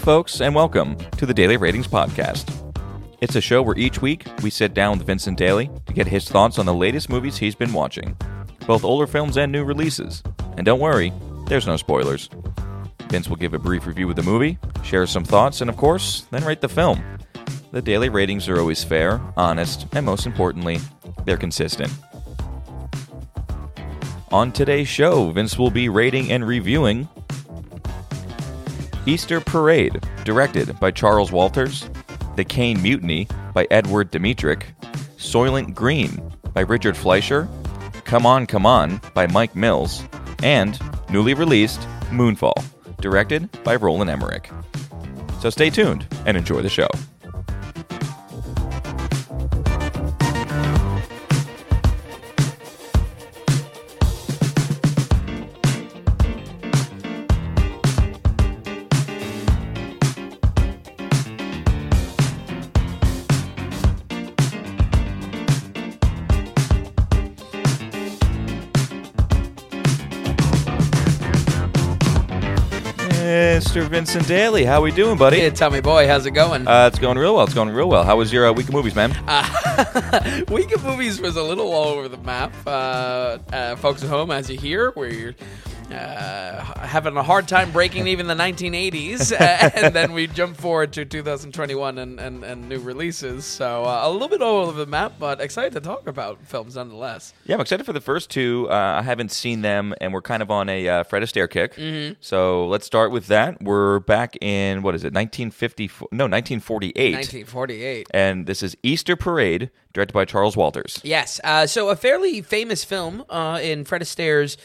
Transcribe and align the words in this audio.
folks, 0.00 0.40
and 0.40 0.54
welcome 0.54 0.96
to 1.18 1.26
the 1.26 1.34
Daily 1.34 1.58
Ratings 1.58 1.86
Podcast. 1.86 2.50
It's 3.20 3.36
a 3.36 3.40
show 3.40 3.60
where 3.60 3.76
each 3.76 4.00
week 4.00 4.24
we 4.42 4.48
sit 4.48 4.72
down 4.72 4.96
with 4.96 5.06
Vincent 5.06 5.36
Daly 5.36 5.70
to 5.84 5.92
get 5.92 6.06
his 6.06 6.26
thoughts 6.26 6.58
on 6.58 6.64
the 6.64 6.72
latest 6.72 7.10
movies 7.10 7.36
he's 7.36 7.54
been 7.54 7.74
watching, 7.74 8.16
both 8.66 8.82
older 8.82 9.06
films 9.06 9.36
and 9.36 9.52
new 9.52 9.62
releases. 9.62 10.22
And 10.56 10.64
don't 10.64 10.80
worry, 10.80 11.12
there's 11.48 11.66
no 11.66 11.76
spoilers. 11.76 12.30
Vince 13.10 13.28
will 13.28 13.36
give 13.36 13.52
a 13.52 13.58
brief 13.58 13.86
review 13.86 14.08
of 14.08 14.16
the 14.16 14.22
movie, 14.22 14.58
share 14.82 15.06
some 15.06 15.24
thoughts, 15.24 15.60
and 15.60 15.68
of 15.68 15.76
course, 15.76 16.22
then 16.30 16.46
rate 16.46 16.62
the 16.62 16.68
film. 16.68 17.04
The 17.70 17.82
daily 17.82 18.08
ratings 18.08 18.48
are 18.48 18.58
always 18.58 18.82
fair, 18.82 19.20
honest, 19.36 19.86
and 19.92 20.06
most 20.06 20.24
importantly, 20.24 20.78
they're 21.26 21.36
consistent. 21.36 21.92
On 24.32 24.50
today's 24.50 24.88
show, 24.88 25.30
Vince 25.30 25.58
will 25.58 25.70
be 25.70 25.90
rating 25.90 26.32
and 26.32 26.46
reviewing 26.46 27.06
Easter 29.06 29.40
Parade, 29.40 30.04
directed 30.24 30.78
by 30.78 30.90
Charles 30.90 31.32
Walters, 31.32 31.88
The 32.36 32.44
Caine 32.44 32.80
Mutiny 32.82 33.26
by 33.54 33.66
Edward 33.70 34.12
Dmytryk, 34.12 34.64
Soylent 35.16 35.74
Green 35.74 36.20
by 36.52 36.60
Richard 36.60 36.96
Fleischer, 36.96 37.48
Come 38.04 38.26
On, 38.26 38.46
Come 38.46 38.66
On 38.66 39.00
by 39.14 39.26
Mike 39.26 39.56
Mills, 39.56 40.02
and 40.42 40.78
newly 41.10 41.34
released 41.34 41.80
Moonfall, 42.10 42.62
directed 43.00 43.48
by 43.64 43.76
Roland 43.76 44.10
Emmerich. 44.10 44.50
So 45.40 45.48
stay 45.48 45.70
tuned 45.70 46.06
and 46.26 46.36
enjoy 46.36 46.60
the 46.60 46.68
show. 46.68 46.88
Mr. 73.70 73.86
Vincent 73.86 74.26
Daly, 74.26 74.64
how 74.64 74.82
we 74.82 74.90
doing, 74.90 75.16
buddy? 75.16 75.38
Hey, 75.38 75.50
tell 75.50 75.70
me, 75.70 75.80
boy, 75.80 76.08
how's 76.08 76.26
it 76.26 76.32
going? 76.32 76.66
Uh, 76.66 76.88
it's 76.88 76.98
going 76.98 77.16
real 77.16 77.36
well. 77.36 77.44
It's 77.44 77.54
going 77.54 77.68
real 77.68 77.88
well. 77.88 78.02
How 78.02 78.16
was 78.16 78.32
your 78.32 78.48
uh, 78.48 78.52
week 78.52 78.66
of 78.66 78.74
movies, 78.74 78.96
man? 78.96 79.12
Uh, 79.28 80.40
Week 80.50 80.74
of 80.74 80.84
Movies 80.84 81.20
was 81.20 81.36
a 81.36 81.42
little 81.44 81.72
all 81.72 81.84
over 81.84 82.08
the 82.08 82.16
map. 82.16 82.52
Uh, 82.66 83.38
uh, 83.52 83.76
folks 83.76 84.02
at 84.02 84.08
home, 84.08 84.32
as 84.32 84.50
you 84.50 84.58
hear, 84.58 84.92
we're 84.96 85.36
uh, 85.92 86.86
having 86.86 87.16
a 87.16 87.22
hard 87.22 87.48
time 87.48 87.70
breaking 87.72 88.06
even 88.06 88.26
the 88.26 88.34
1980s. 88.34 89.32
and 89.74 89.94
then 89.94 90.12
we 90.12 90.26
jump 90.26 90.56
forward 90.56 90.92
to 90.92 91.04
2021 91.04 91.98
and, 91.98 92.20
and, 92.20 92.44
and 92.44 92.68
new 92.68 92.78
releases. 92.78 93.44
So 93.44 93.84
uh, 93.84 94.00
a 94.04 94.10
little 94.10 94.28
bit 94.28 94.42
all 94.42 94.66
over 94.66 94.72
the 94.78 94.86
map, 94.86 95.14
but 95.18 95.40
excited 95.40 95.72
to 95.74 95.80
talk 95.80 96.06
about 96.06 96.44
films 96.46 96.76
nonetheless. 96.76 97.34
Yeah, 97.44 97.56
I'm 97.56 97.60
excited 97.60 97.84
for 97.86 97.92
the 97.92 98.00
first 98.00 98.30
two. 98.30 98.68
Uh, 98.70 98.98
I 99.00 99.02
haven't 99.02 99.30
seen 99.30 99.62
them, 99.62 99.94
and 100.00 100.12
we're 100.12 100.22
kind 100.22 100.42
of 100.42 100.50
on 100.50 100.68
a 100.68 100.88
uh, 100.88 101.02
Fred 101.04 101.22
Astaire 101.22 101.50
kick. 101.50 101.74
Mm-hmm. 101.74 102.14
So 102.20 102.66
let's 102.66 102.86
start 102.86 103.10
with 103.10 103.26
that. 103.28 103.62
We're 103.62 104.00
back 104.00 104.36
in 104.40 104.82
what 104.82 104.94
is 104.94 105.02
it? 105.02 105.12
1954? 105.12 106.08
No, 106.12 106.24
1948. 106.24 107.14
1948. 107.14 108.08
And 108.12 108.46
this 108.46 108.62
is 108.62 108.76
Easter 108.82 109.16
Parade, 109.16 109.70
directed 109.92 110.12
by 110.12 110.24
Charles 110.24 110.56
Walters. 110.56 111.00
Yes. 111.02 111.40
Uh, 111.44 111.66
so 111.66 111.88
a 111.88 111.96
fairly 111.96 112.42
famous 112.42 112.84
film 112.84 113.24
uh, 113.28 113.58
in 113.62 113.84
Fred 113.84 114.02
Astaire's 114.02 114.56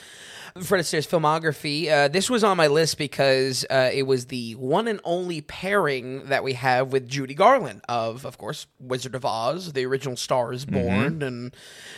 Fred 0.61 0.79
Astaire's 0.79 1.05
filmography. 1.05 1.89
Uh, 1.89 2.07
this 2.07 2.29
was 2.29 2.41
on 2.41 2.55
my 2.55 2.67
list 2.67 2.97
because 2.97 3.66
uh, 3.69 3.89
it 3.93 4.03
was 4.03 4.27
the 4.27 4.53
one 4.55 4.88
and 4.88 5.01
only 5.03 5.41
pairing 5.41 6.27
that 6.27 6.45
we 6.45 6.53
have 6.53 6.93
with 6.93 7.09
Judy 7.09 7.33
Garland 7.33 7.81
of, 7.89 8.25
of 8.25 8.38
course, 8.38 8.66
Wizard 8.79 9.16
of 9.16 9.25
Oz, 9.25 9.73
the 9.73 9.85
original 9.85 10.16
Star 10.16 10.53
is 10.53 10.66
Born, 10.66 11.21
and 11.21 11.53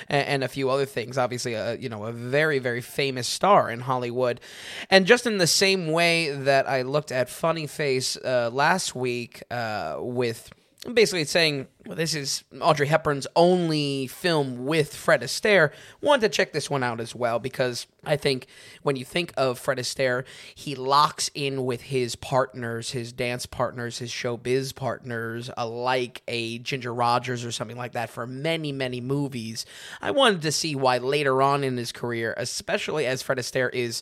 and 0.09 0.44
a 0.44 0.47
few 0.47 0.72
other 0.72 0.88
things. 0.88 1.19
Obviously, 1.19 1.53
a, 1.53 1.75
you 1.75 1.88
know, 1.88 2.06
a 2.06 2.12
very 2.12 2.57
very 2.57 2.81
famous 2.81 3.28
star 3.28 3.69
in 3.69 3.81
Hollywood, 3.81 4.41
and 4.89 5.06
just 5.06 5.28
in 5.28 5.38
the 5.38 5.45
same 5.45 5.91
way 5.91 6.31
that 6.31 6.68
I 6.68 6.81
looked 6.81 7.12
at 7.12 7.29
Funny 7.29 7.68
Face 7.68 8.18
uh, 8.18 8.50
last 8.51 8.95
week 8.95 9.44
uh, 9.51 9.97
with 10.00 10.51
basically 10.93 11.25
saying 11.25 11.67
well, 11.85 11.95
this 11.95 12.13
is 12.13 12.43
Audrey 12.59 12.88
Hepburn's 12.88 13.27
only 13.35 14.07
film 14.07 14.65
with 14.65 14.93
Fred 14.93 15.21
Astaire. 15.21 15.71
Wanted 16.01 16.21
to 16.21 16.29
check 16.29 16.53
this 16.53 16.69
one 16.69 16.83
out 16.83 16.99
as 16.99 17.15
well 17.15 17.39
because 17.39 17.88
I 18.05 18.15
think 18.15 18.47
when 18.83 18.95
you 18.95 19.03
think 19.05 19.33
of 19.38 19.57
Fred 19.57 19.77
Astaire, 19.77 20.25
he 20.53 20.75
locks 20.75 21.31
in 21.33 21.65
with 21.65 21.81
his 21.83 22.15
partners, 22.15 22.91
his 22.91 23.11
dance 23.11 23.45
partners, 23.45 23.99
his 23.99 24.11
showbiz 24.11 24.75
partners, 24.75 25.49
uh, 25.57 25.67
like 25.67 26.21
a 26.27 26.59
Ginger 26.59 26.94
Rogers 26.94 27.44
or 27.44 27.51
something 27.51 27.77
like 27.77 27.94
that 27.94 28.09
for 28.09 28.27
many, 28.27 28.71
many 28.71 29.01
movies. 29.01 29.65
I 30.01 30.11
wanted 30.11 30.41
to 30.44 30.51
see 30.51 30.75
why 30.75 30.97
later 30.97 31.41
on 31.41 31.63
in 31.63 31.77
his 31.77 31.91
career, 31.91 32.33
especially 32.38 33.05
as 33.05 33.21
Fred 33.21 33.39
Astaire 33.39 33.73
is 33.73 34.01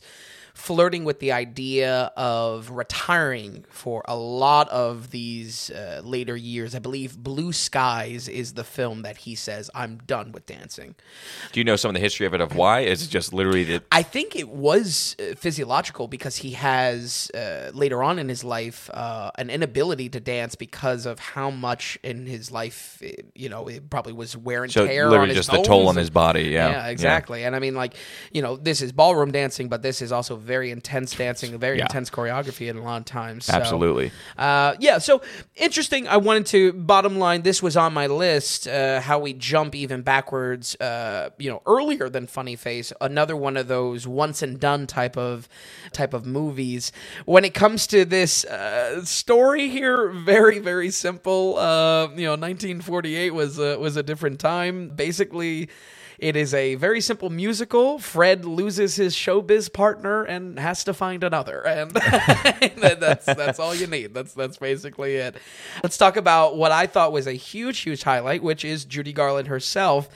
flirting 0.56 1.04
with 1.04 1.20
the 1.20 1.30
idea 1.32 2.10
of 2.16 2.70
retiring 2.70 3.66
for 3.68 4.02
a 4.08 4.16
lot 4.16 4.66
of 4.70 5.10
these 5.10 5.70
uh, 5.70 6.00
later 6.02 6.34
years. 6.34 6.74
I 6.74 6.78
believe 6.78 7.18
Blue 7.18 7.52
Skies 7.52 8.26
is 8.26 8.54
the 8.54 8.64
film 8.64 9.02
that 9.02 9.18
he 9.18 9.34
says, 9.34 9.70
I'm 9.74 9.98
done 9.98 10.32
with 10.32 10.46
dancing. 10.46 10.94
Do 11.52 11.60
you 11.60 11.64
know 11.64 11.76
some 11.76 11.90
of 11.90 11.94
the 11.94 12.00
history 12.00 12.26
of 12.26 12.32
it, 12.32 12.40
of 12.40 12.56
why? 12.56 12.80
Is 12.80 13.02
it 13.02 13.10
just 13.10 13.34
literally 13.34 13.64
the. 13.64 13.82
I 13.92 14.02
think 14.02 14.34
it 14.34 14.48
was 14.48 15.14
uh, 15.20 15.34
physiological 15.34 16.08
because 16.08 16.36
he 16.36 16.52
has 16.52 17.30
uh, 17.34 17.70
later 17.74 18.02
on 18.02 18.18
in 18.18 18.30
his 18.30 18.42
life 18.42 18.88
uh, 18.94 19.30
an 19.36 19.50
inability 19.50 20.08
to 20.08 20.20
dance 20.20 20.54
because 20.54 21.04
of 21.04 21.18
how 21.18 21.50
much 21.50 21.98
in 22.02 22.24
his 22.24 22.50
life, 22.50 23.02
uh, 23.04 23.08
you 23.34 23.50
know, 23.50 23.68
it 23.68 23.90
probably 23.90 24.14
was 24.14 24.34
wear 24.34 24.64
and 24.64 24.72
So 24.72 24.86
tear 24.86 25.04
on 25.04 25.10
literally 25.10 25.34
his 25.34 25.46
just 25.46 25.50
the 25.50 25.62
toll 25.62 25.88
on 25.88 25.96
his 25.96 26.08
body, 26.08 26.44
yeah. 26.44 26.70
yeah, 26.70 26.86
exactly. 26.86 27.44
And 27.44 27.54
I 27.54 27.58
mean, 27.58 27.74
like, 27.74 27.94
you 28.32 28.40
know, 28.40 28.56
this 28.56 28.80
is 28.80 28.90
ballroom 28.92 29.32
dancing, 29.32 29.68
but 29.68 29.82
this 29.82 30.00
is 30.00 30.12
also 30.12 30.45
very 30.46 30.70
intense 30.70 31.14
dancing, 31.14 31.58
very 31.58 31.78
Yeah. 31.78 31.84
intense 31.84 32.08
choreography 32.10 32.68
in 32.68 32.76
a 32.76 32.82
lot 32.82 32.98
of 32.98 33.04
times. 33.04 33.46
So, 33.46 33.52
Absolutely. 33.54 34.12
Uh, 34.38 34.74
yeah, 34.80 34.98
so 34.98 35.20
interesting. 35.56 36.06
I 36.08 36.16
wanted 36.16 36.46
to, 36.46 36.72
bottom 36.72 37.18
line, 37.18 37.42
this 37.42 37.62
was 37.62 37.76
on 37.76 37.92
my 37.92 38.06
list, 38.06 38.66
uh, 38.68 39.00
how 39.00 39.18
we 39.18 39.32
jump 39.32 39.74
even 39.74 40.02
backwards, 40.02 40.76
uh, 40.80 41.30
you 41.38 41.50
know, 41.50 41.60
earlier 41.66 42.08
than 42.08 42.26
Funny 42.26 42.56
Face, 42.56 42.92
another 43.00 43.36
one 43.36 43.56
of 43.56 43.68
those 43.68 44.06
once 44.06 44.40
and 44.42 44.58
done 44.60 44.86
type 44.86 45.16
of 45.16 45.48
type 45.92 46.14
of 46.14 46.24
movies. 46.26 46.92
When 47.24 47.44
it 47.44 47.54
comes 47.54 47.86
to 47.88 48.04
this 48.04 48.44
uh, 48.44 49.04
story 49.04 49.68
here, 49.68 50.08
very, 50.10 50.58
very 50.58 50.90
simple. 50.90 51.58
Uh, 51.58 52.08
you 52.14 52.24
know, 52.24 52.36
1948 52.36 53.30
was, 53.34 53.58
uh, 53.58 53.76
was 53.78 53.96
a 53.96 54.02
different 54.02 54.38
time. 54.38 54.88
Basically, 54.90 55.68
it 56.18 56.36
is 56.36 56.54
a 56.54 56.74
very 56.76 57.00
simple 57.00 57.30
musical. 57.30 57.98
Fred 57.98 58.44
loses 58.44 58.96
his 58.96 59.14
showbiz 59.14 59.72
partner 59.72 60.22
and 60.24 60.58
has 60.58 60.84
to 60.84 60.94
find 60.94 61.22
another, 61.22 61.60
and 61.66 61.90
that's 62.76 63.26
that's 63.26 63.58
all 63.58 63.74
you 63.74 63.86
need. 63.86 64.14
That's 64.14 64.32
that's 64.32 64.56
basically 64.56 65.16
it. 65.16 65.36
Let's 65.82 65.98
talk 65.98 66.16
about 66.16 66.56
what 66.56 66.72
I 66.72 66.86
thought 66.86 67.12
was 67.12 67.26
a 67.26 67.32
huge, 67.32 67.80
huge 67.80 68.02
highlight, 68.02 68.42
which 68.42 68.64
is 68.64 68.84
Judy 68.84 69.12
Garland 69.12 69.48
herself. 69.48 70.08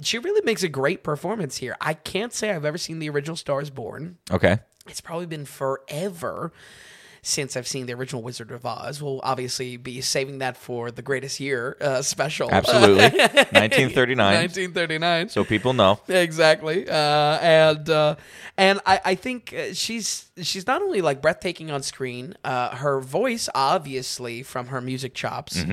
She 0.00 0.18
really 0.18 0.42
makes 0.44 0.62
a 0.62 0.68
great 0.68 1.02
performance 1.02 1.58
here. 1.58 1.76
I 1.80 1.94
can't 1.94 2.32
say 2.32 2.50
I've 2.50 2.64
ever 2.64 2.78
seen 2.78 2.98
the 2.98 3.08
original 3.10 3.36
Stars 3.36 3.70
Born. 3.70 4.18
Okay. 4.30 4.58
It's 4.86 5.00
probably 5.00 5.26
been 5.26 5.46
forever 5.46 6.52
since 7.24 7.56
I've 7.56 7.66
seen 7.66 7.86
the 7.86 7.94
original 7.94 8.22
Wizard 8.22 8.50
of 8.52 8.66
Oz. 8.66 9.02
We'll 9.02 9.20
obviously 9.24 9.78
be 9.78 10.02
saving 10.02 10.38
that 10.38 10.58
for 10.58 10.90
the 10.90 11.00
greatest 11.00 11.40
year 11.40 11.76
uh, 11.80 12.02
special. 12.02 12.50
Absolutely. 12.50 13.02
1939. 13.18 14.16
1939. 14.16 15.30
So 15.30 15.42
people 15.42 15.72
know. 15.72 15.98
Exactly, 16.06 16.88
uh, 16.88 16.92
and 16.94 17.88
uh, 17.88 18.16
and 18.56 18.80
I, 18.84 19.00
I 19.04 19.14
think 19.14 19.54
uh, 19.54 19.72
she's 19.72 20.30
she's 20.42 20.66
not 20.66 20.82
only 20.82 21.00
like 21.00 21.22
breathtaking 21.22 21.70
on 21.70 21.82
screen. 21.82 22.34
Uh, 22.44 22.76
her 22.76 23.00
voice, 23.00 23.48
obviously, 23.54 24.42
from 24.42 24.66
her 24.68 24.82
music 24.82 25.14
chops, 25.14 25.64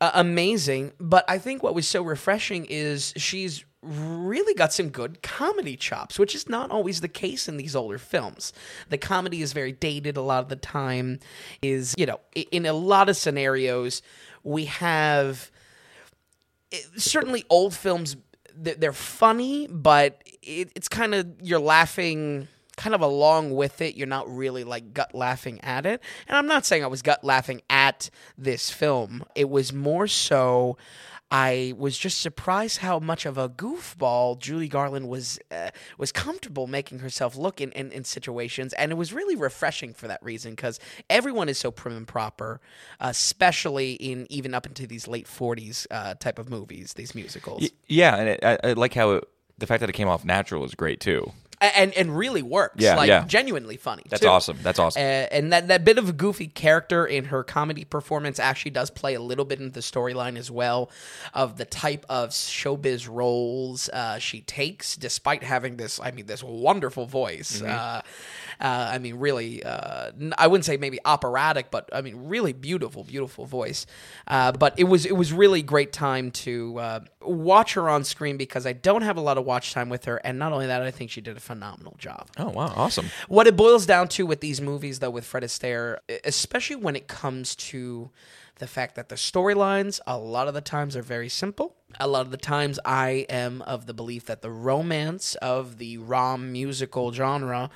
uh, 0.00 0.10
amazing. 0.14 0.92
But 0.98 1.24
I 1.28 1.38
think 1.38 1.62
what 1.62 1.74
was 1.74 1.86
so 1.86 2.02
refreshing 2.02 2.64
is 2.64 3.12
she's 3.16 3.64
really 3.82 4.54
got 4.54 4.72
some 4.72 4.90
good 4.90 5.22
comedy 5.22 5.76
chops, 5.76 6.18
which 6.18 6.34
is 6.34 6.48
not 6.48 6.70
always 6.70 7.00
the 7.00 7.08
case 7.08 7.48
in 7.48 7.56
these 7.56 7.74
older 7.74 7.98
films. 7.98 8.52
The 8.90 8.98
comedy 8.98 9.40
is 9.42 9.52
very 9.52 9.72
dated 9.72 10.16
a 10.16 10.22
lot 10.22 10.42
of 10.42 10.48
the 10.48 10.56
time. 10.56 11.18
Is 11.62 11.94
you 11.96 12.06
know 12.06 12.20
in 12.34 12.66
a 12.66 12.72
lot 12.72 13.08
of 13.08 13.16
scenarios 13.16 14.02
we 14.42 14.66
have 14.66 15.50
certainly 16.96 17.44
old 17.50 17.74
films 17.74 18.16
they're 18.54 18.92
funny 18.92 19.66
but 19.68 20.22
it's 20.42 20.88
kind 20.88 21.14
of 21.14 21.26
you're 21.42 21.60
laughing 21.60 22.48
kind 22.76 22.94
of 22.94 23.00
along 23.00 23.54
with 23.54 23.80
it 23.80 23.94
you're 23.96 24.06
not 24.06 24.28
really 24.34 24.64
like 24.64 24.94
gut 24.94 25.14
laughing 25.14 25.60
at 25.62 25.84
it 25.86 26.00
and 26.28 26.36
i'm 26.36 26.46
not 26.46 26.64
saying 26.64 26.82
i 26.82 26.86
was 26.86 27.02
gut 27.02 27.22
laughing 27.24 27.60
at 27.68 28.10
this 28.38 28.70
film 28.70 29.24
it 29.34 29.48
was 29.48 29.72
more 29.72 30.06
so 30.06 30.76
I 31.30 31.74
was 31.78 31.96
just 31.96 32.20
surprised 32.20 32.78
how 32.78 32.98
much 32.98 33.24
of 33.24 33.38
a 33.38 33.48
goofball 33.48 34.38
Julie 34.38 34.68
Garland 34.68 35.08
was 35.08 35.38
uh, 35.50 35.70
was 35.96 36.10
comfortable 36.10 36.66
making 36.66 36.98
herself 37.00 37.36
look 37.36 37.60
in, 37.60 37.70
in, 37.72 37.92
in 37.92 38.04
situations, 38.04 38.72
and 38.72 38.90
it 38.90 38.96
was 38.96 39.12
really 39.12 39.36
refreshing 39.36 39.94
for 39.94 40.08
that 40.08 40.22
reason 40.22 40.54
because 40.54 40.80
everyone 41.08 41.48
is 41.48 41.58
so 41.58 41.70
prim 41.70 41.96
and 41.96 42.08
proper, 42.08 42.60
especially 42.98 43.92
in 43.92 44.26
even 44.28 44.54
up 44.54 44.66
into 44.66 44.86
these 44.86 45.06
late 45.06 45.28
forties 45.28 45.86
uh, 45.90 46.14
type 46.14 46.38
of 46.38 46.48
movies, 46.50 46.94
these 46.94 47.14
musicals. 47.14 47.62
Y- 47.62 47.70
yeah, 47.86 48.16
and 48.16 48.28
it, 48.28 48.44
I, 48.44 48.58
I 48.64 48.72
like 48.72 48.94
how 48.94 49.12
it, 49.12 49.24
the 49.58 49.66
fact 49.66 49.80
that 49.80 49.90
it 49.90 49.94
came 49.94 50.08
off 50.08 50.24
natural 50.24 50.64
is 50.64 50.74
great 50.74 51.00
too. 51.00 51.32
And 51.60 51.92
and 51.92 52.16
really 52.16 52.42
works. 52.42 52.76
Yeah, 52.78 52.96
like 52.96 53.08
yeah. 53.08 53.24
genuinely 53.26 53.76
funny. 53.76 54.02
That's 54.08 54.22
too. 54.22 54.28
awesome. 54.28 54.58
That's 54.62 54.78
awesome. 54.78 55.02
Uh, 55.02 55.04
and 55.04 55.52
that, 55.52 55.68
that 55.68 55.84
bit 55.84 55.98
of 55.98 56.08
a 56.08 56.12
goofy 56.12 56.46
character 56.46 57.04
in 57.04 57.26
her 57.26 57.44
comedy 57.44 57.84
performance 57.84 58.38
actually 58.38 58.70
does 58.70 58.88
play 58.88 59.14
a 59.14 59.20
little 59.20 59.44
bit 59.44 59.60
into 59.60 59.72
the 59.72 59.80
storyline 59.80 60.38
as 60.38 60.50
well 60.50 60.90
of 61.34 61.58
the 61.58 61.66
type 61.66 62.06
of 62.08 62.30
showbiz 62.30 63.06
roles 63.08 63.90
uh, 63.90 64.18
she 64.18 64.40
takes, 64.40 64.96
despite 64.96 65.42
having 65.42 65.76
this, 65.76 66.00
I 66.00 66.12
mean, 66.12 66.26
this 66.26 66.42
wonderful 66.42 67.06
voice. 67.06 67.60
Uh, 67.60 68.00
uh, 68.60 68.90
I 68.92 68.98
mean, 68.98 69.16
really, 69.16 69.62
uh, 69.64 70.10
I 70.36 70.46
wouldn't 70.46 70.66
say 70.66 70.76
maybe 70.76 70.98
operatic, 71.04 71.70
but 71.70 71.88
I 71.92 72.02
mean, 72.02 72.28
really 72.28 72.52
beautiful, 72.52 73.04
beautiful 73.04 73.46
voice. 73.46 73.86
Uh, 74.26 74.52
but 74.52 74.78
it 74.78 74.84
was 74.84 75.06
it 75.06 75.16
was 75.16 75.32
really 75.32 75.62
great 75.62 75.92
time 75.92 76.30
to 76.30 76.78
uh, 76.78 77.00
watch 77.22 77.74
her 77.74 77.88
on 77.88 78.04
screen 78.04 78.36
because 78.36 78.66
I 78.66 78.74
don't 78.74 79.02
have 79.02 79.16
a 79.16 79.20
lot 79.22 79.38
of 79.38 79.46
watch 79.46 79.72
time 79.72 79.88
with 79.88 80.04
her, 80.04 80.18
and 80.18 80.38
not 80.38 80.52
only 80.52 80.66
that, 80.66 80.82
I 80.82 80.90
think 80.90 81.10
she 81.10 81.22
did 81.22 81.36
a 81.36 81.40
phenomenal 81.40 81.96
job. 81.98 82.28
oh 82.38 82.50
wow, 82.50 82.72
awesome. 82.76 83.06
What 83.28 83.46
it 83.46 83.56
boils 83.56 83.86
down 83.86 84.08
to 84.08 84.26
with 84.26 84.40
these 84.40 84.60
movies, 84.60 84.98
though, 84.98 85.10
with 85.10 85.24
Fred 85.24 85.42
Astaire, 85.42 85.98
especially 86.24 86.76
when 86.76 86.96
it 86.96 87.08
comes 87.08 87.56
to 87.56 88.10
the 88.58 88.66
fact 88.66 88.94
that 88.96 89.08
the 89.08 89.14
storylines, 89.14 90.00
a 90.06 90.18
lot 90.18 90.46
of 90.46 90.52
the 90.52 90.60
times, 90.60 90.94
are 90.94 91.02
very 91.02 91.30
simple. 91.30 91.76
A 91.98 92.06
lot 92.06 92.26
of 92.26 92.30
the 92.30 92.36
times, 92.36 92.78
I 92.84 93.24
am 93.30 93.62
of 93.62 93.86
the 93.86 93.94
belief 93.94 94.26
that 94.26 94.42
the 94.42 94.50
romance 94.50 95.34
of 95.36 95.78
the 95.78 95.96
rom 95.96 96.52
musical 96.52 97.10
genre 97.10 97.70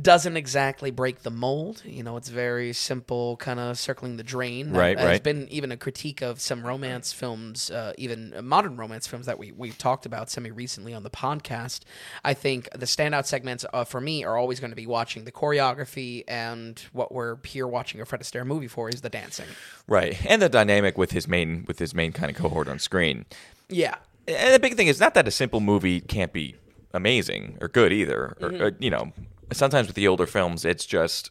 doesn't 0.00 0.36
exactly 0.36 0.90
break 0.90 1.22
the 1.22 1.30
mold. 1.30 1.82
You 1.84 2.02
know, 2.02 2.16
it's 2.16 2.28
very 2.28 2.72
simple, 2.72 3.36
kind 3.36 3.60
of 3.60 3.78
circling 3.78 4.16
the 4.16 4.24
drain. 4.24 4.72
That 4.72 4.78
Right, 4.78 4.98
has 4.98 5.06
right. 5.06 5.22
been 5.22 5.48
even 5.50 5.70
a 5.70 5.76
critique 5.76 6.20
of 6.20 6.40
some 6.40 6.66
romance 6.66 7.12
films, 7.12 7.70
uh, 7.70 7.92
even 7.96 8.34
modern 8.42 8.76
romance 8.76 9.06
films 9.06 9.26
that 9.26 9.38
we 9.38 9.52
we've 9.52 9.78
talked 9.78 10.04
about 10.04 10.30
semi 10.30 10.50
recently 10.50 10.94
on 10.94 11.04
the 11.04 11.10
podcast. 11.10 11.82
I 12.24 12.34
think 12.34 12.68
the 12.70 12.86
standout 12.86 13.26
segments 13.26 13.64
uh, 13.72 13.84
for 13.84 14.00
me 14.00 14.24
are 14.24 14.36
always 14.36 14.58
going 14.58 14.72
to 14.72 14.76
be 14.76 14.86
watching 14.86 15.24
the 15.24 15.32
choreography, 15.32 16.24
and 16.26 16.82
what 16.92 17.12
we're 17.12 17.36
here 17.44 17.68
watching 17.68 18.00
a 18.00 18.04
Fred 18.04 18.20
Astaire 18.20 18.44
movie 18.44 18.66
for 18.68 18.88
is 18.88 19.00
the 19.02 19.10
dancing. 19.10 19.46
Right, 19.86 20.18
and 20.26 20.42
the 20.42 20.48
dynamic 20.48 20.98
with 20.98 21.12
his 21.12 21.28
main 21.28 21.64
with 21.68 21.78
his 21.78 21.94
main 21.94 22.10
kind 22.12 22.30
of 22.30 22.36
cohort 22.36 22.68
on 22.68 22.78
screen. 22.80 23.26
Yeah, 23.68 23.94
And 24.26 24.52
the 24.52 24.58
big 24.58 24.74
thing 24.76 24.88
is 24.88 24.98
not 24.98 25.14
that 25.14 25.28
a 25.28 25.30
simple 25.30 25.60
movie 25.60 26.00
can't 26.00 26.32
be 26.32 26.56
amazing 26.92 27.58
or 27.60 27.68
good 27.68 27.92
either. 27.92 28.36
Or, 28.40 28.54
or, 28.62 28.72
you 28.78 28.90
know, 28.90 29.12
sometimes 29.54 29.86
with 29.86 29.96
the 29.96 30.08
older 30.08 30.26
films, 30.26 30.64
it's 30.64 30.86
just 30.86 31.30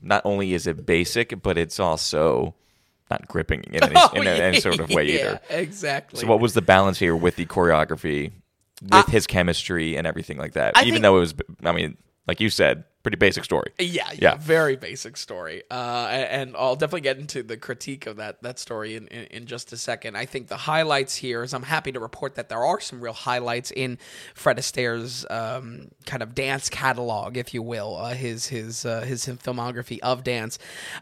not 0.00 0.22
only 0.24 0.54
is 0.54 0.66
it 0.66 0.84
basic, 0.86 1.42
but 1.42 1.56
it's 1.56 1.80
also 1.80 2.54
not 3.10 3.26
gripping 3.28 3.64
in 3.64 3.82
any, 3.82 3.94
oh, 3.96 4.10
in 4.14 4.26
any 4.26 4.60
sort 4.60 4.78
of 4.80 4.90
way 4.90 5.04
yeah, 5.04 5.20
either. 5.20 5.40
Exactly. 5.50 6.20
So, 6.20 6.26
what 6.26 6.40
was 6.40 6.54
the 6.54 6.62
balance 6.62 6.98
here 6.98 7.16
with 7.16 7.36
the 7.36 7.46
choreography, 7.46 8.32
with 8.82 8.92
uh, 8.92 9.02
his 9.04 9.26
chemistry 9.26 9.96
and 9.96 10.06
everything 10.06 10.38
like 10.38 10.52
that? 10.52 10.76
I 10.76 10.82
Even 10.82 10.94
think- 10.94 11.02
though 11.02 11.16
it 11.16 11.20
was, 11.20 11.34
I 11.64 11.72
mean, 11.72 11.96
like 12.26 12.40
you 12.40 12.50
said, 12.50 12.84
pretty 13.04 13.16
basic 13.18 13.44
story. 13.44 13.70
Yeah, 13.78 14.08
yeah, 14.12 14.18
Yeah. 14.20 14.36
very 14.36 14.74
basic 14.76 15.16
story. 15.16 15.62
Uh, 15.70 16.08
and 16.10 16.56
I'll 16.56 16.74
definitely 16.74 17.02
get 17.02 17.18
into 17.18 17.44
the 17.44 17.56
critique 17.56 18.06
of 18.06 18.16
that 18.16 18.42
that 18.42 18.58
story 18.58 18.96
in, 18.96 19.06
in, 19.08 19.24
in 19.26 19.46
just 19.46 19.72
a 19.72 19.76
second. 19.76 20.16
I 20.16 20.24
think 20.26 20.48
the 20.48 20.56
highlights 20.56 21.14
here 21.16 21.42
is 21.44 21.54
I'm 21.54 21.62
happy 21.64 21.92
to 21.92 22.00
report 22.00 22.34
that 22.34 22.48
there 22.48 22.64
are 22.64 22.80
some 22.80 23.00
real 23.00 23.12
highlights 23.12 23.70
in 23.70 23.98
Fred 24.34 24.58
Astaire's 24.58 25.24
um, 25.30 25.90
kind 26.06 26.22
of 26.22 26.34
dance 26.34 26.68
catalog, 26.68 27.36
if 27.36 27.54
you 27.54 27.62
will, 27.62 27.96
uh, 27.96 28.14
his 28.14 28.48
his 28.48 28.84
uh, 28.86 29.02
his 29.02 29.26
filmography 29.26 29.98
of 30.00 30.24
dance. 30.24 30.58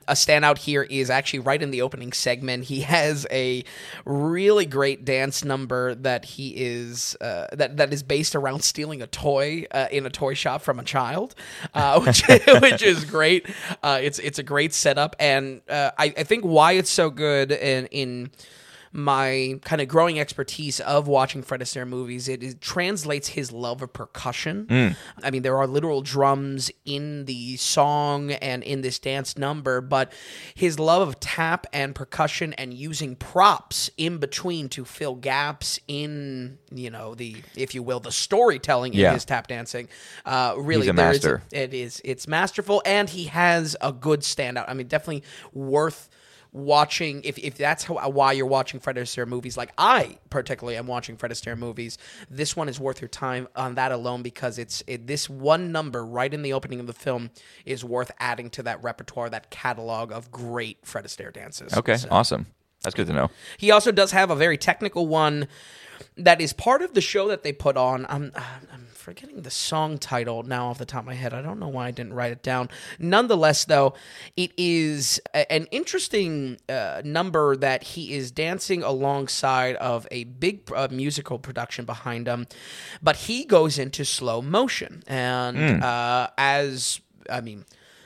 A 0.08 0.14
standout 0.14 0.58
here 0.58 0.82
is 0.82 1.08
actually 1.08 1.38
right 1.38 1.62
in 1.62 1.70
the 1.70 1.82
opening 1.82 2.12
segment. 2.12 2.64
He 2.64 2.80
has 2.80 3.26
a 3.30 3.64
really 4.04 4.66
great 4.66 5.04
dance 5.04 5.44
number 5.44 5.94
that 5.94 6.24
he 6.24 6.52
is 6.56 7.16
uh, 7.20 7.46
that 7.52 7.76
that 7.76 7.92
is 7.92 8.02
based 8.02 8.34
around 8.34 8.62
stealing 8.64 9.00
a 9.00 9.06
toy 9.06 9.66
uh, 9.70 9.86
in 9.92 10.04
a 10.04 10.10
toy 10.10 10.34
shop 10.34 10.62
from 10.62 10.80
a 10.80 10.84
child, 10.84 11.34
uh, 11.96 12.00
which 12.04 12.22
which 12.60 12.82
is 12.82 13.04
great. 13.04 13.46
Uh, 13.82 13.98
it's 14.02 14.18
it's 14.18 14.38
a 14.38 14.42
great 14.42 14.74
setup, 14.74 15.16
and 15.18 15.62
uh, 15.68 15.90
I, 15.98 16.14
I 16.16 16.22
think 16.24 16.44
why 16.44 16.72
it's 16.72 16.90
so 16.90 17.10
good 17.10 17.52
in 17.52 17.86
in 17.86 18.30
my 18.92 19.58
kind 19.64 19.80
of 19.80 19.88
growing 19.88 20.20
expertise 20.20 20.78
of 20.80 21.08
watching 21.08 21.42
Fred 21.42 21.60
Astaire 21.62 21.88
movies, 21.88 22.28
it, 22.28 22.42
it 22.42 22.60
translates 22.60 23.28
his 23.28 23.50
love 23.50 23.80
of 23.82 23.92
percussion. 23.92 24.94
I 25.22 25.30
mean, 25.30 25.42
there 25.42 25.56
are 25.56 25.66
literal 25.66 26.02
drums 26.02 26.70
in 26.84 27.24
the 27.24 27.56
song 27.56 28.32
and 28.32 28.62
in 28.62 28.82
this 28.82 28.98
dance 28.98 29.38
number, 29.38 29.80
but 29.80 30.12
his 30.54 30.78
love 30.78 31.08
of 31.08 31.20
tap 31.20 31.66
and 31.72 31.94
percussion 31.94 32.52
and 32.54 32.74
using 32.74 33.16
props 33.16 33.90
in 33.96 34.18
between 34.18 34.68
to 34.70 34.84
fill 34.84 35.14
gaps 35.14 35.78
in, 35.88 36.58
you 36.70 36.90
know, 36.90 37.14
the, 37.14 37.36
if 37.56 37.74
you 37.74 37.82
will, 37.82 38.00
the 38.00 38.12
storytelling 38.12 38.92
Yeah. 38.92 39.08
in 39.08 39.14
his 39.14 39.24
tap 39.24 39.46
dancing. 39.46 39.88
Uh, 40.26 40.54
really, 40.58 40.86
He's 40.86 40.94
there 40.94 41.10
is 41.12 41.16
master. 41.24 41.42
it 41.50 41.72
is 41.72 42.00
it's 42.04 42.28
masterful, 42.28 42.82
and 42.84 43.08
he 43.08 43.24
has 43.24 43.74
a 43.80 43.92
good 43.92 44.20
standout. 44.20 44.66
I 44.68 44.74
mean, 44.74 44.86
definitely 44.88 45.22
worth 45.54 46.10
watching 46.52 47.22
if, 47.24 47.38
if 47.38 47.56
that's 47.56 47.84
how, 47.84 48.10
why 48.10 48.32
you're 48.32 48.44
watching 48.46 48.78
Fred 48.78 48.96
Astaire 48.96 49.26
movies 49.26 49.56
like 49.56 49.72
I 49.78 50.18
particularly 50.28 50.76
am 50.76 50.86
watching 50.86 51.16
Fred 51.16 51.32
Astaire 51.32 51.56
movies 51.56 51.96
this 52.30 52.54
one 52.54 52.68
is 52.68 52.78
worth 52.78 53.00
your 53.00 53.08
time 53.08 53.48
on 53.56 53.74
that 53.76 53.90
alone 53.90 54.22
because 54.22 54.58
it's 54.58 54.84
it, 54.86 55.06
this 55.06 55.30
one 55.30 55.72
number 55.72 56.04
right 56.04 56.32
in 56.32 56.42
the 56.42 56.52
opening 56.52 56.78
of 56.78 56.86
the 56.86 56.92
film 56.92 57.30
is 57.64 57.82
worth 57.84 58.10
adding 58.18 58.50
to 58.50 58.62
that 58.64 58.82
repertoire 58.82 59.30
that 59.30 59.48
catalog 59.48 60.12
of 60.12 60.30
great 60.30 60.78
Fred 60.84 61.06
Astaire 61.06 61.32
dances 61.32 61.72
Okay, 61.74 61.96
So- 61.96 62.08
awesome. 62.10 62.46
That's 62.82 62.96
good 62.96 63.06
to 63.06 63.12
know. 63.12 63.30
he 63.58 63.70
also 63.70 63.92
does 63.92 64.10
have 64.10 64.30
a 64.30 64.34
very 64.34 64.58
technical 64.58 65.06
one 65.06 65.46
that 66.16 66.40
is 66.40 66.52
part 66.52 66.82
of 66.82 66.94
the 66.94 67.00
show 67.00 67.28
that 67.28 67.44
they 67.44 67.52
put 67.52 67.76
on. 67.76 68.04
I'm, 68.08 68.32
I'm 68.34 68.88
forgetting 69.02 69.42
the 69.42 69.50
song 69.50 69.98
title 69.98 70.42
now 70.44 70.68
off 70.68 70.78
the 70.78 70.86
top 70.86 71.00
of 71.00 71.06
my 71.06 71.14
head. 71.14 71.34
I 71.34 71.42
don't 71.42 71.58
know 71.58 71.68
why 71.68 71.88
I 71.88 71.90
didn't 71.90 72.14
write 72.14 72.32
it 72.32 72.42
down. 72.42 72.70
Nonetheless, 72.98 73.64
though, 73.66 73.94
it 74.36 74.52
is 74.56 75.20
a- 75.34 75.50
an 75.52 75.66
interesting 75.70 76.58
uh, 76.68 77.02
number 77.04 77.56
that 77.56 77.82
he 77.82 78.14
is 78.14 78.30
dancing 78.30 78.82
alongside 78.82 79.76
of 79.76 80.06
a 80.10 80.24
big 80.24 80.70
uh, 80.74 80.88
musical 80.90 81.38
production 81.38 81.84
behind 81.84 82.26
him, 82.26 82.46
but 83.02 83.16
he 83.16 83.44
goes 83.44 83.78
into 83.78 84.04
slow 84.04 84.40
motion. 84.40 85.02
And 85.06 85.82
uh, 85.82 86.28
as, 86.38 87.00
I 87.28 87.40
mean, 87.40 87.64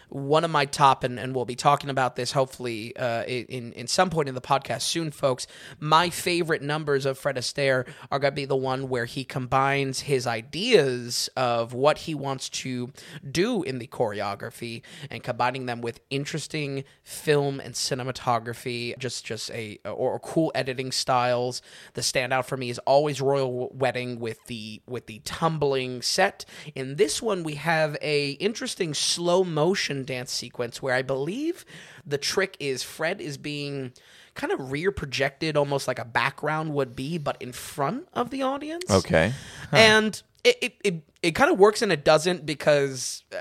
one 0.09 0.45
of 0.45 0.51
my 0.51 0.65
top, 0.65 1.05
and, 1.05 1.19
and 1.19 1.35
we'll 1.35 1.45
be 1.45 1.57
talking 1.57 1.91
about 1.91 2.17
this 2.17 2.33
hopefully 2.33 2.97
uh, 2.97 3.25
in 3.25 3.73
in 3.73 3.87
some 3.87 4.11
point 4.11 4.29
in 4.29 4.35
the 4.35 4.41
podcast 4.41 4.83
soon, 4.83 5.11
folks. 5.11 5.47
My 5.81 6.11
favorite 6.11 6.63
numbers 6.63 7.07
of 7.07 7.19
Fred 7.19 7.37
Astaire 7.37 7.87
are 8.11 8.19
going 8.19 8.33
to 8.33 8.37
be 8.37 8.45
the 8.45 8.57
one 8.57 8.89
where 8.89 9.05
he 9.05 9.25
combines 9.25 10.01
his 10.01 10.27
ideas 10.27 11.29
of 11.37 11.73
what 11.73 11.99
he 11.99 12.15
wants 12.15 12.49
to 12.49 12.93
do 13.29 13.63
in 13.63 13.79
the 13.79 13.87
choreography 13.87 14.83
and 15.11 15.23
combining 15.23 15.67
them 15.67 15.81
with 15.81 16.01
interesting 16.11 16.85
film 17.03 17.61
and 17.61 17.75
cinematography, 17.75 18.97
just 18.99 19.25
just 19.25 19.51
a 19.51 19.79
or, 19.85 20.13
or 20.13 20.19
cool 20.21 20.53
editing 20.55 20.93
styles. 20.93 21.63
The 21.95 22.01
standout 22.03 22.45
for 22.45 22.57
me 22.57 22.71
is 22.71 22.79
always 22.81 23.21
Royal 23.21 23.71
Wedding 23.71 24.21
with 24.21 24.45
the 24.47 24.83
with 24.87 25.07
the 25.07 25.21
tumbling 25.25 26.03
set. 26.03 26.45
In 26.75 26.97
this 26.97 27.21
one, 27.21 27.43
we 27.43 27.55
have 27.55 27.97
a 28.01 28.33
interesting 28.33 28.95
slow 28.95 29.43
motion 29.43 29.96
dance 30.05 30.33
sequence 30.33 30.83
where 30.83 30.95
I 30.95 31.03
believe 31.03 31.65
the 32.07 32.19
trick 32.19 32.57
is 32.61 32.83
Fred 32.83 33.21
is 33.21 33.37
being 33.37 33.93
kind 34.35 34.53
of 34.53 34.71
rear 34.71 34.93
projected, 34.93 35.57
almost 35.57 35.89
like 35.89 35.99
a 35.99 36.05
background 36.05 36.75
would 36.75 36.95
be, 36.95 37.19
but 37.19 37.41
in 37.41 37.53
front 37.53 38.07
of 38.13 38.31
the 38.31 38.43
audience. 38.43 38.91
Okay. 38.91 39.33
And 39.73 40.23
it, 40.45 40.59
it, 40.61 40.75
it, 40.85 41.03
it 41.23 41.33
kind 41.33 41.51
of 41.51 41.59
works 41.59 41.83
and 41.83 41.91
it 41.91 42.05
doesn't 42.05 42.45
because 42.47 43.25
uh, 43.33 43.39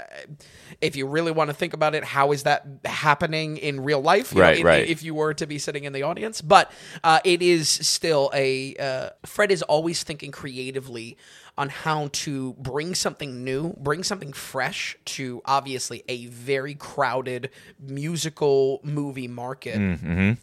if 0.82 0.96
you 0.96 1.06
really 1.08 1.32
want 1.32 1.50
to 1.50 1.54
think 1.54 1.74
about 1.74 1.94
it, 1.94 2.04
how 2.04 2.32
is 2.32 2.44
that 2.44 2.66
happening 2.86 3.58
in 3.58 3.82
real 3.84 4.02
life? 4.02 4.32
You 4.32 4.38
know, 4.40 4.44
Right, 4.44 4.60
in- 4.60 4.66
right. 4.66 4.88
If 4.88 5.04
you 5.04 5.14
were 5.14 5.34
to 5.36 5.46
be 5.46 5.58
sitting 5.60 5.84
in 5.84 5.94
the 5.94 6.04
audience, 6.04 6.42
but 6.42 6.72
uh, 7.04 7.20
it 7.24 7.42
is 7.42 7.70
still 7.70 8.32
a 8.34 8.76
uh, 8.78 9.10
Fred 9.26 9.52
is 9.52 9.62
always 9.64 10.04
thinking 10.04 10.32
creatively 10.32 11.18
on 11.58 11.70
how 11.70 12.10
to 12.12 12.52
bring 12.54 12.94
something 12.94 13.46
new, 13.46 13.74
bring 13.78 14.04
something 14.04 14.34
fresh 14.34 14.98
to 15.06 15.42
obviously 15.46 16.04
a 16.10 16.26
very 16.26 16.76
crowded 16.76 17.50
musical 17.80 18.82
movie 18.84 19.28
market 19.30 19.78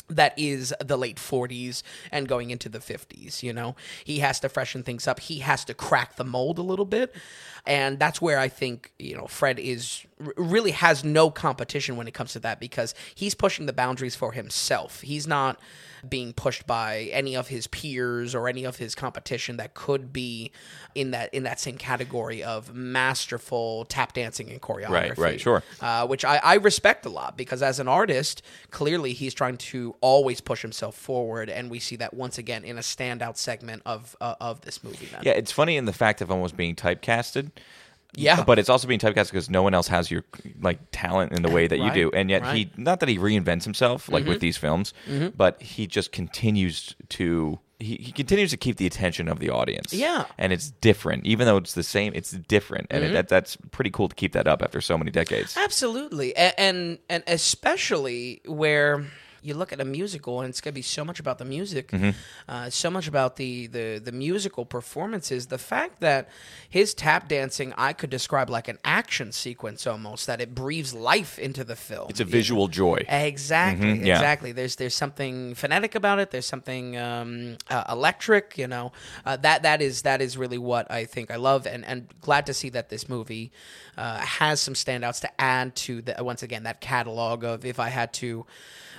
that 0.08 0.32
is 0.38 0.72
the 0.82 0.96
late 0.96 1.18
40s 1.18 1.82
and 2.10 2.26
going 2.26 2.50
into 2.50 2.70
the 2.70 2.78
50s. 2.78 3.42
You 3.42 3.52
know, 3.52 3.76
he 4.04 4.20
has 4.20 4.40
to 4.40 4.48
freshen 4.48 4.82
things 4.82 5.06
up. 5.06 5.20
He 5.20 5.40
has 5.40 5.66
to 5.66 5.74
crack 5.74 6.16
the 6.16 6.24
mold 6.24 6.58
a 6.58 6.62
little 6.62 6.86
bit. 6.86 7.14
And 7.66 7.98
that's 7.98 8.20
where 8.20 8.38
I 8.38 8.48
think, 8.48 8.92
you 8.98 9.16
know, 9.16 9.26
Fred 9.26 9.58
is 9.58 10.04
really 10.36 10.72
has 10.72 11.04
no 11.04 11.30
competition 11.30 11.96
when 11.96 12.08
it 12.08 12.14
comes 12.14 12.32
to 12.32 12.40
that 12.40 12.60
because 12.60 12.94
he's 13.14 13.34
pushing 13.34 13.66
the 13.66 13.72
boundaries 13.72 14.14
for 14.14 14.32
himself. 14.32 15.00
He's 15.00 15.26
not 15.26 15.58
being 16.08 16.32
pushed 16.32 16.66
by 16.66 17.10
any 17.12 17.36
of 17.36 17.48
his 17.48 17.66
peers 17.68 18.34
or 18.34 18.48
any 18.48 18.64
of 18.64 18.76
his 18.76 18.94
competition 18.94 19.56
that 19.58 19.74
could 19.74 20.12
be 20.12 20.50
in 20.94 21.12
that 21.12 21.32
in 21.32 21.44
that 21.44 21.60
same 21.60 21.78
category 21.78 22.42
of 22.42 22.74
masterful 22.74 23.84
tap 23.84 24.12
dancing 24.12 24.50
and 24.50 24.60
choreography. 24.60 24.90
Right, 24.90 25.18
right, 25.18 25.40
sure. 25.40 25.62
Uh, 25.80 26.06
which 26.06 26.24
I, 26.24 26.38
I 26.38 26.54
respect 26.54 27.06
a 27.06 27.08
lot 27.08 27.36
because 27.36 27.62
as 27.62 27.78
an 27.78 27.88
artist, 27.88 28.42
clearly 28.70 29.12
he's 29.12 29.34
trying 29.34 29.58
to 29.58 29.94
always 30.00 30.40
push 30.40 30.62
himself 30.62 30.96
forward, 30.96 31.48
and 31.48 31.70
we 31.70 31.78
see 31.78 31.96
that 31.96 32.14
once 32.14 32.36
again 32.36 32.64
in 32.64 32.78
a 32.78 32.82
standout 32.82 33.36
segment 33.36 33.82
of 33.86 34.16
uh, 34.20 34.34
of 34.40 34.62
this 34.62 34.82
movie. 34.82 35.06
Then. 35.06 35.20
Yeah, 35.24 35.32
it's 35.32 35.52
funny 35.52 35.76
in 35.76 35.84
the 35.84 35.92
fact 35.92 36.20
of 36.20 36.30
almost 36.30 36.56
being 36.56 36.74
typecasted. 36.74 37.50
Yeah. 38.14 38.44
but 38.44 38.58
it's 38.58 38.68
also 38.68 38.86
being 38.86 39.00
typecast 39.00 39.30
because 39.30 39.48
no 39.48 39.62
one 39.62 39.74
else 39.74 39.88
has 39.88 40.10
your 40.10 40.24
like 40.60 40.78
talent 40.92 41.32
in 41.32 41.42
the 41.42 41.50
way 41.50 41.66
that 41.66 41.78
Right, 41.78 41.96
you 41.96 42.10
do, 42.10 42.16
and 42.16 42.28
yet 42.28 42.46
he 42.54 42.70
not 42.76 43.00
that 43.00 43.08
he 43.08 43.18
reinvents 43.18 43.64
himself 43.64 44.08
like 44.08 44.24
with 44.24 44.34
mm-hmm. 44.34 44.40
these 44.40 44.56
films, 44.56 44.92
mm-hmm. 45.08 45.28
but 45.36 45.60
he 45.62 45.86
just 45.86 46.12
continues 46.12 46.94
to 47.10 47.58
he, 47.78 47.96
he 47.96 48.12
continues 48.12 48.50
to 48.50 48.56
keep 48.56 48.76
the 48.76 48.86
attention 48.86 49.28
of 49.28 49.38
the 49.38 49.50
audience. 49.50 49.92
Yeah. 49.92 50.26
and 50.38 50.52
it's 50.52 50.70
different, 50.70 51.26
even 51.26 51.46
though 51.46 51.56
it's 51.56 51.74
the 51.74 51.82
same. 51.82 52.12
It's 52.14 52.30
different, 52.30 52.86
and 52.90 53.02
it, 53.02 53.06
mm-hmm. 53.06 53.14
that, 53.14 53.28
that's 53.28 53.56
pretty 53.70 53.90
cool 53.90 54.08
to 54.08 54.14
keep 54.14 54.32
that 54.32 54.46
up 54.46 54.62
after 54.62 54.80
so 54.80 54.96
many 54.96 55.10
decades. 55.10 55.56
Absolutely, 55.56 56.34
and, 56.36 56.54
and 56.58 56.98
and 57.08 57.24
especially 57.26 58.40
where 58.46 59.04
you 59.42 59.54
look 59.54 59.72
at 59.72 59.80
a 59.80 59.84
musical 59.84 60.40
and 60.40 60.48
it's 60.50 60.60
going 60.60 60.72
to 60.72 60.78
be 60.78 60.82
so 60.82 61.04
much 61.04 61.18
about 61.20 61.38
the 61.38 61.44
music, 61.44 61.88
Mm-hmm. 61.90 62.10
uh, 62.48 62.70
so 62.70 62.90
much 62.90 63.08
about 63.08 63.36
the, 63.36 63.66
the 63.66 64.00
the 64.02 64.12
musical 64.12 64.64
performances. 64.64 65.46
The 65.48 65.58
fact 65.58 66.00
that 66.00 66.28
his 66.68 66.94
tap 66.94 67.28
dancing, 67.28 67.74
I 67.76 67.92
could 67.92 68.10
describe 68.10 68.48
like 68.48 68.68
an 68.68 68.78
action 68.84 69.32
sequence 69.32 69.86
almost. 69.86 70.26
That 70.26 70.40
it 70.40 70.54
breathes 70.54 70.94
life 70.94 71.38
into 71.38 71.64
the 71.64 71.76
film. 71.76 72.06
It's 72.08 72.20
a 72.20 72.24
visual 72.24 72.68
joy. 72.68 73.04
Exactly, 73.08 73.86
Mhm, 73.98 74.06
yeah. 74.06 74.14
exactly. 74.16 74.52
There's 74.52 74.76
there's 74.76 74.94
something 74.94 75.54
phonetic 75.56 75.94
about 75.94 76.18
it. 76.20 76.30
There's 76.30 76.46
something 76.46 76.96
um, 76.96 77.56
uh, 77.68 77.84
electric. 77.88 78.56
You 78.56 78.68
know, 78.68 78.92
uh, 79.26 79.36
that 79.38 79.62
that 79.64 79.82
is 79.82 80.02
that 80.02 80.20
is 80.22 80.38
really 80.38 80.58
what 80.58 80.90
I 80.90 81.04
think 81.04 81.30
I 81.30 81.36
love, 81.36 81.66
and 81.66 81.84
and 81.84 82.06
glad 82.20 82.46
to 82.46 82.54
see 82.54 82.70
that 82.70 82.88
this 82.90 83.08
movie 83.08 83.50
uh, 83.98 84.18
has 84.18 84.60
some 84.60 84.74
standouts 84.74 85.20
to 85.22 85.30
add 85.40 85.74
to 85.86 86.00
the 86.02 86.14
once 86.22 86.42
again 86.42 86.62
that 86.62 86.80
catalog 86.80 87.42
of 87.44 87.64
if 87.64 87.78
I 87.80 87.88
had 87.88 88.12
to. 88.14 88.46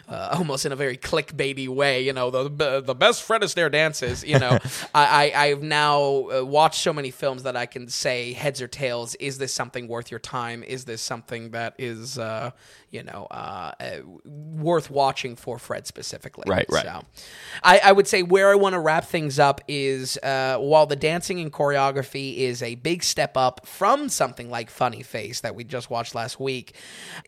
Uh, 0.07 0.29
almost 0.37 0.65
in 0.65 0.71
a 0.71 0.75
very 0.75 0.97
clickbaity 0.97 1.67
way, 1.67 2.01
you 2.01 2.11
know, 2.11 2.29
the 2.29 2.81
the 2.81 2.95
best 2.95 3.23
Fred 3.23 3.41
Astaire 3.41 3.71
dances. 3.71 4.23
You 4.23 4.37
know, 4.37 4.59
I, 4.95 5.31
I 5.33 5.43
I've 5.45 5.63
now 5.63 6.29
uh, 6.29 6.43
watched 6.43 6.81
so 6.81 6.91
many 6.91 7.09
films 7.09 7.43
that 7.43 7.55
I 7.55 7.65
can 7.65 7.87
say 7.87 8.33
heads 8.33 8.61
or 8.61 8.67
tails. 8.67 9.15
Is 9.15 9.37
this 9.37 9.53
something 9.53 9.87
worth 9.87 10.11
your 10.11 10.19
time? 10.19 10.63
Is 10.63 10.85
this 10.85 11.01
something 11.01 11.51
that 11.51 11.75
is 11.77 12.17
uh, 12.17 12.51
you 12.93 13.03
know 13.03 13.27
uh, 13.31 13.71
uh, 13.79 13.97
worth 14.23 14.89
watching 14.91 15.35
for 15.35 15.57
Fred 15.57 15.87
specifically? 15.87 16.45
Right, 16.47 16.65
right. 16.69 16.85
So, 16.85 17.01
I, 17.63 17.79
I 17.79 17.91
would 17.91 18.07
say 18.07 18.21
where 18.21 18.51
I 18.51 18.55
want 18.55 18.73
to 18.73 18.79
wrap 18.79 19.05
things 19.05 19.39
up 19.39 19.61
is 19.67 20.17
uh, 20.17 20.57
while 20.59 20.85
the 20.85 20.95
dancing 20.95 21.39
and 21.39 21.51
choreography 21.51 22.37
is 22.37 22.61
a 22.61 22.75
big 22.75 23.03
step 23.03 23.35
up 23.35 23.65
from 23.65 24.09
something 24.09 24.49
like 24.49 24.69
Funny 24.69 25.01
Face 25.01 25.41
that 25.41 25.55
we 25.55 25.63
just 25.63 25.89
watched 25.89 26.13
last 26.13 26.39
week, 26.39 26.75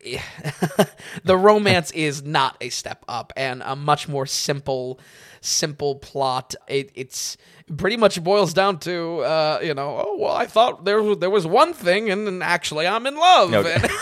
the 1.23 1.37
romance 1.37 1.91
is 1.95 2.23
not 2.23 2.55
a 2.61 2.69
step 2.69 3.03
up 3.07 3.33
and 3.35 3.63
a 3.65 3.75
much 3.75 4.07
more 4.07 4.27
simple, 4.27 4.99
simple 5.41 5.95
plot. 5.95 6.53
It, 6.67 6.91
it's 6.93 7.37
pretty 7.77 7.97
much 7.97 8.23
boils 8.23 8.53
down 8.53 8.77
to 8.79 9.19
uh, 9.21 9.59
you 9.63 9.73
know, 9.73 10.03
oh 10.05 10.17
well, 10.19 10.33
I 10.33 10.45
thought 10.45 10.85
there 10.85 11.01
was, 11.01 11.17
there 11.17 11.29
was 11.29 11.47
one 11.47 11.73
thing, 11.73 12.09
and 12.11 12.27
then 12.27 12.41
actually 12.41 12.87
I'm 12.87 13.07
in 13.07 13.15
love. 13.15 13.53
Okay. 13.53 13.87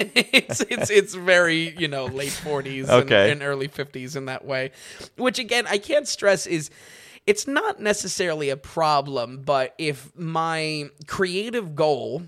And 0.00 0.10
it's 0.14 0.60
it's 0.62 0.90
it's 0.90 1.07
very 1.14 1.74
you 1.78 1.88
know 1.88 2.06
late 2.06 2.32
forties 2.32 2.88
Okay. 2.88 3.30
and, 3.30 3.40
and 3.40 3.42
early 3.42 3.68
fifties 3.68 4.16
in 4.16 4.26
that 4.26 4.44
way, 4.44 4.70
which 5.16 5.38
again 5.38 5.66
I 5.68 5.78
can't 5.78 6.06
stress 6.08 6.46
is. 6.46 6.70
It's 7.26 7.46
not 7.46 7.78
necessarily 7.78 8.48
a 8.48 8.56
problem, 8.56 9.42
but 9.44 9.74
if 9.76 10.16
my 10.16 10.88
creative 11.06 11.76
goal 11.76 12.22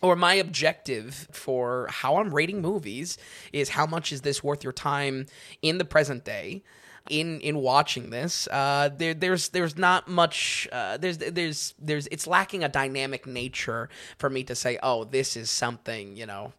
or 0.00 0.16
my 0.16 0.32
objective 0.34 1.28
for 1.30 1.88
how 1.90 2.16
I'm 2.16 2.34
rating 2.34 2.62
movies 2.62 3.18
is 3.52 3.68
how 3.70 3.84
much 3.84 4.12
is 4.12 4.22
this 4.22 4.42
worth 4.42 4.64
your 4.64 4.72
time 4.72 5.26
in 5.60 5.76
the 5.76 5.84
present 5.84 6.24
day 6.24 6.62
in 7.10 7.40
in 7.40 7.58
watching 7.58 8.10
this 8.10 8.48
uh 8.50 8.88
there 8.96 9.14
there's 9.14 9.50
there's 9.50 9.76
not 9.78 10.08
much 10.08 10.66
uh 10.72 10.96
there's 10.96 11.18
there's 11.18 11.72
there's 11.78 12.08
it's 12.08 12.26
lacking 12.26 12.64
a 12.64 12.68
dynamic 12.68 13.26
nature 13.28 13.88
for 14.18 14.28
me 14.28 14.42
to 14.42 14.56
say 14.56 14.76
oh 14.82 15.04
this 15.04 15.36
is 15.36 15.48
something 15.48 16.16
you 16.16 16.26
know 16.26 16.52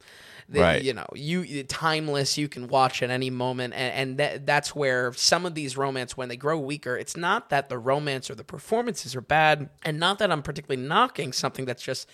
that, 0.49 0.61
Right. 0.61 0.81
you 0.81 0.93
know 0.93 1.05
you 1.13 1.63
timeless 1.63 2.37
you 2.37 2.47
can 2.47 2.67
watch 2.67 3.03
at 3.03 3.09
any 3.09 3.29
moment. 3.29 3.73
And, 3.73 3.93
and 3.93 4.17
that, 4.17 4.45
that's 4.45 4.75
where 4.75 5.11
some 5.13 5.45
of 5.45 5.55
these 5.55 5.75
romance 5.75 6.15
when 6.15 6.29
they 6.29 6.37
grow 6.37 6.57
weaker 6.57 6.97
it's 6.97 7.17
not 7.17 7.49
that 7.49 7.69
the 7.69 7.77
romance 7.77 8.29
or 8.29 8.35
the 8.35 8.43
performances 8.43 9.15
are 9.15 9.21
bad 9.21 9.69
and 9.83 9.99
not 9.99 10.19
that 10.19 10.31
i'm 10.31 10.41
particularly 10.41 10.81
knocking 10.81 11.33
something 11.33 11.65
that's 11.65 11.83
just 11.83 12.07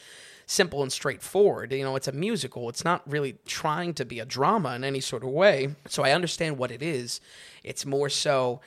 simple 0.45 0.81
and 0.83 0.91
straightforward. 0.91 1.71
You 1.71 1.83
know 1.83 1.95
it's 1.95 2.07
a 2.07 2.11
musical. 2.11 2.67
It's 2.69 2.83
not 2.83 3.01
really 3.09 3.37
trying 3.45 3.93
to 3.93 4.03
be 4.05 4.19
a 4.19 4.25
drama 4.25 4.75
in 4.75 4.83
any 4.83 4.99
sort 4.99 5.23
of 5.23 5.29
way. 5.29 5.75
So 5.87 6.03
i 6.03 6.11
understand 6.11 6.57
what 6.57 6.71
it 6.71 6.81
is. 6.81 7.21
It's 7.63 7.85
more 7.85 8.09
so 8.09 8.59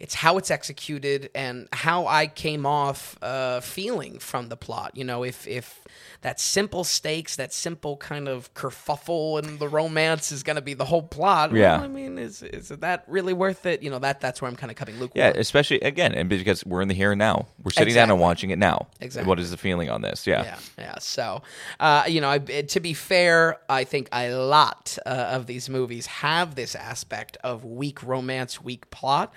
it's 0.00 0.14
how 0.14 0.38
it's 0.38 0.50
executed 0.50 1.30
and 1.34 1.68
how 1.72 2.06
I 2.06 2.26
came 2.26 2.64
off 2.64 3.18
uh, 3.22 3.60
feeling 3.60 4.18
from 4.18 4.48
the 4.48 4.56
plot. 4.56 4.96
You 4.96 5.04
know, 5.04 5.22
if 5.22 5.46
if 5.46 5.84
that 6.22 6.40
simple 6.40 6.84
stakes, 6.84 7.36
that 7.36 7.52
simple 7.52 7.98
kind 7.98 8.26
of 8.26 8.52
kerfuffle 8.54 9.38
and 9.38 9.58
the 9.58 9.68
romance 9.68 10.32
is 10.32 10.42
going 10.42 10.56
to 10.56 10.62
be 10.62 10.72
the 10.72 10.86
whole 10.86 11.02
plot. 11.02 11.52
Yeah. 11.52 11.76
well, 11.76 11.84
I 11.84 11.88
mean, 11.88 12.18
is 12.18 12.42
is 12.42 12.68
that 12.68 13.04
really 13.08 13.34
worth 13.34 13.66
it? 13.66 13.82
You 13.82 13.90
know, 13.90 13.98
that 13.98 14.20
that's 14.22 14.40
where 14.40 14.50
I'm 14.50 14.56
kind 14.56 14.70
of 14.70 14.76
coming 14.76 14.98
Luke. 14.98 15.12
Yeah, 15.14 15.32
especially 15.34 15.80
again, 15.80 16.14
and 16.14 16.30
because 16.30 16.64
we're 16.64 16.80
in 16.80 16.88
the 16.88 16.94
here 16.94 17.12
and 17.12 17.18
now, 17.18 17.46
we're 17.62 17.70
sitting 17.70 17.94
down 17.94 18.10
and 18.10 18.18
watching 18.18 18.50
it 18.50 18.58
now. 18.58 18.88
Exactly. 19.00 19.28
What 19.28 19.38
is 19.38 19.50
the 19.50 19.58
feeling 19.58 19.90
on 19.90 20.00
this? 20.00 20.26
Yeah. 20.26 20.44
Yeah, 20.44 20.58
yeah. 20.78 20.98
So, 20.98 21.42
uh, 21.78 22.04
you 22.08 22.22
know, 22.22 22.30
I, 22.30 22.38
to 22.38 22.80
be 22.80 22.94
fair, 22.94 23.58
I 23.68 23.84
think 23.84 24.08
a 24.12 24.32
lot 24.32 24.96
uh, 25.04 25.10
of 25.10 25.44
these 25.46 25.68
movies 25.68 26.06
have 26.06 26.54
this 26.54 26.74
aspect 26.74 27.36
of 27.44 27.66
weak 27.66 28.02
romance, 28.02 28.62
weak 28.62 28.90
plot, 28.90 29.32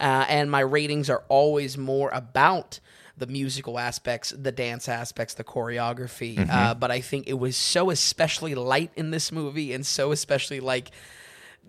uh, 0.00 0.26
and 0.28 0.50
my 0.50 0.60
ratings 0.60 1.08
are 1.10 1.22
always 1.28 1.76
more 1.78 2.10
about 2.10 2.80
the 3.18 3.26
musical 3.26 3.78
aspects, 3.78 4.30
the 4.30 4.52
dance 4.52 4.88
aspects, 4.88 5.34
the 5.34 5.44
choreography. 5.44 6.38
Uh, 6.50 6.74
but 6.74 6.90
I 6.90 7.00
think 7.00 7.26
it 7.28 7.38
was 7.38 7.56
so 7.56 7.90
especially 7.90 8.54
light 8.54 8.90
in 8.94 9.10
this 9.10 9.32
movie, 9.32 9.72
and 9.72 9.86
so 9.86 10.12
especially 10.12 10.60
like. 10.60 10.90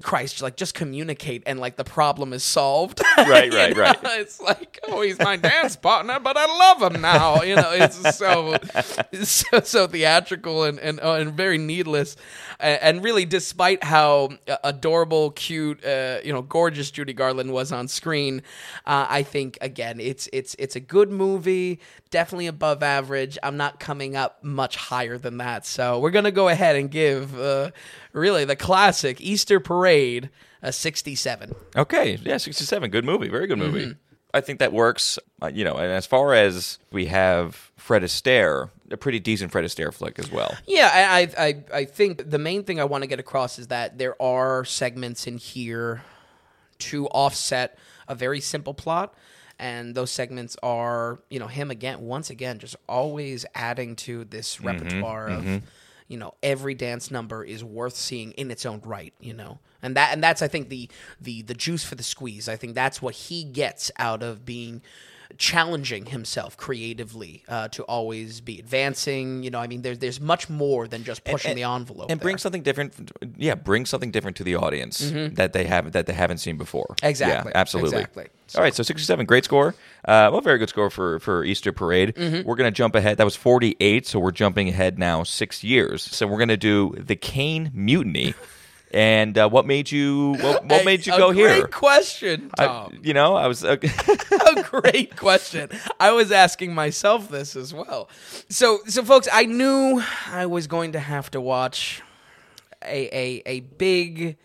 Christ, 0.01 0.41
like 0.41 0.57
just 0.57 0.73
communicate 0.73 1.43
and 1.45 1.59
like 1.59 1.75
the 1.75 1.83
problem 1.83 2.33
is 2.33 2.43
solved. 2.43 3.01
Right, 3.27 3.53
right, 3.53 3.75
know? 3.75 3.81
right. 3.81 3.97
It's 4.19 4.39
like, 4.39 4.79
oh, 4.87 5.01
he's 5.01 5.19
my 5.19 5.35
dance 5.35 5.75
partner, 5.75 6.19
but 6.19 6.37
I 6.37 6.45
love 6.45 6.93
him 6.93 7.01
now. 7.01 7.41
You 7.41 7.55
know, 7.55 7.71
it's 7.73 8.15
so 8.17 8.55
so, 9.23 9.59
so 9.61 9.87
theatrical 9.87 10.63
and 10.63 10.79
and, 10.79 10.99
uh, 11.01 11.13
and 11.13 11.33
very 11.33 11.57
needless, 11.57 12.15
and, 12.59 12.81
and 12.81 13.03
really, 13.03 13.25
despite 13.25 13.83
how 13.83 14.29
uh, 14.47 14.57
adorable, 14.63 15.31
cute, 15.31 15.83
uh, 15.83 16.19
you 16.23 16.31
know, 16.31 16.41
gorgeous 16.41 16.89
Judy 16.91 17.13
Garland 17.13 17.51
was 17.51 17.71
on 17.71 17.87
screen, 17.87 18.43
uh, 18.85 19.07
I 19.09 19.23
think 19.23 19.57
again, 19.61 19.99
it's 19.99 20.29
it's 20.31 20.55
it's 20.59 20.75
a 20.75 20.81
good 20.81 21.09
movie, 21.09 21.79
definitely 22.11 22.47
above 22.47 22.83
average. 22.83 23.37
I'm 23.43 23.57
not 23.57 23.79
coming 23.79 24.15
up 24.15 24.43
much 24.43 24.75
higher 24.75 25.17
than 25.17 25.37
that, 25.37 25.65
so 25.65 25.99
we're 25.99 26.11
gonna 26.11 26.31
go 26.31 26.47
ahead 26.49 26.75
and 26.75 26.89
give 26.89 27.37
uh, 27.37 27.71
really 28.17 28.45
the 28.45 28.55
classic 28.55 29.21
Easter 29.21 29.59
Parade 29.59 30.29
a 30.61 30.71
67. 30.71 31.55
Okay, 31.75 32.17
yeah, 32.23 32.37
67. 32.37 32.89
Good 32.89 33.05
movie. 33.05 33.29
Very 33.29 33.47
good 33.47 33.59
movie. 33.59 33.85
Mm-hmm. 33.85 33.99
I 34.33 34.41
think 34.41 34.59
that 34.59 34.73
works. 34.73 35.17
Uh, 35.41 35.47
you 35.47 35.63
know, 35.63 35.75
and 35.75 35.91
as 35.91 36.05
far 36.05 36.33
as 36.33 36.79
we 36.91 37.05
have 37.07 37.71
Fred 37.77 38.01
Astaire, 38.01 38.69
a 38.91 38.97
pretty 38.97 39.19
decent 39.19 39.51
Fred 39.51 39.63
Astaire 39.63 39.93
flick 39.93 40.19
as 40.19 40.31
well. 40.31 40.55
Yeah, 40.65 40.89
I, 40.93 41.21
I, 41.21 41.47
I, 41.47 41.63
I 41.73 41.85
think 41.85 42.29
the 42.29 42.39
main 42.39 42.63
thing 42.63 42.79
I 42.79 42.83
want 42.83 43.03
to 43.03 43.07
get 43.07 43.19
across 43.19 43.59
is 43.59 43.67
that 43.67 43.97
there 43.97 44.21
are 44.21 44.65
segments 44.65 45.27
in 45.27 45.37
here 45.37 46.01
to 46.79 47.07
offset 47.07 47.77
a 48.07 48.15
very 48.15 48.41
simple 48.41 48.73
plot. 48.73 49.13
And 49.59 49.95
those 49.95 50.11
segments 50.11 50.55
are, 50.61 51.19
you 51.29 51.39
know, 51.39 51.47
him 51.47 51.71
again, 51.71 52.01
once 52.01 52.29
again, 52.29 52.59
just 52.59 52.75
always 52.87 53.43
adding 53.55 53.95
to 53.97 54.23
this 54.25 54.61
repertoire 54.61 55.29
of, 55.29 55.63
you 56.07 56.17
know, 56.17 56.33
every 56.41 56.73
dance 56.73 57.11
number 57.11 57.43
is 57.43 57.63
worth 57.63 57.95
seeing 57.95 58.31
in 58.33 58.51
its 58.51 58.65
own 58.65 58.81
right, 58.85 59.13
you 59.19 59.33
know. 59.33 59.59
And 59.81 59.95
that 59.95 60.13
and 60.13 60.23
that's 60.23 60.41
I 60.41 60.47
think 60.47 60.69
the 60.69 60.89
the 61.21 61.41
the 61.43 61.53
juice 61.53 61.83
for 61.83 61.95
the 61.95 62.03
squeeze. 62.03 62.49
I 62.49 62.55
think 62.55 62.75
that's 62.75 63.01
what 63.01 63.13
he 63.13 63.43
gets 63.43 63.91
out 63.97 64.23
of 64.23 64.45
being 64.45 64.81
challenging 65.37 66.05
himself 66.07 66.55
creatively 66.57 67.43
uh, 67.47 67.67
to 67.69 67.83
always 67.83 68.41
be 68.41 68.59
advancing. 68.59 69.43
You 69.43 69.49
know, 69.51 69.59
I 69.59 69.67
mean, 69.67 69.81
there's 69.81 69.99
there's 69.99 70.21
much 70.21 70.49
more 70.49 70.87
than 70.87 71.03
just 71.03 71.23
pushing 71.23 71.51
and- 71.51 71.57
the 71.57 71.63
envelope. 71.63 72.09
and 72.09 72.19
bring 72.19 72.37
something 72.37 72.61
different. 72.63 73.11
Yeah, 73.37 73.55
bring 73.55 73.85
something 73.85 74.11
different 74.11 74.37
to 74.37 74.43
the 74.43 74.55
audience 74.55 74.99
that 75.33 75.53
they 75.53 75.65
haven't 75.65 75.91
that 75.91 76.05
they 76.05 76.13
haven't 76.13 76.37
seen 76.37 76.57
before. 76.57 76.95
Exactly, 77.03 77.51
Yeah, 77.53 77.59
absolutely. 77.59 77.97
exactly. 77.99 78.27
All 78.55 78.61
right, 78.61 78.73
so 78.73 78.81
sixty-seven, 78.81 79.25
great 79.25 79.43
score. 79.43 79.75
Uh, 80.05 80.29
well, 80.31 80.39
very 80.41 80.57
good 80.57 80.69
score 80.69 80.89
for 80.89 81.19
for 81.19 81.43
Easter 81.43 81.73
Parade. 81.73 82.15
Mm-hmm. 82.15 82.47
We're 82.47 82.55
gonna 82.55 82.71
jump 82.71 82.95
ahead. 82.95 83.17
That 83.17 83.25
was 83.25 83.35
forty-eight, 83.35 84.07
so 84.07 84.19
we're 84.19 84.31
jumping 84.31 84.69
ahead 84.69 84.97
now 84.97 85.23
six 85.23 85.63
years. 85.65 86.01
So 86.01 86.25
we're 86.27 86.39
gonna 86.39 86.55
do 86.55 86.95
the 86.97 87.15
Caine 87.17 87.71
Mutiny. 87.73 88.33
And 88.91 89.37
uh, 89.37 89.49
what 89.49 89.65
made 89.65 89.91
you 89.91 90.35
what, 90.39 90.65
what 90.65 90.85
made 90.85 91.05
you 91.05 91.13
a 91.13 91.17
go 91.17 91.33
great 91.33 91.55
here? 91.55 91.67
question, 91.67 92.49
I- 92.57 92.65
Tom. 92.67 92.99
you 93.03 93.13
know, 93.13 93.35
I 93.35 93.47
was 93.47 93.63
a 93.65 93.77
great 94.63 95.15
question. 95.17 95.69
I 95.99 96.11
was 96.11 96.31
asking 96.31 96.73
myself 96.73 97.29
this 97.29 97.55
as 97.55 97.73
well. 97.73 98.09
So, 98.49 98.79
so 98.87 99.03
folks, 99.03 99.27
I 99.31 99.43
knew 99.45 100.01
I 100.31 100.45
was 100.45 100.67
going 100.67 100.93
to 100.93 100.99
have 100.99 101.29
to 101.31 101.41
watch 101.41 102.01
a 102.81 103.07
a, 103.13 103.43
a 103.45 103.59
big 103.61 104.37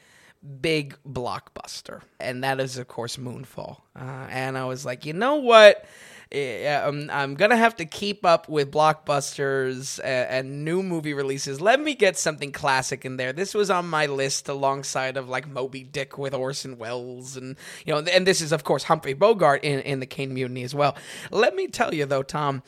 big 0.60 0.96
blockbuster 1.08 2.00
and 2.18 2.42
that 2.42 2.58
is 2.58 2.76
of 2.76 2.88
course 2.88 3.16
moonfall 3.16 3.82
uh, 3.94 4.26
and 4.28 4.58
i 4.58 4.64
was 4.64 4.84
like 4.84 5.06
you 5.06 5.12
know 5.12 5.36
what 5.36 5.84
Eh, 6.32 6.74
um, 6.76 7.10
I'm 7.12 7.34
gonna 7.34 7.58
have 7.58 7.76
to 7.76 7.84
keep 7.84 8.24
up 8.24 8.48
with 8.48 8.70
blockbusters 8.72 10.00
and, 10.02 10.30
and 10.48 10.64
new 10.64 10.82
movie 10.82 11.12
releases. 11.12 11.60
Let 11.60 11.78
me 11.78 11.94
get 11.94 12.16
something 12.16 12.52
classic 12.52 13.04
in 13.04 13.18
there. 13.18 13.34
This 13.34 13.52
was 13.52 13.70
on 13.70 13.86
my 13.88 14.06
list 14.06 14.48
alongside 14.48 15.18
of 15.18 15.28
like 15.28 15.46
Moby 15.46 15.82
Dick 15.82 16.16
with 16.16 16.32
Orson 16.32 16.78
Welles, 16.78 17.36
and 17.36 17.56
you 17.84 17.92
know, 17.92 18.00
and 18.10 18.26
this 18.26 18.40
is 18.40 18.50
of 18.50 18.64
course 18.64 18.84
Humphrey 18.84 19.12
Bogart 19.12 19.62
in, 19.62 19.80
in 19.80 20.00
the 20.00 20.06
Caine 20.06 20.32
Mutiny 20.32 20.62
as 20.62 20.74
well. 20.74 20.96
Let 21.30 21.54
me 21.54 21.66
tell 21.66 21.92
you 21.94 22.06
though, 22.06 22.22
Tom, 22.22 22.62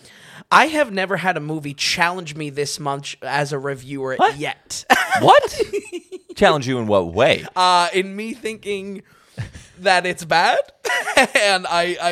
I 0.51 0.67
have 0.67 0.93
never 0.93 1.17
had 1.17 1.39
a 1.39 1.41
movie 1.41 1.75
challenge 1.75 2.35
me 2.35 2.51
this 2.51 2.79
much 2.79 3.17
as 3.23 3.53
a 3.53 3.59
reviewer 3.59 4.19
yet. 4.37 4.85
what 5.21 5.61
challenge 6.37 6.69
you 6.69 6.79
in 6.79 6.87
what 6.87 7.15
way? 7.15 7.47
uh, 7.57 7.89
in 7.95 8.15
me 8.15 8.35
thinking 8.35 9.03
that 9.81 10.07
it's 10.07 10.25
bad, 10.25 10.59
and 11.35 11.67
I, 11.67 11.97
I, 12.01 12.11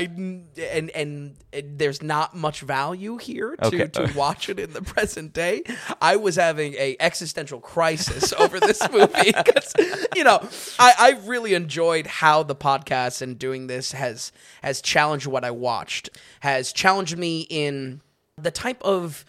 and 0.61 0.91
and 0.91 1.37
there's 1.53 2.03
not 2.03 2.35
much 2.35 2.61
value 2.61 3.19
here 3.19 3.57
to, 3.57 3.67
Okay. 3.67 3.87
to 3.89 4.13
watch 4.17 4.49
it 4.49 4.59
in 4.59 4.73
the 4.73 4.83
present 4.95 5.33
day. 5.33 5.63
I 6.01 6.17
was 6.17 6.37
having 6.37 6.75
a 6.75 6.97
existential 7.01 7.61
crisis 7.61 8.33
over 8.39 8.59
this 8.59 8.81
movie 8.91 9.33
because 9.33 9.73
you 10.17 10.25
know 10.25 10.41
I, 10.79 10.93
I 10.99 11.11
really 11.25 11.55
enjoyed 11.55 12.07
how 12.07 12.43
the 12.43 12.57
podcast 12.57 13.23
and 13.23 13.39
doing 13.39 13.67
this 13.67 13.93
has 13.93 14.33
has 14.63 14.81
challenged 14.81 15.27
what 15.27 15.45
I 15.45 15.51
watched, 15.51 16.11
has 16.41 16.73
challenged 16.73 17.17
me 17.17 17.47
in 17.51 18.01
the 18.37 18.51
type 18.51 18.83
of 18.83 19.25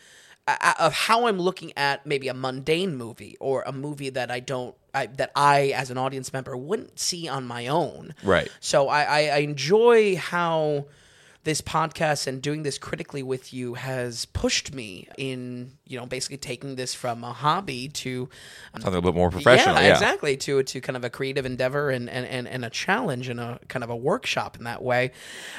of 0.48 0.94
how 0.94 1.28
I'm 1.28 1.40
looking 1.40 1.72
at 1.78 2.06
maybe 2.06 2.28
a 2.28 2.34
mundane 2.34 2.96
movie 2.96 3.38
or 3.40 3.64
a 3.66 3.72
movie 3.72 4.10
that 4.10 4.30
I 4.30 4.40
don't 4.40 4.76
I, 4.94 5.08
that 5.08 5.32
I 5.36 5.74
as 5.76 5.90
an 5.90 5.98
audience 5.98 6.34
member 6.34 6.56
wouldn't 6.56 7.00
see 7.00 7.28
on 7.28 7.46
my 7.46 7.68
own. 7.68 8.14
Right. 8.24 8.50
So 8.60 8.90
I, 8.90 9.04
I, 9.04 9.20
I 9.28 9.38
enjoy 9.38 10.18
how 10.18 10.86
this 11.46 11.62
podcast 11.62 12.26
and 12.28 12.42
doing 12.42 12.64
this 12.64 12.78
critically 12.78 13.22
with 13.22 13.54
you 13.54 13.74
has 13.74 14.26
pushed 14.28 14.74
me 14.74 15.10
in 15.18 15.74
you 15.86 16.00
know 16.00 16.06
basically 16.06 16.38
taking 16.38 16.76
this 16.76 16.94
from 16.94 17.22
a 17.24 17.34
hobby 17.34 17.90
to 17.90 18.30
Something 18.72 18.88
a 18.88 18.92
little 18.92 19.12
bit 19.12 19.18
more 19.18 19.30
professional. 19.30 19.76
yeah, 19.76 19.82
Yeah, 19.82 19.94
exactly. 19.94 20.38
To 20.38 20.64
to 20.64 20.82
kind 20.82 20.96
of 20.96 21.04
a 21.04 21.10
creative 21.10 21.46
endeavor 21.46 21.90
and, 21.90 22.10
and, 22.10 22.26
and, 22.26 22.48
and 22.48 22.64
a 22.64 22.70
challenge 22.70 23.30
and 23.30 23.40
a 23.40 23.60
kind 23.68 23.84
of 23.84 23.90
a 23.90 23.96
workshop 23.96 24.58
in 24.58 24.66
that 24.66 24.82
way. 24.84 25.12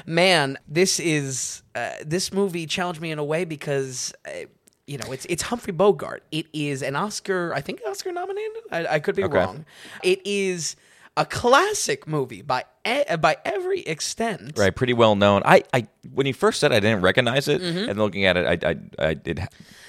Man, 0.07 0.59
this 0.69 1.01
is 1.01 1.63
uh, 1.75 1.91
this 2.05 2.33
movie 2.33 2.67
challenged 2.67 3.01
me 3.01 3.11
in 3.11 3.19
a 3.19 3.25
way 3.25 3.45
because. 3.45 4.13
Uh, 4.27 4.47
you 4.87 4.99
know, 4.99 5.13
it's 5.13 5.27
it's 5.31 5.43
Humphrey 5.45 5.73
Bogart. 5.73 6.23
It 6.31 6.47
is 6.53 6.83
an 6.83 6.97
Oscar, 6.97 7.53
I 7.55 7.61
think 7.61 7.81
Oscar 7.89 8.13
nominated. 8.13 8.51
I, 8.71 8.87
I 8.87 8.99
could 9.01 9.17
be 9.17 9.25
Okay. 9.25 9.39
wrong. 9.39 9.65
It 10.03 10.21
is 10.27 10.77
a 11.17 11.25
classic 11.25 12.07
movie 12.07 12.43
by 12.43 12.65
e- 12.87 13.17
by 13.17 13.37
every 13.45 13.81
extent. 13.81 14.53
Right, 14.59 14.75
pretty 14.75 14.93
well 14.95 15.17
known. 15.17 15.43
I, 15.45 15.63
I 15.73 15.87
when 16.13 16.27
you 16.27 16.35
first 16.35 16.61
said 16.61 16.73
it, 16.73 16.77
I 16.77 16.81
didn't 16.81 17.03
recognize 17.03 17.49
it, 17.49 17.61
Mm-hmm. 17.61 17.89
and 17.91 17.99
looking 17.99 18.25
at 18.25 18.37
it, 18.37 18.65
I, 18.65 18.71
I, 18.71 19.09
I 19.11 19.15
did. 19.15 19.47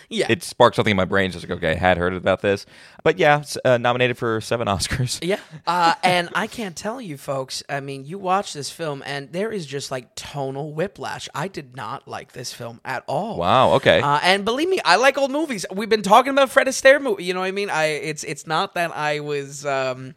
Yeah. 0.08 0.28
it 0.30 0.44
sparked 0.44 0.76
something 0.76 0.92
in 0.92 0.98
my 0.98 1.06
brain. 1.06 1.32
Just 1.32 1.50
like, 1.50 1.58
okay, 1.58 1.72
I 1.72 1.76
had 1.80 1.98
heard 1.98 2.14
about 2.14 2.42
this, 2.42 2.68
but 3.04 3.18
yeah, 3.18 3.40
it's, 3.42 3.58
uh, 3.66 3.80
nominated 3.80 4.20
for 4.20 4.40
seven 4.40 4.68
Oscars. 4.76 5.18
Yeah. 5.28 5.40
Uh, 5.66 5.96
and 6.04 6.30
I 6.36 6.46
can't 6.46 6.76
tell 6.76 7.02
you, 7.02 7.18
folks. 7.18 7.64
I 7.68 7.80
mean, 7.80 8.06
you 8.06 8.20
watch 8.20 8.54
this 8.54 8.70
film, 8.70 9.02
and 9.04 9.32
there 9.32 9.52
is 9.52 9.66
just 9.66 9.90
like 9.90 10.14
tonal 10.14 10.74
whiplash. 10.74 11.28
I 11.34 11.48
did 11.48 11.76
not 11.76 12.08
like 12.08 12.34
this 12.34 12.54
film 12.54 12.82
at 12.86 13.04
all. 13.08 13.38
Wow. 13.40 13.74
Okay. 13.74 14.00
Uh, 14.00 14.20
and 14.22 14.46
believe 14.46 14.70
me, 14.70 14.80
I 14.86 14.98
like 14.98 15.18
old 15.18 15.32
movies. 15.32 15.66
We've 15.74 15.90
been 15.90 16.04
talking 16.04 16.30
about 16.32 16.52
Fred 16.52 16.68
Astaire 16.68 17.02
movie. 17.02 17.24
You 17.24 17.34
know 17.34 17.40
what 17.40 17.48
I 17.48 17.52
mean? 17.52 17.72
I 17.72 17.86
it's 17.86 18.24
it's 18.24 18.46
not 18.46 18.76
that 18.76 18.96
I 18.96 19.22
was 19.22 19.66
um, 19.66 20.14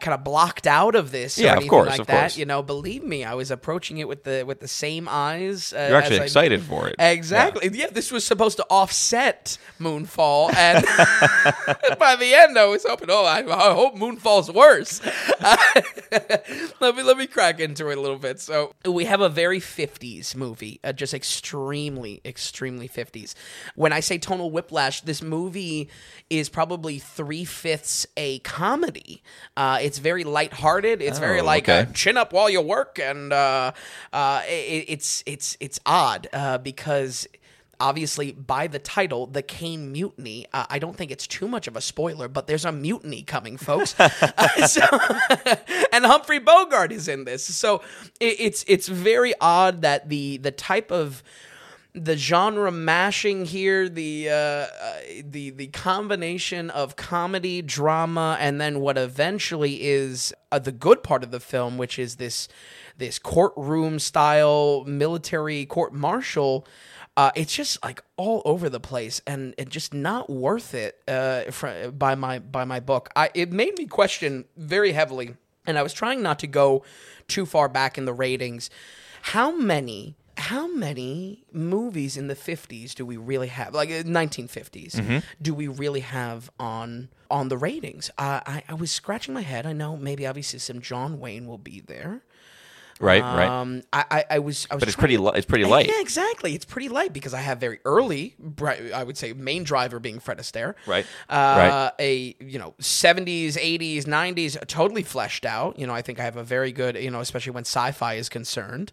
kind 0.00 0.14
of 0.14 0.24
blocked 0.24 0.66
out 0.66 0.94
of 0.94 1.10
this. 1.10 1.38
Or 1.38 1.42
Yeah, 1.42 1.48
of 1.50 1.56
anything 1.56 1.68
course, 1.70 1.88
like 1.90 2.00
of 2.00 2.06
that. 2.06 2.15
Course. 2.20 2.36
You 2.36 2.46
know, 2.46 2.62
believe 2.62 3.02
me, 3.04 3.24
I 3.24 3.34
was 3.34 3.50
approaching 3.50 3.98
it 3.98 4.08
with 4.08 4.24
the 4.24 4.44
with 4.46 4.60
the 4.60 4.68
same 4.68 5.08
eyes. 5.08 5.72
Uh, 5.72 5.86
You're 5.88 5.98
actually 5.98 6.16
as 6.16 6.20
I- 6.20 6.24
excited 6.24 6.62
for 6.62 6.88
it. 6.88 6.96
Exactly. 7.16 7.70
Yeah. 7.72 7.88
this 7.90 8.10
was 8.12 8.24
supposed 8.24 8.56
to 8.58 8.64
offset 8.70 9.58
Moonfall, 9.80 10.54
and 10.54 10.84
by 11.98 12.16
the 12.16 12.34
end, 12.34 12.58
I 12.58 12.66
was 12.66 12.84
hoping, 12.84 13.08
oh, 13.10 13.24
I, 13.24 13.38
I 13.46 13.74
hope 13.74 13.94
Moonfall's 13.96 14.50
worse. 14.50 15.00
let 16.80 16.96
me 16.96 17.02
let 17.02 17.16
me 17.16 17.26
crack 17.26 17.60
into 17.60 17.88
it 17.90 17.98
a 17.98 18.00
little 18.00 18.18
bit. 18.18 18.40
So 18.40 18.74
we 18.84 19.04
have 19.04 19.20
a 19.20 19.28
very 19.28 19.60
'50s 19.60 20.34
movie, 20.34 20.80
uh, 20.84 20.92
just 20.92 21.14
extremely, 21.14 22.20
extremely 22.24 22.88
'50s. 22.88 23.34
When 23.74 23.92
I 23.92 24.00
say 24.00 24.18
tonal 24.18 24.50
whiplash, 24.50 25.00
this 25.02 25.22
movie 25.22 25.88
is 26.30 26.48
probably 26.48 26.98
three 26.98 27.44
fifths 27.44 28.06
a 28.16 28.38
comedy. 28.40 29.22
Uh, 29.56 29.78
it's 29.80 29.98
very 29.98 30.24
lighthearted. 30.24 31.00
It's 31.02 31.18
very 31.18 31.40
Oh, 31.40 31.44
like 31.44 31.64
okay. 31.68 31.80
uh, 31.80 31.92
chin 32.06 32.16
up 32.16 32.32
while 32.32 32.48
you 32.48 32.60
work, 32.60 33.00
and 33.02 33.32
uh, 33.32 33.72
uh, 34.12 34.42
it, 34.46 34.84
it's 34.88 35.22
it's 35.26 35.56
it's 35.58 35.80
odd 35.84 36.28
uh, 36.32 36.58
because 36.58 37.26
obviously 37.80 38.30
by 38.32 38.68
the 38.68 38.78
title, 38.78 39.26
the 39.26 39.42
Caine 39.42 39.90
Mutiny. 39.90 40.46
Uh, 40.52 40.66
I 40.70 40.78
don't 40.78 40.96
think 40.96 41.10
it's 41.10 41.26
too 41.26 41.48
much 41.48 41.66
of 41.66 41.74
a 41.76 41.80
spoiler, 41.80 42.28
but 42.28 42.46
there's 42.46 42.64
a 42.64 42.70
mutiny 42.72 43.22
coming, 43.22 43.56
folks. 43.56 43.98
Uh, 43.98 44.08
so- 44.66 44.86
and 45.92 46.06
Humphrey 46.06 46.38
Bogart 46.38 46.92
is 46.92 47.08
in 47.08 47.24
this, 47.24 47.44
so 47.44 47.82
it, 48.20 48.36
it's 48.38 48.64
it's 48.68 48.86
very 48.86 49.34
odd 49.40 49.82
that 49.82 50.08
the 50.08 50.36
the 50.36 50.52
type 50.52 50.92
of 50.92 51.24
the 51.96 52.16
genre 52.16 52.70
mashing 52.70 53.46
here, 53.46 53.88
the 53.88 54.28
uh, 54.28 54.32
uh, 54.34 54.68
the 55.24 55.50
the 55.50 55.68
combination 55.68 56.68
of 56.70 56.94
comedy, 56.94 57.62
drama, 57.62 58.36
and 58.38 58.60
then 58.60 58.80
what 58.80 58.98
eventually 58.98 59.82
is 59.82 60.34
uh, 60.52 60.58
the 60.58 60.72
good 60.72 61.02
part 61.02 61.24
of 61.24 61.30
the 61.30 61.40
film, 61.40 61.78
which 61.78 61.98
is 61.98 62.16
this 62.16 62.48
this 62.98 63.18
courtroom 63.18 63.98
style 63.98 64.84
military 64.84 65.64
court 65.64 65.94
martial. 65.94 66.66
Uh, 67.16 67.30
it's 67.34 67.54
just 67.54 67.82
like 67.82 68.04
all 68.18 68.42
over 68.44 68.68
the 68.68 68.78
place, 68.78 69.22
and 69.26 69.54
it 69.56 69.70
just 69.70 69.94
not 69.94 70.28
worth 70.28 70.74
it. 70.74 71.02
Uh, 71.08 71.50
fr- 71.50 71.88
by 71.90 72.14
my 72.14 72.38
by 72.38 72.64
my 72.64 72.78
book, 72.78 73.08
I 73.16 73.30
it 73.32 73.52
made 73.52 73.78
me 73.78 73.86
question 73.86 74.44
very 74.54 74.92
heavily, 74.92 75.34
and 75.66 75.78
I 75.78 75.82
was 75.82 75.94
trying 75.94 76.20
not 76.20 76.38
to 76.40 76.46
go 76.46 76.84
too 77.26 77.46
far 77.46 77.70
back 77.70 77.96
in 77.96 78.04
the 78.04 78.12
ratings. 78.12 78.68
How 79.22 79.50
many 79.50 80.14
how 80.38 80.66
many 80.68 81.44
movies 81.52 82.16
in 82.16 82.28
the 82.28 82.34
50s 82.34 82.94
do 82.94 83.06
we 83.06 83.16
really 83.16 83.48
have 83.48 83.74
like 83.74 83.88
uh, 83.90 84.02
1950s 84.02 85.22
do 85.40 85.54
we 85.54 85.66
really 85.68 86.00
have 86.00 86.50
on 86.60 87.08
on 87.30 87.48
the 87.48 87.56
ratings 87.56 88.10
uh, 88.18 88.40
I, 88.46 88.62
I 88.68 88.74
was 88.74 88.90
scratching 88.92 89.32
my 89.34 89.40
head 89.42 89.66
i 89.66 89.72
know 89.72 89.96
maybe 89.96 90.26
obviously 90.26 90.58
some 90.58 90.80
john 90.80 91.18
wayne 91.20 91.46
will 91.46 91.58
be 91.58 91.80
there 91.80 92.20
right. 93.00 93.20
Right. 93.22 93.48
um 93.48 93.82
i 93.92 94.04
i, 94.10 94.24
I 94.30 94.38
was 94.38 94.66
i 94.70 94.74
was 94.74 94.80
But 94.80 94.88
it's 94.88 94.96
pretty. 94.96 95.16
Li- 95.18 95.32
it's 95.34 95.44
pretty 95.46 95.64
light. 95.64 95.86
yeah, 95.86 96.00
exactly. 96.00 96.54
It's 96.54 96.64
pretty 96.64 96.88
light 96.88 97.12
because 97.12 97.34
I 97.34 97.40
have 97.40 97.58
very 97.58 97.78
early, 97.84 98.34
I 98.94 99.04
would 99.04 99.18
say, 99.18 99.32
main 99.34 99.64
driver 99.64 99.98
being 100.00 100.18
Fred 100.18 100.38
Astaire. 100.38 100.74
Right. 100.86 101.04
Uh, 101.28 101.34
Right. 101.58 101.92
A 101.98 102.36
you 102.40 102.58
know 102.58 102.72
seventies, 102.78 103.56
eighties, 103.58 104.06
nineties, 104.06 104.56
totally 104.66 105.02
fleshed 105.02 105.44
out. 105.44 105.78
You 105.78 105.86
know, 105.86 105.92
I 105.94 106.00
think 106.02 106.18
I 106.20 106.24
have 106.24 106.36
a 106.38 106.42
very 106.44 106.72
good. 106.72 106.96
You 106.96 107.10
know, 107.10 107.20
especially 107.20 107.52
when 107.52 107.64
sci-fi 107.64 108.14
is 108.14 108.28
concerned. 108.30 108.92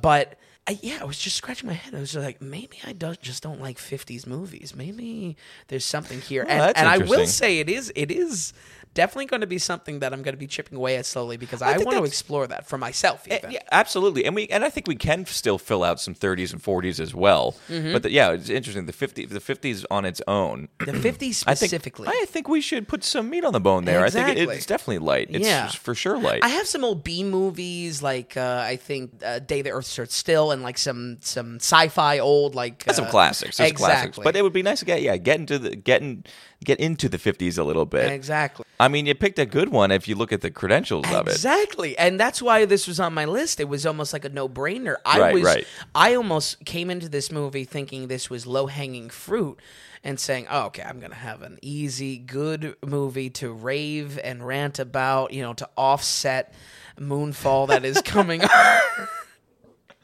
But 0.00 0.38
I, 0.66 0.78
yeah, 0.80 0.98
I 1.00 1.04
was 1.04 1.18
just 1.18 1.36
scratching 1.36 1.68
my 1.68 1.74
head. 1.74 1.94
I 1.94 2.00
was 2.00 2.12
just 2.12 2.24
like, 2.24 2.40
maybe 2.40 2.78
I 2.86 2.92
don't, 2.92 3.20
just 3.20 3.42
don't 3.42 3.60
like 3.60 3.76
'50s 3.76 4.26
movies. 4.26 4.74
Maybe 4.74 5.36
there's 5.68 5.84
something 5.84 6.20
here. 6.20 6.42
and 6.48 6.60
that's 6.60 6.78
and 6.78 6.88
I 6.88 6.98
will 6.98 7.26
say 7.26 7.58
it 7.58 7.68
is 7.68 7.92
it 7.94 8.10
is 8.10 8.54
definitely 8.94 9.26
going 9.26 9.40
to 9.42 9.46
be 9.46 9.58
something 9.58 9.98
that 9.98 10.12
I'm 10.12 10.22
going 10.22 10.34
to 10.34 10.38
be 10.38 10.46
chipping 10.46 10.78
away 10.78 10.96
at 10.96 11.06
slowly 11.06 11.36
because 11.36 11.60
I, 11.60 11.74
think 11.74 11.86
want 11.86 11.98
to 11.98 12.04
explore 12.04 12.46
that 12.46 12.66
for 12.66 12.78
myself. 12.78 13.26
Even. 13.28 13.50
Yeah, 13.50 13.60
absolutely, 13.72 14.24
and 14.24 14.34
we 14.34 14.46
and 14.48 14.64
I 14.64 14.70
think 14.70 14.86
we 14.86 14.96
can 14.96 15.26
still 15.26 15.58
fill 15.58 15.84
out 15.84 16.00
some 16.00 16.14
30s 16.14 16.52
and 16.52 16.62
40s 16.62 17.00
as 17.00 17.14
well. 17.14 17.56
Mm-hmm. 17.68 17.92
But 17.92 18.04
the, 18.04 18.10
yeah, 18.10 18.32
it's 18.32 18.48
interesting. 18.48 18.86
The 18.86 18.92
50 18.92 19.26
the 19.26 19.40
50s 19.40 19.84
on 19.90 20.04
its 20.04 20.22
own. 20.26 20.68
The 20.78 20.92
50s 20.92 21.44
I 21.46 21.54
think 21.54 21.68
specifically. 21.68 22.08
I 22.08 22.24
think 22.28 22.48
we 22.48 22.60
should 22.60 22.88
put 22.88 23.04
some 23.04 23.28
meat 23.28 23.44
on 23.44 23.52
the 23.52 23.60
bone 23.60 23.84
there. 23.84 24.04
I 24.04 24.10
think 24.10 24.28
it, 24.28 24.48
it's 24.48 24.66
definitely 24.66 24.98
light. 24.98 25.28
It's 25.30 25.44
Yeah. 25.46 25.68
for 25.68 25.94
sure 25.94 26.18
light. 26.18 26.44
I 26.44 26.48
have 26.48 26.66
some 26.66 26.84
old 26.84 27.04
B 27.04 27.24
movies 27.24 28.02
like 28.02 28.36
uh, 28.36 28.62
I 28.64 28.76
think 28.76 29.22
uh, 29.24 29.40
Day 29.40 29.62
the 29.62 29.70
Earth 29.70 29.86
Stood 29.86 30.10
Still 30.10 30.50
and 30.52 30.62
like 30.62 30.78
some 30.78 31.18
some 31.20 31.56
sci-fi 31.56 32.18
old 32.20 32.54
like 32.54 32.84
That's 32.84 32.96
some 32.96 33.06
uh, 33.06 33.10
classics. 33.10 33.60
Exactly. 33.60 33.76
classics. 33.76 34.18
But 34.22 34.36
it 34.36 34.42
would 34.42 34.52
be 34.52 34.62
nice 34.62 34.78
to 34.80 34.84
get 34.84 35.02
yeah, 35.02 35.16
get 35.16 35.40
into 35.40 35.58
the 35.58 35.76
getting 35.76 36.24
get 36.64 36.80
into 36.80 37.08
the 37.08 37.18
50s 37.18 37.58
a 37.58 37.62
little 37.62 37.84
bit. 37.84 38.10
exactly. 38.10 38.64
I 38.80 38.83
mean, 38.88 39.06
you 39.06 39.14
picked 39.14 39.38
a 39.38 39.46
good 39.46 39.68
one 39.68 39.90
if 39.90 40.08
you 40.08 40.14
look 40.14 40.32
at 40.32 40.40
the 40.40 40.50
credentials 40.50 41.04
of 41.12 41.26
it. 41.28 41.32
Exactly. 41.32 41.96
And 41.98 42.18
that's 42.18 42.40
why 42.42 42.64
this 42.64 42.86
was 42.86 42.98
on 43.00 43.14
my 43.14 43.24
list. 43.24 43.60
It 43.60 43.68
was 43.68 43.86
almost 43.86 44.12
like 44.12 44.24
a 44.24 44.28
no-brainer. 44.28 44.96
I 45.04 45.20
Right, 45.20 45.34
was 45.34 45.42
right. 45.44 45.66
I 45.94 46.14
almost 46.14 46.64
came 46.64 46.90
into 46.90 47.08
this 47.08 47.30
movie 47.30 47.64
thinking 47.64 48.08
this 48.08 48.28
was 48.30 48.46
low-hanging 48.46 49.10
fruit 49.10 49.60
and 50.02 50.20
saying, 50.20 50.46
"Oh, 50.50 50.64
okay, 50.66 50.82
I'm 50.82 50.98
going 50.98 51.12
to 51.12 51.16
have 51.16 51.40
an 51.42 51.58
easy 51.62 52.18
good 52.18 52.76
movie 52.84 53.30
to 53.30 53.50
rave 53.52 54.18
and 54.22 54.46
rant 54.46 54.78
about, 54.78 55.32
you 55.32 55.40
know, 55.42 55.54
to 55.54 55.68
offset 55.76 56.52
Moonfall 57.00 57.68
that 57.68 57.84
is 57.84 58.02
coming 58.02 58.42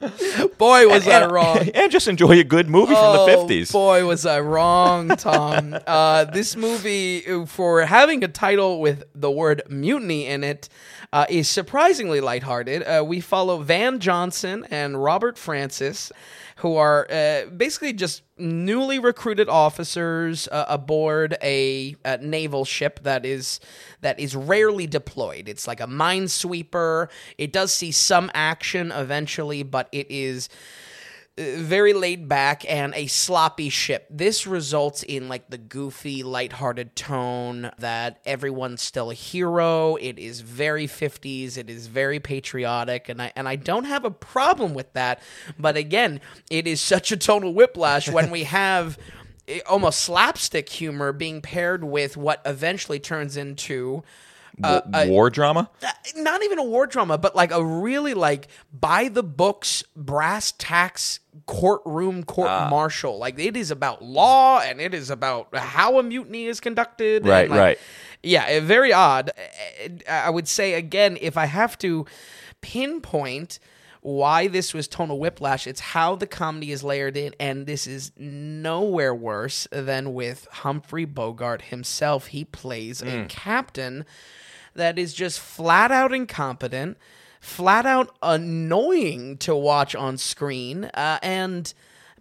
Boy, 0.58 0.88
was 0.88 1.06
I 1.06 1.22
and, 1.22 1.32
wrong. 1.32 1.58
and 1.74 1.92
just 1.92 2.08
enjoy 2.08 2.38
a 2.40 2.44
good 2.44 2.70
movie 2.70 2.94
from 2.94 3.16
the 3.16 3.32
50s. 3.32 3.70
Oh, 3.70 3.72
Boy, 3.72 4.06
was 4.06 4.24
I 4.24 4.40
wrong, 4.40 5.08
Tom. 5.08 5.76
uh, 5.86 6.24
this 6.24 6.56
movie, 6.56 7.26
uh, 7.26 7.44
for 7.44 7.82
having 7.82 8.24
a 8.24 8.28
title 8.28 8.80
with 8.80 9.04
the 9.14 9.30
word 9.30 9.62
mutiny 9.68 10.26
in 10.26 10.42
it, 10.42 10.68
uh, 11.12 11.26
is 11.28 11.48
surprisingly 11.48 12.20
lighthearted. 12.20 12.82
Uh, 12.82 13.04
we 13.06 13.20
follow 13.20 13.58
Van 13.58 13.98
Johnson 13.98 14.66
and 14.70 15.02
Robert 15.02 15.36
Francis, 15.36 16.12
who 16.60 16.76
are 16.76 17.06
uh, 17.10 17.46
basically 17.56 17.92
just 17.92 18.22
newly 18.36 18.98
recruited 18.98 19.48
officers 19.48 20.46
uh, 20.48 20.66
aboard 20.68 21.34
a, 21.42 21.96
a 22.04 22.18
naval 22.18 22.66
ship 22.66 23.00
that 23.02 23.24
is 23.24 23.60
that 24.02 24.20
is 24.20 24.36
rarely 24.36 24.86
deployed. 24.86 25.48
It's 25.48 25.66
like 25.66 25.80
a 25.80 25.86
minesweeper. 25.86 27.08
It 27.38 27.50
does 27.52 27.72
see 27.72 27.90
some 27.90 28.30
action 28.34 28.92
eventually, 28.92 29.62
but 29.62 29.88
it 29.90 30.06
is 30.10 30.50
very 31.40 31.94
laid 31.94 32.28
back 32.28 32.70
and 32.70 32.92
a 32.94 33.06
sloppy 33.06 33.70
ship. 33.70 34.06
This 34.10 34.46
results 34.46 35.02
in 35.02 35.28
like 35.28 35.48
the 35.48 35.58
goofy, 35.58 36.22
lighthearted 36.22 36.94
tone 36.94 37.70
that 37.78 38.20
everyone's 38.26 38.82
still 38.82 39.10
a 39.10 39.14
hero. 39.14 39.96
It 39.96 40.18
is 40.18 40.42
very 40.42 40.86
50s. 40.86 41.56
It 41.56 41.70
is 41.70 41.86
very 41.86 42.20
patriotic 42.20 43.08
and 43.08 43.22
I 43.22 43.32
and 43.34 43.48
I 43.48 43.56
don't 43.56 43.84
have 43.84 44.04
a 44.04 44.10
problem 44.10 44.74
with 44.74 44.92
that. 44.92 45.22
But 45.58 45.76
again, 45.76 46.20
it 46.50 46.66
is 46.66 46.80
such 46.80 47.10
a 47.10 47.16
tonal 47.16 47.54
whiplash 47.54 48.10
when 48.10 48.30
we 48.30 48.44
have 48.60 48.98
eh, 49.48 49.60
almost 49.68 50.00
slapstick 50.00 50.68
humor 50.68 51.12
being 51.12 51.40
paired 51.40 51.84
with 51.84 52.16
what 52.16 52.42
eventually 52.44 52.98
turns 52.98 53.36
into 53.36 54.02
Wa- 54.62 55.04
war 55.06 55.30
drama? 55.30 55.70
uh, 55.82 55.88
not 56.16 56.42
even 56.42 56.58
a 56.58 56.64
war 56.64 56.86
drama, 56.86 57.18
but 57.18 57.34
like 57.36 57.50
a 57.52 57.64
really 57.64 58.14
like 58.14 58.48
by 58.72 59.08
the 59.08 59.22
books, 59.22 59.82
brass 59.96 60.52
tacks 60.58 61.20
courtroom 61.46 62.22
court 62.24 62.48
Ah. 62.48 62.68
martial. 62.70 63.18
Like 63.18 63.38
it 63.38 63.56
is 63.56 63.70
about 63.70 64.02
law 64.02 64.60
and 64.60 64.80
it 64.80 64.94
is 64.94 65.10
about 65.10 65.48
how 65.56 65.98
a 65.98 66.02
mutiny 66.02 66.46
is 66.46 66.60
conducted. 66.60 67.22
and, 67.22 67.30
Right, 67.30 67.50
like, 67.50 67.58
right. 67.58 67.78
Yeah, 68.22 68.44
eh, 68.46 68.60
very 68.60 68.92
odd. 68.92 69.30
Uh, 69.36 70.10
I 70.10 70.30
would 70.30 70.46
say 70.48 70.74
again, 70.74 71.16
if 71.20 71.36
I 71.36 71.46
have 71.46 71.78
to 71.78 72.04
pinpoint 72.60 73.58
why 74.02 74.46
this 74.48 74.72
was 74.72 74.88
tonal 74.88 75.18
whiplash, 75.18 75.66
it's 75.66 75.80
how 75.80 76.16
the 76.16 76.26
comedy 76.26 76.72
is 76.72 76.82
layered 76.82 77.16
in, 77.18 77.34
and 77.38 77.66
this 77.66 77.86
is 77.86 78.12
nowhere 78.16 79.14
worse 79.14 79.68
than 79.70 80.14
with 80.14 80.48
Humphrey 80.50 81.04
Bogart 81.04 81.62
himself. 81.62 82.28
He 82.28 82.44
plays 82.44 83.02
a 83.02 83.26
captain 83.28 84.06
that 84.74 84.98
is 84.98 85.14
just 85.14 85.40
flat 85.40 85.90
out 85.90 86.12
incompetent, 86.12 86.98
flat 87.40 87.86
out 87.86 88.14
annoying 88.22 89.38
to 89.38 89.54
watch 89.54 89.94
on 89.94 90.18
screen. 90.18 90.84
Uh, 90.86 91.18
and 91.22 91.72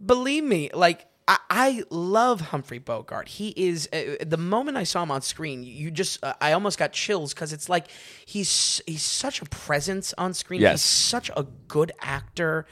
believe 0.04 0.44
me, 0.44 0.70
like, 0.74 1.06
I, 1.28 1.38
I 1.50 1.84
love 1.92 2.42
Humphrey 2.42 2.80
Bogart. 2.80 3.28
He 3.28 3.50
is 3.56 3.88
uh, 3.94 4.16
the 4.26 4.38
moment 4.38 4.78
I 4.78 4.84
saw 4.84 5.04
him 5.04 5.12
on 5.12 5.22
screen, 5.22 5.64
you 5.64 5.92
just 5.92 6.24
uh, 6.24 6.34
I 6.42 6.54
almost 6.54 6.80
got 6.80 6.92
chills 6.92 7.36
because 7.36 7.54
it's 7.54 7.70
like 7.70 7.86
he's 8.26 8.82
he's 8.88 9.04
such 9.04 9.42
a 9.42 9.46
presence 9.46 10.14
on 10.18 10.34
screen. 10.34 10.62
Yes. 10.62 10.72
He's 10.74 10.82
such 10.82 11.30
a 11.38 11.46
good 11.68 11.92
actor. 12.02 12.66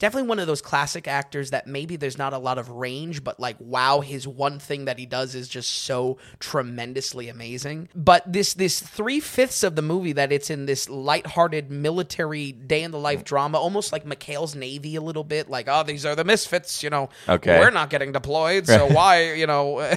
Definitely 0.00 0.28
one 0.28 0.38
of 0.38 0.46
those 0.46 0.62
classic 0.62 1.06
actors 1.06 1.50
that 1.50 1.66
maybe 1.66 1.96
there's 1.96 2.16
not 2.16 2.32
a 2.32 2.38
lot 2.38 2.56
of 2.56 2.70
range, 2.70 3.22
but 3.22 3.38
like 3.38 3.56
wow, 3.60 4.00
his 4.00 4.26
one 4.26 4.58
thing 4.58 4.86
that 4.86 4.98
he 4.98 5.04
does 5.04 5.34
is 5.34 5.46
just 5.46 5.70
so 5.70 6.16
tremendously 6.38 7.28
amazing. 7.28 7.90
But 7.94 8.30
this 8.30 8.54
this 8.54 8.80
three 8.80 9.20
fifths 9.20 9.62
of 9.62 9.76
the 9.76 9.82
movie 9.82 10.14
that 10.14 10.32
it's 10.32 10.48
in 10.48 10.64
this 10.64 10.88
lighthearted 10.88 11.70
military 11.70 12.52
day 12.52 12.82
in 12.82 12.92
the 12.92 12.98
life 12.98 13.24
drama, 13.24 13.58
almost 13.58 13.92
like 13.92 14.06
McHale's 14.06 14.56
Navy 14.56 14.96
a 14.96 15.02
little 15.02 15.22
bit, 15.22 15.50
like 15.50 15.68
oh 15.68 15.82
these 15.82 16.06
are 16.06 16.16
the 16.16 16.24
misfits, 16.24 16.82
you 16.82 16.88
know. 16.88 17.10
Okay. 17.28 17.60
we're 17.60 17.70
not 17.70 17.90
getting 17.90 18.12
deployed, 18.12 18.66
so 18.66 18.86
why 18.86 19.34
you 19.34 19.46
know 19.46 19.74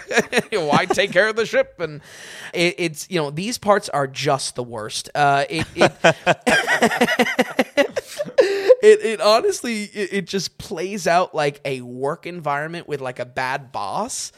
why 0.51 0.85
take 0.85 1.13
care 1.13 1.29
of 1.29 1.37
the 1.37 1.45
ship? 1.45 1.75
And 1.79 2.01
it, 2.53 2.75
it's 2.77 3.09
you 3.09 3.21
know 3.21 3.31
these 3.31 3.57
parts 3.57 3.87
are 3.87 4.07
just 4.07 4.55
the 4.55 4.63
worst. 4.63 5.09
Uh, 5.15 5.45
it, 5.49 5.65
it 5.75 5.93
it, 8.83 9.05
it 9.05 9.21
honestly 9.21 9.83
it, 9.93 10.13
it 10.13 10.27
just 10.27 10.57
plays 10.57 11.07
out 11.07 11.33
like 11.33 11.61
a 11.65 11.81
work 11.81 12.25
environment 12.25 12.87
with 12.87 13.01
like 13.01 13.19
a 13.19 13.25
bad 13.25 13.71
boss. 13.71 14.31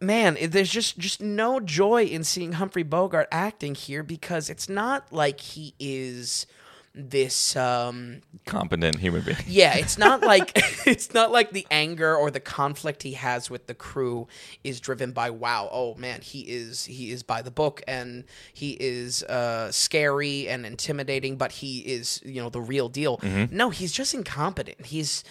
Man 0.00 0.36
there's 0.48 0.70
just 0.70 0.98
just 0.98 1.22
no 1.22 1.60
joy 1.60 2.04
in 2.04 2.24
seeing 2.24 2.52
humphrey 2.52 2.82
bogart 2.82 3.28
acting 3.32 3.74
here 3.74 4.02
because 4.02 4.50
it's 4.50 4.68
not 4.68 5.10
like 5.12 5.40
he 5.40 5.74
is 5.78 6.46
this 6.94 7.56
um 7.56 8.20
Competent 8.46 8.98
human 8.98 9.22
being. 9.22 9.36
yeah, 9.46 9.76
it's 9.76 9.98
not 9.98 10.20
like 10.20 10.52
it's 10.86 11.12
not 11.12 11.32
like 11.32 11.50
the 11.50 11.66
anger 11.70 12.14
or 12.14 12.30
the 12.30 12.40
conflict 12.40 13.02
he 13.02 13.12
has 13.12 13.50
with 13.50 13.66
the 13.66 13.74
crew 13.74 14.28
is 14.62 14.80
driven 14.80 15.12
by 15.12 15.30
wow, 15.30 15.68
oh 15.72 15.94
man, 15.96 16.20
he 16.20 16.40
is 16.42 16.84
he 16.84 17.10
is 17.10 17.22
by 17.22 17.42
the 17.42 17.50
book 17.50 17.82
and 17.88 18.24
he 18.52 18.72
is 18.72 19.22
uh 19.24 19.72
scary 19.72 20.48
and 20.48 20.64
intimidating, 20.64 21.36
but 21.36 21.52
he 21.52 21.80
is, 21.80 22.20
you 22.24 22.40
know, 22.40 22.48
the 22.48 22.60
real 22.60 22.88
deal. 22.88 23.20
No, 23.50 23.70
he's 23.70 23.92
just 23.92 24.14
incompetent. 24.14 24.86
He's 24.86 25.24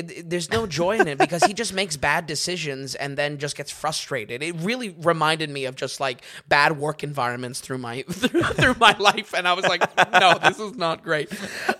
it, 0.00 0.10
it- 0.10 0.30
there's 0.30 0.50
no 0.50 0.66
joy 0.66 0.98
in 0.98 1.08
it 1.08 1.18
because 1.18 1.42
he 1.44 1.52
just 1.54 1.72
makes 1.74 1.96
bad 1.96 2.26
decisions 2.26 2.94
and 2.94 3.16
then 3.16 3.38
just 3.38 3.56
gets 3.56 3.70
frustrated. 3.70 4.42
It 4.42 4.54
really 4.60 4.90
reminded 4.90 5.50
me 5.50 5.64
of 5.66 5.74
just 5.76 6.00
like 6.00 6.22
bad 6.48 6.78
work 6.78 7.02
environments 7.04 7.60
through 7.60 7.78
my 7.78 8.02
through, 8.02 8.42
through 8.60 8.74
my 8.80 8.96
life, 8.98 9.34
and 9.34 9.46
I 9.48 9.52
was 9.54 9.66
like, 9.66 9.82
no, 10.12 10.38
this 10.42 10.58
is 10.58 10.74
not 10.76 11.02
great. 11.02 11.30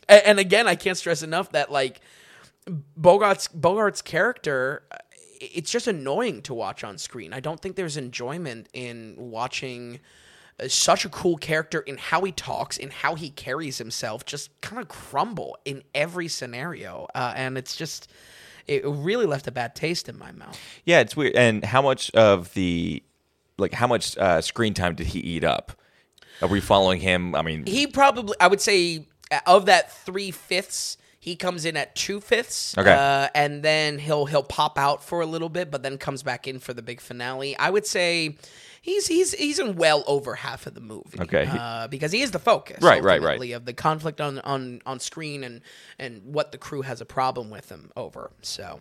And, 0.08 0.22
and 0.26 0.38
again, 0.38 0.66
I 0.68 0.74
can't 0.76 0.96
stress 0.96 1.22
enough 1.22 1.50
that 1.52 1.70
like 1.72 2.00
Bogart's 2.98 3.48
Bogart's 3.48 4.02
character, 4.02 4.82
it's 5.40 5.70
just 5.70 5.86
annoying 5.88 6.42
to 6.42 6.54
watch 6.54 6.84
on 6.84 6.98
screen. 6.98 7.32
I 7.32 7.40
don't 7.40 7.60
think 7.60 7.76
there's 7.76 7.96
enjoyment 7.96 8.68
in 8.72 9.14
watching 9.16 10.00
such 10.68 11.04
a 11.04 11.08
cool 11.08 11.36
character 11.36 11.80
in 11.80 11.96
how 11.96 12.22
he 12.22 12.32
talks, 12.32 12.76
in 12.76 12.90
how 12.90 13.14
he 13.14 13.30
carries 13.30 13.78
himself, 13.78 14.24
just 14.24 14.50
kind 14.60 14.80
of 14.82 14.88
crumble 14.88 15.56
in 15.64 15.82
every 15.94 16.28
scenario, 16.28 17.06
uh, 17.14 17.32
and 17.36 17.56
it's 17.56 17.76
just 17.76 18.10
it 18.66 18.84
really 18.84 19.26
left 19.26 19.46
a 19.46 19.50
bad 19.50 19.74
taste 19.74 20.08
in 20.08 20.18
my 20.18 20.30
mouth. 20.32 20.58
Yeah, 20.84 21.00
it's 21.00 21.16
weird. 21.16 21.34
And 21.34 21.64
how 21.64 21.82
much 21.82 22.10
of 22.12 22.52
the 22.54 23.02
like 23.58 23.72
how 23.72 23.86
much 23.86 24.16
uh, 24.18 24.40
screen 24.40 24.74
time 24.74 24.94
did 24.94 25.08
he 25.08 25.20
eat 25.20 25.44
up? 25.44 25.72
Are 26.42 26.48
we 26.48 26.60
following 26.60 27.00
him? 27.00 27.34
I 27.34 27.42
mean, 27.42 27.66
He 27.66 27.86
probably, 27.86 28.34
I 28.40 28.46
would 28.46 28.60
say, 28.62 29.06
uh, 29.30 29.40
of 29.46 29.66
that 29.66 29.92
three 29.92 30.30
fifths. 30.30 30.96
He 31.22 31.36
comes 31.36 31.66
in 31.66 31.76
at 31.76 31.94
two 31.94 32.18
fifths, 32.18 32.78
Okay. 32.78 32.90
uh, 32.90 33.28
and 33.34 33.62
then 33.62 33.98
he'll 33.98 34.24
he'll 34.24 34.42
pop 34.42 34.78
out 34.78 35.04
for 35.04 35.20
a 35.20 35.26
little 35.26 35.50
bit, 35.50 35.70
but 35.70 35.82
then 35.82 35.98
comes 35.98 36.22
back 36.22 36.48
in 36.48 36.58
for 36.58 36.72
the 36.72 36.80
big 36.80 36.98
finale. 36.98 37.54
I 37.58 37.68
would 37.68 37.86
say 37.86 38.36
he's 38.80 39.06
he's 39.06 39.32
he's 39.34 39.58
in 39.58 39.76
well 39.76 40.04
over 40.06 40.34
half 40.36 40.66
of 40.66 40.74
the 40.74 40.80
movie, 40.80 41.20
Okay. 41.20 41.46
uh, 41.50 41.86
because 41.88 42.12
he 42.12 42.22
is 42.22 42.30
the 42.30 42.38
focus, 42.38 42.82
Right, 42.82 43.02
right, 43.02 43.20
right. 43.22 43.50
of 43.52 43.64
the 43.64 43.72
conflict 43.72 44.20
on 44.20 44.38
on 44.40 44.80
on 44.86 45.00
screen 45.00 45.44
and 45.44 45.60
and 45.98 46.22
what 46.24 46.52
the 46.52 46.58
crew 46.58 46.82
has 46.82 47.00
a 47.00 47.04
problem 47.06 47.50
with 47.50 47.68
him 47.70 47.90
over. 47.96 48.30
So, 48.42 48.80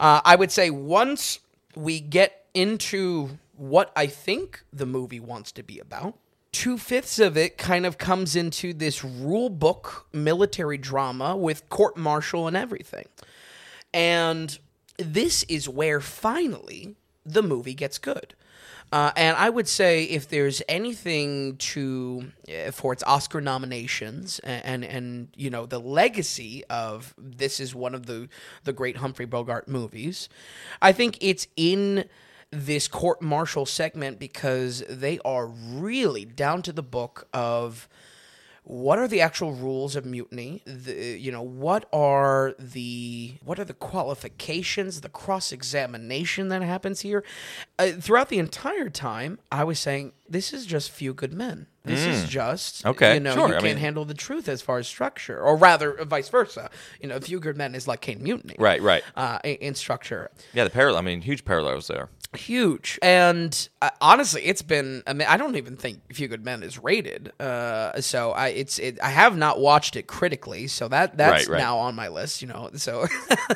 uh, 0.00 0.20
I 0.24 0.36
would 0.36 0.50
say 0.52 0.70
once 0.70 1.40
we 1.74 2.00
get 2.00 2.44
into 2.54 3.38
what 3.56 3.92
I 3.96 4.06
think 4.06 4.62
the 4.72 4.86
movie 4.86 5.20
wants 5.20 5.52
to 5.52 5.62
be 5.62 5.78
about 5.78 6.14
two 6.50 6.78
fifths 6.78 7.18
of 7.18 7.36
it 7.36 7.58
kind 7.58 7.84
of 7.84 7.98
comes 7.98 8.34
into 8.34 8.72
this 8.72 9.04
rule 9.04 9.50
book 9.50 10.06
military 10.12 10.78
drama 10.78 11.36
with 11.36 11.68
court 11.68 11.96
martial 11.96 12.46
and 12.48 12.56
everything. 12.56 13.04
And 13.92 14.58
this 14.96 15.42
is 15.44 15.68
where 15.68 16.00
finally 16.00 16.96
the 17.24 17.42
movie 17.42 17.74
gets 17.74 17.98
good. 17.98 18.34
Uh, 18.90 19.12
and 19.16 19.36
I 19.36 19.50
would 19.50 19.68
say 19.68 20.04
if 20.04 20.28
there's 20.28 20.62
anything 20.68 21.56
to 21.58 22.30
uh, 22.48 22.70
for 22.70 22.92
its 22.92 23.02
Oscar 23.02 23.40
nominations 23.40 24.38
and, 24.40 24.64
and 24.64 24.84
and 24.84 25.28
you 25.36 25.50
know 25.50 25.66
the 25.66 25.78
legacy 25.78 26.64
of 26.70 27.14
this 27.18 27.60
is 27.60 27.74
one 27.74 27.94
of 27.94 28.06
the 28.06 28.28
the 28.64 28.72
great 28.72 28.96
Humphrey 28.96 29.26
Bogart 29.26 29.68
movies, 29.68 30.28
I 30.80 30.92
think 30.92 31.18
it's 31.20 31.46
in 31.56 32.04
this 32.50 32.88
court 32.88 33.20
martial 33.20 33.66
segment 33.66 34.18
because 34.18 34.82
they 34.88 35.18
are 35.22 35.46
really 35.46 36.24
down 36.24 36.62
to 36.62 36.72
the 36.72 36.82
book 36.82 37.28
of 37.34 37.88
what 38.70 38.98
are 38.98 39.08
the 39.08 39.18
actual 39.22 39.52
rules 39.52 39.96
of 39.96 40.04
mutiny 40.04 40.60
the, 40.66 41.18
you 41.18 41.32
know 41.32 41.40
what 41.40 41.88
are 41.90 42.54
the 42.58 43.32
what 43.42 43.58
are 43.58 43.64
the 43.64 43.72
qualifications 43.72 45.00
the 45.00 45.08
cross 45.08 45.52
examination 45.52 46.48
that 46.48 46.60
happens 46.62 47.00
here 47.00 47.24
uh, 47.78 47.88
throughout 47.92 48.28
the 48.28 48.38
entire 48.38 48.90
time 48.90 49.38
i 49.50 49.64
was 49.64 49.78
saying 49.78 50.12
this 50.28 50.52
is 50.52 50.66
just 50.66 50.90
few 50.90 51.14
good 51.14 51.32
men 51.32 51.66
this 51.84 52.04
is 52.04 52.28
just 52.28 52.84
Mm. 52.84 52.90
Okay, 52.90 53.14
you 53.14 53.20
know 53.20 53.32
sure, 53.34 53.48
you 53.48 53.54
I 53.54 53.60
can't 53.60 53.64
mean- 53.64 53.76
handle 53.78 54.04
the 54.04 54.12
truth 54.12 54.46
as 54.46 54.60
far 54.60 54.76
as 54.78 54.86
structure 54.86 55.40
or 55.40 55.56
rather 55.56 56.04
vice 56.04 56.28
versa 56.28 56.68
you 57.00 57.08
know 57.08 57.18
few 57.20 57.40
good 57.40 57.56
men 57.56 57.74
is 57.74 57.88
like 57.88 58.02
Caine 58.02 58.22
mutiny 58.22 58.54
Right, 58.58 58.82
right. 58.82 59.02
uh, 59.16 59.38
in, 59.42 59.54
in 59.56 59.74
structure 59.74 60.30
Yeah, 60.52 60.64
the 60.64 60.70
parallel. 60.70 60.98
I 60.98 61.02
mean, 61.02 61.22
huge 61.22 61.46
parallels 61.46 61.86
there. 61.88 62.10
Huge. 62.34 62.98
And 63.02 63.68
uh, 63.80 63.90
honestly 64.00 64.42
it's 64.42 64.60
been 64.62 65.02
i 65.06 65.12
mean 65.12 65.26
i 65.28 65.36
don't 65.36 65.56
even 65.56 65.76
think 65.76 66.00
few 66.12 66.28
good 66.28 66.44
men 66.44 66.62
is 66.62 66.78
rated 66.78 67.32
uh 67.40 68.00
so 68.00 68.32
i 68.32 68.48
it's 68.48 68.78
it 68.78 68.98
i 69.02 69.08
have 69.08 69.36
not 69.36 69.60
watched 69.60 69.96
it 69.96 70.06
critically 70.06 70.66
so 70.66 70.88
that 70.88 71.16
that's 71.16 71.46
Right, 71.46 71.54
right. 71.54 71.58
now 71.58 71.78
on 71.78 71.94
my 71.94 72.08
list 72.08 72.42
you 72.42 72.48
know 72.48 72.70
so 72.74 73.06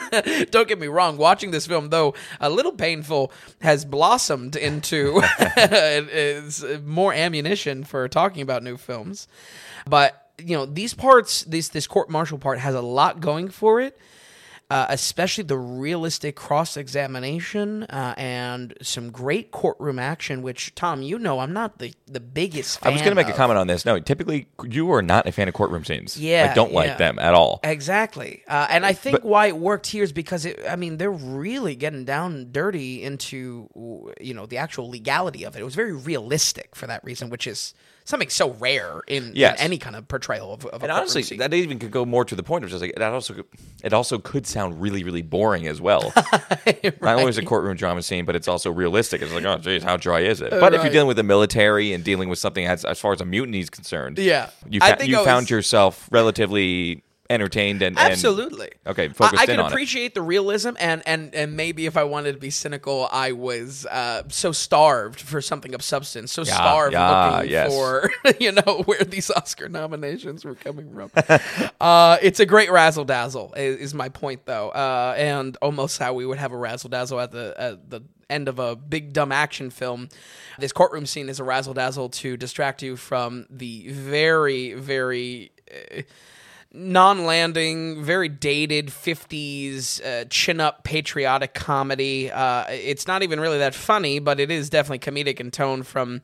don't 0.51 0.69
get 0.69 0.79
me 0.79 0.87
wrong. 0.87 1.17
Watching 1.17 1.51
this 1.51 1.67
film 1.67 1.89
though 1.91 2.15
a 2.41 2.49
little 2.49 2.73
painful 2.73 3.33
has 3.61 3.85
blossomed 3.85 4.57
into 4.57 5.21
more 6.85 7.13
ammunition 7.13 7.85
for 7.85 8.09
talking 8.09 8.43
about 8.43 8.63
new 8.63 8.77
films. 8.77 9.29
But 9.87 10.31
you 10.39 10.57
know 10.57 10.67
these 10.67 10.95
parts 10.95 11.45
this 11.45 11.69
this 11.69 11.87
court 11.87 12.09
martial 12.11 12.39
part 12.39 12.59
has 12.59 12.75
a 12.75 12.81
lot 12.81 13.21
going 13.21 13.49
for 13.49 13.81
it 13.81 13.99
uh, 14.73 14.87
especially 14.89 15.45
the 15.45 15.59
realistic 15.59 16.35
cross 16.35 16.79
examination 16.79 17.83
uh, 17.85 18.15
and 18.17 18.73
some 18.81 19.11
great 19.11 19.51
courtroom 19.51 19.99
action. 19.99 20.41
Which 20.41 20.75
Tom, 20.75 21.03
you 21.03 21.19
know, 21.19 21.41
I'm 21.41 21.53
not 21.53 21.77
the 21.77 21.93
the 22.07 22.21
biggest. 22.21 22.85
I 22.85 22.89
was 22.89 23.03
going 23.03 23.11
to 23.11 23.15
make 23.15 23.29
a 23.29 23.37
comment 23.37 23.59
on 23.59 23.67
this. 23.67 23.85
No, 23.85 24.01
typically 24.01 24.49
you 24.67 24.91
are 24.93 25.03
not 25.03 25.27
a 25.29 25.33
fan 25.33 25.47
of 25.47 25.53
courtroom 25.53 25.85
scenes. 25.85 26.19
Yeah, 26.19 26.49
I 26.51 26.55
don't 26.55 26.73
like 26.73 26.97
them 26.97 27.19
at 27.19 27.35
all. 27.35 27.61
Exactly, 27.63 28.45
uh, 28.49 28.67
and 28.71 28.87
I 28.87 28.95
think 28.95 29.21
why 29.21 29.49
it 29.49 29.59
worked 29.59 29.89
here 29.89 30.05
is 30.05 30.13
because 30.13 30.47
it. 30.47 30.59
I 30.67 30.77
mean, 30.77 30.97
they're 30.97 31.11
really 31.11 31.77
getting 31.77 32.07
down 32.07 32.51
dirty 32.51 33.03
into 33.03 33.69
you 34.19 34.33
know 34.33 34.47
the 34.47 34.57
actual 34.57 34.89
legality 34.89 35.45
of 35.45 35.55
it. 35.55 35.61
It 35.61 35.65
was 35.65 35.75
very 35.75 35.93
realistic 35.93 36.75
for 36.75 36.87
that 36.87 37.05
reason, 37.05 37.29
which 37.29 37.47
is 37.47 37.75
something 38.05 38.29
so 38.29 38.51
rare 38.55 39.01
in, 39.07 39.33
in 39.35 39.55
any 39.59 39.79
kind 39.79 39.95
of 39.97 40.09
portrayal 40.09 40.53
of, 40.53 40.67
of 40.67 40.83
And 40.83 40.91
honestly, 40.93 41.23
scene. 41.23 41.39
that 41.39 41.55
even 41.55 41.79
could 41.79 41.91
go 41.91 42.05
more 42.05 42.25
to 42.25 42.35
the 42.35 42.43
point 42.43 42.65
of 42.65 42.71
just 42.71 42.83
like 42.83 42.95
that. 42.97 43.13
Also, 43.13 43.45
it 43.85 43.93
also 43.93 44.19
could 44.19 44.47
sound 44.47 44.81
really, 44.81 45.05
really 45.05 45.23
boring 45.23 45.67
as 45.69 45.81
well. 45.81 46.13
Not 47.01 47.17
only 47.19 47.27
is 47.29 47.39
a 47.39 47.45
courtroom 47.45 47.77
drama 47.77 48.03
scene, 48.03 48.25
but 48.25 48.35
it's 48.37 48.49
also 48.49 48.71
realistic. 48.71 49.23
It's 49.23 49.33
like, 49.33 49.45
oh, 49.45 49.59
geez, 49.59 49.83
how 49.83 49.97
dry 49.97 50.21
is 50.21 50.41
it? 50.41 50.51
But 50.51 50.75
if 50.75 50.83
you're 50.83 50.93
dealing 50.93 51.09
with 51.09 51.17
the 51.17 51.23
military 51.23 51.93
and 51.93 52.03
dealing 52.05 52.29
with 52.29 52.39
something 52.39 52.67
as, 52.67 52.85
as 52.85 52.99
far 52.99 53.13
as 53.13 53.21
a 53.21 53.25
mutiny 53.25 53.61
is 53.61 53.71
concerned, 53.71 54.19
Yeah. 54.19 54.51
you 54.69 54.81
fa- 54.81 54.99
you 55.07 55.17
was- 55.19 55.25
found 55.27 55.51
yourself 55.51 56.09
relatively 56.11 57.03
entertained 57.33 57.83
and, 57.83 57.99
and 57.99 58.13
Absolutely. 58.13 58.71
okay, 58.87 59.07
I, 59.07 59.09
focused 59.09 59.41
I 59.41 59.45
in 59.45 59.51
can 59.51 59.61
on 59.61 59.67
it. 59.67 59.69
appreciate 59.73 60.15
the 60.15 60.23
realism, 60.23 60.71
and, 60.79 61.03
and 61.07 61.35
and 61.35 61.57
maybe 61.57 61.87
if 61.87 61.97
I 61.97 62.05
wanted 62.05 62.33
to 62.33 62.39
be 62.39 62.51
cynical, 62.51 63.09
I 63.11 63.33
was 63.33 63.87
uh, 63.87 64.25
so 64.29 64.53
starved 64.53 65.21
for 65.21 65.41
something 65.41 65.75
of 65.75 65.83
substance, 65.83 66.33
so 66.33 66.45
starved 66.45 66.93
yeah, 66.93 67.31
looking 67.31 67.51
yes. 67.51 67.73
for 67.73 68.11
you 68.41 68.53
know 68.53 68.83
where 68.85 69.03
these 69.05 69.31
Oscar 69.31 69.69
nominations 69.69 70.45
were 70.45 70.55
coming 70.55 70.93
from. 70.93 71.11
uh, 71.81 72.19
it's 72.23 72.41
a 72.41 72.47
great 72.47 72.71
razzle 72.71 73.05
dazzle, 73.05 73.55
is, 73.55 73.79
is 73.79 73.95
my 73.95 74.09
point 74.09 74.45
though, 74.45 74.69
uh, 74.71 75.15
and 75.17 75.57
almost 75.63 75.99
how 75.99 76.13
we 76.13 76.27
would 76.27 76.39
have 76.39 76.53
a 76.53 76.57
razzle 76.57 76.91
dazzle 76.91 77.19
at 77.19 77.33
the 77.33 77.55
at 77.57 77.91
the 77.91 78.03
end 78.29 78.49
of 78.49 78.59
a 78.59 78.77
big 78.77 79.13
dumb 79.13 79.33
action 79.33 79.71
film. 79.71 80.09
This 80.59 80.73
courtroom 80.73 81.07
scene 81.07 81.29
is 81.29 81.41
a 81.41 81.45
razzle 81.45 81.75
dazzle 81.75 82.09
to 82.11 82.37
distract 82.37 82.83
you 82.83 82.97
from 82.97 83.47
the 83.49 83.91
very 83.91 84.75
very. 84.75 85.53
Uh, 85.71 86.03
non-landing, 86.73 88.03
very 88.03 88.29
dated 88.29 88.89
'50s 88.89 90.05
uh, 90.05 90.25
chin-up 90.31 90.85
patriotic 90.85 91.55
comedy. 91.55 92.31
Uh, 92.31 92.65
it's 92.69 93.07
not 93.07 93.23
even 93.23 93.41
really 93.41 93.59
that 93.59 93.75
funny, 93.75 94.19
but 94.19 94.41
it 94.41 94.51
is 94.51 94.71
definitely 94.71 94.99
comedic 95.01 95.41
in 95.41 95.51
tone 95.51 95.83
from 95.83 96.21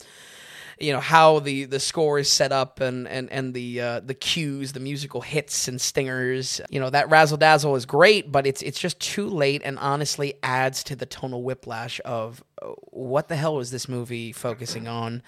you 0.81 0.93
know 0.93 1.01
how 1.01 1.41
the 1.41 1.65
the 1.65 1.81
score 1.81 2.19
is 2.21 2.31
set 2.31 2.53
up 2.53 2.81
and 2.81 3.09
and 3.09 3.31
and 3.33 3.53
the 3.53 3.81
uh, 3.81 4.01
the 4.01 4.15
cues, 4.15 4.73
the 4.73 4.81
musical 4.81 5.21
hits 5.21 5.69
and 5.69 5.81
stingers. 5.81 6.61
You 6.71 6.81
know 6.81 6.91
that 6.91 7.11
razzle 7.11 7.37
dazzle 7.39 7.75
is 7.77 7.85
great, 7.85 8.31
but 8.31 8.47
it's 8.47 8.63
it's 8.63 8.79
just 8.79 9.01
too 9.01 9.29
late, 9.29 9.63
and 9.65 9.79
honestly 9.79 10.35
adds 10.43 10.85
to 10.85 10.97
the 10.97 11.07
tonal 11.07 11.43
whiplash 11.43 12.01
of 12.05 12.43
uh, 12.63 12.69
what 12.91 13.29
the 13.29 13.37
hell 13.37 13.57
was 13.57 13.71
this 13.71 13.89
movie 13.89 14.33
focusing 14.33 14.87
on. 14.89 15.23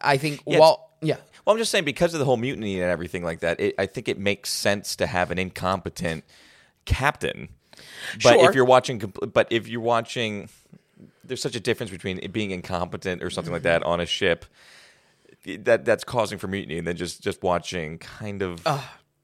I 0.00 0.16
think 0.16 0.40
it's- 0.46 0.58
while 0.58 0.90
yeah. 1.02 1.16
Well, 1.44 1.54
I'm 1.54 1.58
just 1.58 1.70
saying 1.70 1.84
because 1.84 2.14
of 2.14 2.20
the 2.20 2.26
whole 2.26 2.36
mutiny 2.36 2.80
and 2.80 2.90
everything 2.90 3.22
like 3.22 3.40
that, 3.40 3.60
it, 3.60 3.74
I 3.78 3.86
think 3.86 4.08
it 4.08 4.18
makes 4.18 4.50
sense 4.50 4.96
to 4.96 5.06
have 5.06 5.30
an 5.30 5.38
incompetent 5.38 6.24
captain. 6.84 7.48
But 8.22 8.34
Sure. 8.34 8.48
if 8.48 8.54
you're 8.54 8.64
watching, 8.64 8.98
but 8.98 9.46
if 9.50 9.68
you're 9.68 9.80
watching, 9.80 10.48
there's 11.24 11.42
such 11.42 11.56
a 11.56 11.60
difference 11.60 11.90
between 11.90 12.18
it 12.22 12.32
being 12.32 12.50
incompetent 12.50 13.22
or 13.22 13.30
something 13.30 13.52
like 13.52 13.62
that 13.62 13.82
mm-hmm. 13.82 13.90
on 13.90 14.00
a 14.00 14.06
ship 14.06 14.44
that 15.46 15.84
that's 15.84 16.04
causing 16.04 16.38
for 16.38 16.48
mutiny, 16.48 16.78
and 16.78 16.86
then 16.86 16.96
just 16.96 17.22
just 17.22 17.42
watching 17.42 17.98
kind 17.98 18.42
of. 18.42 18.66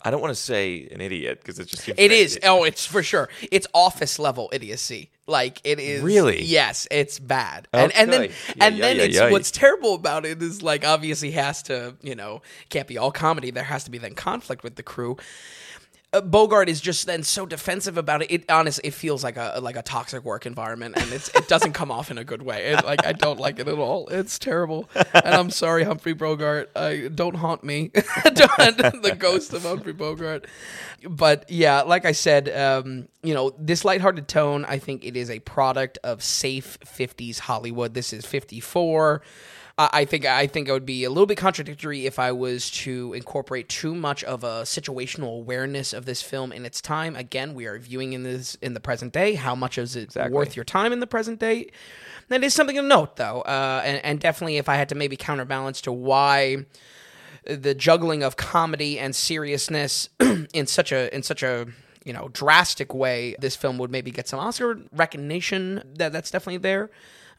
I 0.03 0.11
don't 0.11 0.21
want 0.21 0.31
to 0.31 0.41
say 0.41 0.89
an 0.93 1.01
idiot 1.01 1.41
because 1.41 1.59
it's 1.59 1.71
just 1.71 1.89
It 1.89 2.13
is. 2.13 2.39
Oh, 2.45 2.63
it's 2.63 2.87
for 2.87 3.03
sure. 3.03 3.29
It's 3.51 3.67
office 3.75 4.19
level 4.21 4.49
idiocy. 4.53 5.11
Like 5.29 5.61
it 5.65 5.81
is. 5.81 6.03
Really? 6.03 6.43
Yes, 6.45 6.87
it's 6.91 7.19
bad. 7.19 7.67
And 7.73 7.91
and 7.93 8.13
then 8.13 8.21
Okay. 8.23 8.35
and 8.61 8.77
Yeah, 8.77 8.87
then 8.87 8.97
yeah, 8.97 9.03
it's 9.03 9.15
yeah, 9.17 9.25
yeah. 9.27 9.31
what's 9.33 9.51
terrible 9.51 9.95
about 9.95 10.25
it 10.25 10.41
is 10.41 10.63
like 10.63 10.85
obviously 10.85 11.33
has 11.33 11.63
to 11.65 11.97
you 12.03 12.15
know 12.15 12.43
can't 12.69 12.87
be 12.87 12.97
all 12.97 13.11
comedy. 13.11 13.51
There 13.51 13.65
has 13.65 13.83
to 13.85 13.91
be 13.91 13.99
then 13.99 14.15
conflict 14.15 14.63
with 14.63 14.77
the 14.77 14.85
crew. 14.85 15.17
Uh, 16.17 16.21
Bogart 16.23 16.69
is 16.71 16.81
just 16.81 17.07
then 17.07 17.23
so 17.23 17.45
defensive 17.45 17.99
about 17.99 18.23
it. 18.23 18.31
It 18.31 18.45
honestly, 18.51 18.89
it 18.89 18.95
feels 18.95 19.23
like 19.23 19.37
a 19.37 19.59
like 19.61 19.77
a 19.77 19.83
toxic 19.83 20.25
work 20.25 20.47
environment, 20.47 20.97
and 20.97 21.13
it's 21.13 21.29
it 21.35 21.47
doesn't 21.47 21.75
come 21.75 21.91
off 21.91 22.11
in 22.11 22.17
a 22.17 22.25
good 22.25 22.41
way. 22.41 22.73
It, 22.73 22.85
like 22.85 23.05
I 23.05 23.13
don't 23.13 23.39
like 23.39 23.59
it 23.59 23.69
at 23.69 23.79
all. 23.79 24.09
It's 24.09 24.39
terrible, 24.39 24.89
and 24.95 25.35
I'm 25.35 25.51
sorry, 25.51 25.85
Humphrey 25.85 26.15
Bogart. 26.15 26.71
I 26.75 27.09
don't 27.15 27.37
haunt 27.37 27.65
me, 27.65 27.89
the 27.95 29.17
ghost 29.19 29.53
of 29.53 29.63
Humphrey 29.63 29.93
Bogart. 29.93 30.47
But 31.07 31.51
yeah, 31.51 31.83
like 31.83 32.07
I 32.07 32.13
said, 32.13 32.49
um, 32.49 33.09
you 33.23 33.35
know, 33.35 33.53
this 33.59 33.85
lighthearted 33.85 34.27
tone. 34.27 34.65
I 34.65 34.79
think 34.79 35.05
it 35.05 35.17
is 35.17 35.31
a 35.31 35.41
product 35.41 35.99
of 36.03 36.23
safe 36.23 36.79
'50s 36.81 37.41
Hollywood. 37.41 37.93
This 37.93 38.15
is 38.15 38.25
'54. 38.25 39.23
I 39.79 39.89
I 39.93 40.05
think 40.05 40.25
I 40.25 40.47
think 40.47 40.69
it 40.69 40.73
would 40.73 40.87
be 40.87 41.05
a 41.05 41.11
little 41.11 41.27
bit 41.27 41.39
contradictory 41.39 42.07
if 42.07 42.19
I 42.19 42.33
was 42.33 42.71
to 42.83 43.13
incorporate 43.13 43.69
too 43.69 43.95
much 43.95 44.25
of 44.25 44.45
a 44.45 44.63
situational 44.63 45.37
awareness 45.39 45.93
of 45.93 46.07
this 46.07 46.23
film 46.23 46.53
in 46.53 46.65
its 46.65 46.81
time. 46.81 47.17
Again, 47.17 47.55
we 47.55 47.67
are 47.67 47.79
viewing 47.79 48.13
in 48.13 48.23
this 48.23 48.57
in 48.57 48.75
the 48.75 48.81
present 48.81 49.13
day. 49.13 49.35
How 49.35 49.55
much 49.55 49.79
is 49.79 49.97
it 49.97 50.15
worth 50.31 50.57
your 50.57 50.65
time 50.65 50.93
in 50.93 51.01
the 51.01 51.07
present 51.07 51.41
day? 51.41 51.71
That 52.29 52.43
is 52.43 52.55
something 52.55 52.77
to 52.77 52.83
note, 52.83 53.17
though, 53.17 53.43
uh, 53.43 53.83
and, 53.85 54.05
and 54.05 54.21
definitely 54.21 54.57
if 54.57 54.69
I 54.69 54.75
had 54.75 54.89
to 54.89 54.97
maybe 54.97 55.17
counterbalance 55.17 55.81
to 55.83 55.93
why 55.93 56.67
the 57.47 57.75
juggling 57.75 58.23
of 58.23 58.37
comedy 58.37 58.99
and 58.99 59.15
seriousness 59.15 60.09
in 60.53 60.67
such 60.67 60.91
a 60.91 61.15
in 61.15 61.23
such 61.23 61.43
a 61.43 61.67
you 62.05 62.13
know 62.13 62.29
drastic 62.33 62.93
way 62.93 63.37
this 63.39 63.55
film 63.57 63.79
would 63.79 63.91
maybe 63.91 64.11
get 64.11 64.27
some 64.29 64.41
oscar 64.41 64.81
recognition 64.93 65.83
that 65.95 66.13
that's 66.13 66.31
definitely 66.31 66.59
there 66.59 66.91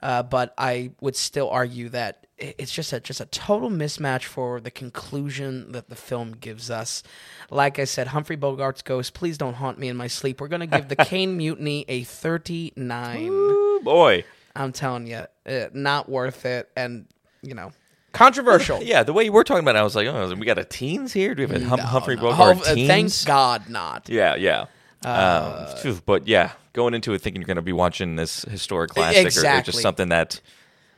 uh, 0.02 0.23
but 0.23 0.54
i 0.58 0.91
would 1.02 1.15
still 1.15 1.50
argue 1.50 1.89
that 1.89 2.26
it's 2.39 2.71
just 2.71 2.93
a 2.93 3.00
just 3.00 3.19
a 3.19 3.26
total 3.26 3.69
mismatch 3.69 4.23
for 4.23 4.60
the 4.60 4.69
conclusion 4.71 5.71
that 5.71 5.89
the 5.89 5.95
film 5.95 6.34
gives 6.34 6.69
us 6.69 7.02
like 7.50 7.80
i 7.80 7.84
said 7.84 8.08
humphrey 8.08 8.38
bogart's 8.38 8.82
ghost 8.82 9.13
please 9.13 9.38
don't 9.38 9.56
haunt 9.56 9.80
me 9.80 9.88
in 9.88 9.97
my 9.97 10.08
sleep 10.08 10.39
we're 10.39 10.47
going 10.47 10.60
to 10.60 10.67
give 10.67 10.88
the 10.88 10.95
caine 11.06 11.36
mutiny 11.36 11.84
a 11.88 12.04
39 12.04 13.28
Ooh, 13.28 13.80
boy. 13.84 14.23
i'm 14.56 14.71
telling 14.71 15.08
you 15.08 15.23
uh, 15.47 15.65
not 15.73 16.10
worth 16.10 16.45
it 16.45 16.69
and 16.76 17.08
you 17.41 17.54
know 17.54 17.71
controversial 18.13 18.82
Yeah, 18.84 19.04
the 19.04 19.13
way 19.13 19.26
you 19.26 19.32
were 19.32 19.43
talking 19.43 19.63
about 19.63 19.76
it, 19.76 19.80
I 19.80 19.84
was 19.84 19.95
like, 19.95 20.08
oh, 20.08 20.34
we 20.36 20.45
got 20.45 20.58
a 20.58 20.63
teens 20.63 21.13
here? 21.13 21.36
Do 21.36 21.45
we 21.45 21.54
have 21.54 21.62
a 21.62 21.65
hum- 21.65 21.80
Humphrey 21.80 22.15
no. 22.15 22.23
Bogart 22.23 22.58
Oh, 22.58 22.71
uh, 22.71 22.73
teens? 22.73 22.88
Thank 22.88 23.28
God 23.28 23.69
not. 23.69 24.10
Yeah, 24.10 24.36
yeah. 24.36 24.65
Uh, 25.06 25.76
um, 25.86 26.02
but 26.06 26.28
yeah, 26.28 26.54
going 26.73 26.95
into 26.95 27.13
it 27.13 27.21
thinking 27.21 27.41
you're 27.41 27.47
going 27.47 27.58
to 27.58 27.62
be 27.62 27.73
watching 27.73 28.15
this 28.15 28.41
historic 28.43 28.91
classic 28.91 29.26
or- 29.38 29.47
or, 29.47 29.62
just 29.62 29.82
something 29.82 30.10
that 30.10 30.41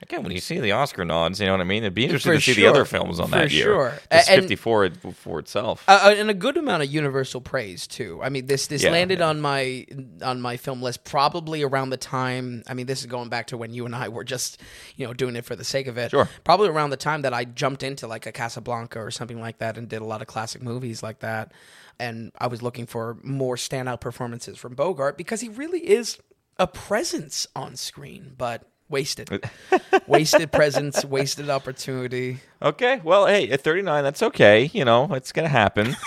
Again, 0.01 0.23
when 0.23 0.31
you 0.31 0.39
see 0.39 0.59
the 0.59 0.71
Oscar 0.71 1.03
nods, 1.03 1.39
you 1.39 1.45
know 1.45 1.51
what 1.53 1.61
I 1.61 1.65
mean. 1.65 1.83
It'd 1.83 1.93
be 1.93 2.05
interesting 2.05 2.31
For 2.31 2.35
to 2.37 2.41
see 2.41 2.53
the 2.53 2.67
other 2.67 2.85
films 2.85 3.19
on 3.19 3.27
For 3.29 3.35
that 3.35 3.51
year. 3.51 3.63
sure. 3.65 3.99
Just 4.11 4.29
And- 4.29 4.41
54 4.41 4.91
for 5.13 5.39
itself. 5.39 5.83
Uh, 5.87 6.13
and 6.17 6.29
a 6.29 6.33
good 6.33 6.55
amount 6.57 6.83
of 6.83 6.89
universal 6.89 7.41
praise 7.41 7.85
too. 7.85 8.19
I 8.23 8.29
mean, 8.29 8.45
this 8.47 8.67
this 8.67 8.83
Yeah, 8.83 8.91
landed 8.91 9.19
yeah. 9.19 9.27
on 9.27 9.41
my 9.41 9.85
on 10.23 10.39
my 10.41 10.57
film 10.57 10.81
list 10.81 11.03
probably 11.03 11.63
around 11.63 11.89
the 11.89 11.97
time. 11.97 12.63
I 12.67 12.73
mean, 12.73 12.85
this 12.85 13.01
is 13.01 13.07
going 13.07 13.29
back 13.29 13.47
to 13.47 13.57
when 13.57 13.73
you 13.73 13.85
and 13.85 13.93
I 13.95 14.07
were 14.09 14.23
just 14.23 14.61
you 14.95 15.05
know 15.05 15.13
doing 15.13 15.35
it 15.35 15.43
for 15.45 15.55
the 15.55 15.65
sake 15.65 15.87
of 15.87 15.97
it. 15.97 16.11
Sure. 16.11 16.29
Probably 16.43 16.69
around 16.69 16.91
the 16.91 16.97
time 16.97 17.21
that 17.23 17.33
I 17.33 17.43
jumped 17.45 17.83
into 17.83 18.07
like 18.07 18.25
a 18.25 18.31
Casablanca 18.31 18.99
or 18.99 19.11
something 19.11 19.39
like 19.41 19.57
that 19.59 19.77
and 19.77 19.87
did 19.89 20.01
a 20.01 20.05
lot 20.05 20.21
of 20.21 20.27
classic 20.27 20.61
movies 20.61 21.03
like 21.03 21.19
that. 21.19 21.51
And 21.99 22.31
I 22.39 22.47
was 22.47 22.61
looking 22.61 22.85
for 22.85 23.17
more 23.23 23.57
standout 23.57 23.99
performances 23.99 24.57
from 24.57 24.73
Bogart 24.75 25.17
because 25.17 25.41
he 25.41 25.49
really 25.49 25.81
is 25.89 26.17
a 26.57 26.65
presence 26.67 27.45
on 27.55 27.75
screen, 27.75 28.33
but 28.37 28.63
wasted, 28.89 29.29
wasted 30.07 30.51
presence, 30.51 31.05
wasted 31.05 31.49
opportunity. 31.49 32.39
Okay, 32.61 33.01
well, 33.03 33.27
hey, 33.27 33.49
at 33.49 33.61
39, 33.61 34.03
that's 34.03 34.23
okay. 34.23 34.69
You 34.73 34.85
know, 34.85 35.13
it's 35.13 35.31
gonna 35.31 35.47
happen. 35.47 35.95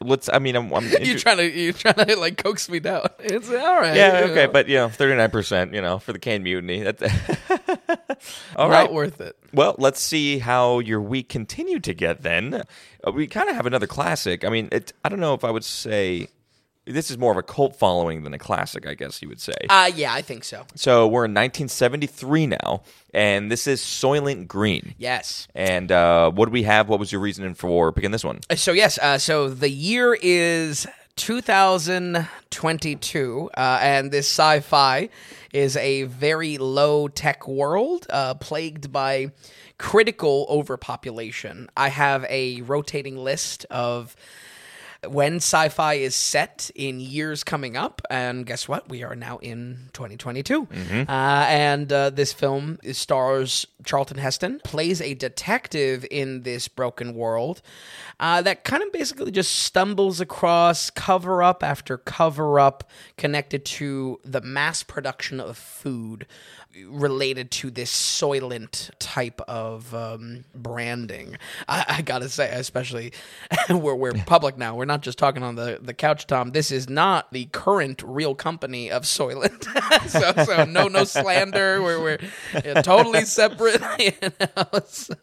Let's. 0.00 0.28
I 0.30 0.38
mean, 0.38 0.56
I'm. 0.56 0.72
I'm 0.74 0.86
You're 1.00 1.18
trying 1.18 1.38
to 1.38 1.50
you're 1.50 1.72
trying 1.72 1.94
to 1.94 2.16
like 2.16 2.36
coax 2.36 2.68
me 2.68 2.80
down. 2.80 3.08
It's 3.18 3.48
all 3.48 3.80
right. 3.80 3.96
yeah, 3.96 4.22
okay, 4.24 4.46
know. 4.46 4.52
but 4.52 4.68
you 4.68 4.76
know, 4.76 4.88
39 4.88 5.30
percent. 5.30 5.74
You 5.74 5.80
know, 5.80 5.98
for 5.98 6.12
the 6.12 6.18
Caine 6.18 6.42
Mutiny. 6.42 6.82
That's 6.82 7.02
all 8.56 8.68
not 8.68 8.70
right. 8.70 8.92
worth 8.92 9.20
it. 9.20 9.36
Well, 9.54 9.74
let's 9.78 10.00
see 10.00 10.38
how 10.38 10.80
your 10.80 11.00
week 11.00 11.28
continued 11.28 11.82
to 11.84 11.94
get 11.94 12.22
then. 12.22 12.62
Uh, 13.06 13.12
we 13.12 13.26
kind 13.26 13.48
of 13.48 13.56
have 13.56 13.66
another 13.66 13.86
classic. 13.86 14.44
I 14.44 14.50
mean, 14.50 14.68
it, 14.70 14.92
I 15.02 15.08
don't 15.08 15.20
know 15.20 15.34
if 15.34 15.44
I 15.44 15.50
would 15.50 15.64
say 15.64 16.28
this 16.86 17.10
is 17.10 17.18
more 17.18 17.32
of 17.32 17.38
a 17.38 17.42
cult 17.42 17.76
following 17.76 18.22
than 18.22 18.32
a 18.32 18.38
classic, 18.38 18.86
I 18.86 18.94
guess 18.94 19.20
you 19.20 19.28
would 19.28 19.40
say. 19.40 19.54
Uh 19.68 19.90
yeah, 19.94 20.14
I 20.14 20.22
think 20.22 20.44
so. 20.44 20.64
so 20.74 21.06
we're 21.06 21.24
in 21.24 21.32
1973 21.34 22.46
now, 22.46 22.82
and 23.12 23.50
this 23.50 23.66
is 23.66 23.80
Soylent 23.80 24.46
Green. 24.46 24.94
Yes. 24.98 25.48
And 25.54 25.90
uh, 25.90 26.30
what 26.30 26.46
do 26.46 26.52
we 26.52 26.62
have? 26.62 26.88
What 26.88 27.00
was 27.00 27.10
your 27.10 27.20
reasoning 27.20 27.54
for 27.54 27.90
picking 27.92 28.12
this 28.12 28.24
one? 28.24 28.40
Uh, 28.48 28.54
So 28.54 28.72
yes, 28.72 28.98
uh, 28.98 29.18
so 29.18 29.48
the 29.48 29.70
year 29.70 30.16
is 30.22 30.86
2022, 31.16 33.50
uh, 33.56 33.78
and 33.80 34.10
this 34.10 34.26
sci-fi 34.30 35.08
is 35.52 35.76
a 35.76 36.04
very 36.04 36.58
low-tech 36.58 37.48
world 37.48 38.06
uh, 38.10 38.34
plagued 38.34 38.92
by 38.92 39.30
critical 39.78 40.46
overpopulation. 40.48 41.68
I 41.76 41.88
have 41.88 42.24
a 42.28 42.60
rotating 42.62 43.16
list 43.16 43.64
of 43.70 44.14
when 45.08 45.36
sci-fi 45.36 45.94
is 45.94 46.14
set 46.14 46.70
in 46.74 47.00
years 47.00 47.44
coming 47.44 47.76
up 47.76 48.02
and 48.10 48.44
guess 48.46 48.68
what? 48.68 48.88
We 48.88 49.02
are 49.02 49.14
now 49.16 49.38
in 49.38 49.90
2022 49.92 50.66
uh, 51.08 51.12
and 51.48 51.92
uh, 51.92 52.10
this 52.10 52.32
film 52.32 52.78
stars 52.92 53.66
charlton 53.84 54.18
heston 54.18 54.60
plays 54.64 55.00
a 55.00 55.14
detective 55.14 56.04
in 56.10 56.42
this 56.42 56.66
broken 56.66 57.14
world 57.14 57.62
uh, 58.18 58.42
that 58.42 58.64
kind 58.64 58.82
of 58.82 58.90
basically 58.92 59.30
just 59.30 59.52
stumbles 59.54 60.20
across 60.20 60.90
cover 60.90 61.42
up 61.42 61.62
after 61.62 61.96
cover 61.96 62.58
up 62.58 62.84
connected 63.16 63.64
to 63.64 64.18
the 64.24 64.40
mass 64.40 64.82
production 64.82 65.38
of 65.40 65.56
food 65.56 66.26
related 66.88 67.50
to 67.50 67.70
this 67.70 67.92
soylent 67.92 68.90
type 68.98 69.40
of 69.42 69.94
um, 69.94 70.44
branding. 70.54 71.36
I, 71.68 71.84
I 71.88 72.02
gotta 72.02 72.28
say, 72.28 72.50
especially 72.50 73.12
where 73.68 73.94
we're 73.96 74.12
public 74.12 74.58
now, 74.58 74.74
we're 74.74 74.84
not 74.84 75.02
just 75.02 75.18
talking 75.18 75.42
on 75.42 75.54
the, 75.54 75.78
the 75.80 75.94
couch, 75.94 76.26
Tom. 76.26 76.50
This 76.52 76.70
is 76.70 76.88
not 76.88 77.32
the 77.32 77.46
current 77.46 78.02
real 78.02 78.34
company 78.34 78.90
of 78.90 79.02
Soylent. 79.04 79.64
so, 80.08 80.44
so 80.44 80.64
no, 80.64 80.88
no 80.88 81.04
slander. 81.04 81.82
We're, 81.82 82.02
we're 82.02 82.18
uh, 82.54 82.82
totally 82.82 83.24
separate. 83.24 83.82
You 83.98 84.12
know? 84.40 84.80
So 84.86 85.14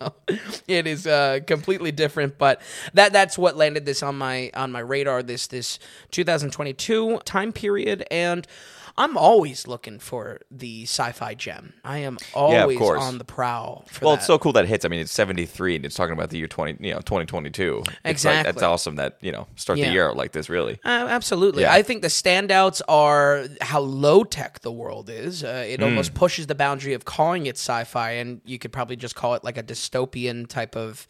it 0.68 0.88
is 0.88 1.06
uh, 1.06 1.40
completely 1.46 1.92
different. 1.92 2.38
But 2.38 2.62
that 2.94 3.14
that's 3.14 3.38
what 3.38 3.56
landed 3.56 3.86
this 3.86 4.02
on 4.02 4.18
my 4.18 4.52
on 4.54 4.72
my 4.72 4.80
radar. 4.80 5.22
This 5.22 5.48
this 5.48 5.80
2022 6.12 7.20
time 7.26 7.54
period 7.54 8.06
and. 8.10 8.48
I'm 8.96 9.18
always 9.18 9.68
looking 9.68 9.98
for 9.98 10.40
the 10.52 10.84
sci-fi 10.84 11.34
gem. 11.34 11.74
I 11.84 11.98
am 12.00 12.20
always 12.36 12.78
course. 12.78 13.02
on 13.02 13.18
the 13.18 13.24
prowl. 13.24 13.86
For 13.90 14.06
Well, 14.06 14.14
that. 14.16 14.20
it's 14.20 14.28
so 14.28 14.38
cool 14.38 14.54
that 14.54 14.66
it 14.66 14.68
hits. 14.68 14.86
I 14.86 14.88
mean, 14.88 15.00
it's 15.00 15.12
73 15.12 15.78
and 15.78 15.86
it's 15.86 15.96
talking 15.96 16.14
about 16.14 16.30
the 16.30 16.38
year 16.38 16.46
20, 16.48 16.78
you 16.88 16.94
know, 16.94 17.00
2022. 17.00 17.80
It's 17.80 17.88
like, 17.90 17.98
Exactly. 18.06 18.52
that's 18.52 18.62
awesome 18.62 18.96
that, 18.98 19.18
you 19.22 19.32
know, 19.32 19.48
start 19.56 19.80
Yeah. 19.80 19.88
the 19.88 19.94
year 19.94 20.10
out 20.10 20.16
like 20.16 20.32
this, 20.34 20.48
really. 20.48 20.74
Uh, 20.86 21.08
absolutely. 21.10 21.64
Yeah. 21.64 21.74
I 21.74 21.82
think 21.82 22.04
the 22.04 22.08
standouts 22.08 22.82
are 22.88 23.46
how 23.62 23.80
low 23.80 24.24
tech 24.24 24.60
the 24.60 24.72
world 24.72 25.10
is. 25.10 25.44
Uh, 25.44 25.66
it 25.68 25.80
Hmm. 25.80 25.86
almost 25.86 26.14
pushes 26.14 26.46
the 26.46 26.56
boundary 26.56 26.94
of 26.94 27.04
calling 27.04 27.48
it 27.48 27.58
sci 27.58 27.84
fi, 27.86 28.12
and 28.12 28.42
you 28.46 28.60
could 28.60 28.72
probably 28.72 28.96
just 28.96 29.16
call 29.16 29.34
it 29.34 29.44
like 29.44 29.58
a 29.58 29.64
dystopian 29.64 30.48
type 30.48 30.76
of 30.76 31.08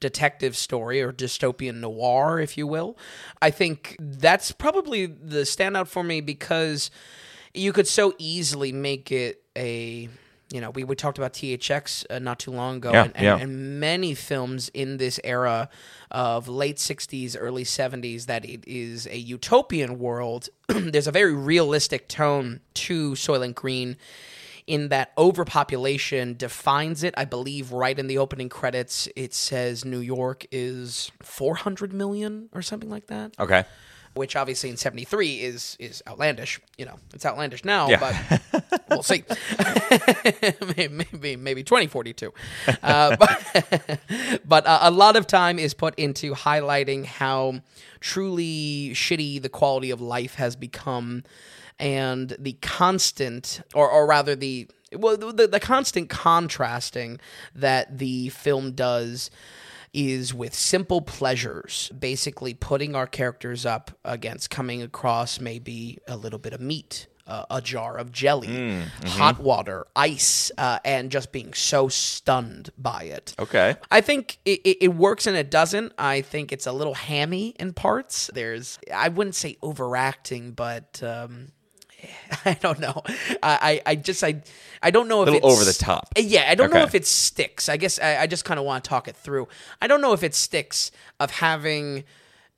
detective 0.00 0.56
story 0.56 1.00
or 1.02 1.12
dystopian 1.12 1.76
noir, 1.80 2.38
if 2.40 2.56
you 2.56 2.66
will. 2.66 2.96
I 3.42 3.50
think 3.50 3.96
that's 3.98 4.52
probably 4.52 5.06
the 5.06 5.40
standout 5.40 5.88
for 5.88 6.02
me 6.02 6.20
because 6.20 6.90
you 7.54 7.72
could 7.72 7.88
so 7.88 8.14
easily 8.18 8.72
make 8.72 9.10
it 9.12 9.42
a. 9.56 10.08
You 10.50 10.62
know, 10.62 10.70
we, 10.70 10.82
we 10.82 10.96
talked 10.96 11.18
about 11.18 11.34
THX 11.34 12.06
uh, 12.08 12.18
not 12.20 12.38
too 12.38 12.52
long 12.52 12.76
ago, 12.76 12.90
Yeah, 12.90 13.04
and, 13.04 13.16
and, 13.16 13.24
yeah. 13.24 13.36
and 13.36 13.80
many 13.80 14.14
films 14.14 14.70
in 14.72 14.96
this 14.96 15.20
era 15.22 15.68
of 16.10 16.48
late 16.48 16.78
60s, 16.78 17.36
early 17.38 17.64
70s 17.64 18.24
that 18.26 18.46
it 18.46 18.64
is 18.66 19.06
a 19.08 19.18
utopian 19.18 19.98
world. 19.98 20.48
There's 20.68 21.06
a 21.06 21.12
very 21.12 21.34
realistic 21.34 22.08
tone 22.08 22.60
to 22.74 23.10
Soylent 23.12 23.56
Green 23.56 23.98
in 24.68 24.88
that 24.90 25.12
overpopulation 25.18 26.36
defines 26.36 27.02
it. 27.02 27.14
I 27.16 27.24
believe 27.24 27.72
right 27.72 27.98
in 27.98 28.06
the 28.06 28.18
opening 28.18 28.48
credits, 28.48 29.08
it 29.16 29.34
says 29.34 29.84
New 29.84 30.00
York 30.00 30.46
is 30.52 31.10
400 31.22 31.92
million 31.92 32.48
or 32.52 32.62
something 32.62 32.90
like 32.90 33.06
that 33.08 33.32
Okay. 33.40 33.64
which 34.14 34.36
obviously 34.36 34.68
in 34.70 34.76
73 34.76 35.40
is 35.40 35.76
is 35.78 36.02
outlandish 36.08 36.60
you 36.76 36.84
know 36.84 36.96
it's 37.14 37.24
outlandish 37.24 37.64
now 37.64 37.88
Yeah. 37.88 38.00
but 38.00 38.42
we'll 38.90 39.02
see 39.02 39.22
maybe 40.90 41.36
maybe 41.36 41.62
2042 41.62 42.32
uh, 42.82 43.16
but, 43.16 44.00
but 44.44 44.66
uh, 44.66 44.78
a 44.82 44.90
lot 44.90 45.16
of 45.16 45.26
time 45.26 45.58
is 45.58 45.74
put 45.74 45.94
into 45.98 46.34
highlighting 46.34 47.04
how 47.04 47.60
truly 48.00 48.90
shitty 48.94 49.40
the 49.40 49.48
quality 49.48 49.90
of 49.90 50.00
life 50.00 50.34
has 50.34 50.56
become 50.56 51.22
and 51.78 52.36
the 52.38 52.54
constant 52.54 53.60
or 53.74 53.88
or 53.88 54.06
rather 54.06 54.34
the 54.34 54.68
well 54.92 55.16
the, 55.16 55.46
the 55.46 55.60
constant 55.60 56.08
contrasting 56.08 57.20
that 57.54 57.98
the 57.98 58.28
film 58.30 58.72
does 58.72 59.30
is 59.92 60.34
with 60.34 60.54
simple 60.54 61.00
pleasures, 61.00 61.90
basically 61.98 62.54
putting 62.54 62.94
our 62.94 63.06
characters 63.06 63.64
up 63.64 63.90
against 64.04 64.50
coming 64.50 64.82
across 64.82 65.40
maybe 65.40 65.98
a 66.06 66.16
little 66.16 66.38
bit 66.38 66.52
of 66.52 66.60
meat, 66.60 67.06
uh, 67.26 67.44
a 67.50 67.60
jar 67.60 67.96
of 67.96 68.12
jelly, 68.12 68.82
hot 69.06 69.40
water, 69.40 69.86
ice, 69.96 70.50
uh, 70.58 70.78
and 70.84 71.10
just 71.10 71.32
being 71.32 71.52
so 71.54 71.88
stunned 71.88 72.70
by 72.78 73.04
it. 73.04 73.34
Okay. 73.38 73.76
I 73.90 74.00
think 74.00 74.38
it, 74.44 74.60
it, 74.64 74.78
it 74.82 74.94
works 74.94 75.26
and 75.26 75.36
it 75.36 75.50
doesn't. 75.50 75.92
I 75.98 76.20
think 76.20 76.52
it's 76.52 76.66
a 76.66 76.72
little 76.72 76.94
hammy 76.94 77.54
in 77.58 77.72
parts. 77.72 78.30
There's, 78.32 78.78
I 78.94 79.08
wouldn't 79.08 79.34
say 79.34 79.56
overacting, 79.62 80.52
but 80.52 81.02
um, 81.02 81.48
I 82.44 82.54
don't 82.54 82.80
know. 82.80 83.02
I, 83.42 83.80
I, 83.84 83.96
just, 83.96 84.22
I, 84.22 84.42
I 84.82 84.90
don't 84.90 85.08
know 85.08 85.22
if 85.22 85.30
little 85.30 85.48
it's 85.48 85.56
over 85.56 85.64
the 85.64 85.72
top. 85.72 86.08
Yeah, 86.16 86.46
I 86.48 86.54
don't 86.54 86.72
know 86.72 86.82
if 86.82 86.94
it 86.94 87.06
sticks. 87.06 87.68
I 87.68 87.76
guess 87.76 87.98
I, 87.98 88.22
I 88.22 88.26
just 88.26 88.44
kind 88.44 88.58
of 88.58 88.66
want 88.66 88.84
to 88.84 88.88
talk 88.88 89.08
it 89.08 89.16
through. 89.16 89.48
I 89.80 89.86
don't 89.86 90.00
know 90.00 90.12
if 90.12 90.22
it 90.22 90.34
sticks 90.34 90.90
of 91.20 91.30
having. 91.30 92.04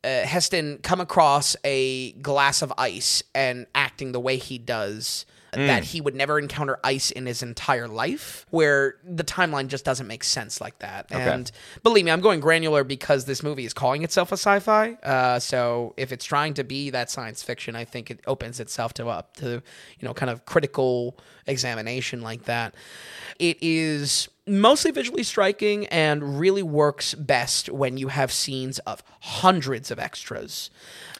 Uh, 0.02 0.22
Heston 0.22 0.78
come 0.82 0.98
across 0.98 1.56
a 1.62 2.12
glass 2.12 2.62
of 2.62 2.72
ice 2.78 3.22
and 3.34 3.66
acting 3.74 4.12
the 4.12 4.20
way 4.20 4.38
he 4.38 4.56
does, 4.56 5.26
Hmm. 5.52 5.66
that 5.66 5.82
he 5.82 6.00
would 6.00 6.14
never 6.14 6.38
encounter 6.38 6.78
ice 6.84 7.10
in 7.10 7.26
his 7.26 7.42
entire 7.42 7.88
life, 7.88 8.46
where 8.50 8.96
the 9.04 9.24
timeline 9.24 9.66
just 9.66 9.84
doesn't 9.84 10.06
make 10.06 10.22
sense 10.22 10.60
like 10.60 10.78
that. 10.78 11.06
And 11.10 11.50
believe 11.82 12.04
me, 12.04 12.12
I'm 12.12 12.20
going 12.20 12.38
granular 12.38 12.84
because 12.84 13.24
this 13.24 13.42
movie 13.42 13.64
is 13.64 13.74
calling 13.74 14.04
itself 14.04 14.30
a 14.30 14.36
sci-fi. 14.36 14.92
Uh, 15.02 15.40
so 15.40 15.94
if 15.96 16.12
it's 16.12 16.24
trying 16.24 16.54
to 16.54 16.62
be 16.62 16.90
that 16.90 17.10
science 17.10 17.42
fiction, 17.42 17.74
I 17.74 17.84
think 17.84 18.10
it 18.12 18.20
opens 18.28 18.60
itself 18.60 18.94
to 18.94 19.08
up 19.08 19.36
to 19.38 19.48
you 19.50 19.62
know 20.02 20.14
kind 20.14 20.30
of 20.30 20.46
critical 20.46 21.18
examination 21.46 22.20
like 22.22 22.44
that. 22.44 22.74
It 23.38 23.58
is 23.60 24.28
mostly 24.50 24.90
visually 24.90 25.22
striking 25.22 25.86
and 25.86 26.38
really 26.40 26.62
works 26.62 27.14
best 27.14 27.68
when 27.68 27.96
you 27.96 28.08
have 28.08 28.32
scenes 28.32 28.80
of 28.80 29.02
hundreds 29.20 29.90
of 29.90 29.98
extras. 29.98 30.70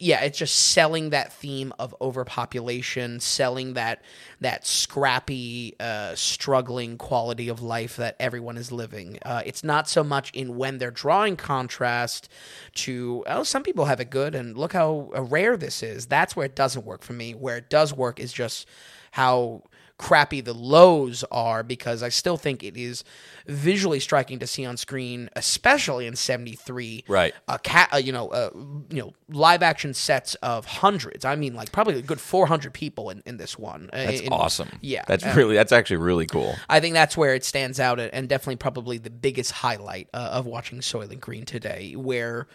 Yeah, 0.01 0.23
it's 0.23 0.39
just 0.39 0.55
selling 0.73 1.11
that 1.11 1.33
theme 1.33 1.73
of 1.79 1.95
overpopulation, 2.01 3.21
selling 3.21 3.75
that 3.75 4.03
that 4.41 4.67
scrappy, 4.67 5.77
uh, 5.79 6.15
struggling 6.15 6.99
quality 6.99 7.49
of 7.49 7.63
life 7.63 7.97
that 7.97 8.17
everyone 8.19 8.57
is 8.57 8.73
living. 8.73 9.19
Uh, 9.23 9.43
it's 9.45 9.63
not 9.63 9.89
so 9.89 10.03
much 10.03 10.31
in 10.33 10.57
when 10.57 10.79
they're 10.79 10.91
drawing 10.91 11.37
contrast 11.37 12.29
to 12.75 13.23
oh, 13.27 13.43
some 13.43 13.63
people 13.63 13.85
have 13.85 14.01
it 14.01 14.11
good, 14.11 14.35
and 14.35 14.57
look 14.57 14.73
how 14.73 15.11
rare 15.15 15.57
this 15.57 15.83
is. 15.83 16.07
That's 16.07 16.35
where 16.35 16.47
it 16.47 16.57
doesn't 16.57 16.85
work 16.85 17.03
for 17.03 17.13
me. 17.13 17.35
Where 17.35 17.59
it 17.59 17.71
does 17.71 17.95
work 17.95 18.19
is 18.19 18.33
just 18.33 18.67
how 19.13 19.63
crappy 20.01 20.41
the 20.41 20.55
lows 20.55 21.25
are 21.31 21.63
because 21.63 22.03
I 22.03 22.09
still 22.09 22.39
think 22.39 22.65
it 22.65 22.75
is 22.75 23.05
visually 23.47 24.01
striking 24.01 24.39
to 24.39 24.47
see 24.47 24.65
on 24.65 24.79
screen, 24.79 25.29
especially 25.37 26.07
in 26.07 26.17
'73. 26.17 27.05
Right. 27.07 27.35
A 27.49 27.59
cat, 27.59 27.91
uh, 27.93 27.99
you 27.99 28.11
know, 28.11 28.29
uh, 28.29 28.51
you 28.89 29.03
know, 29.03 29.13
live 29.29 29.63
action 29.63 29.93
sets 29.93 30.37
of 30.37 30.65
hundreds. 30.65 31.27
I 31.27 31.37
mean, 31.37 31.55
like 31.55 31.71
probably 31.71 31.99
a 31.99 32.03
good 32.03 32.21
400 32.21 32.73
people 32.73 33.11
in, 33.11 33.23
in 33.27 33.37
this 33.37 33.59
one. 33.59 33.91
Uh, 33.93 34.07
That's 34.07 34.21
in- 34.23 34.33
awesome. 34.33 34.71
Yeah, 34.81 35.05
That's 35.07 35.25
uh, 35.25 35.35
really 35.37 35.55
that's 35.55 35.73
actually 35.73 35.99
really 35.99 36.27
cool. 36.27 36.55
I 36.69 36.81
think 36.81 36.95
that's 36.95 37.17
where 37.17 37.35
it 37.35 37.45
stands 37.45 37.79
out, 37.79 38.01
and 38.01 38.27
definitely 38.27 38.57
probably 38.57 38.97
the 38.97 39.11
biggest 39.11 39.53
highlight 39.53 40.09
uh, 40.15 40.31
of 40.33 40.47
watching 40.47 40.81
Soylent 40.81 41.21
Green 41.21 41.45
today, 41.45 41.95
where 41.95 42.47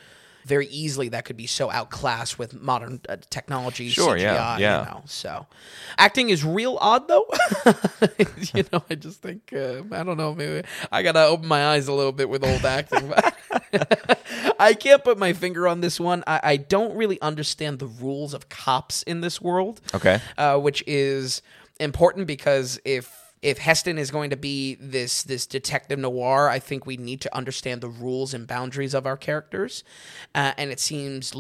very 0.46 0.68
easily 0.68 1.10
that 1.10 1.26
could 1.26 1.36
be 1.38 1.48
so 1.48 1.70
outclassed 1.72 2.38
with 2.40 2.54
modern 2.54 3.02
uh, 3.10 3.18
technology, 3.30 3.90
Sure, 3.90 4.16
CGI, 4.16 4.22
yeah, 4.22 4.58
yeah. 4.58 4.80
You 4.80 4.86
know, 4.86 5.02
so 5.06 5.48
acting 5.98 6.30
is 6.30 6.44
real 6.46 6.78
odd 6.80 7.08
though. 7.08 7.26
you 8.54 8.64
know, 8.72 8.84
I 8.90 8.96
just 8.96 9.22
think 9.22 9.52
uh, 9.54 9.82
I 9.92 10.04
don't 10.04 10.18
know. 10.18 10.34
Maybe 10.36 10.66
I 10.92 11.02
gotta 11.04 11.26
open 11.26 11.48
my 11.48 11.68
eyes 11.68 11.88
a 11.88 11.94
little 11.94 12.12
bit 12.12 12.30
with 12.30 12.44
old 12.44 12.64
acting. 12.64 13.12
I 14.60 14.74
can't 14.74 15.04
put 15.04 15.18
my 15.18 15.34
finger 15.34 15.68
on 15.68 15.82
this 15.82 16.00
one. 16.00 16.24
I, 16.28 16.40
I 16.44 16.58
don't 16.58 16.96
really 16.96 17.20
understand 17.22 17.80
the 17.80 17.88
rules 17.88 18.34
of 18.34 18.48
cops 18.50 19.04
in 19.04 19.22
this 19.22 19.42
world 19.42 19.82
Okay. 19.94 20.20
uh, 20.38 20.58
which 20.60 20.84
is 20.88 21.42
important 21.80 22.28
because 22.28 22.80
if 22.86 23.25
if 23.46 23.60
Heston 23.60 24.00
is 24.00 24.10
going 24.10 24.32
to 24.32 24.36
be 24.36 24.74
this 24.82 25.22
this 25.22 25.46
detective 25.46 26.00
noir, 26.00 26.50
I 26.50 26.58
think 26.58 26.88
we 26.88 26.98
need 26.98 27.22
to 27.22 27.36
understand 27.36 27.82
the 27.82 27.90
rules 27.90 28.34
and 28.34 28.48
boundaries 28.48 28.96
of 28.96 29.06
our 29.06 29.16
characters. 29.16 29.84
Uh, 30.34 30.54
and 30.58 30.72
it 30.72 30.80
seems 30.80 31.32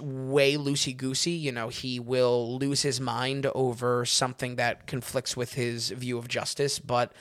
way 0.00 0.56
loosey 0.56 0.96
goosey. 0.96 1.32
You 1.32 1.50
know, 1.50 1.68
he 1.68 1.98
will 1.98 2.60
lose 2.60 2.82
his 2.82 3.00
mind 3.00 3.44
over 3.56 4.04
something 4.04 4.54
that 4.54 4.86
conflicts 4.86 5.36
with 5.36 5.54
his 5.54 5.90
view 5.90 6.16
of 6.16 6.28
justice, 6.28 6.78
but 6.78 7.12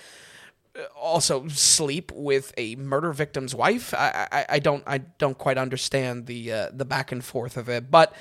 also 0.95 1.47
sleep 1.47 2.11
with 2.13 2.53
a 2.57 2.75
murder 2.75 3.11
victim's 3.13 3.55
wife. 3.55 3.93
I, 3.93 4.27
I, 4.31 4.45
I 4.49 4.59
don't 4.59 4.83
I 4.85 4.99
don't 4.99 5.37
quite 5.37 5.57
understand 5.57 6.25
the 6.27 6.51
uh, 6.51 6.69
the 6.73 6.85
back 6.85 7.11
and 7.11 7.23
forth 7.23 7.57
of 7.57 7.69
it, 7.69 7.89
but 7.89 8.13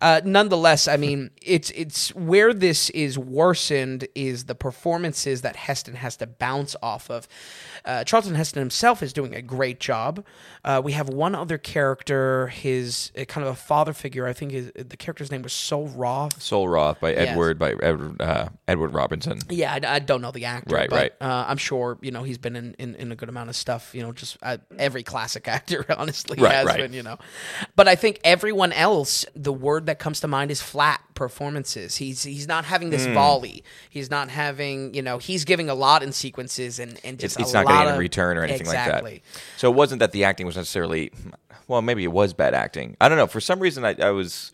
uh, 0.00 0.20
nonetheless, 0.24 0.88
I 0.88 0.96
mean 0.96 1.30
it's 1.42 1.70
it's 1.70 2.14
where 2.14 2.52
this 2.52 2.90
is 2.90 3.18
worsened 3.18 4.06
is 4.14 4.44
the 4.44 4.54
performances 4.54 5.42
that 5.42 5.56
Heston 5.56 5.94
has 5.96 6.16
to 6.18 6.26
bounce 6.26 6.76
off 6.82 7.10
of. 7.10 7.28
Uh, 7.84 8.04
Charlton 8.04 8.34
Heston 8.34 8.60
himself 8.60 9.02
is 9.02 9.12
doing 9.12 9.34
a 9.34 9.42
great 9.42 9.80
job. 9.80 10.24
Uh, 10.64 10.80
we 10.82 10.92
have 10.92 11.08
one 11.08 11.34
other 11.34 11.58
character, 11.58 12.48
his 12.48 13.12
uh, 13.18 13.24
kind 13.24 13.46
of 13.46 13.52
a 13.52 13.56
father 13.56 13.92
figure. 13.92 14.26
I 14.26 14.32
think 14.32 14.52
his, 14.52 14.72
the 14.74 14.96
character's 14.96 15.30
name 15.30 15.42
was 15.42 15.52
Sol 15.52 15.88
Roth. 15.88 16.40
Sol 16.42 16.68
Roth 16.68 17.00
by 17.00 17.12
Edward 17.12 17.58
by 17.58 17.72
Edward 17.82 18.20
uh, 18.20 18.48
Edward 18.66 18.94
Robinson. 18.94 19.40
Yeah, 19.48 19.72
I, 19.72 19.96
I 19.96 19.98
don't 19.98 20.22
know 20.22 20.30
the 20.30 20.44
actor, 20.44 20.74
Right, 20.74 20.90
but, 20.90 20.96
right. 20.96 21.12
Uh, 21.20 21.46
I'm 21.48 21.56
sure 21.56 21.97
you 22.00 22.10
know 22.10 22.22
he's 22.22 22.38
been 22.38 22.56
in, 22.56 22.74
in, 22.78 22.94
in 22.94 23.12
a 23.12 23.16
good 23.16 23.28
amount 23.28 23.48
of 23.48 23.56
stuff. 23.56 23.94
You 23.94 24.02
know, 24.02 24.12
just 24.12 24.36
uh, 24.42 24.58
every 24.78 25.02
classic 25.02 25.48
actor, 25.56 25.84
honestly, 25.96 26.38
Right, 26.40 26.52
has 26.52 26.66
right. 26.66 26.78
been. 26.78 26.92
You 26.92 27.02
know, 27.02 27.18
but 27.76 27.88
I 27.88 27.94
think 27.94 28.20
everyone 28.24 28.72
else, 28.72 29.24
the 29.34 29.52
word 29.52 29.86
that 29.86 29.98
comes 29.98 30.20
to 30.20 30.28
mind 30.28 30.50
is 30.50 30.60
flat 30.60 31.02
performances. 31.14 31.96
He's 31.96 32.22
he's 32.22 32.46
not 32.48 32.64
having 32.64 32.90
this 32.90 33.06
volley. 33.06 33.64
He's 33.90 34.10
not 34.10 34.30
having 34.30 34.94
you 34.94 35.02
know 35.02 35.18
he's 35.18 35.44
giving 35.44 35.68
a 35.68 35.74
lot 35.74 36.02
in 36.02 36.12
sequences 36.12 36.78
and 36.78 36.98
and 37.04 37.18
just 37.18 37.38
it's 37.38 37.50
a 37.50 37.54
not 37.54 37.66
lot 37.66 37.72
getting 37.72 37.88
of, 37.88 37.94
in 37.94 38.00
return 38.00 38.36
or 38.36 38.44
anything 38.44 38.60
exactly. 38.60 39.12
like 39.12 39.22
that. 39.32 39.42
So 39.56 39.70
it 39.70 39.74
wasn't 39.74 40.00
that 40.00 40.12
the 40.12 40.24
acting 40.24 40.46
was 40.46 40.56
necessarily. 40.56 41.12
Well, 41.66 41.82
maybe 41.82 42.02
it 42.02 42.12
was 42.12 42.32
bad 42.32 42.54
acting. 42.54 42.96
I 42.98 43.08
don't 43.10 43.18
know. 43.18 43.26
For 43.26 43.40
some 43.40 43.60
reason, 43.60 43.84
I, 43.84 43.94
I 44.00 44.10
was 44.10 44.52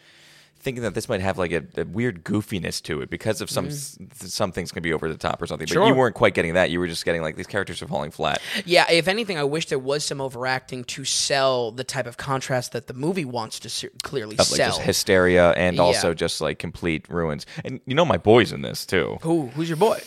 thinking 0.65 0.83
that 0.83 0.95
this 0.95 1.09
might 1.09 1.21
have 1.21 1.39
like 1.39 1.53
a, 1.53 1.63
a 1.77 1.85
weird 1.85 2.25
goofiness 2.25 2.83
to 2.83 3.03
it 3.03 3.11
because 3.11 3.41
of 3.41 3.51
some 3.51 3.69
mm. 3.69 4.11
s 4.13 4.33
some 4.33 4.51
things 4.51 4.73
can 4.73 4.83
be 4.83 4.93
over 4.93 5.09
the 5.09 5.19
top 5.19 5.41
or 5.41 5.47
something. 5.47 5.67
But. 5.67 5.75
Sure. 5.75 5.87
you 5.87 5.95
weren't 5.95 6.15
quite 6.15 6.35
getting 6.35 6.55
that. 6.55 6.71
You 6.71 6.81
were 6.81 6.89
just 6.89 7.05
getting 7.05 7.23
like 7.23 7.37
these 7.37 7.47
characters 7.47 7.83
are 7.83 7.87
falling 7.87 8.11
flat. 8.11 8.41
Yeah, 8.65 8.91
if 8.91 9.07
anything, 9.07 9.39
I 9.39 9.45
wish 9.45 9.67
there 9.67 9.79
was 9.79 10.05
some 10.05 10.21
overacting 10.21 10.85
to 10.85 11.05
sell 11.05 11.71
the 11.71 11.85
type 11.85 12.07
of 12.07 12.17
contrast 12.17 12.73
that 12.73 12.87
the 12.87 12.95
movie 12.95 13.25
wants 13.25 13.61
to 13.61 13.69
se- 13.69 13.91
clearly 14.03 14.35
Of 14.35 14.51
like 14.51 14.57
sell. 14.57 14.71
just 14.71 14.81
hysteria 14.81 15.51
and 15.53 15.79
also 15.79 16.15
just 16.15 16.41
like 16.41 16.59
complete 16.59 17.09
ruins. 17.09 17.47
And 17.65 17.81
you 17.87 17.95
know 17.95 18.05
my 18.07 18.17
boy's 18.17 18.53
in 18.53 18.63
this 18.63 18.87
too. 18.87 19.19
Who 19.23 19.49
who's 19.49 19.69
your 19.69 19.77
boy? 19.77 20.01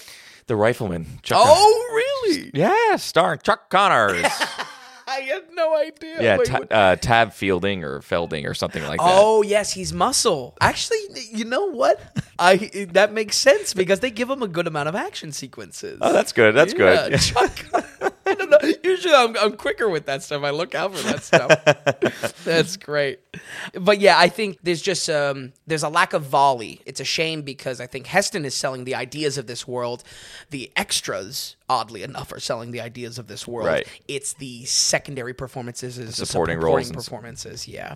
The 0.47 0.55
rifleman. 0.55 1.05
Chuck 1.23 1.39
Oh, 1.41 2.23
really? 2.25 2.51
Yeah, 2.53 2.95
starring 2.95 3.39
Chuck 3.43 3.69
Connors. 3.69 4.25
I 5.07 5.21
no 5.57 5.75
idea. 5.75 6.21
yeah, 6.21 6.37
Wait, 6.37 6.47
ta- 6.47 6.59
what- 6.59 6.71
uh, 6.71 6.95
Tab 6.95 7.33
Fielding 7.33 7.83
or 7.83 8.01
Felding 8.01 8.45
or 8.45 8.53
something 8.53 8.83
like 8.83 8.99
that. 8.99 9.09
Oh 9.09 9.41
yes, 9.41 9.73
he's 9.73 9.91
muscle. 9.91 10.55
Actually, 10.61 10.99
you 11.31 11.43
know 11.45 11.65
what? 11.65 11.99
I 12.39 12.87
that 12.93 13.11
makes 13.11 13.35
sense 13.35 13.73
because 13.73 13.99
they 13.99 14.11
give 14.11 14.29
him 14.29 14.41
a 14.43 14.47
good 14.47 14.67
amount 14.67 14.87
of 14.89 14.95
action 14.95 15.31
sequences. 15.31 15.97
Oh, 16.01 16.13
that's 16.13 16.31
good. 16.31 16.55
That's 16.55 16.73
Yeah, 16.73 17.09
good. 17.09 17.19
Chuck. 17.19 17.65
I 18.25 18.33
don't 18.33 18.49
know. 18.49 18.59
Usually, 18.83 19.13
I'm, 19.13 19.37
I'm 19.37 19.53
quicker 19.55 19.87
with 19.89 20.05
that 20.07 20.21
stuff. 20.21 20.43
I 20.43 20.49
look 20.49 20.75
out 20.75 20.93
for 20.93 21.01
that 21.07 21.23
stuff. 21.23 22.43
That's 22.43 22.75
great. 22.75 23.19
But 23.73 24.01
yeah, 24.01 24.19
I 24.19 24.27
think 24.27 24.59
there's 24.63 24.81
just 24.81 25.09
um, 25.09 25.53
there's 25.65 25.83
a 25.83 25.87
lack 25.89 26.11
of 26.11 26.23
volley. 26.23 26.81
It's 26.85 26.99
a 26.99 27.05
shame 27.05 27.41
because 27.43 27.79
I 27.79 27.87
think 27.87 28.05
Heston 28.07 28.43
is 28.43 28.53
selling 28.53 28.83
the 28.83 28.95
ideas 28.95 29.37
of 29.37 29.47
this 29.47 29.65
world. 29.65 30.03
The 30.49 30.69
extras, 30.75 31.55
oddly 31.69 32.03
enough, 32.03 32.33
are 32.33 32.39
selling 32.41 32.71
the 32.71 32.81
ideas 32.81 33.17
of 33.17 33.27
this 33.27 33.47
world. 33.47 33.67
Right. 33.69 33.87
It's 34.09 34.33
the 34.33 34.65
secondary 34.65 35.33
performances, 35.47 35.95
the 35.95 36.11
supporting 36.11 36.59
roles 36.59 36.87
and- 36.87 36.95
performances. 36.95 37.67
Yeah. 37.67 37.95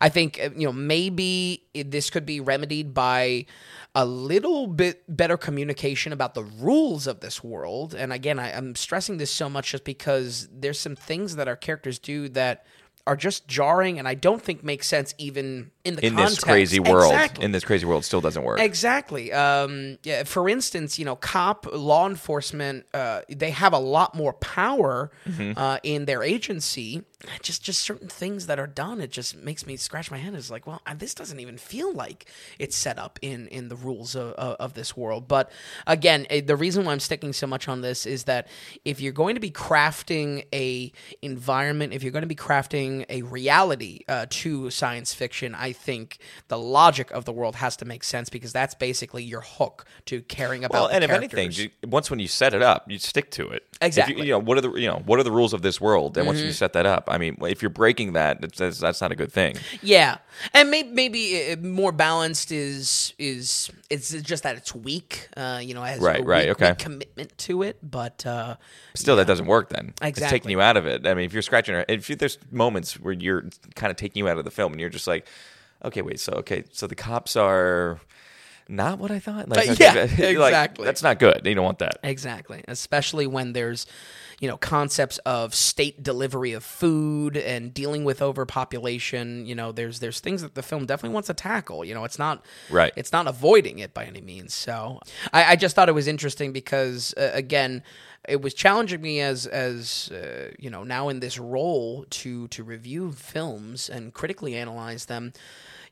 I 0.00 0.08
think 0.08 0.40
uh, 0.42 0.50
you 0.56 0.66
know 0.66 0.72
maybe 0.72 1.64
it, 1.74 1.90
this 1.90 2.10
could 2.10 2.24
be 2.24 2.40
remedied 2.40 2.94
by 2.94 3.46
a 3.94 4.04
little 4.06 4.66
bit 4.66 5.02
better 5.08 5.36
communication 5.36 6.12
about 6.12 6.34
the 6.34 6.44
rules 6.44 7.06
of 7.06 7.20
this 7.20 7.42
world. 7.42 7.94
And 7.94 8.12
again, 8.12 8.38
I, 8.38 8.56
I'm 8.56 8.74
stressing 8.74 9.18
this 9.18 9.30
so 9.30 9.48
much 9.50 9.72
just 9.72 9.84
because 9.84 10.48
there's 10.52 10.78
some 10.78 10.96
things 10.96 11.36
that 11.36 11.48
our 11.48 11.56
characters 11.56 11.98
do 11.98 12.28
that 12.30 12.64
are 13.06 13.16
just 13.16 13.48
jarring, 13.48 13.98
and 13.98 14.06
I 14.06 14.14
don't 14.14 14.42
think 14.42 14.62
make 14.62 14.84
sense 14.84 15.14
even 15.18 15.70
in 15.84 15.96
the 15.96 16.04
in 16.06 16.12
context. 16.14 16.36
this 16.36 16.44
crazy 16.44 16.80
world, 16.80 17.12
Exactly. 17.12 17.44
in 17.44 17.52
this 17.52 17.64
crazy 17.64 17.86
world, 17.86 18.04
still 18.04 18.20
doesn't 18.20 18.42
work. 18.42 18.60
Exactly. 18.60 19.32
Um, 19.32 19.98
yeah, 20.02 20.24
for 20.24 20.48
instance, 20.48 20.98
you 20.98 21.04
know, 21.04 21.16
cop 21.16 21.66
law 21.72 22.06
enforcement, 22.08 22.84
uh, 22.92 23.22
they 23.30 23.50
have 23.50 23.72
a 23.72 23.78
lot 23.78 24.14
more 24.14 24.32
power 24.34 25.10
Mm-hmm. 25.28 25.52
uh, 25.56 25.78
in 25.82 26.04
their 26.06 26.22
agency. 26.22 27.02
Just, 27.42 27.62
just 27.62 27.80
certain 27.82 28.08
things 28.08 28.46
that 28.46 28.58
are 28.58 28.66
done, 28.66 28.98
it 29.00 29.10
just 29.10 29.36
makes 29.36 29.66
me 29.66 29.76
scratch 29.76 30.10
my 30.10 30.16
head. 30.16 30.34
It's 30.34 30.50
like, 30.50 30.66
well, 30.66 30.80
this 30.96 31.14
doesn't 31.14 31.38
even 31.38 31.58
feel 31.58 31.92
like 31.92 32.24
it's 32.58 32.74
set 32.74 32.98
up 32.98 33.18
in 33.20 33.46
in 33.48 33.68
the 33.68 33.76
rules 33.76 34.14
of, 34.14 34.32
of, 34.34 34.56
of 34.58 34.74
this 34.74 34.96
world. 34.96 35.28
But 35.28 35.50
again, 35.86 36.26
eh, 36.30 36.40
the 36.40 36.56
reason 36.56 36.86
why 36.86 36.92
I'm 36.92 37.00
sticking 37.00 37.34
so 37.34 37.46
much 37.46 37.68
on 37.68 37.82
this 37.82 38.06
is 38.06 38.24
that 38.24 38.48
if 38.86 39.00
you're 39.02 39.12
going 39.12 39.34
to 39.34 39.40
be 39.40 39.50
crafting 39.50 40.46
a 40.54 40.92
environment, 41.20 41.92
if 41.92 42.02
you're 42.02 42.12
going 42.12 42.22
to 42.22 42.26
be 42.26 42.34
crafting 42.34 43.04
a 43.10 43.20
reality 43.22 44.00
uh, 44.08 44.24
to 44.30 44.70
science 44.70 45.12
fiction, 45.12 45.54
I 45.54 45.69
think 45.72 46.18
the 46.48 46.58
logic 46.58 47.10
of 47.10 47.24
the 47.24 47.32
world 47.32 47.56
has 47.56 47.76
to 47.76 47.84
make 47.84 48.04
sense 48.04 48.28
because 48.28 48.52
that's 48.52 48.74
basically 48.74 49.22
your 49.24 49.40
hook 49.42 49.84
to 50.06 50.22
caring 50.22 50.64
about. 50.64 50.72
Well, 50.74 50.86
and 50.88 51.04
if 51.04 51.10
characters. 51.10 51.38
anything, 51.38 51.70
you- 51.82 51.88
once 51.88 52.10
when 52.10 52.18
you 52.20 52.28
set 52.28 52.54
it 52.54 52.62
up, 52.62 52.90
you 52.90 52.98
stick 52.98 53.30
to 53.32 53.48
it. 53.48 53.62
You- 53.80 53.86
Exactly. 53.86 54.14
Mm-hmm. 54.16 54.24
you, 54.24 54.30
know 54.32 54.38
what 54.38 54.58
are 54.58 54.60
the 54.60 54.72
you 54.74 54.86
know 54.88 55.02
what 55.06 55.18
are 55.18 55.22
the 55.22 55.32
rules 55.32 55.52
of 55.54 55.62
this 55.62 55.80
world, 55.80 56.16
and 56.18 56.26
once 56.26 56.40
you 56.40 56.52
set 56.52 56.74
that 56.74 56.84
up, 56.84 57.04
I 57.08 57.16
mean, 57.16 57.36
if 57.42 57.62
you're 57.62 57.70
breaking 57.70 58.12
that, 58.12 58.40
that's, 58.42 58.78
that's, 58.78 59.00
not 59.00 59.10
a 59.10 59.16
good 59.16 59.32
thing. 59.32 59.56
Yeah, 59.82 60.18
and 60.52 60.70
maybe 60.70 60.90
maybe 60.90 61.52
uh, 61.52 61.56
more 61.56 61.90
balanced 61.90 62.52
is 62.52 63.14
is 63.18 63.70
it's 63.88 64.10
just 64.22 64.42
that 64.42 64.56
it's 64.56 64.74
weak. 64.74 65.28
Uh, 65.36 65.60
you 65.62 65.72
know, 65.72 65.82
has 65.82 65.98
Right, 65.98 66.20
a 66.20 66.24
right, 66.24 66.48
weak- 66.48 66.56
okay. 66.60 66.70
weak 66.72 66.78
commitment 66.78 67.38
to 67.38 67.62
it, 67.62 67.78
but 67.82 68.26
uh, 68.26 68.56
Still, 68.94 69.16
that 69.16 69.26
doesn't 69.26 69.46
work. 69.46 69.70
Then 69.70 69.94
it's 70.02 70.08
Exactly. 70.18 70.38
taking 70.38 70.50
you 70.50 70.60
out 70.60 70.76
of 70.76 70.86
it. 70.86 71.06
I 71.06 71.14
mean, 71.14 71.24
if 71.24 71.32
you're 71.32 71.40
scratching, 71.40 71.82
if 71.88 72.10
you, 72.10 72.16
there's 72.16 72.36
moments 72.50 73.00
where 73.00 73.14
you're 73.14 73.44
kind 73.76 73.90
of 73.90 73.96
taking 73.96 74.20
you 74.20 74.28
out 74.28 74.36
of 74.36 74.44
the 74.44 74.50
film, 74.50 74.72
and 74.72 74.80
you're 74.80 74.90
just 74.90 75.06
like, 75.06 75.26
okay, 75.84 76.02
wait, 76.02 76.20
so 76.20 76.32
okay, 76.34 76.64
so 76.72 76.86
the 76.86 76.94
cops 76.94 77.36
are 77.36 78.00
not 78.68 78.98
what 78.98 79.10
I 79.10 79.18
thought. 79.18 79.48
Like, 79.48 79.68
okay, 79.68 79.84
yeah, 79.84 79.92
like, 80.38 80.52
exactly. 80.52 80.84
that's 80.84 81.02
not 81.02 81.18
good. 81.18 81.42
You 81.44 81.54
don't 81.54 81.64
want 81.64 81.80
that. 81.80 81.98
Exactly, 82.02 82.62
especially 82.68 83.26
when 83.26 83.52
there's 83.52 83.86
you 84.40 84.48
know 84.48 84.56
concepts 84.56 85.18
of 85.18 85.54
state 85.54 86.02
delivery 86.02 86.52
of 86.52 86.64
food 86.64 87.36
and 87.36 87.72
dealing 87.72 88.04
with 88.04 88.20
overpopulation. 88.22 89.46
You 89.46 89.54
know, 89.54 89.70
there's 89.70 90.00
there's 90.00 90.18
things 90.18 90.42
that 90.42 90.54
the 90.54 90.62
film 90.62 90.86
definitely 90.86 91.14
wants 91.14 91.28
to 91.28 91.34
tackle. 91.34 91.84
You 91.84 91.94
know, 91.94 92.04
it's 92.04 92.18
not 92.18 92.44
Right. 92.70 92.92
It's 92.96 93.12
not 93.12 93.26
avoiding 93.28 93.78
it 93.78 93.94
by 93.94 94.04
any 94.04 94.20
means. 94.20 94.54
So 94.54 95.00
I, 95.32 95.52
I 95.52 95.56
just 95.56 95.76
thought 95.76 95.88
it 95.88 95.92
was 95.94 96.08
interesting 96.08 96.52
because 96.52 97.14
uh, 97.16 97.30
again. 97.32 97.82
It 98.28 98.42
was 98.42 98.52
challenging 98.52 99.00
me 99.00 99.20
as 99.20 99.46
as 99.46 100.10
uh, 100.12 100.50
you 100.58 100.68
know 100.68 100.84
now 100.84 101.08
in 101.08 101.20
this 101.20 101.38
role 101.38 102.04
to 102.10 102.48
to 102.48 102.62
review 102.62 103.12
films 103.12 103.88
and 103.88 104.12
critically 104.12 104.54
analyze 104.54 105.06
them. 105.06 105.32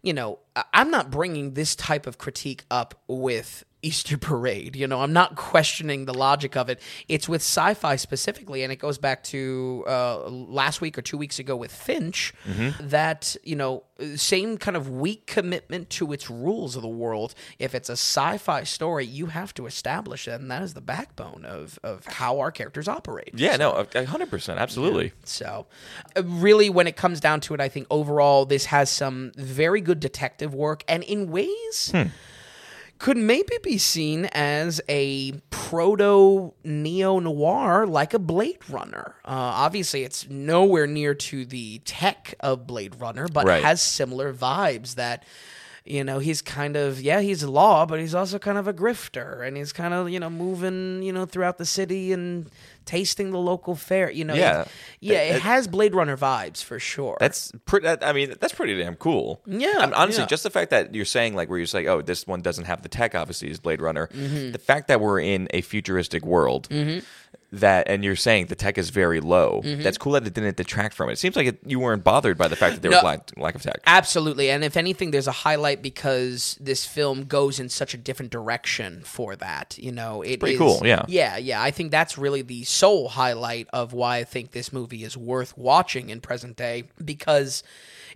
You 0.02 0.12
know, 0.12 0.38
I'm 0.74 0.90
not 0.90 1.10
bringing 1.10 1.54
this 1.54 1.74
type 1.74 2.06
of 2.06 2.18
critique 2.18 2.64
up 2.70 3.00
with 3.08 3.64
Easter 3.82 4.18
parade. 4.18 4.74
You 4.74 4.86
know, 4.86 5.02
I'm 5.02 5.12
not 5.12 5.36
questioning 5.36 6.04
the 6.04 6.14
logic 6.14 6.56
of 6.56 6.68
it. 6.68 6.80
It's 7.08 7.28
with 7.28 7.42
sci-fi 7.42 7.96
specifically, 7.96 8.62
and 8.62 8.72
it 8.72 8.76
goes 8.76 8.98
back 8.98 9.22
to 9.24 9.84
uh, 9.86 10.28
last 10.28 10.80
week 10.80 10.98
or 10.98 11.02
two 11.02 11.16
weeks 11.16 11.38
ago 11.38 11.56
with 11.56 11.72
Finch. 11.72 12.32
That 12.80 13.36
you 13.44 13.56
know, 13.56 13.84
same 14.16 14.58
kind 14.58 14.76
of 14.76 14.88
weak 14.90 15.26
commitment 15.26 15.90
to 15.90 16.12
its 16.12 16.28
rules 16.28 16.76
of 16.76 16.82
the 16.82 16.88
world. 16.88 17.34
If 17.58 17.74
it's 17.74 17.88
a 17.88 17.92
sci-fi 17.92 18.64
story, 18.64 19.06
you 19.06 19.26
have 19.26 19.54
to 19.54 19.66
establish 19.66 20.26
it, 20.26 20.40
and 20.40 20.50
that 20.50 20.62
is 20.62 20.74
the 20.74 20.80
backbone 20.80 21.44
of 21.44 21.78
of 21.84 22.04
how 22.06 22.40
our 22.40 22.50
characters 22.50 22.88
operate. 22.88 23.30
Yeah, 23.34 23.56
no, 23.56 23.86
a 23.94 24.04
hundred 24.04 24.30
percent, 24.30 24.58
absolutely. 24.58 25.12
So, 25.24 25.66
uh, 26.16 26.22
really, 26.24 26.68
when 26.70 26.86
it 26.86 26.96
comes 26.96 27.20
down 27.20 27.40
to 27.42 27.54
it, 27.54 27.60
I 27.60 27.68
think 27.68 27.86
overall 27.90 28.44
this 28.44 28.66
has 28.66 28.90
some 28.90 29.32
very 29.36 29.80
good 29.80 30.00
detective 30.00 30.54
work, 30.54 30.84
and 30.88 31.02
in 31.04 31.30
ways. 31.30 31.92
Could 32.98 33.16
maybe 33.16 33.56
be 33.62 33.78
seen 33.78 34.24
as 34.32 34.80
a 34.88 35.32
proto 35.50 36.52
neo 36.64 37.20
noir, 37.20 37.86
like 37.86 38.12
a 38.12 38.18
Blade 38.18 38.58
Runner. 38.68 39.14
Uh, 39.24 39.28
obviously, 39.30 40.02
it's 40.02 40.28
nowhere 40.28 40.86
near 40.86 41.14
to 41.14 41.44
the 41.44 41.78
tech 41.84 42.34
of 42.40 42.66
Blade 42.66 42.96
Runner, 43.00 43.28
but 43.28 43.46
Right. 43.46 43.62
has 43.62 43.80
similar 43.82 44.32
vibes. 44.34 44.96
That 44.96 45.24
you 45.90 46.04
know, 46.04 46.18
he's 46.18 46.42
kind 46.42 46.76
of 46.76 47.00
yeah, 47.00 47.20
he's 47.20 47.42
law, 47.44 47.86
but 47.86 47.98
he's 48.00 48.14
also 48.14 48.38
kind 48.38 48.58
of 48.58 48.68
a 48.68 48.72
grifter, 48.74 49.46
and 49.46 49.56
he's 49.56 49.72
kind 49.72 49.94
of 49.94 50.10
you 50.10 50.20
know 50.20 50.30
moving 50.30 51.02
you 51.02 51.12
know 51.12 51.24
throughout 51.24 51.58
the 51.58 51.64
city 51.64 52.12
and 52.12 52.50
tasting 52.84 53.30
the 53.32 53.38
local 53.38 53.74
fare. 53.74 54.10
You 54.10 54.24
know, 54.24 54.34
it- 54.34 54.38
Yeah. 54.38 54.64
yeah, 55.00 55.20
it, 55.22 55.36
It- 55.36 55.42
has 55.42 55.68
Blade 55.68 55.94
Runner 55.94 56.16
vibes 56.16 56.62
for 56.64 56.78
sure. 56.78 57.16
That's 57.20 57.52
pretty. 57.66 57.86
I 57.88 58.12
mean, 58.12 58.34
that's 58.40 58.54
pretty 58.54 58.76
damn 58.78 58.96
cool. 58.96 59.42
Yeah, 59.46 59.74
I 59.78 59.86
mean, 59.86 59.94
honestly, 59.94 60.22
yeah. 60.22 60.26
just 60.28 60.42
the 60.42 60.50
fact 60.50 60.70
that 60.70 60.94
you're 60.94 61.04
saying 61.04 61.34
like 61.34 61.48
where 61.48 61.58
you're 61.58 61.66
saying, 61.66 61.88
oh, 61.88 62.02
this 62.02 62.26
one 62.26 62.40
doesn't 62.42 62.64
have 62.64 62.82
the 62.82 62.88
tech, 62.88 63.14
obviously, 63.14 63.50
is 63.50 63.58
Blade 63.60 63.80
Runner. 63.82 64.08
Mm-hmm. 64.08 64.52
The 64.52 64.58
fact 64.58 64.88
that 64.88 65.00
we're 65.00 65.20
in 65.20 65.48
a 65.52 65.60
futuristic 65.62 66.24
world. 66.24 66.68
That 67.50 67.88
and 67.88 68.04
you're 68.04 68.14
saying 68.14 68.48
the 68.48 68.54
tech 68.54 68.76
is 68.76 68.90
very 68.90 69.20
low. 69.20 69.62
That's 69.64 69.96
cool 69.96 70.12
that 70.12 70.26
it 70.26 70.34
didn't 70.34 70.58
detract 70.58 70.94
from 70.94 71.08
it. 71.08 71.14
It 71.14 71.18
seems 71.18 71.34
like 71.34 71.46
it, 71.46 71.58
you 71.64 71.80
weren't 71.80 72.04
bothered 72.04 72.36
by 72.36 72.46
the 72.46 72.56
fact 72.56 72.74
that 72.74 72.82
there 72.82 72.90
was 72.90 73.00
No. 73.02 73.06
lack, 73.08 73.30
lack 73.38 73.54
of 73.54 73.62
tech. 73.62 73.80
Absolutely. 73.86 74.50
And 74.50 74.62
if 74.62 74.76
anything, 74.76 75.12
there's 75.12 75.26
a 75.28 75.32
highlight 75.32 75.80
because 75.80 76.58
this 76.60 76.84
film 76.84 77.24
goes 77.24 77.58
in 77.58 77.70
such 77.70 77.94
a 77.94 77.96
different 77.96 78.30
direction 78.30 79.00
for 79.02 79.34
that. 79.36 79.78
You 79.78 79.92
know, 79.92 80.20
it 80.20 80.40
pretty 80.40 80.56
is- 80.56 80.58
cool, 80.60 80.82
yeah. 80.84 81.06
Yeah, 81.08 81.38
yeah. 81.38 81.62
I 81.62 81.70
think 81.70 81.90
that's 81.90 82.18
really 82.18 82.42
the 82.42 82.64
sole 82.64 83.08
highlight 83.08 83.66
of 83.72 83.94
why 83.94 84.18
I 84.18 84.24
think 84.24 84.50
this 84.50 84.70
movie 84.70 85.02
is 85.02 85.16
worth 85.16 85.56
watching 85.56 86.10
in 86.10 86.20
present 86.20 86.54
day 86.54 86.84
because 87.02 87.62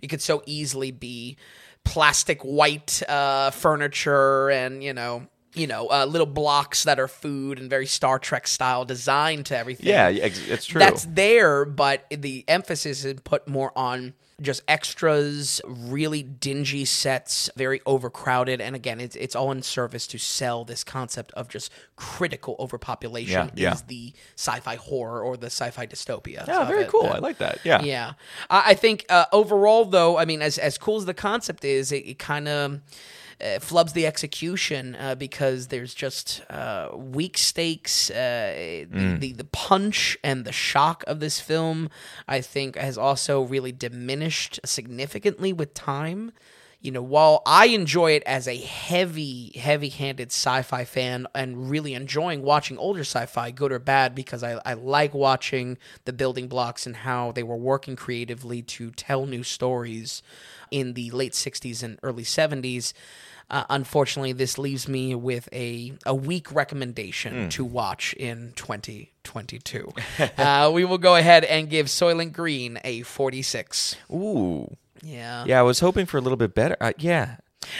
it 0.03 0.09
could 0.09 0.21
so 0.21 0.43
easily 0.45 0.91
be 0.91 1.37
plastic 1.83 2.41
white 2.43 3.01
uh, 3.09 3.49
furniture 3.51 4.49
and, 4.51 4.83
you 4.83 4.93
know, 4.93 5.27
you 5.53 5.67
know, 5.67 5.87
uh, 5.87 6.05
little 6.05 6.25
blocks 6.27 6.83
that 6.83 6.99
are 6.99 7.07
food 7.07 7.59
and 7.59 7.69
very 7.69 7.85
Star 7.85 8.17
Trek 8.19 8.47
style 8.47 8.85
design 8.85 9.43
to 9.45 9.57
everything 9.57 9.87
Yeah, 9.87 10.09
it's 10.09 10.65
true. 10.65 10.79
that's 10.79 11.05
there, 11.05 11.65
but 11.65 12.05
the 12.09 12.43
emphasis 12.47 13.05
is 13.05 13.19
put 13.23 13.47
more 13.47 13.71
on 13.77 14.13
just 14.41 14.63
extras, 14.67 15.61
really 15.65 16.23
dingy 16.23 16.85
sets, 16.85 17.49
very 17.55 17.81
overcrowded, 17.85 18.59
and 18.59 18.75
again, 18.75 18.99
it's 18.99 19.15
it's 19.15 19.35
all 19.35 19.51
in 19.51 19.61
service 19.61 20.07
to 20.07 20.17
sell 20.17 20.65
this 20.65 20.83
concept 20.83 21.31
of 21.33 21.47
just 21.49 21.71
critical 21.95 22.55
overpopulation 22.59 23.51
Yeah, 23.53 23.63
yeah. 23.69 23.73
is 23.73 23.83
the 23.83 24.11
sci-fi 24.35 24.75
horror 24.75 25.21
or 25.21 25.37
the 25.37 25.47
sci-fi 25.47 25.85
dystopia. 25.85 26.47
yeah, 26.47 26.65
very 26.65 26.83
it. 26.83 26.89
cool. 26.89 27.05
Uh, 27.05 27.09
I 27.13 27.19
like 27.19 27.37
that. 27.37 27.59
Yeah. 27.63 27.83
yeah, 27.83 28.13
I, 28.49 28.71
I 28.71 28.73
think 28.73 29.05
uh, 29.07 29.25
overall, 29.31 29.85
though, 29.85 30.17
I 30.17 30.25
mean, 30.25 30.41
as 30.41 30.57
as 30.57 30.77
cool 30.79 30.97
as 30.97 31.05
the 31.05 31.13
concept 31.13 31.63
is, 31.63 31.91
it, 31.91 32.05
it 32.07 32.19
kind 32.19 32.47
of. 32.47 32.81
Uh, 33.43 33.59
flubs 33.59 33.91
the 33.91 34.07
execution 34.07 34.95
uh, 34.95 35.15
because 35.15 35.67
there's 35.67 35.93
just 35.93 36.41
uh, 36.49 36.87
weak 36.95 37.37
stakes. 37.37 38.09
Uh, 38.09 38.85
the, 38.89 39.17
the 39.19 39.33
the 39.33 39.43
punch 39.43 40.17
and 40.23 40.45
the 40.45 40.51
shock 40.53 41.03
of 41.07 41.19
this 41.19 41.41
film, 41.41 41.89
I 42.25 42.39
think, 42.39 42.77
has 42.77 42.97
also 42.97 43.41
really 43.41 43.73
diminished 43.73 44.61
significantly 44.63 45.51
with 45.51 45.73
time. 45.73 46.31
You 46.79 46.91
know, 46.91 47.01
while 47.01 47.41
I 47.45 47.67
enjoy 47.67 48.11
it 48.11 48.23
as 48.25 48.47
a 48.47 48.57
heavy, 48.57 49.51
heavy-handed 49.57 50.29
sci-fi 50.29 50.85
fan 50.85 51.27
and 51.35 51.69
really 51.69 51.93
enjoying 51.93 52.43
watching 52.43 52.77
older 52.77 53.01
sci-fi, 53.01 53.51
good 53.51 53.73
or 53.73 53.79
bad, 53.79 54.15
because 54.15 54.43
I, 54.43 54.61
I 54.65 54.73
like 54.73 55.13
watching 55.13 55.77
the 56.05 56.13
building 56.13 56.47
blocks 56.47 56.85
and 56.85 56.97
how 56.97 57.33
they 57.33 57.43
were 57.43 57.57
working 57.57 57.95
creatively 57.97 58.61
to 58.63 58.91
tell 58.91 59.25
new 59.25 59.43
stories 59.43 60.21
in 60.71 60.93
the 60.93 61.11
late 61.11 61.33
60s 61.33 61.83
and 61.83 61.99
early 62.03 62.23
70s. 62.23 62.93
Uh, 63.49 63.63
unfortunately, 63.69 64.33
this 64.33 64.57
leaves 64.57 64.87
me 64.87 65.15
with 65.15 65.47
a, 65.53 65.93
a 66.05 66.15
weak 66.15 66.51
recommendation 66.51 67.49
to 67.49 67.63
watch 67.63 68.13
in 68.13 68.51
2022. 68.55 69.91
uh, 70.37 70.71
we 70.73 70.85
will 70.85 70.97
go 70.97 71.15
ahead 71.15 71.43
and 71.43 71.69
give 71.69 71.87
Soylent 71.87 72.33
Green 72.33 72.79
a 72.83 73.01
46. 73.03 73.95
Ooh. 74.11 74.75
Yeah. 75.03 75.45
Yeah, 75.45 75.59
I 75.59 75.63
was 75.63 75.79
hoping 75.79 76.05
for 76.05 76.17
a 76.17 76.21
little 76.21 76.37
bit 76.37 76.55
better. 76.55 76.77
Uh, 76.81 76.93
yeah. 76.97 77.37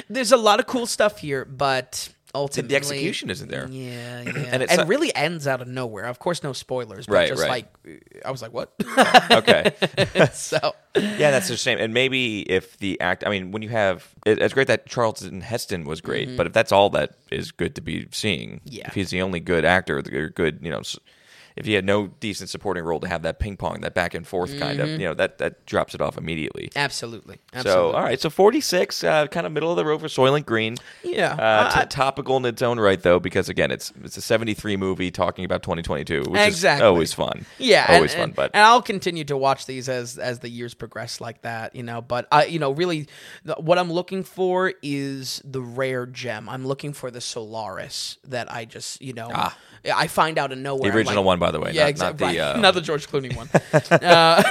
There's 0.09 0.31
a 0.31 0.37
lot 0.37 0.59
of 0.59 0.67
cool 0.67 0.85
stuff 0.85 1.19
here, 1.19 1.45
but 1.45 2.12
ultimately 2.35 2.69
The 2.69 2.75
execution 2.75 3.29
isn't 3.29 3.49
there. 3.49 3.67
Yeah, 3.69 4.21
yeah. 4.25 4.31
And 4.51 4.63
and 4.63 4.81
it 4.81 4.87
really 4.87 5.13
ends 5.15 5.47
out 5.47 5.61
of 5.61 5.67
nowhere. 5.67 6.05
Of 6.05 6.19
course, 6.19 6.43
no 6.43 6.53
spoilers, 6.53 7.05
but 7.05 7.13
Right, 7.13 7.29
just 7.29 7.41
right. 7.41 7.49
like 7.85 8.23
I 8.25 8.31
was 8.31 8.41
like, 8.41 8.53
what? 8.53 8.73
Okay. 9.31 9.71
so 10.33 10.73
yeah, 10.95 11.31
that's 11.31 11.49
a 11.49 11.57
shame. 11.57 11.77
And 11.79 11.93
maybe 11.93 12.41
if 12.41 12.77
the 12.77 12.99
act, 13.01 13.23
I 13.25 13.29
mean, 13.29 13.51
when 13.51 13.61
you 13.61 13.69
have, 13.69 14.07
it, 14.25 14.39
it's 14.41 14.53
great 14.53 14.67
that 14.67 14.85
Charlton 14.85 15.41
Heston 15.41 15.85
was 15.85 16.01
great, 16.01 16.37
but 16.37 16.45
if 16.47 16.53
that's 16.53 16.71
all 16.71 16.89
that 16.91 17.11
is 17.31 17.51
good 17.51 17.75
to 17.75 17.81
be 17.81 18.07
seeing, 18.11 18.33
Mm-hmm. 18.33 18.59
Yeah. 18.65 18.87
if 18.87 18.93
he's 18.93 19.09
the 19.09 19.21
only 19.21 19.39
good 19.39 19.65
actor, 19.65 20.01
the 20.01 20.29
good, 20.29 20.59
you 20.61 20.69
know, 20.71 20.81
if 21.55 21.65
he 21.65 21.73
had 21.73 21.85
no 21.85 22.07
decent 22.19 22.49
supporting 22.49 22.83
role 22.83 22.99
to 22.99 23.07
have 23.07 23.21
that 23.23 23.39
ping 23.39 23.57
pong, 23.57 23.81
that 23.81 23.93
back 23.93 24.13
and 24.13 24.25
forth 24.27 24.57
kind 24.59 24.79
of, 24.79 24.89
you 24.89 24.99
know, 24.99 25.13
that 25.13 25.37
that 25.39 25.65
drops 25.65 25.93
it 25.95 26.01
off 26.01 26.17
immediately. 26.17 26.69
absolutely, 26.75 27.35
So, 27.35 27.39
Mm-hmm. 27.51 27.57
absolutely. 27.67 27.93
all 27.95 28.03
right, 28.03 28.19
so 28.21 28.29
46, 28.29 29.03
uh, 29.03 29.27
kind 29.27 29.45
of 29.45 29.51
middle 29.51 29.69
of 29.71 29.77
the 29.77 29.85
road 29.85 29.99
for 30.01 30.07
Soylent 30.07 30.45
Green. 30.45 30.77
Yeah. 31.03 31.33
Uh, 31.33 31.71
I- 31.75 31.85
topical 31.85 32.37
in 32.37 32.45
its 32.45 32.61
own 32.61 32.79
right, 32.79 33.01
though, 33.01 33.19
because 33.19 33.49
again, 33.49 33.69
it's 33.71 33.91
it's 34.03 34.17
a 34.17 34.21
73 34.21 34.77
movie 34.77 35.11
talking 35.11 35.45
about 35.45 35.63
2022, 35.63 36.23
which 36.29 36.41
Exactly. 36.41 36.83
is 36.83 36.87
always 36.87 37.13
fun. 37.13 37.45
Yeah, 37.59 37.85
and- 37.87 37.95
always 37.97 38.13
fun. 38.13 38.23
and, 38.23 38.35
But 38.35 38.51
and 38.53 38.63
I'll 38.63 38.81
continue 38.81 39.23
to 39.25 39.37
watch 39.37 39.65
these 39.65 39.89
as 39.89 40.17
as 40.17 40.39
the 40.39 40.49
years 40.49 40.73
progress 40.73 41.21
like 41.21 41.41
that, 41.43 41.75
you 41.75 41.83
know. 41.83 42.01
But 42.01 42.27
I, 42.31 42.45
you 42.45 42.59
know, 42.59 42.71
really, 42.71 43.07
the, 43.43 43.53
what 43.55 43.77
I'm 43.77 43.91
looking 43.91 44.23
for 44.23 44.73
is 44.81 45.41
the 45.45 45.61
rare 45.61 46.05
gem. 46.05 46.49
I'm 46.49 46.65
looking 46.65 46.93
for 46.93 47.11
the 47.11 47.21
Solaris 47.21 48.17
that 48.27 48.51
I 48.51 48.65
just, 48.65 49.01
you 49.01 49.13
know, 49.13 49.29
I 49.93 50.07
find 50.07 50.37
out 50.37 50.51
of 50.51 50.57
nowhere. 50.57 50.91
The 50.91 50.97
original 50.97 51.23
like- 51.23 51.25
one, 51.25 51.39
by 51.39 51.51
the 51.51 51.59
way, 51.59 51.71
yeah, 51.73 51.83
not, 51.83 51.89
exactly. 51.89 52.27
not 52.27 52.33
the. 52.33 52.39
right. 52.39 52.55
Uh, 52.55 52.59
not 52.61 52.73
the 52.73 52.81
George 52.81 53.07
Clooney 53.07 53.35
one, 53.35 53.49
uh, 54.01 54.43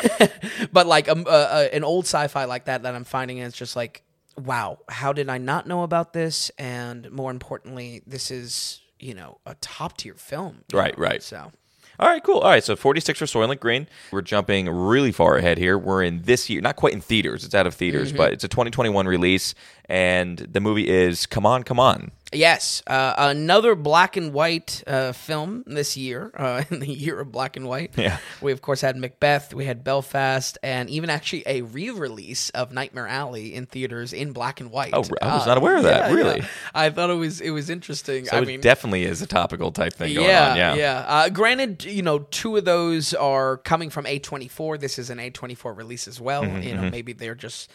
but 0.73 0.87
like 0.87 1.09
um, 1.09 1.25
uh, 1.27 1.31
uh, 1.31 1.69
an 1.73 1.85
old 1.85 2.05
sci-fi 2.05 2.45
like 2.45 2.67
that 2.67 2.83
that 2.83 2.95
I'm 2.95 3.05
finding 3.05 3.39
is 3.39 3.55
just 3.55 3.77
like, 3.77 4.03
wow, 4.37 4.79
how 4.89 5.13
did 5.13 5.29
I 5.29 5.39
not 5.39 5.67
know 5.67 5.83
about 5.83 6.13
this? 6.13 6.51
And 6.59 7.11
more 7.11 7.31
importantly, 7.31 8.03
this 8.07 8.31
is 8.31 8.81
you 8.99 9.15
know 9.15 9.39
a 9.47 9.55
top 9.57 9.97
tier 9.97 10.15
film. 10.15 10.65
Right, 10.73 10.97
know? 10.97 11.03
right. 11.05 11.23
So 11.23 11.51
All 11.99 12.09
right, 12.09 12.23
cool. 12.23 12.39
All 12.39 12.51
right, 12.51 12.65
so 12.65 12.75
46 12.77 13.19
for 13.19 13.27
Soylent 13.27 13.61
Green. 13.61 13.87
We're 14.11 14.23
jumping 14.23 14.69
really 14.69 15.13
far 15.13 15.37
ahead 15.37 15.59
here. 15.59 15.79
We're 15.79 16.03
in 16.03 16.23
this 16.23 16.49
year, 16.51 16.61
not 16.61 16.77
quite 16.77 16.93
in 16.95 17.01
theaters. 17.01 17.45
It's 17.45 17.55
out 17.55 17.67
of 17.67 17.75
theaters, 17.75 18.09
Mm-hmm. 18.09 18.17
but 18.19 18.33
it's 18.33 18.45
a 18.45 18.49
2021 18.49 19.07
release, 19.07 19.55
and 19.87 20.39
the 20.39 20.61
movie 20.61 20.89
is 20.89 21.27
Come 21.27 21.47
On, 21.47 21.63
Come 21.63 21.81
On. 21.81 22.13
Yes, 22.35 22.83
uh, 22.87 23.15
another 23.19 23.75
black 23.75 24.17
and 24.17 24.33
white 24.33 24.83
uh, 24.87 25.13
film 25.13 25.65
this 25.67 25.97
year, 25.97 26.31
uh, 26.35 26.65
in 26.71 26.81
the 26.81 26.89
year 26.89 27.21
of 27.21 27.31
black 27.31 27.57
and 27.57 27.69
white. 27.69 27.93
Yeah. 27.97 28.19
We, 28.41 28.53
of 28.53 28.63
course, 28.63 28.81
had 28.81 28.97
Macbeth, 28.97 29.53
we 29.53 29.67
had 29.67 29.85
Belfast, 29.85 30.57
and 30.63 30.89
even 30.89 31.11
actually 31.11 31.43
a 31.47 31.63
re 31.63 31.91
release 31.91 32.49
of 32.51 32.73
Nightmare 32.73 33.07
Alley 33.07 33.55
in 33.55 33.67
theaters 33.67 34.13
in 34.13 34.33
black 34.33 34.61
and 34.61 34.71
white. 34.71 34.95
Oh, 34.95 35.05
I 35.21 35.37
was 35.37 35.47
not 35.47 35.59
aware 35.59 35.77
of 35.77 35.83
that, 35.83 36.11
yeah, 36.11 36.17
really. 36.17 36.41
yeah. 36.41 36.47
I 36.75 36.91
thought 36.91 37.11
it 37.11 37.15
was 37.15 37.41
it 37.41 37.51
was 37.51 37.69
interesting. 37.69 38.25
So 38.25 38.39
I 38.39 38.41
it 38.41 38.47
mean, 38.47 38.61
definitely 38.61 39.05
is 39.05 39.21
a 39.21 39.27
topical 39.27 39.71
type 39.71 39.93
thing 39.93 40.15
going 40.15 40.27
yeah, 40.27 40.51
on. 40.51 40.57
Yeah. 40.57 40.75
yeah. 40.75 41.05
Uh, 41.07 41.29
granted, 41.29 41.85
you 41.85 42.03
know, 42.03 42.21
two 42.31 42.57
of 42.57 42.65
those 42.65 43.13
are 43.15 43.59
coming 43.59 43.91
from 43.91 44.07
A24. 44.07 44.81
This 44.81 44.99
is 44.99 45.11
an 45.11 45.19
A24 45.19 45.77
release 45.77 46.09
as 46.09 46.21
well. 46.21 46.45
Mm-hmm, 46.45 46.63
you 46.63 46.75
know, 46.75 46.91
maybe 46.91 47.13
they're 47.13 47.35
just. 47.35 47.71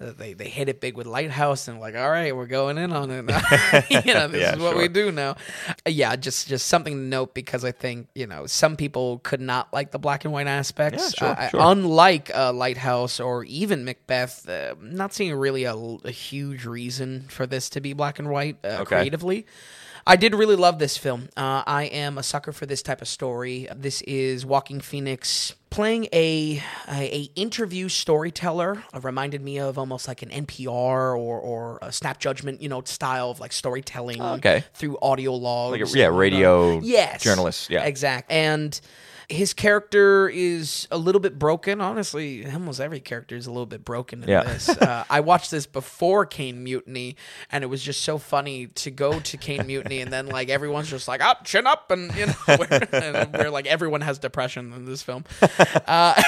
Uh, 0.00 0.12
they 0.16 0.34
they 0.34 0.48
hit 0.48 0.68
it 0.68 0.80
big 0.80 0.96
with 0.96 1.06
Lighthouse 1.06 1.68
and 1.68 1.80
like 1.80 1.96
all 1.96 2.10
right 2.10 2.36
we're 2.36 2.46
going 2.46 2.76
in 2.78 2.92
on 2.92 3.10
it 3.10 3.24
you 4.04 4.12
know 4.14 4.28
this 4.28 4.40
Yeah, 4.40 4.52
is 4.52 4.58
what 4.58 4.76
we 4.76 4.88
do 4.88 5.10
now. 5.10 5.30
Uh, 5.68 5.90
yeah 5.90 6.14
just 6.16 6.48
just 6.48 6.66
something 6.66 6.92
to 6.94 7.00
note 7.00 7.34
because 7.34 7.64
I 7.64 7.72
think 7.72 8.08
you 8.14 8.26
know 8.26 8.46
some 8.46 8.76
people 8.76 9.20
could 9.20 9.40
not 9.40 9.72
like 9.72 9.92
the 9.92 9.98
black 9.98 10.24
and 10.24 10.32
white 10.34 10.46
aspects. 10.46 11.14
Yeah, 11.14 11.34
sure, 11.34 11.36
Uh, 11.38 11.48
sure. 11.50 11.70
unlike 11.72 12.30
uh, 12.34 12.52
Lighthouse 12.52 13.20
or 13.20 13.44
even 13.44 13.84
Macbeth 13.84 14.48
uh, 14.48 14.74
not 14.80 15.14
seeing 15.14 15.34
really 15.34 15.64
a, 15.64 15.74
a 15.74 16.10
huge 16.10 16.66
reason 16.66 17.24
for 17.28 17.46
this 17.46 17.70
to 17.70 17.80
be 17.80 17.92
black 17.94 18.18
and 18.18 18.28
white 18.28 18.56
uh, 18.64 18.80
Okay. 18.80 18.84
creatively 18.86 19.46
I 20.08 20.14
did 20.14 20.34
really 20.36 20.54
love 20.54 20.78
this 20.78 20.96
film. 20.96 21.28
Uh, 21.36 21.64
I 21.66 21.84
am 21.84 22.16
a 22.16 22.22
sucker 22.22 22.52
for 22.52 22.64
this 22.64 22.80
type 22.80 23.02
of 23.02 23.08
story. 23.08 23.66
This 23.74 24.02
is 24.02 24.46
Joaquin 24.46 24.80
Phoenix 24.80 25.54
playing 25.70 26.04
a, 26.12 26.62
a 26.88 27.16
a 27.16 27.30
interview 27.34 27.88
storyteller. 27.88 28.84
It 28.94 29.02
reminded 29.02 29.42
me 29.42 29.58
of 29.58 29.78
almost 29.78 30.06
like 30.06 30.22
an 30.22 30.28
NPR 30.30 30.68
or 30.70 31.40
or 31.40 31.78
a 31.82 31.90
Snap 31.92 32.20
Judgment, 32.20 32.62
you 32.62 32.68
know, 32.68 32.82
style 32.84 33.30
of 33.30 33.40
like 33.40 33.52
storytelling 33.52 34.22
Okay. 34.22 34.62
through 34.74 34.96
audio 35.02 35.34
logs. 35.34 35.72
Like 35.80 35.92
a- 35.94 35.98
yeah, 35.98 36.06
uh, 36.06 36.10
radio 36.12 36.78
yes, 36.80 37.20
journalists 37.22 37.68
yeah. 37.68 37.82
exact. 37.84 38.30
And 38.30 38.80
his 39.28 39.52
character 39.54 40.28
is 40.28 40.86
a 40.90 40.98
little 40.98 41.20
bit 41.20 41.38
broken. 41.38 41.80
Honestly, 41.80 42.46
almost 42.50 42.80
every 42.80 43.00
character 43.00 43.34
is 43.36 43.46
a 43.46 43.50
little 43.50 43.66
bit 43.66 43.84
broken 43.84 44.22
in 44.22 44.28
Yeah. 44.28 44.44
this. 44.44 44.68
Uh, 44.68 45.04
I 45.10 45.20
watched 45.20 45.50
this 45.50 45.66
before 45.66 46.26
Caine 46.26 46.62
Mutiny, 46.62 47.16
and 47.50 47.64
it 47.64 47.66
was 47.68 47.82
just 47.82 48.02
so 48.02 48.18
funny 48.18 48.66
to 48.68 48.90
go 48.90 49.18
to 49.20 49.36
Caine 49.36 49.66
Mutiny, 49.66 50.00
and 50.00 50.12
then 50.12 50.26
like 50.26 50.48
everyone's 50.48 50.88
just 50.90 51.08
like, 51.08 51.20
"Up, 51.22 51.44
chin 51.44 51.66
up," 51.66 51.90
and 51.90 52.14
you 52.14 52.26
know, 52.26 52.32
where, 52.56 52.88
and 52.94 53.32
where 53.32 53.50
like 53.50 53.66
everyone 53.66 54.00
has 54.02 54.18
depression 54.18 54.72
in 54.72 54.84
this 54.84 55.02
film. 55.02 55.24
Uh, 55.86 56.20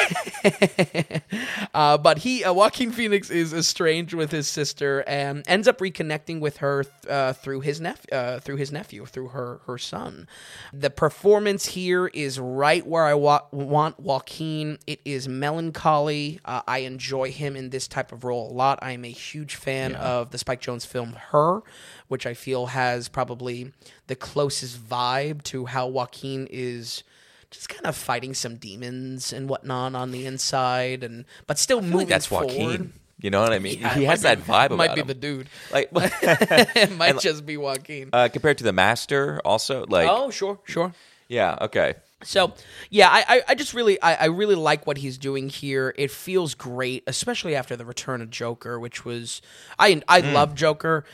uh, 1.75 1.99
but 1.99 2.19
he, 2.19 2.45
uh, 2.45 2.53
Joaquin 2.53 2.93
Phoenix, 2.93 3.31
is 3.31 3.53
estranged 3.53 4.15
with 4.15 4.31
his 4.31 4.49
sister 4.49 5.05
and 5.07 5.43
ends 5.47 5.67
up 5.69 5.79
reconnecting 5.79 6.41
with 6.41 6.59
her 6.59 6.85
uh, 7.09 7.33
through 7.33 7.61
his 7.61 7.81
nephew, 7.81 8.09
uh, 8.17 8.41
through 8.41 8.57
his 8.57 8.71
nephew, 8.73 9.05
through 9.07 9.29
her 9.29 9.61
her 9.67 9.79
son. 9.79 10.29
The 10.73 10.91
performance 10.91 11.67
here 11.67 12.07
is 12.09 12.39
right 12.39 12.87
where 12.89 13.05
I 13.05 13.14
wa- 13.14 13.43
want 13.53 14.01
Joaquin. 14.01 14.78
It 14.86 15.01
is 15.05 15.28
melancholy. 15.28 16.41
Uh, 16.45 16.62
I 16.66 16.78
enjoy 16.78 17.30
him 17.30 17.57
in 17.57 17.70
this 17.70 17.86
type 17.89 18.12
of 18.12 18.24
role 18.24 18.51
a 18.51 18.55
lot. 18.55 18.78
I 18.82 18.93
am 18.93 19.05
a 19.05 19.11
huge 19.11 19.55
fan 19.57 19.95
of 19.95 20.30
the 20.30 20.39
Spike 20.39 20.61
Jonze 20.61 20.86
film 20.86 21.12
Her, 21.30 21.61
which 22.09 22.26
I 22.26 22.34
feel 22.34 22.66
has 22.66 23.09
probably 23.09 23.72
the 24.07 24.16
closest 24.16 24.78
vibe 24.78 25.43
to 25.45 25.66
how 25.66 25.86
Joaquin 25.86 26.49
is 26.51 27.03
just 27.51 27.68
kind 27.68 27.86
of 27.86 27.97
fighting 27.97 28.34
some 28.34 28.57
demons 28.57 29.32
and 29.32 29.49
whatnot 29.49 29.95
on 29.95 30.11
the 30.11 30.26
inside, 30.26 31.03
and 31.03 31.24
but 31.47 31.59
still 31.59 31.80
moving 31.80 31.99
like 31.99 32.09
that's 32.09 32.26
forward. 32.26 32.49
Joaquin. 32.49 32.93
You 33.20 33.30
know 33.30 33.41
what 33.43 33.53
I 33.53 33.59
mean? 33.59 33.80
Yeah, 33.80 33.95
he 33.95 34.05
has 34.05 34.22
that 34.22 34.39
be- 34.39 34.53
vibe 34.53 34.70
Might 34.76 34.86
about 34.86 34.95
be 34.95 35.01
him. 35.01 35.07
the 35.09 35.14
dude. 35.14 35.49
like 35.72 35.89
it 35.93 36.93
might 36.97 37.18
just 37.18 37.45
be 37.45 37.57
Joaquin. 37.57 38.11
uh, 38.12 38.28
compared 38.32 38.59
to 38.59 38.64
the 38.64 38.72
master, 38.72 39.41
also 39.45 39.84
like 39.89 40.09
oh, 40.11 40.30
sure, 40.30 40.61
sure. 40.64 40.93
yeah, 41.26 41.57
okay. 41.62 41.95
So 42.23 42.53
yeah, 42.91 43.09
I, 43.11 43.25
I, 43.29 43.43
I 43.49 43.55
just 43.55 43.75
really 43.75 44.01
I, 44.03 44.14
I 44.14 44.25
really 44.27 44.57
like 44.57 44.87
what 44.87 44.99
he's 44.99 45.19
doing 45.19 45.49
here. 45.49 45.95
It 45.97 46.11
feels 46.11 46.55
great, 46.55 47.05
especially 47.07 47.55
after 47.55 47.77
the 47.77 47.85
return 47.85 48.21
of 48.21 48.31
Joker, 48.31 48.81
which 48.81 49.05
was 49.05 49.41
I 49.79 50.03
I 50.09 50.23
mm. 50.23 50.33
love 50.33 50.55
Joker. 50.55 51.05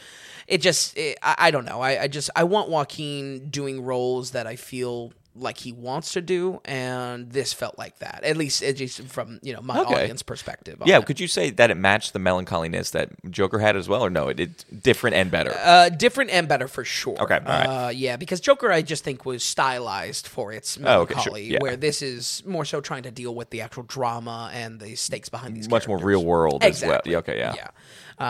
It 0.46 0.58
just 0.58 0.96
it, 0.96 1.18
I, 1.22 1.34
I 1.38 1.50
don't 1.50 1.66
know. 1.66 1.80
I, 1.80 2.02
I 2.02 2.08
just 2.08 2.30
I 2.34 2.44
want 2.44 2.70
Joaquin 2.70 3.50
doing 3.50 3.82
roles 3.82 4.30
that 4.30 4.46
I 4.46 4.56
feel 4.56 5.12
like 5.36 5.58
he 5.58 5.72
wants 5.72 6.12
to 6.12 6.20
do, 6.20 6.60
and 6.64 7.30
this 7.32 7.52
felt 7.52 7.76
like 7.76 7.98
that. 7.98 8.20
At 8.22 8.36
least 8.36 8.62
at 8.62 8.78
least 8.78 9.02
from 9.02 9.40
you 9.42 9.52
know 9.52 9.60
my 9.60 9.78
Okay. 9.80 10.02
audience 10.02 10.22
perspective. 10.22 10.80
Yeah, 10.84 10.98
it. 10.98 11.06
could 11.06 11.18
you 11.18 11.26
say 11.26 11.50
that 11.50 11.70
it 11.70 11.74
matched 11.76 12.12
the 12.12 12.18
melancholiness 12.20 12.90
that 12.92 13.10
Joker 13.30 13.58
had 13.58 13.76
as 13.76 13.88
well, 13.88 14.02
or 14.04 14.10
no? 14.10 14.28
It, 14.28 14.38
it's 14.40 14.64
different 14.64 15.16
and 15.16 15.30
better. 15.30 15.52
Uh, 15.56 15.88
different 15.88 16.30
and 16.30 16.46
better 16.46 16.68
for 16.68 16.84
sure. 16.84 17.20
Okay, 17.20 17.34
all 17.38 17.40
right. 17.44 17.86
Uh, 17.86 17.88
yeah, 17.88 18.16
because 18.16 18.40
Joker, 18.40 18.70
I 18.70 18.82
just 18.82 19.02
think 19.02 19.24
was 19.24 19.42
stylized 19.42 20.28
for 20.28 20.52
its 20.52 20.78
Oh, 20.82 21.00
okay, 21.00 21.14
sure, 21.14 21.16
melancholy, 21.32 21.44
yeah. 21.44 21.58
where 21.60 21.76
this 21.76 22.00
is 22.02 22.42
more 22.46 22.64
so 22.64 22.80
trying 22.80 23.02
to 23.02 23.10
deal 23.10 23.34
with 23.34 23.50
the 23.50 23.60
actual 23.60 23.82
drama 23.84 24.50
and 24.54 24.78
the 24.78 24.94
stakes 24.94 25.28
behind 25.28 25.56
these. 25.56 25.68
Much 25.68 25.88
more 25.88 25.98
real 25.98 26.24
world 26.24 26.62
as 26.62 26.80
well. 26.82 26.90
Exactly. 26.92 27.12
Yeah, 27.12 27.18
okay, 27.18 27.38
yeah. 27.38 27.54
Yeah. 27.56 27.68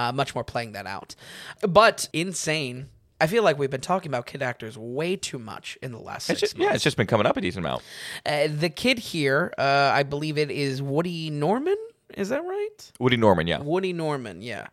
Uh, 0.09 0.13
much 0.13 0.35
more 0.35 0.45
playing 0.45 0.73
that 0.73 0.87
out, 0.87 1.15
but 1.61 2.09
insane. 2.15 2.89
I 3.21 3.27
feel 3.27 3.43
like 3.43 3.59
we've 3.59 3.71
been 3.71 3.81
talking 3.81 4.11
about 4.11 4.27
kid 4.27 4.43
actors 4.43 4.77
way 4.77 5.17
too 5.17 5.39
much 5.39 5.79
in 5.83 5.93
the 5.93 5.99
last 5.99 6.29
It's 6.31 6.41
six 6.41 6.53
just, 6.53 6.59
yeah, 6.59 6.75
it's 6.75 6.83
just 6.85 6.97
been 6.97 7.07
coming 7.07 7.27
up 7.27 7.37
a 7.37 7.41
decent 7.41 7.65
amount. 7.65 7.83
months. 8.27 8.53
Uh, 8.53 8.57
the 8.61 8.69
kid 8.71 8.99
here, 8.99 9.53
uh, 9.57 9.91
I 9.95 10.03
believe 10.03 10.37
it 10.37 10.51
is 10.51 10.83
Woody 10.83 11.31
Norman. 11.31 11.77
Is 12.17 12.29
that 12.29 12.45
right? 12.45 12.93
Woody 13.01 13.17
Norman, 13.17 13.47
yeah. 13.47 13.61
Woody 13.61 13.93
Norman. 13.93 14.41
Yeah, 14.43 14.67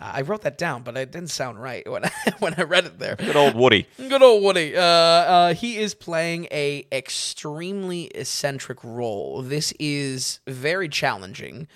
uh, 0.00 0.12
I 0.14 0.22
wrote 0.22 0.42
that 0.42 0.58
down, 0.58 0.82
but 0.82 0.96
it 0.96 1.12
didn't 1.12 1.30
sound 1.30 1.60
right 1.62 1.88
when 1.88 2.04
I, 2.04 2.10
when 2.40 2.54
I 2.58 2.62
read 2.62 2.86
it 2.86 2.98
there. 2.98 3.14
Good 3.14 3.36
old 3.36 3.54
Woody. 3.54 3.86
Good 3.98 4.22
old 4.22 4.42
Woody. 4.42 4.76
Uh, 4.76 4.82
uh, 4.82 5.54
he 5.54 5.76
is 5.76 5.94
playing 5.94 6.46
a 6.50 6.86
extremely 6.90 8.06
eccentric 8.14 8.82
role. 8.82 9.42
This 9.42 9.72
is 9.78 10.40
very 10.46 10.88
challenging. 10.88 11.68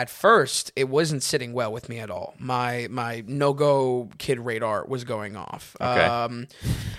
At 0.00 0.08
first, 0.08 0.72
it 0.76 0.88
wasn't 0.88 1.22
sitting 1.22 1.52
well 1.52 1.70
with 1.70 1.90
me 1.90 1.98
at 1.98 2.10
all. 2.10 2.32
My 2.38 2.86
my 2.90 3.22
no 3.26 3.52
go 3.52 4.08
kid 4.16 4.38
radar 4.40 4.86
was 4.86 5.04
going 5.04 5.36
off. 5.36 5.76
Okay. 5.78 6.04
Um, 6.06 6.48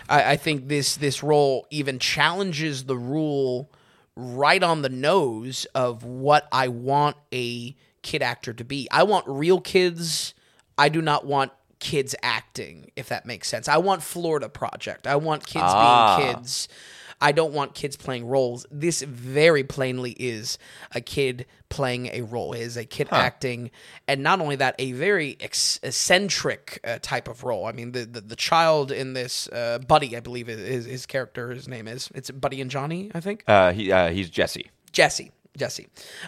I, 0.07 0.33
I 0.33 0.35
think 0.37 0.67
this 0.67 0.97
this 0.97 1.23
role 1.23 1.65
even 1.71 1.97
challenges 1.97 2.83
the 2.83 2.95
rule 2.95 3.71
right 4.15 4.61
on 4.61 4.83
the 4.83 4.89
nose 4.89 5.65
of 5.73 6.03
what 6.03 6.47
I 6.51 6.67
want 6.67 7.17
a 7.33 7.75
kid 8.03 8.21
actor 8.21 8.53
to 8.53 8.63
be. 8.63 8.87
I 8.91 9.01
want 9.01 9.25
real 9.27 9.59
kids. 9.59 10.35
I 10.77 10.89
do 10.89 11.01
not 11.01 11.25
want 11.25 11.51
kids 11.79 12.13
acting, 12.21 12.91
if 12.95 13.09
that 13.09 13.25
makes 13.25 13.47
sense. 13.47 13.67
I 13.67 13.77
want 13.77 14.03
Florida 14.03 14.47
Project. 14.47 15.07
I 15.07 15.15
want 15.15 15.47
kids 15.47 15.65
Ah. 15.67 16.17
being 16.17 16.35
kids. 16.35 16.67
I 17.19 17.31
don't 17.31 17.53
want 17.53 17.73
kids 17.73 17.97
playing 17.97 18.27
roles. 18.27 18.67
This 18.69 19.01
very 19.01 19.63
plainly 19.63 20.11
is 20.19 20.59
a 20.93 21.01
kid 21.01 21.47
playing 21.71 22.07
a 22.13 22.21
role. 22.21 22.53
It 22.53 22.61
is 22.61 22.77
a 22.77 22.85
kid 22.85 23.07
acting, 23.11 23.71
and 24.07 24.21
not 24.21 24.39
only 24.39 24.57
that, 24.57 24.75
a 24.77 24.91
very 24.91 25.37
ex- 25.39 25.79
eccentric 25.81 26.79
uh, 26.83 26.99
type 27.01 27.27
of 27.27 27.43
role. 27.43 27.65
I 27.65 27.71
mean, 27.71 27.93
the 27.93 28.05
the, 28.05 28.21
the 28.21 28.35
child 28.35 28.91
in 28.91 29.13
this, 29.13 29.47
uh, 29.47 29.79
Buddy, 29.79 30.15
I 30.15 30.19
believe 30.19 30.47
is 30.47 30.59
his, 30.59 30.85
his 30.85 31.05
character. 31.07 31.49
His 31.49 31.67
name 31.67 31.87
is 31.87 32.11
it's 32.13 32.29
Buddy 32.29 32.61
and 32.61 32.69
Johnny, 32.69 33.09
I 33.15 33.19
think. 33.19 33.43
Uh, 33.47 33.71
he 33.71 33.91
uh, 33.91 34.11
he's 34.11 34.29
Jesse. 34.29 34.69
Jesse. 34.91 35.31
Jesse. 35.57 35.87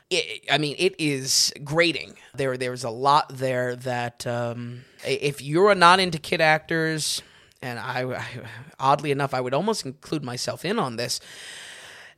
It, 0.09 0.45
I 0.51 0.57
mean, 0.57 0.75
it 0.77 0.95
is 0.99 1.53
grating. 1.63 2.15
There, 2.35 2.57
there's 2.57 2.83
a 2.83 2.89
lot 2.89 3.29
there 3.29 3.75
that 3.77 4.27
um, 4.27 4.83
if 5.05 5.41
you're 5.41 5.75
not 5.75 5.99
into 6.01 6.19
kid 6.19 6.41
actors, 6.41 7.21
and 7.61 7.79
I, 7.79 8.03
I, 8.03 8.25
oddly 8.79 9.11
enough, 9.11 9.33
I 9.33 9.39
would 9.39 9.53
almost 9.53 9.85
include 9.85 10.23
myself 10.23 10.65
in 10.65 10.77
on 10.77 10.97
this. 10.97 11.21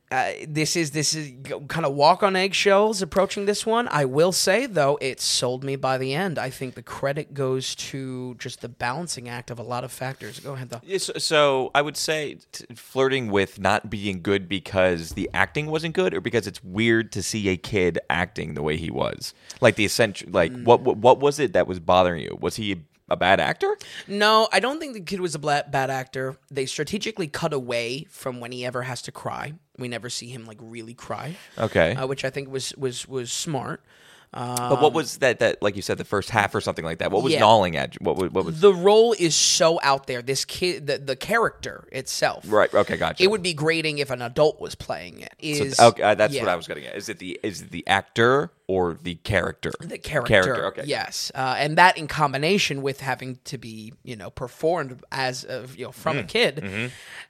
Uh, 0.08 0.30
this 0.46 0.76
is 0.76 0.92
this 0.92 1.14
is 1.14 1.32
kind 1.66 1.84
of 1.84 1.92
walk 1.92 2.22
on 2.22 2.36
eggshells 2.36 3.02
approaching 3.02 3.44
this 3.46 3.66
one. 3.66 3.88
I 3.90 4.04
will 4.04 4.30
say 4.30 4.66
though, 4.66 4.96
it 5.00 5.20
sold 5.20 5.64
me 5.64 5.74
by 5.74 5.98
the 5.98 6.14
end. 6.14 6.38
I 6.38 6.48
think 6.48 6.74
the 6.76 6.82
credit 6.82 7.34
goes 7.34 7.74
to 7.76 8.36
just 8.36 8.60
the 8.60 8.68
balancing 8.68 9.28
act 9.28 9.50
of 9.50 9.58
a 9.58 9.64
lot 9.64 9.82
of 9.82 9.90
factors. 9.90 10.38
Go 10.38 10.52
ahead 10.52 10.70
though. 10.70 10.80
Yes, 10.84 11.10
So 11.18 11.72
I 11.74 11.82
would 11.82 11.96
say 11.96 12.38
t- 12.52 12.66
flirting 12.76 13.32
with 13.32 13.58
not 13.58 13.90
being 13.90 14.22
good 14.22 14.48
because 14.48 15.10
the 15.14 15.28
acting 15.34 15.66
wasn't 15.66 15.94
good, 15.94 16.14
or 16.14 16.20
because 16.20 16.46
it's 16.46 16.62
weird 16.62 17.10
to 17.12 17.22
see 17.22 17.48
a 17.48 17.56
kid 17.56 17.98
acting 18.08 18.54
the 18.54 18.62
way 18.62 18.76
he 18.76 18.92
was. 18.92 19.34
Like 19.60 19.74
the 19.74 19.84
essential, 19.84 20.28
like 20.30 20.52
Mm. 20.52 20.64
what, 20.64 20.82
what 20.82 20.98
what 20.98 21.18
was 21.18 21.40
it 21.40 21.52
that 21.54 21.66
was 21.66 21.80
bothering 21.80 22.22
you? 22.22 22.38
Was 22.40 22.54
he 22.54 22.82
a 23.08 23.16
bad 23.16 23.38
actor? 23.40 23.76
No, 24.08 24.48
I 24.52 24.58
don't 24.60 24.80
think 24.80 24.94
the 24.94 25.00
kid 25.00 25.20
was 25.20 25.34
a 25.34 25.38
bad 25.38 25.74
actor. 25.90 26.36
They 26.50 26.66
strategically 26.66 27.28
cut 27.28 27.52
away 27.52 28.04
from 28.10 28.40
when 28.40 28.50
he 28.52 28.64
ever 28.66 28.82
has 28.82 29.00
to 29.02 29.12
cry. 29.12 29.54
We 29.78 29.88
never 29.88 30.08
see 30.08 30.28
him 30.28 30.46
like 30.46 30.58
really 30.60 30.94
cry, 30.94 31.36
Okay, 31.58 31.94
uh, 31.94 32.06
which 32.06 32.24
I 32.24 32.30
think 32.30 32.50
was 32.50 32.74
was 32.76 33.06
was 33.06 33.30
smart. 33.32 33.82
Uh, 34.36 34.68
but 34.70 34.82
what 34.82 34.92
was 34.92 35.18
that? 35.18 35.38
That 35.38 35.62
like 35.62 35.76
you 35.76 35.82
said, 35.82 35.96
the 35.98 36.04
first 36.04 36.30
half 36.30 36.54
or 36.54 36.60
something 36.60 36.84
like 36.84 36.98
that. 36.98 37.10
What 37.10 37.22
was 37.22 37.32
Yeah. 37.32 37.40
gnawing 37.40 37.74
at? 37.76 37.94
you? 37.94 37.98
What 38.02 38.16
what 38.32 38.44
was 38.44 38.60
the 38.60 38.74
role 38.74 39.14
is 39.18 39.34
so 39.34 39.80
out 39.82 40.06
there. 40.06 40.20
This 40.22 40.44
kid, 40.44 40.86
the, 40.86 40.98
the 40.98 41.16
character 41.16 41.88
itself, 41.90 42.44
right? 42.46 42.72
Okay, 42.72 42.96
gotcha. 42.96 43.22
It 43.22 43.30
would 43.30 43.42
be 43.42 43.54
grating 43.54 43.98
if 43.98 44.10
an 44.10 44.20
adult 44.22 44.60
was 44.60 44.74
playing 44.74 45.20
it. 45.20 45.32
Is 45.38 45.80
okay, 45.80 46.02
uh, 46.02 46.14
that's 46.14 46.34
what. 46.38 46.48
I 46.48 46.54
was 46.56 46.66
getting 46.66 46.84
at. 46.86 46.94
Is 46.96 47.08
it 47.08 47.18
the 47.18 47.40
is 47.42 47.62
it 47.62 47.70
the 47.70 47.86
actor 47.86 48.50
or 48.66 48.94
the 49.02 49.14
character? 49.16 49.72
the 49.80 49.96
character. 49.98 50.42
character 50.42 50.66
Okay. 50.66 50.82
Yes, 50.84 51.32
uh, 51.34 51.54
and 51.58 51.78
that 51.78 51.96
in 51.96 52.06
combination 52.08 52.82
with 52.82 53.00
having 53.00 53.38
to 53.44 53.56
be, 53.58 53.94
you 54.02 54.16
know, 54.16 54.28
performed 54.30 55.00
as 55.10 55.44
a, 55.44 55.66
you 55.76 55.86
know 55.86 55.92
from 55.92 56.18
a 56.18 56.24
kid, 56.24 56.62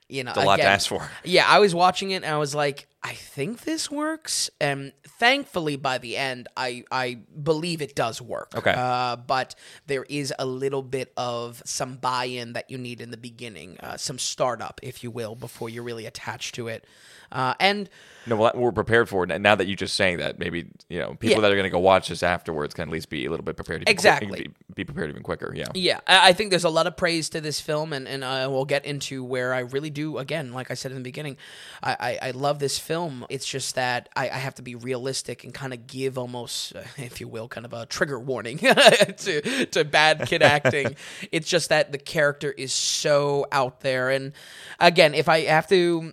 you 0.09 0.25
know, 0.25 0.31
Mm. 0.33 0.35
Mm-hmm. 0.35 0.39
a 0.41 0.45
lot 0.45 0.57
to 0.57 0.63
ask 0.65 0.89
for. 0.89 1.09
Yeah, 1.25 1.45
I 1.47 1.59
was 1.59 1.75
watching 1.75 2.11
it 2.11 2.17
and 2.25 2.27
I 2.35 2.39
was 2.39 2.55
like, 2.55 2.87
I 3.07 3.15
think 3.15 3.61
this 3.61 3.89
works, 3.89 4.51
and 4.61 4.93
thankfully 5.07 5.77
by 5.77 5.99
the 5.99 6.17
end, 6.17 6.49
I 6.57 6.83
I 6.91 7.19
believe 7.41 7.81
it 7.81 7.95
does 7.95 8.21
work. 8.21 8.53
Okay. 8.57 8.75
uh, 8.77 9.15
but 9.15 9.55
there 9.87 10.05
is 10.09 10.35
a 10.41 10.45
little 10.45 10.83
bit 10.83 11.13
of 11.17 11.63
some 11.65 11.99
buy-in 11.99 12.55
that 12.55 12.69
you 12.69 12.79
need 12.79 13.01
in 13.01 13.13
the 13.13 13.17
beginning, 13.17 13.79
uh, 13.79 13.97
some 13.97 14.19
startup, 14.19 14.81
if 14.83 15.05
you 15.05 15.13
will, 15.13 15.37
before 15.37 15.69
you're 15.71 15.85
really 15.85 16.07
attached 16.07 16.57
to 16.57 16.67
it, 16.67 16.85
uh, 17.33 17.55
and. 17.61 17.89
No, 18.29 18.35
well, 18.35 18.51
we're 18.57 18.73
prepared 18.73 19.09
for 19.09 19.23
it. 19.23 19.31
And 19.31 19.41
Now 19.41 19.55
that 19.55 19.69
you're 19.69 19.77
just 19.77 19.95
saying 19.95 20.19
that, 20.19 20.37
maybe 20.41 20.67
you 20.89 20.99
know 20.99 21.15
people 21.15 21.37
Yeah. 21.37 21.41
that 21.43 21.53
are 21.53 21.55
going 21.55 21.63
to 21.63 21.71
go 21.71 21.79
watch 21.79 22.09
this 22.09 22.25
afterwards 22.25 22.75
can 22.75 22.89
at 22.89 22.93
least 22.93 23.09
be 23.09 23.25
a 23.25 23.31
little 23.31 23.45
bit 23.45 23.55
prepared. 23.55 23.89
Exactly. 23.89 24.49
Be, 24.49 24.75
be 24.75 24.85
prepared 24.85 25.11
even 25.11 25.23
quicker. 25.23 25.53
Yeah. 25.55 25.67
Yeah, 25.75 26.01
I 26.09 26.31
I 26.31 26.33
think 26.33 26.51
there's 26.51 26.65
a 26.65 26.69
lot 26.71 26.89
of 26.89 26.97
praise 26.97 27.29
to 27.31 27.41
this 27.41 27.61
film, 27.61 27.93
and, 27.93 28.09
and 28.09 28.25
I 28.25 28.49
will 28.49 28.65
get 28.65 28.85
into 28.85 29.23
where 29.23 29.55
I 29.55 29.61
really 29.61 29.91
do. 29.91 30.19
Again, 30.19 30.53
like 30.53 30.73
I 30.73 30.75
said 30.75 30.91
in 30.91 30.97
the 30.99 31.05
beginning, 31.05 31.37
I, 31.85 31.97
I, 32.01 32.29
I 32.29 32.31
love 32.33 32.59
this 32.59 32.81
film. 32.81 33.25
It's 33.29 33.47
just 33.47 33.77
that 33.77 34.09
I, 34.17 34.29
I 34.29 34.39
have 34.39 34.57
to 34.57 34.63
be 34.63 34.75
realistic 34.75 35.45
and 35.45 35.55
kind 35.55 35.73
of 35.73 35.87
give 35.87 36.19
almost, 36.19 36.75
uh, 36.75 36.83
if 36.97 37.21
you 37.21 37.29
will, 37.29 37.47
kind 37.47 37.65
of 37.65 37.73
a 37.73 37.87
trigger 37.87 38.19
warning 38.19 38.59
to, 38.59 39.67
to 39.67 39.85
bad 39.85 40.27
kid 40.27 40.43
acting. 40.57 40.97
it's 41.31 41.49
just 41.49 41.69
that 41.69 41.93
the 41.93 41.99
character 41.99 42.51
is 42.51 42.73
so 42.73 43.47
out 43.53 43.83
there. 43.83 44.11
And 44.11 44.33
again, 44.81 45.15
if 45.15 45.29
I 45.29 45.43
have 45.43 45.69
to 45.69 46.13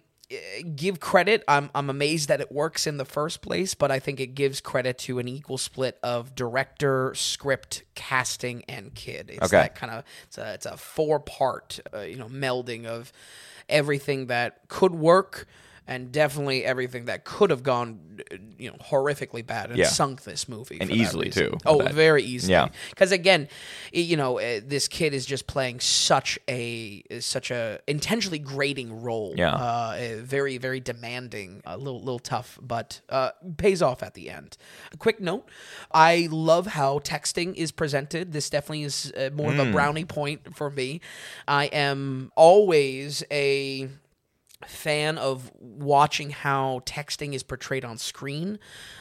give 0.75 0.99
credit. 0.99 1.43
I'm 1.47 1.69
I'm 1.75 1.89
amazed 1.89 2.29
that 2.29 2.41
it 2.41 2.51
works 2.51 2.87
in 2.87 2.97
the 2.97 3.05
first 3.05 3.41
place, 3.41 3.73
but 3.73 3.91
I 3.91 3.99
think 3.99 4.19
it 4.19 4.35
gives 4.35 4.61
credit 4.61 4.97
to 4.99 5.19
an 5.19 5.27
equal 5.27 5.57
split 5.57 5.97
of 6.03 6.35
director, 6.35 7.13
script, 7.15 7.83
casting, 7.95 8.63
and 8.67 8.93
kid. 8.93 9.29
It's 9.29 9.45
Okay. 9.45 9.57
that 9.57 9.75
kind 9.75 9.91
of 9.91 10.03
it's 10.23 10.37
a 10.37 10.53
it's 10.53 10.65
a 10.65 10.77
four 10.77 11.19
part 11.19 11.79
uh, 11.93 12.01
you 12.01 12.17
know 12.17 12.27
melding 12.27 12.85
of 12.85 13.11
everything 13.69 14.27
that 14.27 14.59
could 14.67 14.93
work 14.93 15.47
and 15.87 16.11
definitely 16.11 16.63
everything 16.63 17.05
that 17.05 17.25
could 17.25 17.49
have 17.49 17.63
gone 17.63 17.99
you 18.57 18.69
know 18.69 18.77
horrifically 18.77 19.45
bad 19.45 19.69
and 19.69 19.77
Yeah. 19.79 19.87
sunk 19.87 20.23
this 20.23 20.47
movie 20.47 20.77
And 20.79 20.91
easily, 20.91 21.29
too, 21.31 21.57
Oh, 21.65 21.79
very 21.79 22.23
easily. 22.23 22.51
Yeah. 22.53 22.69
Because 22.91 23.11
again, 23.11 23.49
you 23.91 24.15
know, 24.15 24.39
uh, 24.39 24.61
this 24.63 24.87
kid 24.87 25.13
is 25.15 25.25
just 25.25 25.47
playing 25.47 25.79
such 25.79 26.37
a 26.47 27.03
such 27.19 27.49
a 27.51 27.79
intentionally 27.87 28.37
grating 28.39 29.01
role. 29.01 29.33
Yeah. 29.35 29.53
Uh, 29.55 29.57
uh, 29.57 30.21
very 30.21 30.57
very 30.59 30.79
demanding, 30.79 31.61
a 31.65 31.77
little 31.77 31.99
little 31.99 32.19
tough, 32.19 32.59
but 32.61 33.01
uh, 33.09 33.31
pays 33.57 33.81
off 33.81 34.03
at 34.03 34.13
the 34.13 34.29
end. 34.29 34.57
A 34.93 34.97
quick 34.97 35.19
note: 35.19 35.49
I 35.91 36.27
love 36.31 36.67
how 36.67 36.99
texting 36.99 37.55
is 37.55 37.71
presented. 37.71 38.31
This 38.31 38.49
definitely 38.49 38.83
is 38.83 39.11
uh, 39.17 39.31
more 39.33 39.51
of 39.51 39.59
a 39.59 39.71
brownie 39.71 40.05
point 40.05 40.55
for 40.55 40.69
me. 40.69 41.01
I 41.47 41.65
am 41.65 42.31
always 42.35 43.23
a 43.31 43.89
fan 44.69 45.17
of 45.17 45.51
watching 45.59 46.29
how 46.29 46.81
texting 46.85 47.33
is 47.33 47.43
portrayed 47.43 47.85
on 47.85 47.97
screen. 47.97 48.59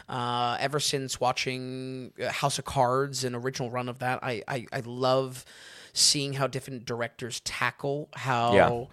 Uh, 0.09 0.57
ever 0.61 0.81
since 0.81 1.21
watching 1.21 2.13
uh, 2.23 2.31
House 2.31 2.59
of 2.59 2.65
Cards, 2.65 3.25
an 3.25 3.35
original 3.35 3.71
run 3.71 3.89
of 3.89 3.99
that, 4.01 4.21
I, 4.23 4.43
I, 4.49 4.67
I 4.73 4.83
love 4.85 5.45
seeing 5.93 6.35
how 6.35 6.47
different 6.47 6.85
directors 6.85 7.41
tackle 7.41 8.09
how. 8.15 8.55
Yeah. 8.55 8.85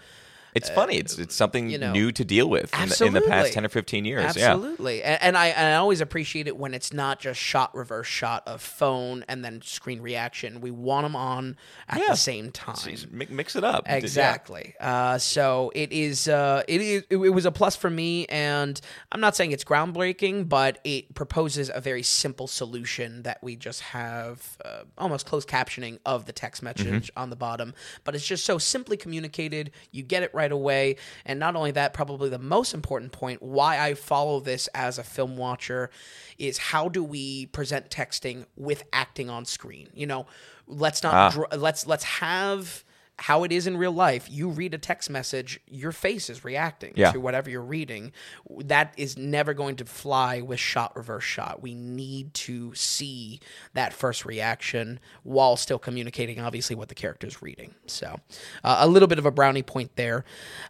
It's 0.55 0.69
funny. 0.69 0.97
It's 0.97 1.17
it's 1.19 1.35
something 1.35 1.67
Uh, 1.67 1.69
you 1.69 1.77
know, 1.77 1.91
new 1.91 2.11
to 2.11 2.25
deal 2.25 2.49
with 2.49 2.73
in 2.81 2.89
the, 2.89 3.05
in 3.05 3.13
the 3.13 3.21
past 3.21 3.53
ten 3.53 3.65
or 3.65 3.69
fifteen 3.69 4.05
years. 4.05 4.35
Yeah. 4.35 4.53
Absolutely, 4.53 5.03
and, 5.03 5.21
and 5.21 5.37
I 5.37 5.47
and 5.47 5.67
I 5.67 5.75
always 5.75 6.01
appreciate 6.01 6.47
it 6.47 6.57
when 6.57 6.73
it's 6.73 6.91
not 6.93 7.19
just 7.19 7.39
shot 7.39 7.75
reverse 7.75 8.07
shot 8.07 8.43
of 8.47 8.61
phone 8.61 9.23
and 9.27 9.43
then 9.45 9.61
screen 9.61 10.01
reaction. 10.01 10.61
We 10.61 10.71
want 10.71 11.05
them 11.05 11.15
on 11.15 11.57
at 11.87 11.99
Yeah. 11.99 12.07
the 12.09 12.15
same 12.15 12.51
time. 12.51 12.75
Mi- 13.11 13.27
Mix 13.29 13.55
it 13.55 13.63
up. 13.63 13.83
Exactly. 13.87 14.73
Uh, 14.79 15.17
so 15.17 15.71
it 15.75 15.91
is. 15.91 16.27
Uh, 16.27 16.63
it 16.67 16.81
is. 16.81 17.03
It, 17.09 17.17
it 17.17 17.29
was 17.33 17.45
a 17.45 17.51
plus 17.51 17.75
for 17.75 17.89
me, 17.89 18.25
and 18.27 18.79
I'm 19.11 19.19
not 19.21 19.35
saying 19.35 19.51
it's 19.51 19.63
groundbreaking, 19.63 20.49
but 20.49 20.79
it 20.83 21.13
proposes 21.15 21.69
a 21.73 21.81
very 21.81 22.03
simple 22.03 22.47
solution 22.47 23.23
that 23.23 23.43
we 23.43 23.55
just 23.55 23.81
have 23.81 24.57
uh, 24.65 24.83
almost 24.97 25.25
closed 25.25 25.47
captioning 25.47 25.99
of 26.05 26.25
the 26.25 26.33
text 26.33 26.63
message 26.63 27.11
on 27.15 27.29
the 27.29 27.35
bottom. 27.35 27.73
But 28.03 28.15
it's 28.15 28.25
just 28.25 28.45
so 28.45 28.57
simply 28.57 28.97
communicated. 28.97 29.71
You 29.91 30.03
get 30.03 30.23
it 30.23 30.31
right 30.33 30.38
away, 30.45 30.95
and 31.25 31.39
not 31.39 31.55
only 31.55 31.71
that, 31.71 31.93
probably 31.93 32.29
the 32.29 32.39
most 32.39 32.73
important 32.73 33.11
point 33.11 33.41
why 33.41 33.79
I 33.79 33.93
follow 33.93 34.39
this 34.39 34.67
as 34.73 34.97
a 34.97 35.03
film 35.03 35.37
watcher 35.37 35.89
is 36.37 36.57
how 36.57 36.89
do 36.89 37.03
we 37.03 37.47
present 37.47 37.89
texting 37.89 38.45
with 38.55 38.83
acting 38.93 39.29
on 39.29 39.45
screen? 39.45 39.89
You 39.93 40.07
know, 40.07 40.25
let's 40.67 41.03
not. 41.03 41.13
Ah. 41.13 41.29
dr- 41.29 41.59
let's 41.59 41.85
let's 41.85 42.03
have 42.03 42.83
how 43.19 43.43
it 43.43 43.51
is 43.51 43.67
in 43.67 43.75
real 43.75 43.91
life. 43.91 44.27
You 44.29 44.49
read 44.49 44.73
a 44.73 44.77
text 44.77 45.09
message, 45.09 45.59
your 45.67 45.91
face 45.91 46.29
is 46.29 46.43
reacting 46.45 46.93
Yeah. 46.95 47.11
to 47.11 47.19
whatever 47.19 47.49
you're 47.49 47.61
reading. 47.61 48.13
That 48.49 48.93
is 48.95 49.17
never 49.17 49.53
going 49.53 49.75
to 49.77 49.85
fly 49.85 50.39
with 50.41 50.59
shot 50.59 50.95
reverse 50.95 51.25
shot. 51.25 51.61
We 51.61 51.75
need 51.75 52.33
to 52.35 52.73
see 52.75 53.39
that 53.73 53.93
first 53.93 54.25
reaction 54.25 54.99
while 55.23 55.57
still 55.57 55.79
communicating, 55.79 56.39
obviously, 56.39 56.75
what 56.75 56.87
the 56.89 56.95
character 56.95 57.27
is 57.27 57.41
reading. 57.41 57.75
So, 57.87 58.21
uh, 58.63 58.77
a 58.79 58.87
little 58.87 59.07
bit 59.07 59.19
of 59.19 59.25
a 59.25 59.31
brownie 59.31 59.63
point 59.63 59.95
there. 59.97 60.23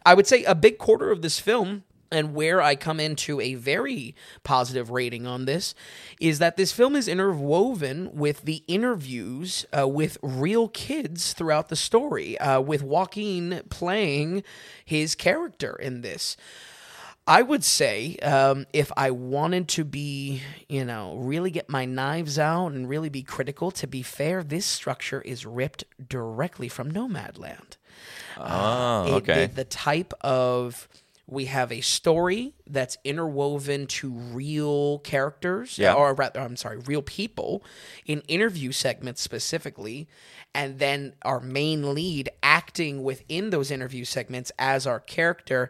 I 0.05 0.15
would 0.15 0.25
say 0.25 0.43
a 0.43 0.55
big 0.55 0.77
quarter 0.79 1.11
of 1.11 1.21
this 1.21 1.39
film 1.39 1.83
and 2.11 2.33
where 2.33 2.61
I 2.61 2.75
come 2.75 2.99
into 2.99 3.39
a 3.39 3.53
very 3.55 4.15
positive 4.43 4.89
rating 4.89 5.27
on 5.27 5.45
this 5.45 5.75
is 6.19 6.39
that 6.39 6.57
this 6.57 6.71
film 6.71 6.95
is 6.95 7.07
interwoven 7.07 8.09
with 8.13 8.43
the 8.43 8.63
interviews 8.67 9.65
uh, 9.77 9.87
with 9.87 10.17
real 10.21 10.67
kids 10.69 11.33
throughout 11.33 11.69
the 11.69 11.75
story, 11.75 12.37
uh, 12.39 12.59
with 12.61 12.81
Joaquin 12.81 13.61
playing 13.69 14.43
his 14.83 15.15
character 15.15 15.75
in 15.75 16.01
this. 16.01 16.35
I 17.27 17.43
would 17.43 17.63
say 17.63 18.15
um, 18.23 18.65
if 18.73 18.91
I 18.97 19.11
wanted 19.11 19.67
to 19.69 19.83
be, 19.85 20.41
you 20.67 20.83
know, 20.83 21.15
really 21.17 21.51
get 21.51 21.69
my 21.69 21.85
knives 21.85 22.39
out 22.39 22.69
and 22.71 22.89
really 22.89 23.09
be 23.09 23.21
critical, 23.21 23.69
to 23.69 23.85
be 23.85 24.01
fair, 24.01 24.43
this 24.43 24.65
structure 24.65 25.21
is 25.21 25.45
ripped 25.45 25.83
directly 26.07 26.67
from 26.69 26.91
Nomadland 26.91 27.77
Oh, 28.35 29.05
it- 29.07 29.13
okay. 29.21 29.45
the, 29.47 29.53
the 29.57 29.63
type 29.65 30.11
of 30.21 30.87
we 31.31 31.45
have 31.45 31.71
a 31.71 31.81
story 31.81 32.53
that's 32.67 32.97
interwoven 33.03 33.85
to 33.87 34.09
real 34.11 34.99
characters 34.99 35.77
Yeah. 35.77 35.93
or 35.93 36.13
rather 36.13 36.39
I'm 36.39 36.55
sorry 36.55 36.77
real 36.77 37.01
people 37.01 37.63
in 38.05 38.21
interview 38.21 38.71
segments 38.71 39.21
specifically 39.21 40.07
and 40.55 40.79
then 40.79 41.13
our 41.23 41.39
main 41.39 41.93
lead 41.93 42.29
acting 42.41 43.03
within 43.03 43.51
those 43.51 43.69
interview 43.69 44.05
segments 44.05 44.51
as 44.57 44.87
our 44.87 44.99
character 44.99 45.69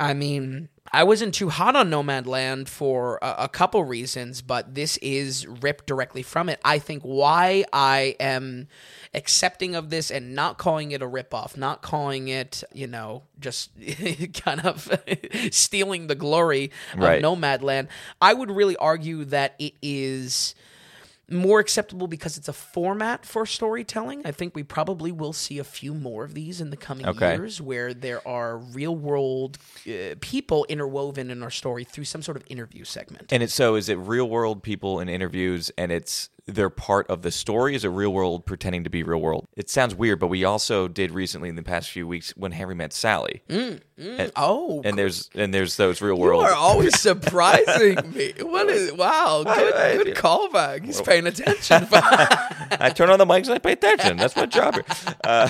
I 0.00 0.14
mean, 0.14 0.68
I 0.92 1.04
wasn't 1.04 1.34
too 1.34 1.48
hot 1.48 1.76
on 1.76 1.90
Nomadland 1.90 2.68
for 2.68 3.18
a, 3.20 3.34
a 3.40 3.48
couple 3.48 3.82
reasons, 3.84 4.42
but 4.42 4.74
this 4.74 4.96
is 4.98 5.46
ripped 5.46 5.86
directly 5.86 6.22
from 6.22 6.48
it. 6.48 6.60
I 6.64 6.78
think 6.78 7.02
why 7.02 7.64
I 7.72 8.14
am 8.20 8.68
accepting 9.12 9.74
of 9.74 9.90
this 9.90 10.10
and 10.10 10.34
not 10.34 10.56
calling 10.56 10.92
it 10.92 11.02
a 11.02 11.06
ripoff, 11.06 11.56
not 11.56 11.82
calling 11.82 12.28
it, 12.28 12.62
you 12.72 12.86
know, 12.86 13.24
just 13.40 13.70
kind 14.44 14.60
of 14.64 14.88
stealing 15.50 16.06
the 16.06 16.14
glory 16.14 16.70
of 16.94 17.00
Right. 17.00 17.22
Nomadland, 17.22 17.88
I 18.20 18.34
would 18.34 18.50
really 18.50 18.76
argue 18.76 19.24
that 19.26 19.56
it 19.58 19.74
is 19.82 20.54
more 21.30 21.60
acceptable 21.60 22.06
because 22.06 22.36
it's 22.38 22.48
a 22.48 22.52
format 22.52 23.24
for 23.26 23.44
storytelling. 23.44 24.22
I 24.24 24.32
think 24.32 24.54
we 24.54 24.62
probably 24.62 25.12
will 25.12 25.32
see 25.32 25.58
a 25.58 25.64
few 25.64 25.94
more 25.94 26.24
of 26.24 26.34
these 26.34 26.60
in 26.60 26.70
the 26.70 26.76
coming 26.76 27.06
Okay. 27.06 27.34
years 27.34 27.60
where 27.60 27.92
there 27.92 28.26
are 28.26 28.56
real 28.56 28.96
world 28.96 29.58
uh, 29.86 30.14
people 30.20 30.64
interwoven 30.68 31.30
in 31.30 31.42
our 31.42 31.50
story 31.50 31.84
through 31.84 32.04
some 32.04 32.22
sort 32.22 32.36
of 32.36 32.44
interview 32.48 32.84
segment. 32.84 33.32
And 33.32 33.42
it's 33.42 33.54
so 33.54 33.74
is 33.74 33.88
it 33.88 33.96
real 33.98 34.28
world 34.28 34.62
people 34.62 35.00
in 35.00 35.08
interviews 35.08 35.70
and 35.76 35.92
it's 35.92 36.30
they're 36.48 36.70
part 36.70 37.08
of 37.08 37.22
the 37.22 37.30
story? 37.30 37.74
Is 37.74 37.84
a 37.84 37.90
real 37.90 38.12
world 38.12 38.46
pretending 38.46 38.84
to 38.84 38.90
be 38.90 39.02
real 39.02 39.20
world? 39.20 39.46
It 39.56 39.68
sounds 39.68 39.94
weird, 39.94 40.18
but 40.18 40.28
we 40.28 40.44
also 40.44 40.88
did 40.88 41.10
recently 41.10 41.48
in 41.48 41.56
the 41.56 41.62
past 41.62 41.90
few 41.90 42.06
weeks 42.06 42.32
when 42.36 42.52
Harry 42.52 42.74
met 42.74 42.92
Sally. 42.92 43.42
Mm, 43.48 43.80
mm. 43.98 44.18
And, 44.18 44.32
oh, 44.34 44.82
and 44.84 44.98
there's 44.98 45.28
and 45.34 45.52
there's 45.52 45.76
those 45.76 46.00
real 46.00 46.18
world. 46.18 46.42
you 46.42 46.48
are 46.48 46.54
always 46.54 46.98
surprising 47.00 48.12
me. 48.12 48.32
What 48.40 48.68
is 48.68 48.92
wow? 48.92 49.42
Good, 49.44 49.74
I- 49.74 49.96
good 50.02 50.16
callback. 50.16 50.84
He's 50.84 51.00
paying 51.00 51.26
attention. 51.26 51.86
I 51.92 52.90
turn 52.94 53.10
on 53.10 53.18
the 53.18 53.26
mics 53.26 53.44
and 53.44 53.52
I 53.52 53.58
pay 53.58 53.72
attention. 53.72 54.16
That's 54.16 54.34
my 54.34 54.46
job. 54.46 54.74
here. 54.74 54.84
Uh, 55.24 55.48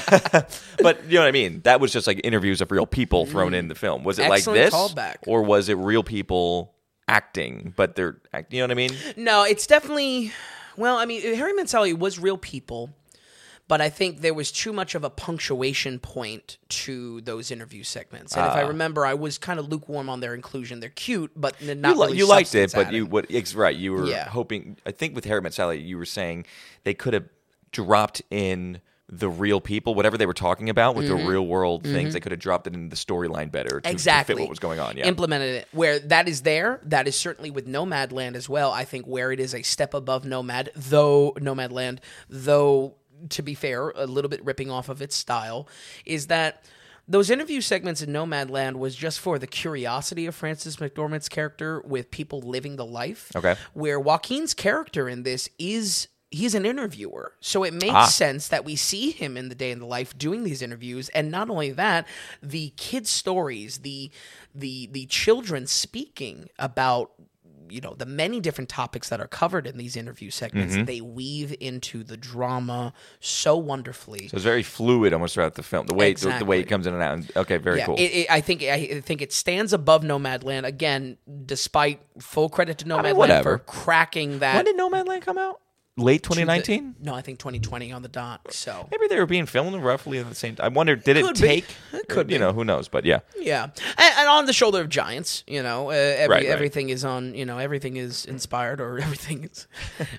but 0.82 1.04
you 1.04 1.14
know 1.14 1.20
what 1.20 1.28
I 1.28 1.32
mean? 1.32 1.60
That 1.62 1.80
was 1.80 1.92
just 1.92 2.06
like 2.06 2.20
interviews 2.24 2.60
of 2.60 2.70
real 2.70 2.86
people 2.86 3.26
mm. 3.26 3.30
thrown 3.30 3.54
in 3.54 3.68
the 3.68 3.74
film. 3.74 4.04
Was 4.04 4.18
it 4.18 4.22
Excellent 4.22 4.46
like 4.46 4.70
this, 4.70 4.74
callback. 4.74 5.16
or 5.26 5.42
was 5.42 5.68
it 5.68 5.74
real 5.74 6.02
people 6.02 6.74
acting? 7.06 7.72
But 7.76 7.94
they're 7.94 8.20
act- 8.32 8.52
you 8.52 8.58
know 8.60 8.64
what 8.64 8.72
I 8.72 8.74
mean? 8.74 8.90
No, 9.16 9.44
it's 9.44 9.66
definitely. 9.66 10.32
Well, 10.78 10.96
I 10.96 11.04
mean, 11.04 11.34
Harry 11.34 11.52
Met 11.52 11.72
was 11.98 12.18
real 12.18 12.38
people, 12.38 12.94
but 13.66 13.80
I 13.80 13.90
think 13.90 14.20
there 14.20 14.32
was 14.32 14.52
too 14.52 14.72
much 14.72 14.94
of 14.94 15.02
a 15.02 15.10
punctuation 15.10 15.98
point 15.98 16.56
to 16.68 17.20
those 17.22 17.50
interview 17.50 17.82
segments. 17.82 18.36
And 18.36 18.46
if 18.46 18.52
I 18.52 18.62
ah. 18.62 18.68
remember, 18.68 19.04
I 19.04 19.14
was 19.14 19.38
kind 19.38 19.58
of 19.58 19.68
lukewarm 19.68 20.08
on 20.08 20.20
their 20.20 20.34
inclusion. 20.34 20.80
They're 20.80 20.88
cute, 20.88 21.32
but 21.34 21.56
they're 21.60 21.74
not. 21.74 21.96
you, 21.96 22.00
li- 22.00 22.06
really 22.06 22.18
you 22.18 22.28
liked 22.28 22.54
it, 22.54 22.70
substance 22.70 22.84
but 22.86 22.94
you 22.94 23.06
what? 23.06 23.26
Ex- 23.28 23.54
right, 23.54 23.76
you 23.76 23.92
were 23.92 24.06
Yeah. 24.06 24.28
hoping. 24.28 24.78
I 24.86 24.92
think 24.92 25.14
with 25.14 25.24
Harry 25.24 25.42
Met 25.42 25.52
Sally, 25.52 25.80
you 25.80 25.98
were 25.98 26.06
saying 26.06 26.46
they 26.84 26.94
could 26.94 27.12
have 27.12 27.28
dropped 27.72 28.22
in 28.30 28.80
the 29.10 29.28
real 29.28 29.60
people, 29.60 29.94
whatever 29.94 30.18
they 30.18 30.26
were 30.26 30.34
talking 30.34 30.68
about 30.68 30.94
with 30.94 31.06
Mm-hmm. 31.06 31.24
the 31.24 31.30
real 31.30 31.46
world 31.46 31.82
things. 31.82 32.12
They 32.12 32.20
could 32.20 32.32
have 32.32 32.40
dropped 32.40 32.66
it 32.66 32.74
into 32.74 32.88
the 32.90 32.96
storyline 32.96 33.50
better 33.50 33.80
to, 33.80 33.80
to 33.80 33.90
exactly 33.90 34.34
fit 34.34 34.40
what 34.42 34.50
was 34.50 34.58
going 34.58 34.78
on. 34.80 34.96
Yeah, 34.98 35.06
implemented 35.06 35.54
it 35.54 35.68
where 35.72 35.98
that 36.00 36.28
is 36.28 36.42
there 36.42 36.80
that 36.84 37.08
is 37.08 37.16
certainly 37.16 37.50
with 37.50 37.66
nomadland 37.66 38.34
as 38.34 38.48
well 38.48 38.70
i 38.70 38.84
think 38.84 39.06
where 39.06 39.32
it 39.32 39.40
is 39.40 39.54
a 39.54 39.62
step 39.62 39.94
above 39.94 40.24
nomad 40.26 40.70
though 40.76 41.32
nomadland 41.38 41.98
though 42.28 42.96
to 43.30 43.42
be 43.42 43.54
fair 43.54 43.90
a 43.96 44.06
little 44.06 44.28
bit 44.28 44.44
ripping 44.44 44.70
off 44.70 44.88
of 44.90 45.00
its 45.00 45.16
style 45.16 45.66
is 46.04 46.26
that 46.26 46.62
those 47.10 47.30
interview 47.30 47.62
segments 47.62 48.02
in 48.02 48.12
Nomadland 48.12 48.76
was 48.76 48.94
just 48.94 49.18
for 49.18 49.38
the 49.38 49.46
curiosity 49.46 50.26
of 50.26 50.34
Frances 50.34 50.76
McDormand's 50.76 51.30
character 51.30 51.80
with 51.86 52.10
people 52.10 52.40
living 52.42 52.76
the 52.76 52.84
life. 52.84 53.32
Okay. 53.34 53.56
Where 53.72 53.98
Joaquin's 53.98 54.52
character 54.52 55.08
in 55.08 55.22
this 55.22 55.48
is 55.58 56.08
he's 56.30 56.54
an 56.54 56.66
interviewer. 56.66 57.32
So 57.40 57.64
it 57.64 57.72
makes 57.72 57.94
Ah. 57.94 58.06
sense 58.06 58.48
that 58.48 58.64
we 58.64 58.76
see 58.76 59.10
him 59.10 59.36
in 59.36 59.48
the 59.48 59.54
day 59.54 59.70
in 59.70 59.78
the 59.78 59.86
life 59.86 60.16
doing 60.18 60.44
these 60.44 60.60
interviews 60.62 61.08
and 61.10 61.30
not 61.30 61.48
only 61.50 61.70
that, 61.72 62.06
the 62.42 62.72
kids 62.76 63.08
stories, 63.10 63.78
the 63.78 64.10
the 64.54 64.88
the 64.92 65.06
children 65.06 65.66
speaking 65.66 66.48
about 66.58 67.12
you 67.70 67.82
know 67.82 67.94
the 67.98 68.06
many 68.06 68.40
different 68.40 68.70
topics 68.70 69.10
that 69.10 69.20
are 69.20 69.26
covered 69.26 69.66
in 69.66 69.76
these 69.76 69.94
interview 69.94 70.30
segments 70.30 70.74
Mm-hmm. 70.74 70.84
they 70.86 71.02
weave 71.02 71.54
into 71.60 72.02
the 72.02 72.16
drama 72.16 72.94
so 73.20 73.58
wonderfully 73.58 74.28
So 74.28 74.36
it's 74.38 74.44
very 74.44 74.62
fluid 74.62 75.12
almost 75.12 75.34
throughout 75.34 75.54
the 75.54 75.62
film. 75.62 75.86
The 75.86 75.94
way 75.94 76.14
the, 76.14 76.34
the 76.38 76.46
way 76.46 76.60
it 76.60 76.64
comes 76.68 76.86
in 76.86 76.94
and 76.94 77.02
out. 77.02 77.36
Okay, 77.36 77.58
very 77.58 77.78
yeah, 77.80 77.84
cool. 77.86 77.96
it, 77.96 78.04
it, 78.20 78.26
I 78.30 78.40
think 78.40 78.62
I 78.62 79.00
think 79.02 79.20
it 79.20 79.34
stands 79.34 79.74
above 79.74 80.02
Nomadland 80.02 80.64
again, 80.64 81.18
despite 81.44 82.00
full 82.18 82.48
credit 82.48 82.78
to 82.78 82.84
Nomadland 82.86 83.16
whatever. 83.16 83.58
for 83.58 83.64
cracking 83.64 84.38
that. 84.38 84.56
when 84.56 84.64
did 84.64 84.78
Nomadland 84.78 85.20
come 85.22 85.36
out? 85.36 85.60
Late 85.98 86.22
2019. 86.22 86.94
No, 87.02 87.12
I 87.14 87.20
think 87.20 87.38
2020 87.40 87.92
on 87.92 88.02
the 88.02 88.08
dot. 88.08 88.52
So 88.52 88.88
Maybe 88.90 89.08
they 89.08 89.18
were 89.18 89.26
being 89.26 89.46
filmed 89.46 89.82
roughly 89.82 90.18
at 90.18 90.28
the 90.28 90.34
same 90.34 90.54
time. 90.56 90.64
I 90.64 90.68
wonder, 90.68 90.94
did 90.96 91.16
it 91.16 91.24
Could 91.24 91.34
be. 91.34 91.40
take? 91.40 91.64
It 91.92 92.08
could 92.08 92.30
You 92.30 92.36
be. 92.36 92.38
know, 92.38 92.52
who 92.52 92.64
knows? 92.64 92.86
But 92.88 93.04
yeah, 93.04 93.20
yeah, 93.36 93.64
and, 93.64 94.14
and 94.18 94.28
on 94.28 94.46
the 94.46 94.52
shoulder 94.52 94.80
of 94.80 94.88
giants, 94.88 95.42
you 95.46 95.62
know, 95.62 95.90
uh, 95.90 95.92
every, 95.94 96.28
Right, 96.34 96.42
right. 96.44 96.46
everything 96.46 96.88
is 96.88 97.04
on. 97.04 97.34
You 97.34 97.44
know, 97.44 97.58
everything 97.58 97.96
is 97.96 98.24
inspired, 98.24 98.80
or 98.80 98.98
everything 99.02 99.44
is. 99.44 99.66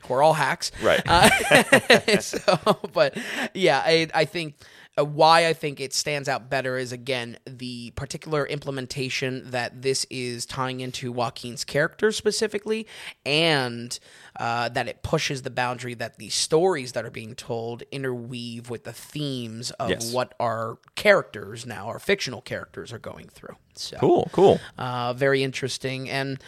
we're 0.09 0.21
all 0.21 0.33
hacks, 0.33 0.71
Right. 0.83 1.01
Uh, 1.07 1.29
so, 2.19 2.59
but 2.93 3.17
yeah, 3.53 3.81
I, 3.85 4.07
I 4.13 4.25
think. 4.25 4.55
Uh, 4.99 5.03
why 5.05 5.47
I 5.47 5.53
think 5.53 5.79
it 5.79 5.93
stands 5.93 6.27
out 6.27 6.49
better 6.49 6.77
is 6.77 6.91
again 6.91 7.37
the 7.45 7.91
particular 7.91 8.45
implementation 8.45 9.51
that 9.51 9.81
this 9.81 10.05
is 10.09 10.45
tying 10.45 10.79
into 10.81 11.11
Joaquin's 11.11 11.63
character 11.63 12.11
specifically, 12.11 12.87
and 13.25 13.97
uh, 14.39 14.69
that 14.69 14.87
it 14.87 15.03
pushes 15.03 15.43
the 15.43 15.49
boundary 15.49 15.93
that 15.95 16.17
the 16.17 16.29
stories 16.29 16.93
that 16.93 17.05
are 17.05 17.11
being 17.11 17.35
told 17.35 17.83
interweave 17.91 18.69
with 18.69 18.83
the 18.83 18.93
themes 18.93 19.71
of 19.71 19.89
Yes. 19.89 20.13
what 20.13 20.33
our 20.39 20.77
characters 20.95 21.65
now, 21.65 21.87
our 21.87 21.99
fictional 21.99 22.41
characters, 22.41 22.91
are 22.93 22.99
going 22.99 23.29
through. 23.29 23.55
So 23.79 23.97
cool, 23.97 24.29
cool. 24.31 24.59
uh, 24.77 25.13
very 25.13 25.43
interesting. 25.43 26.09
And 26.09 26.41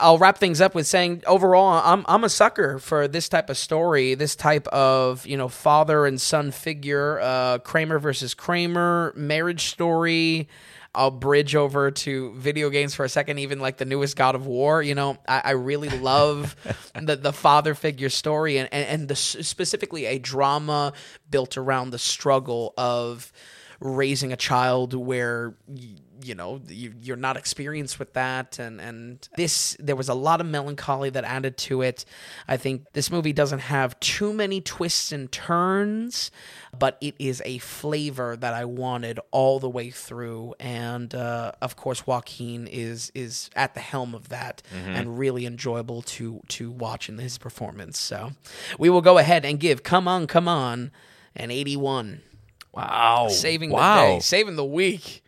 I'll 0.00 0.18
wrap 0.18 0.38
things 0.38 0.60
up 0.60 0.74
with 0.74 0.86
saying 0.86 1.22
overall, 1.26 1.80
I'm 1.84 2.04
I'm 2.08 2.24
a 2.24 2.28
sucker 2.28 2.78
for 2.78 3.06
this 3.06 3.28
type 3.28 3.48
of 3.50 3.56
story, 3.56 4.14
this 4.14 4.34
type 4.34 4.66
of 4.68 5.24
you 5.26 5.36
know 5.36 5.48
father 5.48 6.06
and 6.06 6.20
son 6.20 6.50
figure, 6.50 7.20
uh, 7.20 7.58
Kramer 7.58 7.98
versus 7.98 8.34
Kramer 8.34 9.12
marriage 9.16 9.66
story. 9.66 10.48
I'll 10.94 11.10
bridge 11.10 11.54
over 11.56 11.90
to 11.90 12.34
video 12.34 12.68
games 12.68 12.94
for 12.94 13.04
a 13.04 13.08
second, 13.08 13.38
even 13.38 13.60
like 13.60 13.78
the 13.78 13.86
newest 13.86 14.14
God 14.14 14.34
of 14.34 14.46
War. 14.46 14.82
You 14.82 14.94
know, 14.94 15.16
I, 15.26 15.40
I 15.44 15.50
really 15.52 15.88
love 15.88 16.54
the 17.00 17.16
the 17.16 17.32
father 17.32 17.74
figure 17.74 18.10
story 18.10 18.58
and 18.58 18.68
and, 18.72 18.86
and 18.88 19.08
the, 19.08 19.16
specifically 19.16 20.04
a 20.06 20.18
drama 20.18 20.92
built 21.30 21.56
around 21.56 21.90
the 21.90 21.98
struggle 21.98 22.74
of 22.76 23.32
raising 23.80 24.32
a 24.32 24.36
child 24.36 24.94
where 24.94 25.54
y- 25.66 25.94
you 26.22 26.34
know 26.34 26.60
you, 26.68 26.94
you're 27.00 27.16
not 27.16 27.36
experienced 27.36 27.98
with 27.98 28.12
that. 28.14 28.58
And 28.58 28.80
and 28.80 29.28
this 29.36 29.76
there 29.78 29.96
was 29.96 30.08
a 30.08 30.14
lot 30.14 30.40
of 30.40 30.46
melancholy 30.46 31.10
that 31.10 31.24
added 31.24 31.56
to 31.58 31.82
it. 31.82 32.04
I 32.48 32.56
think 32.56 32.92
this 32.92 33.10
movie 33.10 33.32
doesn't 33.32 33.60
have 33.60 33.98
too 34.00 34.32
many 34.32 34.60
twists 34.60 35.12
and 35.12 35.30
turns 35.30 36.30
but 36.78 36.96
it 37.02 37.14
is 37.18 37.42
a 37.44 37.58
flavor 37.58 38.34
that 38.34 38.54
i 38.54 38.64
wanted 38.64 39.20
all 39.30 39.60
the 39.60 39.68
way 39.68 39.90
through. 39.90 40.54
And 40.58 41.14
uh, 41.14 41.52
of 41.60 41.76
course 41.76 42.06
joaquin 42.06 42.66
is 42.66 43.12
is 43.14 43.50
at 43.54 43.74
the 43.74 43.80
helm 43.80 44.14
of 44.14 44.30
that 44.30 44.62
and 44.72 45.18
really 45.18 45.44
enjoyable 45.46 46.02
to 46.02 46.40
to 46.48 46.70
watch 46.70 47.08
in 47.08 47.18
his 47.18 47.38
performance. 47.38 47.98
So 47.98 48.32
we 48.78 48.88
will 48.88 49.02
go 49.02 49.18
ahead 49.18 49.44
and 49.44 49.60
give 49.60 49.82
come 49.82 50.08
on 50.08 50.26
come 50.26 50.48
on 50.48 50.90
an 51.36 51.50
81 51.50 52.22
Wow, 52.72 53.28
saving 53.28 53.70
wow. 53.70 54.06
the 54.06 54.12
day, 54.14 54.20
saving 54.20 54.56
the 54.56 54.64
week. 54.64 55.21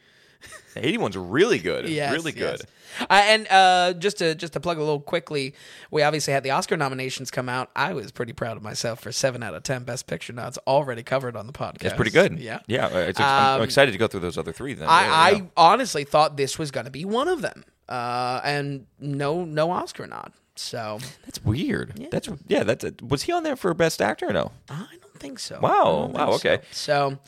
81's 0.75 1.17
really 1.17 1.59
good. 1.59 1.89
Yes, 1.95 2.13
really 2.13 2.33
good. 2.33 2.61
yes. 2.61 2.67
Uh, 3.01 3.23
and 3.25 3.49
uh, 3.51 3.93
just 3.95 4.19
to 4.19 4.35
just 4.37 4.53
to 4.53 4.61
plug 4.61 4.77
a 4.79 4.81
little 4.81 5.01
quickly, 5.01 5.55
we 5.91 6.03
obviously 6.03 6.33
had 6.33 6.43
the 6.45 6.51
Oscar 6.51 6.77
nominations 6.77 7.31
come 7.31 7.49
out. 7.49 7.71
I 7.75 7.93
was 7.93 8.13
pretty 8.13 8.33
proud 8.33 8.57
of 8.57 8.63
myself 8.63 9.01
for 9.01 9.11
seven 9.11 9.43
out 9.43 9.53
of 9.55 9.65
ten 9.65 9.83
Best 9.83 10.07
Picture 10.07 10.33
nods 10.33 10.59
already 10.67 11.03
covered 11.03 11.35
on 11.37 11.47
the 11.49 11.53
podcast. 11.53 11.85
It's 11.87 11.95
pretty 11.95 12.13
good. 12.13 12.39
Yeah. 12.39 12.61
yeah. 12.69 12.87
uh, 12.87 12.99
It's, 12.99 13.19
I'm, 13.19 13.57
Um, 13.57 13.63
excited 13.63 13.91
to 13.93 13.99
go 13.99 14.07
through 14.07 14.21
those 14.21 14.39
other 14.39 14.53
three. 14.53 14.75
Then 14.75 14.89
I, 14.89 15.03
Yeah, 15.07 15.13
I 15.39 15.43
honestly 15.57 16.05
thought 16.05 16.37
this 16.37 16.57
was 16.59 16.71
going 16.71 16.85
to 16.87 16.93
be 16.93 17.05
one 17.05 17.27
of 17.27 17.43
them, 17.43 17.65
uh, 17.89 18.41
and 18.45 18.87
no 19.01 19.45
no 19.45 19.73
Oscar 19.73 20.07
nod. 20.07 20.33
So 20.55 20.99
that's 21.25 21.43
weird. 21.45 22.09
That's 22.13 22.29
yeah. 22.47 22.63
That's 22.63 22.85
was 23.03 23.25
he 23.25 23.33
on 23.33 23.43
there 23.43 23.57
for 23.57 23.75
best 23.75 24.01
actor? 24.01 24.29
Or 24.29 24.33
no. 24.33 24.53
I 24.69 24.87
don't 25.01 25.19
think 25.19 25.41
so. 25.41 25.59
Wow, 25.61 26.11
wow, 26.15 26.31
okay. 26.35 26.61
So, 26.71 27.19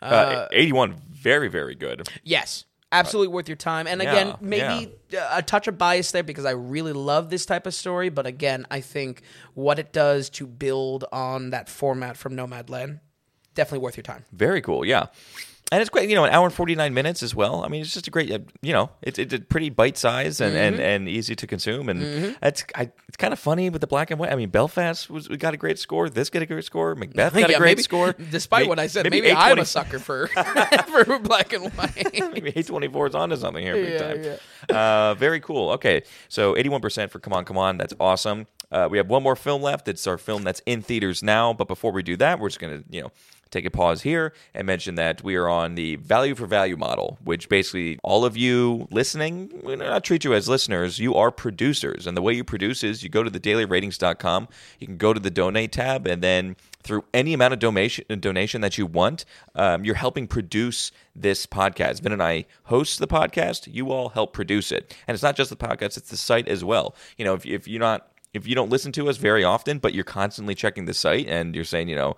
uh, 0.00 0.04
Uh, 0.04 0.48
81, 0.52 0.94
very 1.26 1.48
very 1.48 1.74
good. 1.74 2.08
Yes. 2.22 2.64
Absolutely 2.92 3.34
worth 3.34 3.48
your 3.48 3.56
time. 3.56 3.86
And 3.88 4.00
again, 4.00 4.28
Yeah, 4.28 4.36
maybe 4.40 4.92
uh 5.18 5.38
a 5.40 5.42
touch 5.42 5.66
of 5.66 5.76
bias 5.76 6.12
there 6.12 6.22
because 6.22 6.44
I 6.44 6.52
really 6.52 6.92
love 6.92 7.30
this 7.30 7.44
type 7.44 7.66
of 7.66 7.74
story. 7.74 8.08
But 8.10 8.26
again, 8.26 8.64
I 8.70 8.80
think 8.80 9.22
what 9.54 9.78
it 9.78 9.92
does 9.92 10.30
to 10.38 10.46
build 10.46 11.04
on 11.10 11.50
that 11.50 11.68
format 11.68 12.16
from 12.16 12.36
Nomadland, 12.36 13.00
definitely 13.54 13.82
worth 13.84 13.96
your 13.96 14.04
time. 14.14 14.24
Very 14.32 14.62
cool. 14.62 14.84
Yeah. 14.84 15.06
And 15.72 15.80
it's 15.80 15.90
great, 15.90 16.08
you 16.08 16.14
know, 16.14 16.24
an 16.24 16.30
hour 16.30 16.44
and 16.46 16.54
49 16.54 16.94
minutes 16.94 17.24
as 17.24 17.34
well. 17.34 17.64
I 17.64 17.68
mean, 17.68 17.80
it's 17.82 17.92
just 17.92 18.06
a 18.06 18.10
great, 18.10 18.30
uh, 18.30 18.38
you 18.62 18.72
know, 18.72 18.88
it's, 19.02 19.18
it's 19.18 19.34
pretty 19.48 19.68
bite 19.68 19.98
sized 19.98 20.40
and, 20.40 20.56
and, 20.56 20.78
and 20.78 21.08
easy 21.08 21.34
to 21.34 21.44
consume. 21.44 21.88
And 21.88 22.36
it's 22.40 22.64
I, 22.76 22.92
it's 23.08 23.16
kind 23.16 23.32
of 23.32 23.40
funny 23.40 23.68
with 23.68 23.80
the 23.80 23.88
black 23.88 24.12
and 24.12 24.20
white. 24.20 24.30
I 24.30 24.36
mean, 24.36 24.48
Belfast 24.50 25.10
was 25.10 25.28
we 25.28 25.36
got 25.36 25.54
a 25.54 25.56
great 25.56 25.80
score. 25.80 26.08
This 26.08 26.30
got 26.30 26.42
a 26.42 26.46
great 26.46 26.64
score. 26.64 26.94
Macbeth 26.94 27.34
got 27.34 27.50
Yeah, 27.50 27.56
a 27.56 27.58
great 27.58 27.70
maybe- 27.70 27.82
score. 27.82 28.12
Despite 28.12 28.62
May- 28.66 28.68
what 28.68 28.78
I 28.78 28.86
said, 28.86 29.06
maybe, 29.10 29.26
820 29.26 29.50
I'm 29.52 29.58
a 29.58 29.64
sucker 29.64 29.98
for, 29.98 30.26
for 31.04 31.18
black 31.18 31.52
and 31.52 31.64
white. 31.76 32.12
maybe 32.32 32.52
A24 32.52 33.08
is 33.08 33.14
onto 33.16 33.34
something 33.34 33.64
here 33.64 33.74
big 33.74 33.92
Yeah, 34.24 34.36
time. 34.36 34.38
Uh, 34.76 35.14
very 35.14 35.40
cool. 35.40 35.70
Okay, 35.70 36.02
so 36.28 36.54
81% 36.54 37.10
for 37.10 37.18
Come 37.18 37.32
On, 37.32 37.44
Come 37.44 37.58
On. 37.58 37.76
That's 37.76 37.94
awesome. 37.98 38.46
Uh, 38.70 38.86
we 38.88 38.98
have 38.98 39.08
one 39.08 39.22
more 39.24 39.34
film 39.36 39.62
left. 39.62 39.88
It's 39.88 40.06
our 40.06 40.18
film 40.18 40.42
that's 40.44 40.60
in 40.66 40.82
theaters 40.82 41.22
now. 41.24 41.52
But 41.52 41.66
before 41.68 41.90
we 41.92 42.02
do 42.04 42.16
that, 42.18 42.38
we're 42.38 42.48
just 42.48 42.58
going 42.60 42.82
to, 42.82 42.84
you 42.88 43.02
know, 43.02 43.12
take 43.50 43.64
a 43.64 43.70
pause 43.70 44.02
here 44.02 44.32
and 44.54 44.66
mention 44.66 44.96
that 44.96 45.22
we 45.22 45.36
are 45.36 45.48
on 45.48 45.74
the 45.74 45.96
value 45.96 46.34
for 46.34 46.46
value 46.46 46.76
model, 46.76 47.18
which 47.22 47.48
basically 47.48 47.98
all 48.02 48.24
of 48.24 48.36
you 48.36 48.88
listening, 48.90 49.60
we 49.62 49.76
not 49.76 50.04
treat 50.04 50.24
you 50.24 50.34
as 50.34 50.48
listeners, 50.48 50.98
you 50.98 51.14
are 51.14 51.30
producers. 51.30 52.06
And 52.06 52.16
the 52.16 52.22
way 52.22 52.32
you 52.32 52.44
produce 52.44 52.82
is 52.82 53.02
you 53.02 53.08
go 53.08 53.22
to 53.22 53.30
the 53.30 53.40
dailyratings.com, 53.40 54.48
you 54.78 54.86
can 54.86 54.96
go 54.96 55.12
to 55.12 55.20
the 55.20 55.30
donate 55.30 55.72
tab, 55.72 56.06
and 56.06 56.22
then 56.22 56.56
through 56.82 57.04
any 57.12 57.34
amount 57.34 57.52
of 57.52 57.58
donation 57.58 58.04
donation 58.20 58.60
that 58.60 58.78
you 58.78 58.86
want, 58.86 59.24
um, 59.54 59.84
you're 59.84 59.96
helping 59.96 60.26
produce 60.26 60.92
this 61.14 61.46
podcast. 61.46 62.00
Vin 62.00 62.12
and 62.12 62.22
I 62.22 62.46
host 62.64 62.98
the 62.98 63.08
podcast. 63.08 63.72
You 63.72 63.90
all 63.90 64.10
help 64.10 64.32
produce 64.32 64.70
it, 64.70 64.94
and 65.06 65.14
it's 65.14 65.22
not 65.22 65.36
just 65.36 65.50
the 65.50 65.56
podcast; 65.56 65.96
it's 65.96 66.10
the 66.10 66.16
site 66.16 66.48
as 66.48 66.64
well. 66.64 66.94
You 67.18 67.24
know, 67.24 67.34
if, 67.34 67.44
if 67.44 67.66
you're 67.66 67.80
not 67.80 68.08
if 68.36 68.46
you 68.46 68.54
don't 68.54 68.70
listen 68.70 68.92
to 68.92 69.08
us 69.08 69.16
very 69.16 69.42
often, 69.42 69.78
but 69.78 69.94
you're 69.94 70.04
constantly 70.04 70.54
checking 70.54 70.84
the 70.84 70.94
site 70.94 71.26
and 71.26 71.54
you're 71.54 71.64
saying, 71.64 71.88
you 71.88 71.96
know, 71.96 72.16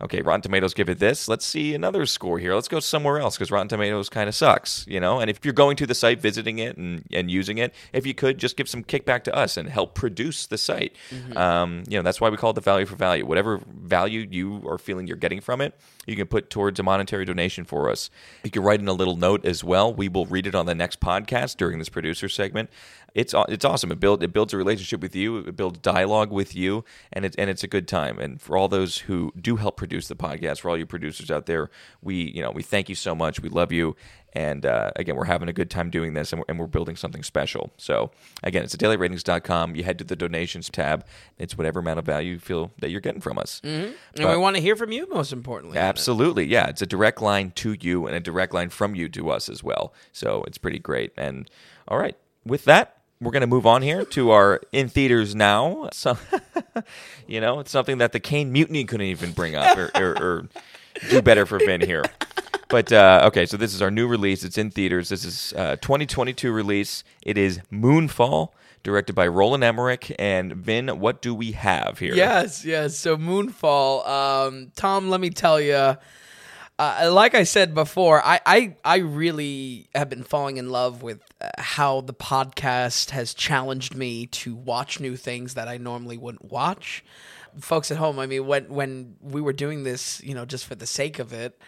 okay, 0.00 0.22
Rotten 0.22 0.42
Tomatoes 0.42 0.74
give 0.74 0.88
it 0.88 0.98
this. 0.98 1.28
Let's 1.28 1.44
see 1.44 1.74
another 1.74 2.06
score 2.06 2.38
here. 2.38 2.54
Let's 2.54 2.68
go 2.68 2.80
somewhere 2.80 3.18
else 3.18 3.36
because 3.36 3.50
Rotten 3.50 3.68
Tomatoes 3.68 4.08
kind 4.08 4.28
of 4.28 4.34
sucks, 4.34 4.84
you 4.86 5.00
know. 5.00 5.20
And 5.20 5.30
if 5.30 5.44
you're 5.44 5.54
going 5.54 5.76
to 5.76 5.86
the 5.86 5.94
site, 5.94 6.20
visiting 6.20 6.58
it 6.58 6.76
and, 6.76 7.04
and 7.12 7.30
using 7.30 7.58
it, 7.58 7.74
if 7.92 8.06
you 8.06 8.14
could 8.14 8.38
just 8.38 8.56
give 8.56 8.68
some 8.68 8.84
kickback 8.84 9.24
to 9.24 9.34
us 9.34 9.56
and 9.56 9.68
help 9.68 9.94
produce 9.94 10.46
the 10.46 10.58
site. 10.58 10.94
Um, 11.36 11.84
you 11.88 11.96
know, 11.98 12.02
that's 12.02 12.20
why 12.20 12.28
we 12.28 12.36
call 12.36 12.50
it 12.50 12.54
the 12.54 12.60
value 12.60 12.86
for 12.86 12.96
value. 12.96 13.26
Whatever 13.26 13.60
value 13.68 14.26
you 14.30 14.62
are 14.68 14.78
feeling 14.78 15.06
you're 15.06 15.16
getting 15.16 15.40
from 15.40 15.60
it, 15.60 15.78
you 16.06 16.16
can 16.16 16.26
put 16.26 16.50
towards 16.50 16.80
a 16.80 16.82
monetary 16.82 17.24
donation 17.24 17.64
for 17.64 17.90
us. 17.90 18.10
You 18.44 18.50
can 18.50 18.62
write 18.62 18.80
in 18.80 18.88
a 18.88 18.92
little 18.92 19.16
note 19.16 19.44
as 19.44 19.62
well. 19.62 19.92
We 19.92 20.08
will 20.08 20.26
read 20.26 20.46
it 20.46 20.54
on 20.54 20.66
the 20.66 20.74
next 20.74 21.00
podcast 21.00 21.56
during 21.56 21.78
this 21.78 21.88
producer 21.88 22.28
segment. 22.28 22.70
It's 23.14 23.34
it's 23.48 23.64
awesome. 23.64 23.90
It 23.90 23.98
build 23.98 24.22
it 24.22 24.32
builds 24.32 24.52
a 24.52 24.58
relationship 24.58 25.00
with 25.00 25.16
you. 25.16 25.38
It 25.38 25.56
builds 25.56 25.78
dialogue 25.78 26.30
with 26.30 26.54
you, 26.54 26.84
and 27.12 27.24
it's 27.24 27.34
and 27.36 27.48
it's 27.48 27.64
a 27.64 27.66
good 27.66 27.88
time. 27.88 28.18
And 28.18 28.40
for 28.40 28.58
all 28.58 28.68
those 28.68 28.98
who 28.98 29.32
do 29.40 29.56
help 29.56 29.78
produce 29.78 30.08
the 30.08 30.14
podcast, 30.14 30.60
for 30.60 30.68
all 30.68 30.76
you 30.76 30.84
producers 30.84 31.30
out 31.30 31.46
there, 31.46 31.70
we 32.02 32.30
you 32.34 32.42
know 32.42 32.50
we 32.50 32.62
thank 32.62 32.90
you 32.90 32.94
so 32.94 33.14
much. 33.14 33.40
We 33.40 33.48
love 33.48 33.72
you. 33.72 33.96
And 34.36 34.66
uh, 34.66 34.90
again, 34.96 35.16
we're 35.16 35.24
having 35.24 35.48
a 35.48 35.52
good 35.54 35.70
time 35.70 35.88
doing 35.88 36.12
this, 36.12 36.30
and 36.30 36.40
we're, 36.40 36.44
and 36.50 36.58
we're 36.58 36.66
building 36.66 36.94
something 36.94 37.22
special. 37.22 37.72
So 37.78 38.10
again, 38.42 38.64
it's 38.64 38.74
at 38.74 38.80
dailyratings.com. 38.80 39.74
You 39.74 39.82
head 39.82 39.96
to 39.96 40.04
the 40.04 40.14
donations 40.14 40.68
tab. 40.68 41.06
It's 41.38 41.56
whatever 41.56 41.80
amount 41.80 42.00
of 42.00 42.04
value 42.04 42.32
you 42.32 42.38
feel 42.38 42.70
that 42.80 42.90
you're 42.90 43.00
getting 43.00 43.22
from 43.22 43.38
us. 43.38 43.62
and 43.64 43.94
we 44.14 44.36
want 44.36 44.56
to 44.56 44.60
hear 44.60 44.76
from 44.76 44.92
you, 44.92 45.08
most 45.08 45.32
importantly. 45.32 45.78
Absolutely. 45.78 46.44
Yeah. 46.44 46.66
It's 46.66 46.82
a 46.82 46.86
direct 46.86 47.22
line 47.22 47.52
to 47.52 47.76
you 47.80 48.06
and 48.06 48.14
a 48.14 48.20
direct 48.20 48.52
line 48.52 48.68
from 48.68 48.94
you 48.94 49.08
to 49.08 49.30
us 49.30 49.48
as 49.48 49.64
well. 49.64 49.94
So 50.12 50.44
it's 50.46 50.58
pretty 50.58 50.80
great. 50.80 51.14
And 51.16 51.50
all 51.88 51.96
right, 51.96 52.16
with 52.44 52.66
that, 52.66 52.98
we're 53.22 53.32
going 53.32 53.40
to 53.40 53.46
move 53.46 53.64
on 53.64 53.80
here 53.80 54.04
to 54.04 54.32
our 54.32 54.60
in 54.70 54.90
theaters 54.90 55.34
now. 55.34 55.88
So, 55.94 56.18
you 57.26 57.40
know, 57.40 57.60
it's 57.60 57.70
something 57.70 57.96
that 57.98 58.12
the 58.12 58.20
Caine 58.20 58.52
Mutiny 58.52 58.84
couldn't 58.84 59.06
even 59.06 59.32
bring 59.32 59.56
up 59.56 59.78
or, 59.78 59.90
or, 59.94 60.22
or 60.22 60.48
do 61.08 61.22
better 61.22 61.46
for 61.46 61.58
Vin 61.58 61.80
here. 61.80 62.04
But 62.68 62.92
uh, 62.92 63.22
okay, 63.26 63.46
so 63.46 63.56
this 63.56 63.74
is 63.74 63.80
our 63.80 63.90
new 63.90 64.08
release. 64.08 64.42
It's 64.42 64.58
in 64.58 64.70
theaters. 64.70 65.08
This 65.08 65.24
is 65.24 65.52
uh, 65.56 65.76
2022 65.76 66.50
release. 66.50 67.04
It 67.22 67.38
is 67.38 67.60
Moonfall, 67.72 68.50
directed 68.82 69.14
by 69.14 69.28
Roland 69.28 69.62
Emmerich. 69.62 70.12
And 70.18 70.52
Vin, 70.56 70.98
what 70.98 71.22
do 71.22 71.32
we 71.34 71.52
have 71.52 72.00
here? 72.00 72.14
Yes, 72.14 72.64
yes. 72.64 72.98
So 72.98 73.16
Moonfall, 73.16 74.06
um, 74.08 74.72
Tom. 74.74 75.08
Let 75.10 75.20
me 75.20 75.30
tell 75.30 75.60
you, 75.60 75.96
Uh, 76.78 77.08
like 77.10 77.34
I 77.34 77.44
said 77.44 77.72
before, 77.74 78.20
I, 78.22 78.38
I 78.44 78.76
I 78.84 78.96
really 78.98 79.86
have 79.94 80.10
been 80.10 80.22
falling 80.24 80.58
in 80.58 80.68
love 80.68 81.02
with 81.02 81.20
uh, 81.40 81.48
how 81.58 82.02
the 82.02 82.12
podcast 82.12 83.10
has 83.10 83.32
challenged 83.32 83.94
me 83.94 84.26
to 84.26 84.54
watch 84.54 85.00
new 85.00 85.16
things 85.16 85.54
that 85.54 85.68
I 85.68 85.78
normally 85.78 86.18
wouldn't 86.18 86.44
watch. 86.50 87.02
Folks 87.60 87.90
at 87.90 87.96
home, 87.96 88.18
I 88.18 88.26
mean, 88.26 88.46
when 88.46 88.64
when 88.68 89.16
we 89.22 89.40
were 89.40 89.54
doing 89.54 89.84
this, 89.84 90.20
you 90.22 90.34
know, 90.34 90.44
just 90.44 90.66
for 90.66 90.74
the 90.74 90.86
sake 90.86 91.18
of 91.18 91.32
it, 91.32 91.58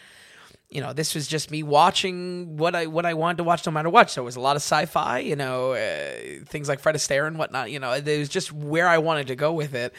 you 0.71 0.81
know, 0.83 0.93
this 0.93 1.15
was 1.15 1.27
just 1.27 1.51
me 1.51 1.63
watching 1.63 2.57
what 2.59 2.75
I 2.75 2.87
what 2.87 3.07
I 3.07 3.15
wanted 3.15 3.39
to 3.39 3.45
watch 3.45 3.65
no 3.65 3.73
matter 3.73 3.89
what. 3.89 4.11
So 4.11 4.23
it 4.23 4.25
was 4.25 4.37
a 4.37 4.41
lot 4.41 4.57
of 4.57 4.63
sci-fi, 4.63 5.21
you 5.21 5.35
know, 5.37 5.73
uh, 5.73 6.45
things 6.47 6.69
like 6.69 6.81
Fred 6.81 6.95
Astaire 6.95 7.27
and 7.27 7.39
whatnot. 7.39 7.71
You 7.71 7.79
know, 7.79 7.93
it 7.93 8.19
was 8.19 8.29
just 8.29 8.53
where 8.53 8.87
I 8.87 8.99
wanted 8.99 9.29
to 9.29 9.37
go 9.37 9.53
with 9.53 9.75
it. 9.75 9.95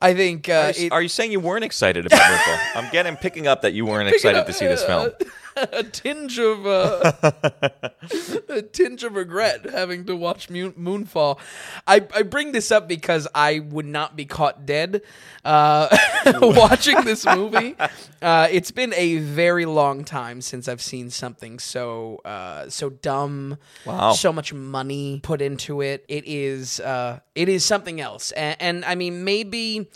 I 0.00 0.14
think. 0.14 0.48
Uh, 0.48 0.52
Are, 0.52 0.70
you, 0.80 0.86
it- 0.86 0.92
are 0.92 1.02
you 1.02 1.08
saying 1.08 1.32
you 1.32 1.40
weren't 1.40 1.64
excited 1.64 2.06
about 2.06 2.20
Moonfall? 2.20 2.58
I'm 2.76 2.90
getting 2.92 3.16
picking 3.16 3.46
up 3.46 3.62
that 3.62 3.72
you 3.72 3.86
weren't 3.86 4.08
excited 4.14 4.46
to 4.46 4.52
see 4.52 4.66
this 4.66 4.84
film. 4.84 5.10
a 5.72 5.82
tinge 5.82 6.38
of 6.38 6.66
uh, 6.66 7.12
a 8.48 8.62
tinge 8.62 9.04
of 9.04 9.14
regret 9.14 9.68
having 9.70 10.04
to 10.06 10.16
watch 10.16 10.48
Moonfall. 10.48 11.38
I, 11.86 12.06
I 12.14 12.22
bring 12.22 12.52
this 12.52 12.70
up 12.70 12.88
because 12.88 13.28
I 13.34 13.58
would 13.58 13.86
not 13.86 14.16
be 14.16 14.24
caught 14.24 14.64
dead 14.66 15.02
uh, 15.44 15.96
watching 16.40 17.02
this 17.04 17.26
movie. 17.26 17.76
Uh, 18.20 18.48
it's 18.50 18.70
been 18.70 18.94
a 18.94 19.18
very 19.18 19.66
long 19.66 20.04
time 20.04 20.40
since 20.40 20.68
I've 20.68 20.82
seen 20.82 21.10
something 21.10 21.58
so 21.58 22.20
uh, 22.24 22.68
so 22.68 22.90
dumb. 22.90 23.58
Wow. 23.84 24.12
So 24.12 24.32
much 24.32 24.52
money 24.52 25.20
put 25.22 25.42
into 25.42 25.80
it. 25.82 26.04
It 26.08 26.24
is 26.26 26.80
uh, 26.80 27.20
it 27.34 27.48
is 27.48 27.64
something 27.64 28.00
else, 28.00 28.32
and, 28.32 28.56
and 28.60 28.84
I 28.84 28.94
mean 28.94 29.24
maybe 29.24 29.90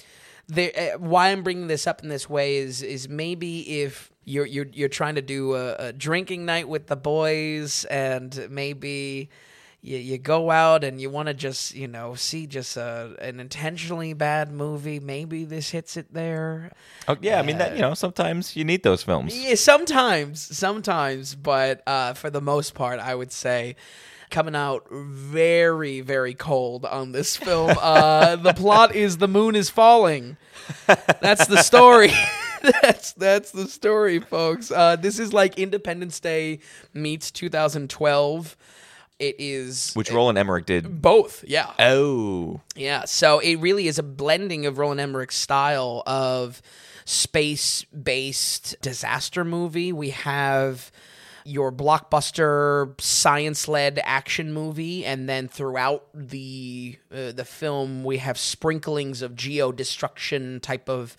there, 0.48 0.70
uh, 0.76 0.98
why 0.98 1.30
I'm 1.30 1.42
bringing 1.42 1.66
this 1.66 1.86
up 1.86 2.02
in 2.02 2.08
this 2.08 2.28
way 2.28 2.56
is 2.56 2.82
is 2.82 3.08
maybe 3.08 3.82
if 3.82 4.10
you're 4.26 4.44
you're 4.44 4.66
you're 4.72 4.88
trying 4.90 5.14
to 5.14 5.22
do 5.22 5.54
a, 5.54 5.74
a 5.76 5.92
drinking 5.94 6.44
night 6.44 6.68
with 6.68 6.88
the 6.88 6.96
boys 6.96 7.84
and 7.86 8.48
maybe 8.50 9.30
you, 9.82 9.98
you 9.98 10.18
go 10.18 10.50
out 10.50 10.82
and 10.82 11.00
you 11.00 11.08
want 11.08 11.28
to 11.28 11.34
just 11.34 11.74
you 11.76 11.86
know 11.86 12.14
see 12.16 12.46
just 12.48 12.76
a, 12.76 13.14
an 13.20 13.38
intentionally 13.38 14.12
bad 14.14 14.50
movie 14.50 14.98
maybe 14.98 15.44
this 15.44 15.70
hits 15.70 15.96
it 15.96 16.12
there 16.12 16.72
Oh, 17.06 17.16
yeah, 17.20 17.38
I 17.38 17.42
mean 17.42 17.58
that 17.58 17.76
you 17.76 17.82
know 17.82 17.94
sometimes 17.94 18.56
you 18.56 18.64
need 18.64 18.82
those 18.82 19.02
films. 19.04 19.32
yeah 19.38 19.54
sometimes 19.54 20.40
sometimes 20.56 21.36
but 21.36 21.82
uh, 21.86 22.12
for 22.14 22.28
the 22.28 22.40
most 22.42 22.74
part 22.74 22.98
I 22.98 23.14
would 23.14 23.30
say 23.30 23.76
coming 24.28 24.56
out 24.56 24.88
very 24.90 26.00
very 26.00 26.34
cold 26.34 26.84
on 26.84 27.12
this 27.12 27.36
film 27.36 27.76
uh, 27.80 28.34
the 28.48 28.54
plot 28.54 28.92
is 28.96 29.18
the 29.18 29.28
moon 29.28 29.54
is 29.54 29.70
falling 29.70 30.36
that's 31.20 31.46
the 31.46 31.62
story. 31.62 32.10
that's 32.62 33.12
that's 33.12 33.50
the 33.52 33.66
story, 33.68 34.20
folks. 34.20 34.70
Uh, 34.70 34.96
this 34.96 35.18
is 35.18 35.32
like 35.32 35.58
Independence 35.58 36.20
Day 36.20 36.60
meets 36.94 37.30
2012. 37.30 38.56
It 39.18 39.36
is 39.38 39.94
Which 39.94 40.12
Roland 40.12 40.36
Emmerich 40.36 40.66
did. 40.66 41.00
both, 41.00 41.42
yeah, 41.48 41.72
Oh, 41.78 42.60
yeah. 42.74 43.06
So 43.06 43.38
it 43.38 43.56
really 43.56 43.88
is 43.88 43.98
a 43.98 44.02
blending 44.02 44.66
of 44.66 44.76
Roland 44.76 45.00
Emmerich's 45.00 45.36
style 45.36 46.02
of 46.06 46.60
space-based 47.06 48.76
disaster 48.80 49.44
movie. 49.44 49.92
We 49.92 50.10
have 50.10 50.90
your 51.46 51.70
blockbuster 51.70 53.00
science-led 53.00 54.00
action 54.02 54.52
movie, 54.52 55.04
and 55.04 55.28
then 55.28 55.48
throughout 55.48 56.06
the 56.12 56.98
uh, 57.12 57.32
the 57.32 57.44
film, 57.44 58.04
we 58.04 58.18
have 58.18 58.36
sprinklings 58.36 59.22
of 59.22 59.34
geo-destruction 59.34 60.60
type 60.60 60.88
of 60.88 61.16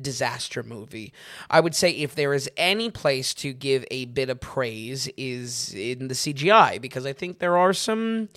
disaster 0.00 0.62
movie. 0.62 1.12
I 1.50 1.60
would 1.60 1.74
say 1.74 1.90
if 1.90 2.14
there 2.14 2.34
is 2.34 2.50
any 2.56 2.90
place 2.90 3.34
to 3.34 3.52
give 3.52 3.84
a 3.90 4.06
bit 4.06 4.30
of 4.30 4.40
praise 4.40 5.08
is 5.16 5.74
in 5.74 6.08
the 6.08 6.14
CGI 6.14 6.80
because 6.80 7.06
I 7.06 7.12
think 7.12 7.38
there 7.38 7.56
are 7.56 7.72
some 7.72 8.28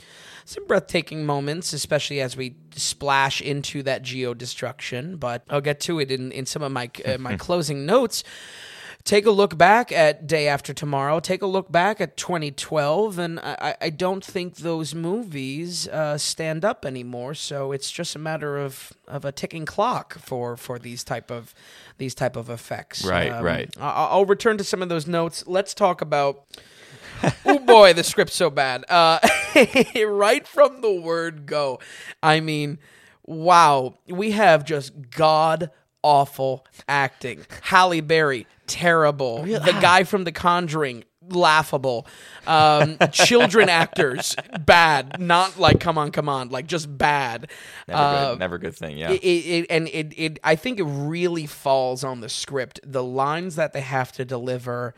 some 0.46 0.66
breathtaking 0.66 1.26
moments, 1.26 1.74
especially 1.74 2.20
as 2.22 2.36
we 2.36 2.56
splash 2.76 3.40
into 3.40 3.84
that 3.84 4.02
geo 4.02 4.34
destruction. 4.34 5.18
But 5.18 5.44
I'll 5.50 5.62
get 5.62 5.80
to 5.82 6.00
it 6.00 6.12
in, 6.12 6.32
in 6.32 6.46
some 6.46 6.64
of 6.64 6.72
my 6.72 6.90
uh, 7.06 7.18
my 7.18 7.36
closing 7.38 7.86
notes. 7.86 8.24
Take 9.06 9.26
a 9.26 9.32
look 9.32 9.58
back 9.58 9.92
at 9.92 10.28
Day 10.28 10.48
After 10.48 10.74
Tomorrow. 10.74 11.20
Take 11.20 11.42
a 11.42 11.48
look 11.48 11.72
back 11.72 12.00
at 12.00 12.16
2012, 12.18 13.18
and 13.18 13.40
I, 13.40 13.76
I 13.82 13.90
don't 13.90 14.24
think 14.24 14.58
those 14.58 14.94
movies 14.94 15.88
uh, 15.88 16.18
stand 16.18 16.64
up 16.64 16.86
anymore. 16.86 17.34
So 17.34 17.72
it's 17.72 17.90
just 17.90 18.16
a 18.16 18.20
matter 18.20 18.58
of, 18.58 18.94
of 19.08 19.26
a 19.26 19.32
ticking 19.32 19.66
clock 19.66 20.20
for, 20.20 20.56
for 20.58 20.78
these 20.78 21.04
type 21.04 21.32
of 21.32 21.56
these 21.98 22.14
type 22.14 22.36
of 22.36 22.50
effects. 22.50 23.04
Right, 23.04 23.42
right. 23.42 23.74
I- 23.80 24.08
I'll 24.12 24.26
return 24.26 24.58
to 24.58 24.64
some 24.64 24.82
of 24.82 24.90
those 24.90 25.08
notes. 25.08 25.44
Let's 25.48 25.74
talk 25.74 26.02
about 26.02 26.44
oh 27.46 27.60
boy, 27.60 27.94
the 27.94 28.04
script's 28.04 28.36
so 28.36 28.50
bad. 28.50 28.86
Uh, 28.90 29.20
right 30.06 30.46
from 30.48 30.82
the 30.82 30.92
word 30.94 31.46
go. 31.46 31.80
I 32.22 32.42
mean, 32.42 32.80
wow, 33.26 33.96
we 34.08 34.32
have 34.32 34.66
just 34.66 35.10
god 35.12 35.72
awful 36.04 36.66
acting. 36.88 37.46
Halle 37.64 38.02
Berry, 38.02 38.48
terrible. 38.68 39.44
The 39.44 39.78
guy 39.82 40.04
from 40.04 40.24
The 40.24 40.32
Conjuring, 40.32 41.04
laughable. 41.28 42.08
Um, 42.48 42.98
children 43.12 43.70
actors, 43.70 44.36
bad. 44.66 45.20
Not 45.20 45.60
like 45.60 45.80
come 45.80 45.98
on, 45.98 46.12
come 46.12 46.30
on, 46.30 46.50
like 46.50 46.68
just 46.68 46.96
bad. 46.98 47.50
never 47.88 48.00
Uh, 48.02 48.30
good, 48.32 48.40
never 48.40 48.58
good 48.58 48.76
thing. 48.76 48.98
Yeah, 48.98 49.12
it, 49.12 49.24
it, 49.24 49.66
and 49.70 49.88
it, 49.88 50.14
it 50.18 50.40
I 50.44 50.56
think 50.56 50.80
it 50.80 50.86
really 50.86 51.46
falls 51.46 52.04
on 52.04 52.22
the 52.22 52.30
script. 52.30 52.80
The 52.84 53.04
lines 53.04 53.56
that 53.56 53.74
they 53.74 53.82
have 53.82 54.12
to 54.14 54.26
deliver. 54.26 54.94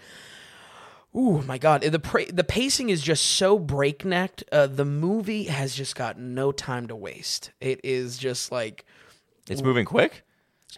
Oh 1.14 1.42
my 1.42 1.58
God! 1.58 1.82
The 1.82 2.00
pra- 2.00 2.32
the 2.32 2.44
pacing 2.46 2.90
is 2.90 3.02
just 3.02 3.26
so 3.26 3.60
breakneck. 3.60 4.44
Uh, 4.50 4.68
the 4.68 4.86
movie 4.86 5.44
has 5.46 5.76
just 5.76 5.94
got 5.96 6.18
no 6.18 6.54
time 6.54 6.88
to 6.88 6.96
waste. 6.96 7.52
It 7.60 7.82
is 7.84 8.18
just 8.18 8.50
like 8.50 8.86
it's 9.50 9.62
moving 9.62 9.84
quick. 9.84 10.24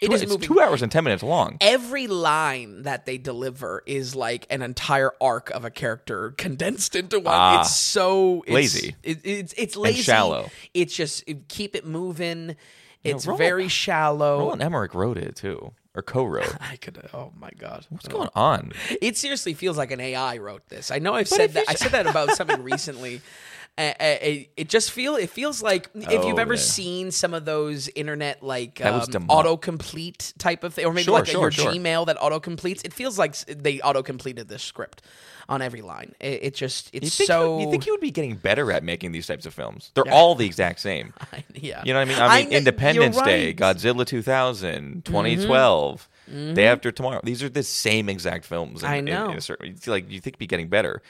It 0.02 0.08
Two- 0.08 0.14
is 0.14 0.22
moving- 0.28 0.40
two 0.48 0.60
hours 0.60 0.82
and 0.82 0.92
ten 0.92 1.04
minutes 1.04 1.24
long. 1.24 1.58
every 1.62 2.08
line 2.08 2.82
that 2.84 3.06
they 3.06 3.18
deliver 3.18 3.84
is 3.86 4.16
like 4.16 4.48
an 4.50 4.62
entire 4.62 5.12
arc 5.22 5.50
of 5.52 5.66
a 5.66 5.70
character 5.70 6.32
condensed 6.32 6.96
into 6.96 7.20
one. 7.20 7.34
Ah. 7.36 7.62
it's 7.62 7.76
so 7.76 8.44
it's, 8.48 8.54
Lazy. 8.54 8.96
It, 9.04 9.20
it's 9.24 9.54
it's 9.58 9.76
lazy, 9.76 9.98
And 10.00 10.06
shallow. 10.06 10.50
It's 10.74 10.96
just 10.96 11.24
it- 11.28 11.48
keep 11.48 11.76
it 11.76 11.86
moving. 11.86 12.56
It's 13.04 13.26
Roland- 13.28 13.38
very 13.40 13.68
shallow. 13.68 14.40
Roland 14.40 14.62
Emmerich 14.64 14.94
wrote 14.96 15.18
it 15.18 15.36
too, 15.36 15.74
or 15.94 16.02
co-wrote. 16.02 16.56
I 16.62 16.78
could. 16.78 16.98
Oh 17.14 17.32
my 17.38 17.50
god. 17.58 17.86
What's 17.90 18.08
going 18.08 18.30
on? 18.34 18.72
It 19.02 19.18
seriously 19.18 19.54
feels 19.54 19.78
like 19.78 19.92
an 19.92 20.00
AI 20.00 20.38
wrote 20.38 20.68
this. 20.70 20.90
I 20.90 21.00
know 21.00 21.14
I've 21.14 21.30
But 21.30 21.36
said 21.36 21.54
that. 21.54 21.68
you 21.68 21.72
I 21.72 21.74
said 21.76 21.92
that 21.92 22.08
about 22.08 22.32
something 22.32 22.64
recently. 22.64 23.22
Uh, 23.76 23.92
it, 24.00 24.50
it 24.56 24.70
just 24.70 24.92
feel 24.92 25.16
it 25.16 25.32
feels 25.32 25.64
like 25.64 25.90
if 25.96 26.12
you've 26.26 26.36
Oh, 26.38 26.42
ever 26.42 26.54
yeah. 26.54 26.60
seen 26.60 27.10
some 27.12 27.34
of 27.34 27.44
those 27.46 27.90
internet 27.96 28.44
like 28.44 28.80
um, 28.86 29.02
autocomplete 29.02 30.34
type 30.38 30.64
of 30.64 30.74
thing, 30.76 30.86
or 30.86 30.94
maybe 30.94 31.06
Sure, 31.06 31.14
like 31.16 31.26
sure, 31.28 31.42
your 31.42 31.52
sure. 31.52 31.72
Gmail 31.72 32.06
that 32.08 32.18
autocompletes. 32.18 32.86
It 32.86 32.94
feels 32.94 33.18
like 33.18 33.36
they 33.46 33.80
autocompleted 33.80 34.48
this 34.48 34.62
script 34.64 35.02
on 35.50 35.62
every 35.62 35.82
line. 35.82 36.14
It, 36.20 36.44
it 36.44 36.54
just 36.54 36.94
You 36.94 37.00
it's 37.04 37.18
think, 37.18 37.28
so. 37.28 37.60
you 37.60 37.70
think 37.72 37.86
you 37.86 37.94
would 37.94 38.00
be 38.02 38.12
getting 38.12 38.36
better 38.36 38.72
at 38.72 38.84
making 38.84 39.12
these 39.12 39.28
types 39.28 39.46
of 39.46 39.54
films? 39.54 39.92
They're 39.96 40.08
all 40.12 40.36
the 40.36 40.46
exact 40.46 40.80
same. 40.80 41.14
yeah, 41.56 41.82
You 41.84 41.94
know 41.94 42.00
what 42.00 42.08
I 42.08 42.12
mean? 42.14 42.20
I 42.22 42.38
mean, 42.42 42.50
kn- 42.50 42.58
Independence 42.60 43.20
Day, 43.22 43.48
right. 43.48 43.56
Mm-hmm. 43.56 43.98
Godzilla 43.98 44.06
2000, 44.06 45.04
2012, 45.06 46.10
Day 46.54 46.68
After 46.68 46.92
Tomorrow. 46.92 47.22
These 47.24 47.44
are 47.44 47.50
the 47.50 47.64
same 47.64 48.08
exact 48.08 48.46
films. 48.46 48.84
In, 48.84 48.90
I 48.90 49.02
know. 49.02 49.32
in 49.32 49.38
a 49.38 49.42
certain, 49.42 49.76
like 49.88 50.10
you 50.10 50.20
think 50.22 50.38
be 50.38 50.48
getting 50.48 50.68
better. 50.70 51.02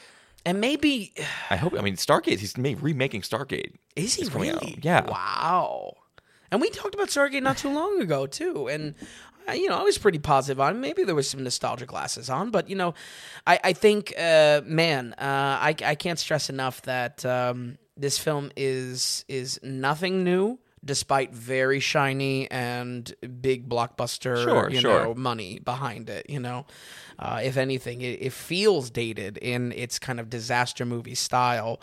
And 0.46 0.60
maybe 0.62 1.14
I 1.50 1.56
hope. 1.56 1.74
I 1.78 1.82
mean, 1.82 1.96
Stargate. 1.96 2.40
He's 2.40 2.58
remaking 2.58 3.22
Stargate. 3.22 3.74
Is 3.96 4.16
he 4.16 4.26
coming 4.28 4.50
really? 4.54 4.74
out. 4.78 4.86
Yeah. 4.86 5.10
Wow. 5.10 5.94
And 6.52 6.62
we 6.62 6.70
talked 6.70 6.94
about 6.96 7.08
Stargate 7.10 7.42
not 7.44 7.58
too 7.58 7.74
long 7.74 8.02
ago 8.02 8.28
too, 8.28 8.68
and 8.68 8.94
I- 9.48 9.56
you 9.56 9.68
know 9.70 9.78
I 9.78 9.84
was 9.84 9.98
pretty 9.98 10.20
positive 10.20 10.60
on. 10.62 10.76
it. 10.76 10.80
Maybe 10.80 11.04
there 11.04 11.16
was 11.16 11.30
some 11.30 11.44
nostalgia 11.44 11.86
glasses 11.86 12.30
on, 12.30 12.50
but 12.52 12.70
you 12.70 12.76
know, 12.76 12.94
I 13.48 13.60
I 13.64 13.74
think 13.74 14.14
uh, 14.18 14.62
man, 14.66 15.14
uh, 15.18 15.58
I 15.62 15.76
I 15.84 15.96
can't 15.96 16.20
stress 16.20 16.50
enough 16.50 16.82
that 16.84 17.26
um, 17.26 17.78
this 17.98 18.18
film 18.20 18.52
is 18.56 19.26
is 19.28 19.60
nothing 19.64 20.24
new. 20.24 20.60
Despite 20.86 21.34
very 21.34 21.80
shiny 21.80 22.52
and 22.52 23.10
big 23.40 23.70
blockbuster, 23.70 24.44
Sure, 24.44 24.70
you 24.70 24.82
sure. 24.82 25.04
know, 25.06 25.16
money 25.16 25.60
behind 25.60 26.10
it, 26.10 26.30
you 26.30 26.42
know, 26.42 26.66
uh, 27.20 27.42
if 27.44 27.58
anything, 27.58 28.02
it, 28.02 28.22
it 28.22 28.34
feels 28.34 28.90
dated 28.90 29.38
in 29.38 29.72
its 29.72 30.00
kind 30.00 30.20
of 30.20 30.30
disaster 30.30 30.86
movie 30.86 31.16
style. 31.16 31.80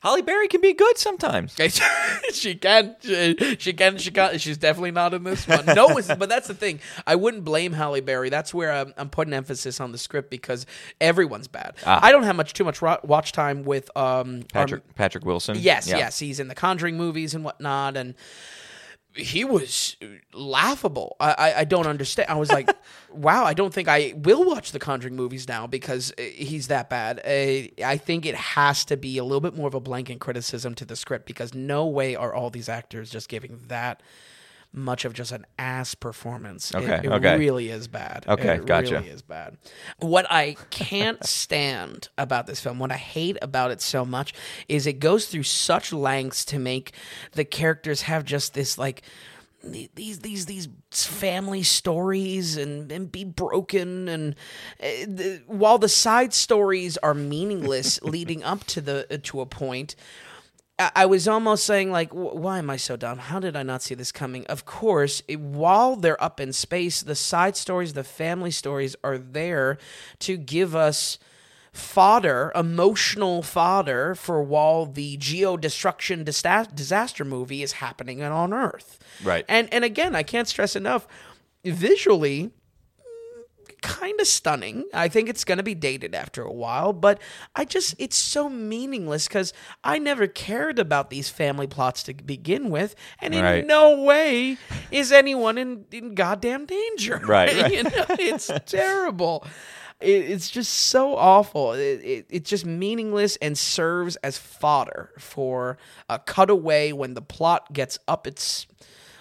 Halle 0.00 0.22
Berry 0.22 0.46
can 0.46 0.60
be 0.60 0.74
good 0.74 0.96
sometimes. 0.96 1.56
she 2.32 2.54
can. 2.54 2.94
She, 3.00 3.56
she 3.58 3.72
can. 3.72 3.98
She 3.98 4.12
can. 4.12 4.38
She's 4.38 4.56
definitely 4.56 4.92
not 4.92 5.12
in 5.12 5.24
this 5.24 5.48
one. 5.48 5.66
No, 5.66 5.88
but 6.16 6.28
that's 6.28 6.46
the 6.46 6.54
thing. 6.54 6.78
I 7.04 7.16
wouldn't 7.16 7.44
blame 7.44 7.72
Halle 7.72 8.00
Berry. 8.00 8.30
That's 8.30 8.54
where 8.54 8.70
I'm, 8.70 8.94
I'm 8.96 9.10
putting 9.10 9.34
emphasis 9.34 9.80
on 9.80 9.90
the 9.90 9.98
script 9.98 10.30
because 10.30 10.66
everyone's 11.00 11.48
bad. 11.48 11.74
Ah. 11.84 11.98
I 12.00 12.12
don't 12.12 12.22
have 12.22 12.36
much 12.36 12.52
too 12.54 12.62
much 12.62 12.80
ro- 12.80 13.00
watch 13.02 13.32
time 13.32 13.64
with 13.64 13.90
um 13.96 14.42
our- 14.54 14.62
Patrick 14.62 14.94
Patrick 14.94 15.24
Wilson. 15.24 15.56
Yes, 15.58 15.88
Yeah. 15.88 15.96
yes, 15.98 16.20
he's 16.20 16.38
in 16.38 16.46
the 16.46 16.54
Conjuring 16.54 16.96
movies 16.96 17.34
and 17.34 17.42
whatnot, 17.42 17.96
and 17.96 18.14
he 19.18 19.44
was 19.44 19.96
laughable. 20.32 21.16
I, 21.18 21.32
I, 21.32 21.54
I 21.60 21.64
don't 21.64 21.86
understand. 21.86 22.30
I 22.30 22.36
was 22.36 22.50
like, 22.50 22.70
wow, 23.10 23.44
I 23.44 23.52
don't 23.52 23.74
think 23.74 23.88
I 23.88 24.14
will 24.16 24.44
watch 24.44 24.72
the 24.72 24.78
Conjuring 24.78 25.16
movies 25.16 25.48
now 25.48 25.66
because 25.66 26.12
uh, 26.18 26.22
he's 26.22 26.68
that 26.68 26.88
bad. 26.88 27.18
Uh, 27.20 27.84
I 27.84 27.96
think 27.96 28.24
it 28.24 28.34
has 28.34 28.84
to 28.86 28.96
be 28.96 29.18
a 29.18 29.24
little 29.24 29.40
bit 29.40 29.56
more 29.56 29.66
of 29.66 29.74
a 29.74 29.80
blanket 29.80 30.20
criticism 30.20 30.74
to 30.76 30.84
the 30.84 30.96
script 30.96 31.26
because 31.26 31.54
no 31.54 31.86
way 31.86 32.14
are 32.14 32.32
all 32.32 32.50
these 32.50 32.68
actors 32.68 33.10
just 33.10 33.28
giving 33.28 33.60
that 33.66 34.02
much 34.72 35.04
of 35.04 35.12
just 35.14 35.32
an 35.32 35.46
ass 35.58 35.94
performance. 35.94 36.70
It- 36.70 36.76
Okay, 36.76 37.00
it, 37.04 37.10
okay. 37.10 37.38
really 37.38 37.70
is 37.70 37.88
bad. 37.88 38.24
Okay, 38.28 38.56
it 38.56 38.66
gotcha. 38.66 38.96
Really 38.96 39.08
is 39.08 39.22
bad. 39.22 39.56
What 39.98 40.26
I 40.30 40.56
can't 40.70 41.24
stand 41.26 42.08
about 42.18 42.46
this 42.46 42.60
film, 42.60 42.78
what 42.78 42.92
I 42.92 42.96
hate 42.96 43.38
about 43.42 43.70
it 43.70 43.80
so 43.80 44.04
much, 44.04 44.34
is 44.68 44.86
it 44.86 44.94
goes 45.00 45.26
through 45.26 45.42
such 45.44 45.92
lengths 45.92 46.44
to 46.46 46.58
make 46.58 46.92
the 47.32 47.44
characters 47.44 48.02
have 48.02 48.24
just 48.24 48.54
this 48.54 48.76
like 48.78 49.02
these 49.64 50.20
these 50.20 50.46
these 50.46 50.68
family 50.92 51.64
stories 51.64 52.56
and, 52.56 52.92
and 52.92 53.10
be 53.10 53.24
broken 53.24 54.08
and 54.08 54.36
uh, 54.80 54.86
the, 55.06 55.42
while 55.48 55.78
the 55.78 55.88
side 55.88 56.32
stories 56.32 56.96
are 56.98 57.12
meaningless 57.12 58.00
leading 58.02 58.44
up 58.44 58.62
to 58.64 58.80
the 58.80 59.06
uh, 59.12 59.18
to 59.24 59.40
a 59.40 59.46
point 59.46 59.96
I- 60.78 61.06
was 61.06 61.26
almost 61.26 61.64
saying 61.64 61.90
like, 61.90 62.10
why 62.12 62.58
am 62.58 62.70
I 62.70 62.76
so 62.76 62.96
dumb? 62.96 63.18
How 63.18 63.40
did 63.40 63.56
I 63.56 63.62
not 63.62 63.82
see 63.82 63.94
this 63.94 64.12
coming? 64.12 64.46
Of 64.46 64.64
course, 64.64 65.22
it, 65.26 65.40
while 65.40 65.96
they're 65.96 66.22
up 66.22 66.40
in 66.40 66.52
space, 66.52 67.02
the 67.02 67.16
side 67.16 67.56
stories, 67.56 67.94
the 67.94 68.04
family 68.04 68.50
stories 68.50 68.94
are 69.02 69.18
there 69.18 69.78
to 70.20 70.36
give 70.36 70.76
us 70.76 71.18
fodder, 71.72 72.52
emotional 72.54 73.42
fodder 73.42 74.14
for 74.14 74.42
while 74.42 74.86
the 74.86 75.16
geo 75.16 75.56
destruction 75.56 76.24
disaster 76.24 77.24
movie 77.24 77.62
is 77.62 77.72
happening 77.72 78.22
on 78.22 78.52
Earth. 78.52 78.98
Right. 79.22 79.44
And 79.48 79.72
and 79.72 79.84
again, 79.84 80.14
I 80.16 80.22
can't 80.22 80.48
stress 80.48 80.74
enough, 80.76 81.06
visually 81.64 82.50
kind 83.82 84.20
of 84.20 84.26
stunning. 84.26 84.84
I 84.92 85.08
think 85.08 85.28
it's 85.28 85.44
going 85.44 85.58
to 85.58 85.64
be 85.64 85.74
dated 85.74 86.14
after 86.14 86.42
a 86.42 86.52
while, 86.52 86.92
but 86.92 87.20
I 87.54 87.64
just 87.64 87.94
it's 87.98 88.16
so 88.16 88.48
meaningless 88.48 89.28
cuz 89.28 89.52
I 89.84 89.98
never 89.98 90.26
cared 90.26 90.78
about 90.78 91.10
these 91.10 91.28
family 91.28 91.66
plots 91.66 92.02
to 92.04 92.14
begin 92.14 92.70
with, 92.70 92.94
and 93.20 93.34
in 93.34 93.66
no 93.66 94.02
way 94.02 94.58
is 94.90 95.12
anyone 95.12 95.58
in, 95.58 95.84
in 95.92 96.14
goddamn 96.14 96.66
danger. 96.66 97.18
Right, 97.24 97.54
right. 97.54 97.72
you 97.72 97.82
know, 97.84 98.06
it's 98.10 98.50
terrible. 98.66 99.44
It, 100.00 100.30
it's 100.30 100.50
just 100.50 100.72
so 100.72 101.16
awful. 101.16 101.72
It, 101.72 102.00
it, 102.04 102.26
it's 102.30 102.48
just 102.48 102.64
meaningless 102.64 103.36
and 103.36 103.58
serves 103.58 104.16
as 104.16 104.38
fodder 104.38 105.10
for 105.18 105.78
a 106.08 106.18
cutaway 106.18 106.92
when 106.92 107.14
the 107.14 107.22
plot 107.22 107.72
gets 107.72 107.98
up 108.06 108.26
its 108.26 108.66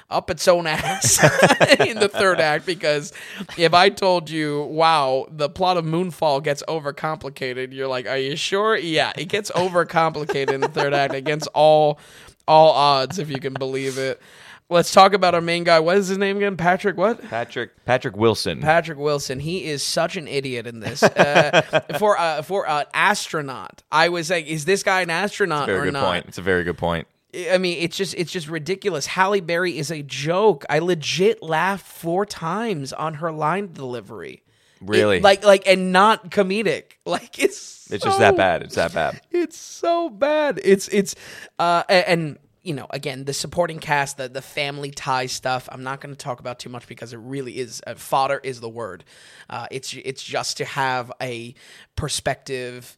up 0.09 0.29
its 0.29 0.47
own 0.47 0.67
ass 0.67 1.19
in 1.79 1.99
the 1.99 2.09
third 2.09 2.39
act 2.39 2.65
because 2.65 3.11
if 3.57 3.73
I 3.73 3.89
told 3.89 4.29
you, 4.29 4.63
wow, 4.63 5.27
the 5.29 5.49
plot 5.49 5.77
of 5.77 5.85
Moonfall 5.85 6.43
gets 6.43 6.63
overcomplicated, 6.67 7.73
you're 7.73 7.87
like, 7.87 8.07
are 8.07 8.17
you 8.17 8.35
sure? 8.35 8.77
Yeah, 8.77 9.11
it 9.17 9.25
gets 9.25 9.51
overcomplicated 9.51 10.51
in 10.53 10.61
the 10.61 10.69
third 10.69 10.93
act 10.93 11.13
against 11.13 11.47
all 11.53 11.99
all 12.47 12.71
odds, 12.71 13.19
if 13.19 13.29
you 13.29 13.39
can 13.39 13.53
believe 13.53 13.97
it. 13.97 14.21
Let's 14.69 14.91
talk 14.91 15.13
about 15.13 15.33
our 15.33 15.39
main 15.41 15.63
guy. 15.63 15.79
What 15.79 15.97
is 15.97 16.09
his 16.09 16.17
name 16.17 16.37
again? 16.37 16.57
Patrick 16.57 16.97
what? 16.97 17.21
Patrick 17.23 17.85
Patrick 17.85 18.17
Wilson. 18.17 18.61
Patrick 18.61 18.97
Wilson. 18.97 19.39
He 19.39 19.65
is 19.65 19.81
such 19.81 20.17
an 20.17 20.27
idiot 20.27 20.67
in 20.67 20.79
this. 20.79 21.03
Uh, 21.17 21.61
for 21.97 22.17
uh, 22.17 22.41
for 22.41 22.69
an 22.69 22.85
astronaut, 22.93 23.81
I 23.91 24.09
was 24.09 24.29
like, 24.29 24.45
is 24.45 24.65
this 24.65 24.83
guy 24.83 25.01
an 25.01 25.09
astronaut 25.09 25.65
very 25.67 25.79
or 25.79 25.83
good 25.85 25.93
not? 25.93 26.05
point. 26.05 26.25
It's 26.27 26.37
a 26.37 26.41
very 26.41 26.63
good 26.63 26.77
point. 26.77 27.07
I 27.35 27.57
mean, 27.57 27.77
it's 27.81 27.97
just 27.97 28.13
it's 28.15 28.31
just 28.31 28.47
ridiculous. 28.47 29.05
Halle 29.05 29.41
Berry 29.41 29.77
is 29.77 29.91
a 29.91 30.01
joke. 30.01 30.65
I 30.69 30.79
legit 30.79 31.43
laughed 31.43 31.85
four 31.85 32.25
times 32.25 32.93
on 32.93 33.15
her 33.15 33.31
line 33.31 33.73
delivery. 33.73 34.43
Really? 34.81 35.17
It- 35.17 35.23
like 35.23 35.43
like 35.43 35.67
and 35.67 35.91
not 35.91 36.29
comedic. 36.31 36.83
Like 37.05 37.39
it's 37.39 37.89
It's 37.91 38.03
just 38.03 38.19
that 38.19 38.35
bad. 38.37 38.63
It's 38.63 38.75
that 38.75 38.93
bad. 38.93 39.21
It's 39.31 39.57
so 39.57 40.09
bad. 40.09 40.59
It's 40.63 40.87
it's 40.89 41.15
uh 41.59 41.83
and 41.89 42.37
you 42.63 42.73
know 42.73 42.85
again 42.89 43.23
the 43.25 43.33
supporting 43.33 43.79
cast 43.79 44.17
the 44.17 44.27
the 44.29 44.41
family 44.41 44.91
tie 44.91 45.25
stuff 45.27 45.69
I'm 45.71 45.83
not 45.83 46.01
going 46.01 46.13
to 46.13 46.17
talk 46.17 46.39
about 46.41 46.59
too 46.59 46.69
much 46.69 46.85
because 46.87 47.13
it 47.13 47.17
really 47.19 47.57
is 47.57 47.81
uh, 47.87 47.95
fodder 47.95 48.39
is 48.43 48.59
the 48.61 48.69
word. 48.69 49.03
Uh, 49.49 49.67
it's 49.71 49.93
it's 49.93 50.21
just 50.23 50.57
to 50.57 50.65
have 50.65 51.11
a 51.21 51.55
perspective 51.95 52.95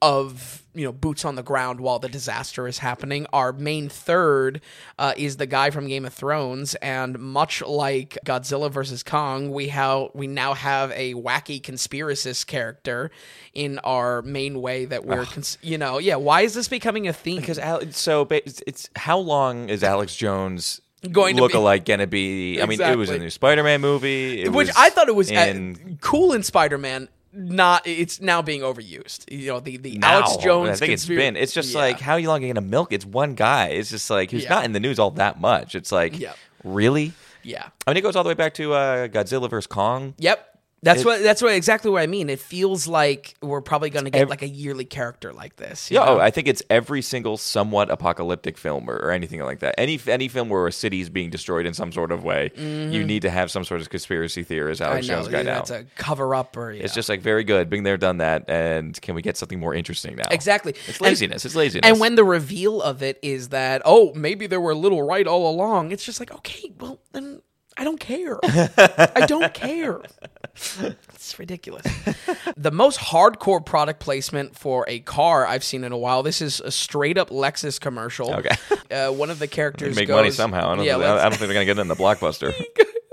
of 0.00 0.62
you 0.74 0.84
know 0.84 0.92
boots 0.92 1.24
on 1.24 1.34
the 1.34 1.42
ground 1.42 1.80
while 1.80 1.98
the 1.98 2.08
disaster 2.08 2.66
is 2.68 2.78
happening. 2.78 3.26
Our 3.32 3.52
main 3.52 3.88
third 3.88 4.60
uh, 4.98 5.14
is 5.16 5.36
the 5.36 5.46
guy 5.46 5.70
from 5.70 5.88
Game 5.88 6.04
of 6.04 6.14
Thrones, 6.14 6.74
and 6.76 7.18
much 7.18 7.62
like 7.62 8.18
Godzilla 8.24 8.70
versus 8.70 9.02
Kong, 9.02 9.50
we 9.50 9.68
have 9.68 10.08
we 10.14 10.26
now 10.26 10.54
have 10.54 10.92
a 10.92 11.14
wacky 11.14 11.60
conspiracist 11.60 12.46
character 12.46 13.10
in 13.54 13.78
our 13.80 14.22
main 14.22 14.60
way 14.60 14.84
that 14.84 15.04
we're 15.04 15.24
cons- 15.26 15.58
you 15.62 15.78
know 15.78 15.98
yeah. 15.98 16.16
Why 16.16 16.42
is 16.42 16.54
this 16.54 16.68
becoming 16.68 17.08
a 17.08 17.12
theme? 17.12 17.40
Because 17.40 17.58
Al- 17.58 17.90
so 17.92 18.26
it's, 18.30 18.62
it's 18.66 18.90
how 18.96 19.18
long 19.18 19.68
is 19.68 19.82
Alex 19.82 20.14
Jones 20.14 20.80
Going 21.12 21.36
to 21.36 21.42
look 21.42 21.52
be- 21.52 21.58
alike 21.58 21.84
to 21.84 22.06
be? 22.08 22.60
I 22.60 22.66
mean, 22.66 22.80
it 22.80 22.98
was 22.98 23.10
a 23.10 23.18
new 23.18 23.30
Spider-Man 23.30 23.80
movie, 23.80 24.48
which 24.48 24.68
was 24.68 24.76
I 24.76 24.90
thought 24.90 25.08
it 25.08 25.14
was 25.14 25.30
uh, 25.30 25.34
in 25.34 25.98
cool 26.00 26.32
in 26.32 26.42
Spider 26.42 26.76
Man. 26.76 27.08
Not 27.32 27.86
it's 27.86 28.20
now 28.20 28.40
being 28.42 28.62
overused. 28.62 29.30
You 29.30 29.48
know 29.48 29.60
the 29.60 29.76
the 29.76 29.98
now. 29.98 30.22
Alex 30.22 30.36
Jones. 30.38 30.70
I 30.70 30.74
think 30.76 30.92
it's 30.92 31.04
conspira- 31.06 31.16
been. 31.16 31.36
It's 31.36 31.52
just 31.52 31.72
Yeah. 31.74 31.80
like 31.80 32.00
how 32.00 32.16
long 32.18 32.42
are 32.42 32.46
you 32.46 32.54
to 32.54 32.60
milk? 32.60 32.92
It's 32.92 33.04
one 33.04 33.34
guy. 33.34 33.66
It's 33.68 33.90
just 33.90 34.08
like 34.10 34.30
who's 34.30 34.44
Yeah. 34.44 34.50
not 34.50 34.64
in 34.64 34.72
the 34.72 34.80
news 34.80 34.98
all 34.98 35.10
that 35.12 35.40
much. 35.40 35.74
It's 35.74 35.92
like 35.92 36.18
Yeah. 36.18 36.32
really. 36.64 37.12
yeah. 37.42 37.68
I 37.86 37.90
mean, 37.90 37.98
it 37.98 38.00
goes 38.02 38.16
all 38.16 38.22
the 38.22 38.28
way 38.28 38.34
back 38.34 38.54
to 38.54 38.72
uh, 38.74 39.08
Godzilla 39.08 39.48
vs 39.50 39.66
Kong. 39.66 40.14
Yep. 40.18 40.57
That's 40.80 41.00
It- 41.00 41.06
what 41.06 41.22
that's 41.24 41.42
what 41.42 41.52
exactly 41.54 41.90
what 41.90 42.02
I 42.02 42.06
mean. 42.06 42.30
It 42.30 42.38
feels 42.38 42.86
like 42.86 43.34
we're 43.42 43.60
probably 43.60 43.90
going 43.90 44.04
to 44.04 44.10
get 44.12 44.22
Ev- 44.22 44.28
like 44.28 44.42
a 44.42 44.48
yearly 44.48 44.84
character 44.84 45.32
like 45.32 45.56
this. 45.56 45.90
you 45.90 45.96
Yeah, 45.98 46.04
oh. 46.06 46.18
I 46.20 46.30
think 46.30 46.46
it's 46.46 46.62
every 46.70 47.02
single 47.02 47.36
somewhat 47.36 47.90
apocalyptic 47.90 48.56
film 48.56 48.88
or, 48.88 48.94
or 48.94 49.10
anything 49.10 49.40
like 49.42 49.58
that. 49.58 49.74
Any 49.76 49.98
any 50.06 50.28
film 50.28 50.48
where 50.48 50.68
a 50.68 50.72
city 50.72 51.00
is 51.00 51.10
being 51.10 51.30
destroyed 51.30 51.66
in 51.66 51.74
some 51.74 51.90
sort 51.90 52.12
of 52.12 52.22
way, 52.22 52.52
you 52.56 53.02
need 53.04 53.22
to 53.22 53.30
have 53.30 53.50
some 53.50 53.64
sort 53.64 53.80
of 53.80 53.90
conspiracy 53.90 54.44
theorist 54.44 54.80
Mm-hmm. 54.80 54.90
Alex 54.92 55.06
Jones 55.08 55.28
guy 55.28 55.42
now. 55.42 55.54
that's 55.56 55.70
a 55.70 55.84
cover 55.96 56.32
up 56.36 56.56
or 56.56 56.70
yeah. 56.72 56.84
It's 56.84 56.94
just 56.94 57.08
like 57.08 57.22
very 57.22 57.42
good. 57.42 57.68
Being 57.68 57.82
there, 57.82 57.96
done 57.96 58.18
that, 58.18 58.48
and 58.48 59.00
can 59.02 59.16
we 59.16 59.22
get 59.22 59.36
something 59.36 59.58
more 59.58 59.74
interesting 59.74 60.14
now? 60.14 60.28
exactly 60.30 60.74
It's 60.86 60.98
And- 60.98 61.00
laziness. 61.00 61.44
it's 61.44 61.56
laziness. 61.56 61.88
And 61.90 61.98
when 61.98 62.14
the 62.14 62.22
reveal 62.24 62.80
of 62.82 63.02
it 63.02 63.18
is 63.20 63.48
that 63.48 63.82
oh 63.84 64.12
maybe 64.14 64.46
there 64.46 64.60
were 64.60 64.76
little 64.76 65.02
right 65.02 65.26
all 65.26 65.50
along, 65.52 65.90
it's 65.90 66.04
just 66.04 66.20
like 66.20 66.30
okay 66.32 66.70
well 66.78 67.00
then 67.12 67.42
I 67.76 67.84
don't 67.84 68.00
care. 68.00 68.38
I 68.44 69.24
don't 69.28 69.54
care. 69.54 70.00
It's 71.18 71.38
ridiculous. 71.38 71.84
the 72.56 72.70
most 72.70 72.98
hardcore 73.00 73.64
product 73.64 74.00
placement 74.00 74.56
for 74.56 74.84
a 74.88 75.00
car 75.00 75.46
I've 75.46 75.64
seen 75.64 75.84
in 75.84 75.92
a 75.92 75.98
while. 75.98 76.22
This 76.22 76.40
is 76.40 76.60
a 76.60 76.70
straight 76.70 77.18
up 77.18 77.28
Lexus 77.28 77.78
commercial. 77.80 78.32
Okay. 78.34 78.54
Uh, 78.90 79.10
one 79.12 79.28
of 79.28 79.38
the 79.38 79.48
characters 79.48 79.96
make 79.96 80.08
goes, 80.08 80.14
money 80.14 80.30
somehow. 80.30 80.70
I 80.70 80.76
don't, 80.76 80.84
yeah, 80.86 80.94
think, 80.94 81.04
I 81.04 81.22
don't 81.24 81.30
think 81.32 81.40
they're 81.40 81.54
gonna 81.54 81.64
get 81.66 81.76
it 81.78 81.82
in 81.82 81.88
the 81.88 81.94
blockbuster. 81.96 82.54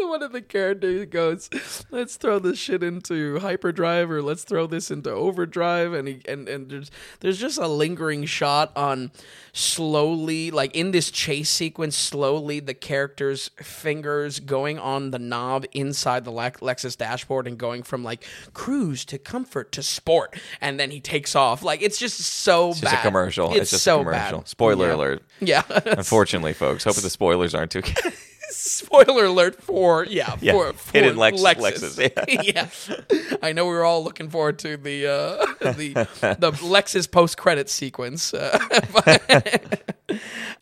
one 0.10 0.24
of 0.24 0.32
the 0.32 0.42
characters 0.42 1.06
goes, 1.08 1.50
"Let's 1.92 2.16
throw 2.16 2.40
this 2.40 2.58
shit 2.60 2.84
into 2.84 3.40
hyperdrive, 3.40 4.10
or 4.12 4.22
let's 4.22 4.44
throw 4.44 4.68
this 4.68 4.90
into 4.92 5.10
overdrive," 5.12 5.94
and 5.94 6.08
he, 6.08 6.22
and 6.28 6.48
and 6.48 6.70
there's 6.70 6.92
there's 7.22 7.40
just 7.40 7.58
a 7.58 7.68
lingering 7.68 8.26
shot 8.26 8.72
on 8.76 9.12
slowly, 9.54 10.52
like 10.52 10.76
in 10.76 10.92
this 10.92 11.10
chase 11.12 11.50
sequence, 11.50 11.96
slowly 11.96 12.60
the 12.60 12.74
character's 12.74 13.50
fingers 13.62 14.40
going 14.40 14.78
on 14.78 15.12
the 15.12 15.20
knob 15.20 15.66
inside 15.72 16.26
the 16.26 16.32
Lex- 16.32 16.60
Lexus 16.62 16.98
dashboard 16.98 17.48
and 17.48 17.58
going 17.58 17.84
from 17.84 18.04
like 18.04 18.26
cruise 18.54 19.06
to 19.06 19.18
comfort 19.18 19.72
to 19.72 19.82
sport, 19.84 20.36
and 20.62 20.80
then 20.80 20.92
he 20.92 21.00
takes 21.00 21.36
off. 21.36 21.64
Like 21.64 21.82
it's 21.82 21.98
just 21.98 22.20
so 22.20 22.72
It's 22.72 22.82
bad. 22.82 22.92
just 22.92 23.04
a 23.04 23.08
commercial. 23.08 23.54
It's, 23.54 23.72
just 23.72 23.84
so 23.84 24.02
a 24.02 24.04
commercial. 24.04 24.40
bad. 24.40 24.48
Spoiler 24.48 24.88
Yeah. 24.90 24.96
alert. 24.96 25.24
Yeah. 25.40 25.64
Unfortunately, 25.86 26.54
folks. 26.54 26.84
Hope 26.84 26.96
the 26.96 27.10
spoilers 27.10 27.56
aren't 27.56 27.72
too. 27.72 27.82
Spoiler 28.50 29.26
alert 29.26 29.62
for 29.62 30.06
yeah, 30.06 30.36
Yeah, 30.42 30.54
for, 30.54 30.74
for 30.74 30.98
hidden 30.98 31.18
Lex- 31.18 31.42
Lexus. 31.42 31.98
Lexus, 31.98 32.44
yeah, 33.30 33.38
I 33.42 33.54
know 33.54 33.66
we 33.66 33.72
were 33.72 33.86
all 33.86 34.04
looking 34.04 34.30
forward 34.30 34.60
to 34.60 34.78
the 34.78 35.08
uh, 35.08 35.46
the 35.74 35.94
the 36.40 36.52
Lexus 36.52 37.10
post 37.10 37.38
credit 37.38 37.70
sequence. 37.70 38.34
Uh, 38.34 38.58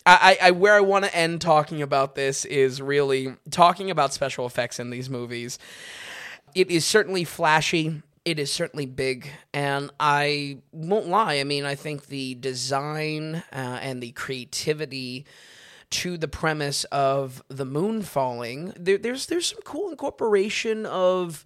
I, 0.06 0.38
I 0.42 0.52
where 0.52 0.76
I 0.76 0.82
want 0.82 1.06
to 1.06 1.16
end 1.16 1.42
talking 1.42 1.82
about 1.82 2.16
this 2.16 2.46
is 2.46 2.82
really 2.82 3.36
talking 3.52 3.90
about 3.90 4.14
special 4.14 4.46
effects 4.46 4.80
in 4.80 4.90
these 4.90 5.10
movies. 5.10 5.60
It 6.56 6.70
is 6.70 6.86
certainly 6.86 7.24
flashy. 7.24 8.02
It 8.26 8.40
is 8.40 8.52
certainly 8.52 8.86
big, 8.86 9.30
and 9.54 9.92
I 10.00 10.60
won't 10.72 11.08
lie. 11.08 11.40
I 11.40 11.44
mean, 11.44 11.66
I 11.66 11.76
think 11.76 12.08
the 12.08 12.36
design 12.36 13.44
uh, 13.52 13.80
and 13.82 14.02
the 14.02 14.12
creativity 14.12 15.26
to 15.94 16.18
the 16.18 16.28
premise 16.28 16.86
of 16.86 17.44
the 17.50 17.66
moon 17.66 18.02
falling, 18.02 18.74
there, 18.76 18.98
there's 18.98 19.28
there's 19.28 19.46
some 19.46 19.62
cool 19.64 19.92
incorporation 19.92 20.88
of 20.88 21.46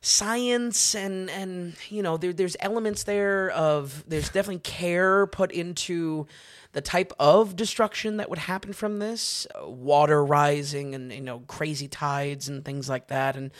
science 0.00 0.94
and 0.94 1.28
and 1.28 1.74
you 1.88 2.02
know 2.02 2.16
there, 2.16 2.32
there's 2.32 2.56
elements 2.60 3.02
there 3.02 3.50
of 3.50 4.04
there's 4.08 4.28
definitely 4.30 4.60
care 4.60 5.26
put 5.26 5.50
into 5.50 6.26
the 6.72 6.80
type 6.80 7.12
of 7.18 7.56
destruction 7.56 8.18
that 8.18 8.30
would 8.30 8.38
happen 8.38 8.72
from 8.72 9.00
this 9.00 9.46
water 9.64 10.24
rising 10.24 10.94
and 10.94 11.12
you 11.12 11.20
know 11.20 11.40
crazy 11.48 11.88
tides 11.88 12.48
and 12.48 12.64
things 12.64 12.88
like 12.88 13.08
that. 13.08 13.36
And 13.36 13.50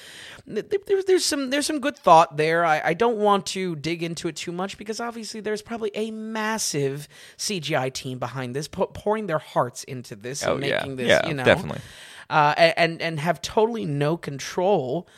th- 0.47 0.69
th- 0.71 0.83
there's 0.87 1.05
there's 1.07 1.25
some 1.25 1.51
there's 1.51 1.67
some 1.67 1.81
good 1.81 1.97
thought 1.97 2.37
there. 2.37 2.65
I, 2.65 2.81
I 2.85 2.95
don't 2.95 3.17
want 3.17 3.47
to 3.47 3.75
dig 3.77 4.03
into 4.03 4.29
it 4.29 4.37
too 4.37 4.53
much 4.53 4.79
because 4.79 5.01
obviously 5.01 5.41
there's 5.41 5.63
probably 5.63 5.91
a 5.95 6.11
massive 6.13 7.09
CGI 7.37 7.93
team 7.93 8.19
behind 8.19 8.55
this 8.55 8.69
pu- 8.69 8.87
pouring 8.87 9.27
their 9.27 9.39
hearts 9.41 9.82
into 9.85 10.15
this 10.15 10.45
Oh 10.45 10.55
and 10.55 10.65
yeah, 10.65 10.77
making 10.78 10.97
this 10.97 11.09
yeah, 11.09 11.27
you 11.27 11.35
know 11.35 11.45
definitely. 11.45 11.81
uh, 12.28 12.55
and 12.57 13.03
and 13.03 13.19
have 13.19 13.43
totally 13.43 13.85
no 13.87 14.16
control 14.16 15.09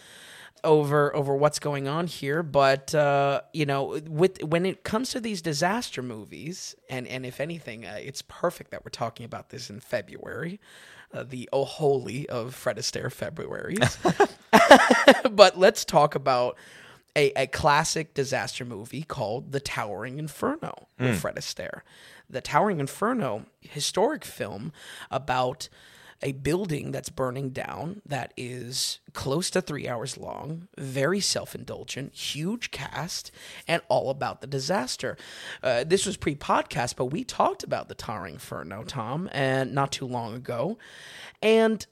over 0.65 1.15
over 1.15 1.35
what's 1.35 1.59
going 1.59 1.89
on 1.89 2.07
here 2.07 2.43
but 2.43 2.95
uh, 2.95 3.41
you 3.53 3.67
know 3.67 4.01
with 4.09 4.43
when 4.45 4.65
it 4.65 4.85
comes 4.85 5.11
to 5.11 5.21
these 5.21 5.43
disaster 5.43 6.03
movies 6.03 6.75
and 6.89 7.07
and 7.09 7.27
if 7.27 7.41
anything 7.41 7.85
uh, 7.85 7.99
it's 8.01 8.23
perfect 8.23 8.71
that 8.71 8.85
we're 8.85 8.91
talking 8.91 9.27
about 9.27 9.51
this 9.51 9.71
in 9.71 9.81
February 9.81 10.61
uh, 11.13 11.23
the 11.23 11.49
oh 11.53 11.65
holy 11.65 12.29
of 12.29 12.55
Fred 12.55 12.77
Astaire 12.77 13.11
Februaries 13.11 13.99
but 15.33 15.59
let's 15.59 15.85
talk 15.85 16.15
about 16.15 16.57
a, 17.17 17.33
a 17.37 17.47
classic 17.47 18.15
disaster 18.15 18.65
movie 18.65 19.03
called 19.03 19.53
The 19.53 19.61
Towering 19.61 20.19
Inferno 20.19 20.89
with 20.99 21.21
Fred 21.21 21.37
Astaire. 21.37 21.83
The 22.29 22.41
Towering 22.41 22.81
Inferno, 22.81 23.45
historic 23.61 24.25
film 24.25 24.73
about 25.11 25.69
a 26.23 26.33
building 26.33 26.93
that's 26.93 27.09
burning 27.09 27.51
down 27.51 28.03
that 28.07 28.33
is 28.37 29.01
close 29.13 29.51
to 29.51 29.61
three 29.61 29.89
hours 29.89 30.17
long, 30.17 30.69
very 30.79 31.21
self 31.21 31.55
indulgent, 31.55 32.15
huge 32.15 32.71
cast, 32.71 33.31
and 33.67 33.83
all 33.89 34.11
about 34.11 34.41
the 34.41 34.47
disaster. 34.47 35.17
Uh, 35.63 35.85
this 35.85 36.07
was 36.07 36.17
pre 36.17 36.35
podcast, 36.35 36.97
but 36.97 37.07
we 37.07 37.25
talked 37.25 37.63
about 37.63 37.89
the 37.89 37.95
Towering 37.95 38.35
Inferno, 38.35 38.85
Tom, 38.85 39.29
and 39.33 39.73
not 39.73 39.93
too 39.93 40.07
long 40.07 40.35
ago. 40.35 40.79
And 41.41 41.85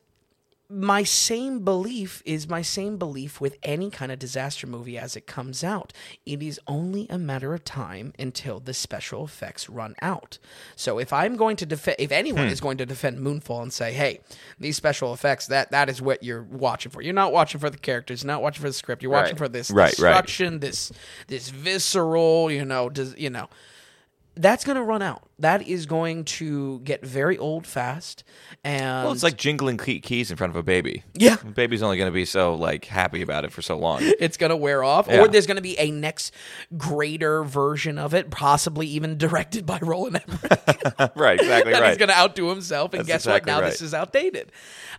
my 0.72 1.02
same 1.02 1.64
belief 1.64 2.22
is 2.24 2.48
my 2.48 2.62
same 2.62 2.96
belief 2.96 3.40
with 3.40 3.58
any 3.64 3.90
kind 3.90 4.12
of 4.12 4.18
disaster 4.20 4.66
movie 4.68 4.96
as 4.96 5.16
it 5.16 5.26
comes 5.26 5.64
out. 5.64 5.92
It 6.24 6.42
is 6.42 6.60
only 6.68 7.08
a 7.10 7.18
matter 7.18 7.52
of 7.54 7.64
time 7.64 8.12
until 8.20 8.60
the 8.60 8.72
special 8.72 9.24
effects 9.24 9.68
run 9.68 9.96
out. 10.00 10.38
So 10.76 10.98
if 11.00 11.12
I'm 11.12 11.34
going 11.36 11.56
to 11.56 11.66
defend, 11.66 11.96
if 11.98 12.12
anyone 12.12 12.46
Hmm. 12.46 12.52
is 12.52 12.60
going 12.60 12.78
to 12.78 12.86
defend 12.86 13.18
Moonfall 13.18 13.62
and 13.62 13.72
say, 13.72 13.92
"Hey, 13.92 14.20
these 14.60 14.76
special 14.76 15.12
effects 15.12 15.46
that 15.48 15.72
that 15.72 15.88
is 15.88 16.00
what 16.00 16.22
you're 16.22 16.44
watching 16.44 16.92
for. 16.92 17.02
You're 17.02 17.14
not 17.14 17.32
watching 17.32 17.60
for 17.60 17.68
the 17.70 17.76
characters, 17.78 18.22
you're 18.22 18.28
not 18.28 18.40
watching 18.42 18.62
for 18.62 18.68
the 18.68 18.72
script. 18.74 19.02
You're 19.02 19.10
watching 19.12 19.32
Right. 19.34 19.38
for 19.38 19.48
this 19.48 19.70
Right, 19.72 19.86
right. 19.86 19.90
destruction, 19.90 20.60
this 20.60 20.92
this 21.26 21.48
visceral, 21.48 22.50
you 22.50 22.64
know, 22.64 22.88
does 22.88 23.16
you 23.18 23.30
know." 23.30 23.48
That's 24.36 24.64
going 24.64 24.76
to 24.76 24.82
run 24.84 25.02
out. 25.02 25.24
That 25.40 25.66
is 25.66 25.86
going 25.86 26.24
to 26.24 26.80
get 26.80 27.04
very 27.04 27.36
old 27.38 27.66
fast, 27.66 28.24
and 28.62 29.04
Well, 29.04 29.12
it's 29.12 29.22
like 29.22 29.36
jingling 29.36 29.78
key- 29.78 30.00
keys 30.00 30.30
in 30.30 30.36
front 30.36 30.50
of 30.50 30.56
a 30.56 30.62
baby. 30.62 31.02
Yeah. 31.14 31.36
The 31.36 31.46
baby's 31.50 31.82
only 31.82 31.96
going 31.96 32.10
to 32.10 32.14
be 32.14 32.24
so 32.24 32.54
like 32.54 32.84
happy 32.84 33.22
about 33.22 33.44
it 33.44 33.52
for 33.52 33.62
so 33.62 33.78
long. 33.78 33.98
it's 34.02 34.36
going 34.36 34.50
to 34.50 34.56
wear 34.56 34.84
off, 34.84 35.06
Yeah. 35.08 35.20
or 35.22 35.28
there's 35.28 35.46
going 35.46 35.56
to 35.56 35.62
be 35.62 35.78
a 35.78 35.90
next 35.90 36.32
greater 36.76 37.42
version 37.42 37.98
of 37.98 38.14
it, 38.14 38.30
possibly 38.30 38.86
even 38.88 39.16
directed 39.18 39.66
by 39.66 39.78
Roland 39.82 40.20
Emmerich. 40.26 41.12
right, 41.16 41.40
exactly 41.40 41.72
that 41.72 41.80
right. 41.80 41.88
he's 41.88 41.98
going 41.98 42.08
to 42.10 42.16
outdo 42.18 42.48
himself, 42.48 42.92
and 42.92 43.00
That's 43.00 43.06
guess 43.08 43.20
exactly 43.22 43.50
what? 43.52 43.56
Now 43.58 43.62
right. 43.62 43.70
this 43.70 43.80
is 43.82 43.94
outdated. 43.94 44.52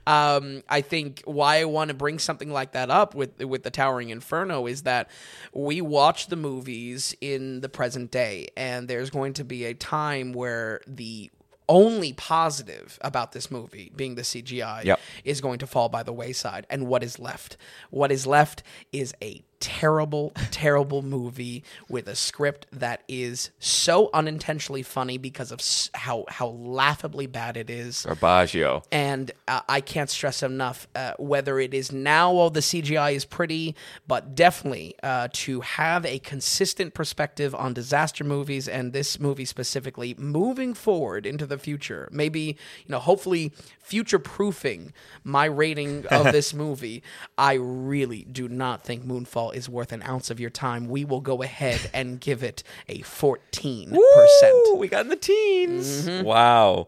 Um, 0.08 0.64
I 0.68 0.82
think 0.82 1.22
why 1.26 1.58
I 1.60 1.66
want 1.66 1.90
to 1.90 1.94
bring 1.94 2.18
something 2.20 2.50
like 2.52 2.72
that 2.72 2.90
up 2.90 3.14
with 3.14 3.38
with 3.44 3.62
the 3.64 3.70
Towering 3.70 4.10
Inferno 4.10 4.66
is 4.66 4.82
that 4.84 5.10
we 5.54 5.82
watch 5.82 6.28
the 6.28 6.36
movies 6.36 7.16
in 7.22 7.62
the 7.62 7.70
present 7.70 8.10
day, 8.10 8.48
and 8.58 8.88
there's 8.88 9.12
going 9.12 9.34
to 9.34 9.44
be 9.44 9.66
a 9.66 9.74
time 9.76 10.31
where 10.34 10.82
the 10.88 11.30
only 11.70 12.12
positive 12.14 13.00
about 13.02 13.32
this 13.32 13.50
movie 13.50 13.92
being 13.96 14.16
the 14.16 14.24
CGI 14.24 14.84
Yep. 14.84 15.00
is 15.24 15.40
going 15.40 15.60
to 15.60 15.68
fall 15.68 15.88
by 15.90 16.04
the 16.04 16.12
wayside. 16.12 16.66
And 16.70 16.88
what 16.88 17.02
is 17.04 17.18
left? 17.18 17.56
What 17.92 18.12
is 18.12 18.28
left 18.28 18.62
is 18.92 19.14
a 19.22 19.42
terrible, 19.62 20.34
terrible 20.52 21.02
movie 21.02 21.64
with 21.88 22.10
a 22.10 22.16
script 22.16 22.66
that 22.74 23.04
is 23.08 23.52
so 23.60 24.10
unintentionally 24.14 24.84
funny 24.84 25.18
because 25.18 25.52
of 25.52 25.62
how 25.94 26.26
how 26.28 26.48
laughably 26.48 27.28
bad 27.28 27.56
it 27.56 27.70
is. 27.70 28.06
Garbaggio. 28.08 28.84
And 28.92 29.32
uh, 29.48 29.62
I 29.70 29.80
can't 29.80 30.10
stress 30.10 30.44
enough 30.44 30.88
uh, 30.96 31.14
whether 31.18 31.60
it 31.60 31.74
is 31.74 31.92
now, 31.92 32.34
well, 32.34 32.50
the 32.50 32.60
CGI 32.60 33.14
is 33.14 33.24
pretty, 33.24 33.76
but 34.08 34.36
definitely 34.36 34.96
uh, 35.04 35.30
to 35.34 35.62
have 35.62 36.06
a 36.06 36.20
consistent 36.20 36.94
perspective 36.94 37.56
on 37.56 37.74
disaster 37.74 38.24
movies 38.24 38.68
and 38.68 38.92
this 38.92 39.20
movie 39.20 39.46
specifically 39.46 40.16
moving 40.18 40.74
forward 40.74 41.26
into 41.26 41.46
the 41.46 41.58
future. 41.58 42.10
Maybe, 42.12 42.42
you 42.42 42.90
know, 42.90 43.00
hopefully 43.00 43.54
future 43.92 44.20
proofing 44.20 44.94
my 45.26 45.44
rating 45.44 46.06
of 46.08 46.32
this 46.32 46.54
movie. 46.64 47.04
I 47.38 47.56
really 47.56 48.24
do 48.24 48.48
not 48.48 48.86
think 48.86 49.04
Moonfall 49.06 49.54
is 49.54 49.68
worth 49.68 49.92
an 49.92 50.02
ounce 50.04 50.30
of 50.32 50.40
your 50.40 50.50
time. 50.50 50.88
We 50.88 51.04
will 51.04 51.20
go 51.20 51.44
ahead 51.44 51.90
and 51.94 52.18
give 52.22 52.42
it 52.42 52.64
a 52.88 53.00
14%. 53.00 53.94
Ooh, 53.94 54.76
we 54.80 54.88
got 54.88 55.02
in 55.02 55.10
the 55.10 55.18
teens. 55.18 56.10
Wow. 56.24 56.88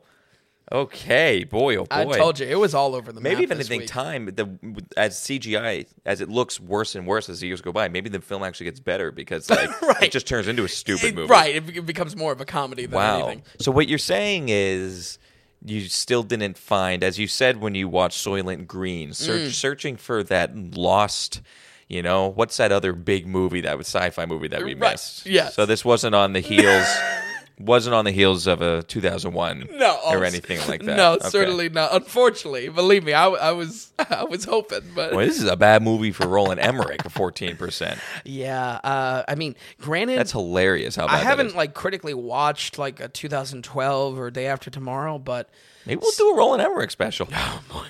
Okay, 0.72 1.44
boy, 1.44 1.76
oh 1.76 1.84
boy. 1.84 1.96
Mm-hmm. 1.96 2.12
I 2.14 2.18
told 2.18 2.40
you, 2.40 2.48
it 2.48 2.56
was 2.58 2.74
all 2.74 2.96
over 2.96 3.12
the 3.12 3.20
map. 3.20 3.34
Maybe 3.34 3.44
if 3.44 3.52
anything, 3.52 3.82
week. 3.82 3.90
time 3.90 4.26
the 4.28 4.58
as 4.96 5.18
CGI 5.20 5.86
as 6.06 6.22
it 6.22 6.30
looks 6.30 6.58
worse 6.60 6.96
and 6.96 7.06
worse 7.06 7.28
as 7.30 7.42
the 7.42 7.48
years 7.48 7.60
go 7.62 7.74
by. 7.74 7.90
Maybe 7.90 8.10
the 8.10 8.22
film 8.22 8.44
actually 8.44 8.66
gets 8.68 8.80
better 8.80 9.12
because 9.12 9.50
like 9.50 9.82
Right. 9.82 10.04
it 10.04 10.12
just 10.14 10.26
turns 10.26 10.48
into 10.48 10.64
a 10.64 10.70
stupid 10.70 11.04
It- 11.10 11.16
movie. 11.16 11.28
Right, 11.30 11.54
it, 11.58 11.78
it 11.78 11.86
becomes 11.86 12.16
more 12.16 12.32
of 12.32 12.40
a 12.40 12.46
comedy 12.46 12.86
than 12.86 12.96
Wow. 12.96 13.26
anything. 13.28 13.44
So 13.60 13.72
what 13.72 13.90
you're 13.90 14.00
saying 14.00 14.48
is 14.50 15.20
you 15.66 15.82
still 15.88 16.24
didn't 16.24 16.58
find, 16.58 17.04
as 17.04 17.18
you 17.20 17.28
said 17.28 17.62
when 17.62 17.76
you 17.76 17.88
watched 17.88 18.24
Soylent 18.26 18.68
Green, 18.68 19.14
search, 19.14 19.50
Mm. 19.50 19.54
searching 19.54 19.98
for 19.98 20.24
that 20.24 20.56
lost. 20.76 21.42
You 21.88 22.02
know 22.02 22.28
what's 22.30 22.58
that 22.58 22.72
other 22.72 22.94
big 22.94 23.28
movie 23.28 23.62
that 23.62 23.78
was 23.78 23.88
sci-fi 23.88 24.26
movie 24.26 24.48
that 24.50 24.64
we 24.64 24.74
Right. 24.74 24.92
missed? 24.94 25.26
Yes. 25.26 25.54
So 25.56 25.66
this 25.66 25.86
wasn't 25.86 26.16
on 26.16 26.34
the 26.34 26.40
heels, 26.40 26.88
wasn't 27.60 27.94
on 27.94 28.04
the 28.06 28.12
heels 28.12 28.48
of 28.48 28.62
a 28.62 28.82
2001 28.84 29.68
No, 29.74 29.92
or 30.08 30.18
oh, 30.18 30.22
anything 30.22 30.60
like 30.68 30.82
that. 30.86 30.98
No, 30.98 31.14
Okay. 31.14 31.30
certainly 31.30 31.70
not. 31.70 31.94
Unfortunately, 31.94 32.68
believe 32.70 33.04
me, 33.04 33.14
I, 33.14 33.28
I 33.28 33.52
was 33.52 33.92
I 34.10 34.24
was 34.24 34.44
hoping, 34.46 34.82
but 34.96 35.14
Well, 35.14 35.26
this 35.26 35.38
is 35.42 35.48
a 35.48 35.56
bad 35.56 35.84
movie 35.84 36.12
for 36.12 36.28
Roland 36.28 36.60
Emmerich. 36.60 37.06
A 37.06 37.10
14 37.10 37.56
percent. 37.58 38.00
yeah. 38.26 38.80
Uh, 38.84 39.24
I 39.28 39.36
mean, 39.36 39.56
granted, 39.80 40.18
That's 40.18 40.32
hilarious. 40.32 40.96
How 40.96 41.08
bad 41.08 41.16
I 41.16 41.18
haven't 41.24 41.48
is. 41.48 41.56
like 41.56 41.74
critically 41.74 42.14
watched 42.14 42.78
like 42.78 43.00
a 43.00 43.08
2012 43.08 44.18
or 44.20 44.32
Day 44.32 44.48
After 44.48 44.70
Tomorrow, 44.72 45.20
but 45.20 45.50
Maybe 45.86 46.00
we'll 46.02 46.12
do 46.18 46.30
a 46.32 46.38
Roland 46.38 46.62
Emmerich 46.62 46.92
special. 46.92 47.28
Oh 47.36 47.62
boy. 47.72 47.86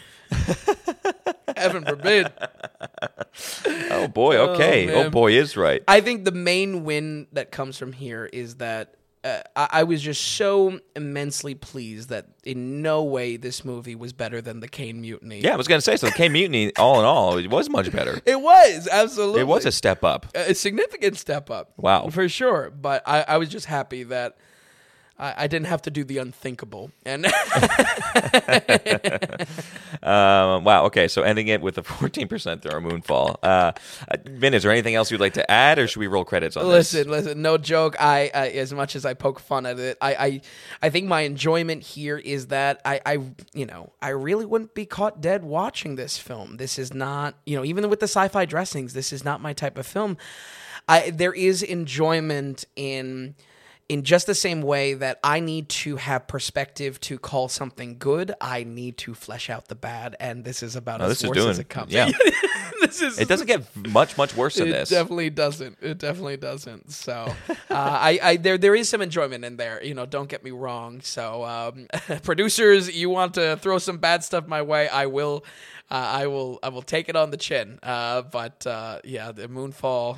Heaven 1.55 1.85
forbid. 1.85 2.31
Oh 3.91 4.07
boy. 4.07 4.37
Okay. 4.37 4.91
Oh, 4.93 5.03
man. 5.03 5.11
boy 5.11 5.33
is 5.33 5.55
right. 5.55 5.83
I 5.87 6.01
think 6.01 6.25
the 6.25 6.31
main 6.31 6.83
win 6.83 7.27
that 7.33 7.51
comes 7.51 7.77
from 7.77 7.93
here 7.93 8.25
is 8.31 8.55
that 8.55 8.95
uh, 9.23 9.41
I, 9.55 9.67
I 9.71 9.83
was 9.83 10.01
just 10.01 10.21
so 10.21 10.79
immensely 10.95 11.55
pleased 11.55 12.09
that 12.09 12.27
in 12.43 12.81
no 12.81 13.03
way 13.03 13.37
this 13.37 13.63
movie 13.63 13.95
was 13.95 14.11
better 14.13 14.41
than 14.41 14.59
the 14.59 14.67
Caine 14.67 15.01
Mutiny. 15.01 15.39
Yeah, 15.39 15.53
I 15.53 15.55
was 15.55 15.67
gonna 15.67 15.81
say 15.81 15.95
so. 15.97 16.07
The 16.07 16.13
K 16.13 16.29
Mutiny, 16.29 16.75
all 16.75 16.99
in 16.99 17.05
all, 17.05 17.37
it 17.37 17.49
was 17.49 17.69
much 17.69 17.91
better. 17.91 18.19
It 18.25 18.41
was 18.41 18.87
absolutely. 18.91 19.41
It 19.41 19.47
was 19.47 19.65
a 19.65 19.71
step 19.71 20.03
up. 20.03 20.25
a 20.35 20.53
significant 20.55 21.17
step 21.17 21.49
up. 21.49 21.73
Wow. 21.77 22.07
for 22.09 22.27
sure. 22.27 22.69
But 22.71 23.03
I, 23.05 23.23
I 23.27 23.37
was 23.37 23.49
just 23.49 23.65
happy 23.65 24.03
that 24.03 24.37
I, 25.17 25.43
I 25.43 25.47
didn't 25.47 25.67
have 25.67 25.81
to 25.83 25.91
do 25.91 26.03
the 26.03 26.17
unthinkable. 26.17 26.91
And 27.05 27.25
Um, 30.03 30.65
wow. 30.65 30.85
Okay. 30.85 31.07
So 31.07 31.21
ending 31.21 31.47
it 31.47 31.61
with 31.61 31.77
a 31.77 31.81
14% 31.81 32.61
throw 32.61 32.81
Moonfall. 32.81 33.37
Uh, 33.41 33.45
uh, 33.45 34.17
Vin, 34.25 34.53
is 34.53 34.63
there 34.63 34.71
anything 34.71 34.95
else 34.95 35.09
you'd 35.11 35.21
like 35.21 35.33
to 35.35 35.49
add, 35.49 35.79
or 35.79 35.87
should 35.87 35.99
we 35.99 36.07
roll 36.07 36.25
credits 36.25 36.57
on 36.57 36.65
this? 36.65 36.93
listen, 36.93 37.09
listen, 37.09 37.41
no 37.41 37.57
joke. 37.57 37.95
I, 37.99 38.29
I 38.33 38.47
as 38.49 38.73
much 38.73 38.95
as 38.95 39.05
I 39.05 39.13
poke 39.13 39.39
fun 39.39 39.65
at 39.65 39.79
it, 39.79 39.97
I, 40.01 40.15
I, 40.15 40.41
I 40.81 40.89
think 40.89 41.07
my 41.07 41.21
enjoyment 41.21 41.83
here 41.83 42.17
is 42.17 42.47
that 42.47 42.81
I, 42.83 42.99
I, 43.05 43.13
you 43.53 43.65
know, 43.65 43.93
I 44.01 44.09
really 44.09 44.45
wouldn't 44.45 44.73
be 44.73 44.85
caught 44.85 45.21
dead 45.21 45.43
watching 45.43 45.95
this 45.95 46.17
film. 46.17 46.57
This 46.57 46.77
is 46.77 46.93
not, 46.93 47.35
you 47.45 47.55
know, 47.55 47.63
even 47.63 47.89
with 47.89 48.01
the 48.01 48.07
sci-fi 48.07 48.45
dressings, 48.45 48.93
this 48.93 49.13
is 49.13 49.23
not 49.23 49.41
my 49.41 49.53
type 49.53 49.77
of 49.77 49.85
film. 49.85 50.17
I 50.87 51.11
there 51.11 51.33
is 51.33 51.63
enjoyment 51.63 52.65
in 52.75 53.35
in 53.89 54.03
just 54.03 54.27
the 54.27 54.35
same 54.35 54.61
way 54.61 54.93
that 54.93 55.19
I 55.23 55.39
need 55.39 55.69
to 55.69 55.97
have 55.97 56.27
perspective 56.27 56.99
to 57.01 57.19
call 57.19 57.49
something 57.49 57.97
good, 57.99 58.33
I 58.39 58.63
need 58.63 58.97
to 58.99 59.13
flesh 59.13 59.49
out 59.49 59.67
the 59.67 59.75
bad, 59.75 60.15
and 60.19 60.45
this 60.45 60.63
is 60.63 60.75
about 60.75 61.01
Oh, 61.01 61.05
as 61.05 61.23
worse 61.23 61.35
doing- 61.37 61.49
as 61.49 61.59
it 61.59 61.69
comes. 61.69 61.91
yeah. 61.91 62.09
this 62.81 63.01
is 63.01 63.19
It 63.19 63.27
doesn't 63.27 63.47
get 63.47 63.63
much 63.89 64.17
much 64.17 64.35
worse 64.35 64.55
than 64.55 64.69
it 64.69 64.71
this. 64.71 64.89
definitely 64.89 65.29
doesn't. 65.29 65.77
It 65.81 65.97
definitely 65.97 66.37
doesn't. 66.37 66.91
So, 66.91 67.13
uh, 67.49 67.53
I, 67.69 68.19
I, 68.23 68.37
there, 68.37 68.57
there 68.57 68.73
is 68.75 68.87
some 68.89 69.01
enjoyment 69.01 69.43
in 69.45 69.57
there. 69.57 69.83
You 69.83 69.93
know, 69.93 70.05
don't 70.05 70.29
get 70.29 70.43
me 70.43 70.51
wrong. 70.51 71.01
So, 71.01 71.43
um, 71.43 71.87
producers, 72.23 72.93
you 72.95 73.09
want 73.09 73.33
to 73.35 73.57
throw 73.61 73.77
some 73.79 73.97
bad 73.97 74.23
stuff 74.23 74.47
my 74.47 74.61
way, 74.61 74.87
I 74.87 75.05
will. 75.07 75.43
Uh, 75.91 75.95
I 75.95 76.27
will. 76.27 76.59
I 76.63 76.69
will 76.69 76.81
take 76.81 77.09
it 77.09 77.15
on 77.15 77.29
the 77.31 77.37
chin. 77.37 77.77
Uh, 77.83 78.21
but 78.23 78.65
uh, 78.65 78.99
yeah, 79.03 79.31
the 79.33 79.47
Moonfall. 79.47 80.17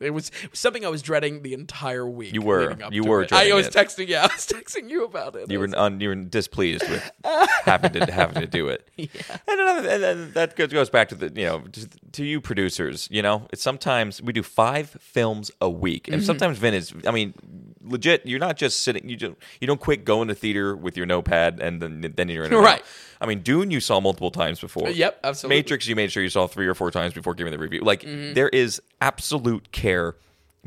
It 0.00 0.10
was, 0.10 0.30
something 0.52 0.84
I 0.84 0.88
was 0.88 1.02
dreading 1.02 1.42
the 1.42 1.52
entire 1.54 2.06
week. 2.08 2.32
You 2.32 2.42
were. 2.42 2.76
You 2.90 3.04
were. 3.04 3.26
I 3.32 3.52
was 3.52 3.66
it. 3.66 3.74
texting. 3.74 4.08
Yeah, 4.08 4.22
I 4.30 4.34
was 4.34 4.46
texting 4.46 4.88
you 4.88 5.04
about 5.04 5.36
it. 5.36 5.50
you 5.50 5.58
were 5.60 5.68
un, 5.76 6.00
you 6.00 6.08
were 6.08 6.14
displeased 6.14 6.88
with 6.88 7.10
having 7.64 7.92
to 7.92 8.10
having 8.10 8.40
to 8.40 8.46
do 8.46 8.68
it. 8.68 8.88
Yeah. 8.96 9.08
And, 9.48 9.60
another, 9.60 9.88
and 9.88 10.02
then 10.02 10.32
that 10.32 10.56
goes, 10.56 10.68
goes 10.72 10.90
back 10.90 11.08
to 11.10 11.14
the 11.14 11.26
you 11.38 11.46
know 11.46 11.60
to, 11.72 11.88
to 12.12 12.24
you 12.24 12.40
producers. 12.40 13.08
You 13.10 13.22
know, 13.22 13.46
it's 13.52 13.62
sometimes 13.62 14.20
we 14.22 14.32
do 14.32 14.42
five 14.42 14.90
films 15.00 15.50
a 15.60 15.68
week, 15.70 16.04
Mm-hmm. 16.04 16.14
and 16.14 16.22
sometimes 16.24 16.58
Vin 16.58 16.74
is. 16.74 16.92
I 17.06 17.10
mean, 17.10 17.34
legit. 17.82 18.24
You're 18.26 18.38
not 18.38 18.56
just 18.56 18.80
sitting. 18.80 19.08
You 19.08 19.16
don't 19.16 19.38
you 19.60 19.66
don't 19.66 19.80
quit 19.80 20.04
going 20.04 20.28
to 20.28 20.34
theater 20.34 20.76
with 20.76 20.96
your 20.96 21.06
notepad 21.06 21.60
and 21.60 21.80
then 21.82 22.12
then 22.16 22.28
you're 22.28 22.44
in. 22.44 22.52
Right. 22.52 22.82
I 23.22 23.26
mean, 23.26 23.40
Dune 23.40 23.70
you 23.70 23.80
saw 23.80 24.00
multiple 24.00 24.30
times 24.30 24.60
before. 24.60 24.88
Yep, 24.88 25.20
absolutely. 25.24 25.56
Matrix 25.58 25.86
you 25.86 25.94
made 25.94 26.10
sure 26.10 26.22
you 26.22 26.30
saw 26.30 26.46
three 26.46 26.66
or 26.66 26.74
four 26.74 26.90
times 26.90 27.12
before 27.12 27.34
giving 27.34 27.52
the 27.52 27.58
review. 27.58 27.80
Like 27.82 28.00
Mm-hmm. 28.02 28.32
there 28.34 28.48
is 28.48 28.80
absolute 29.02 29.72
care 29.72 29.89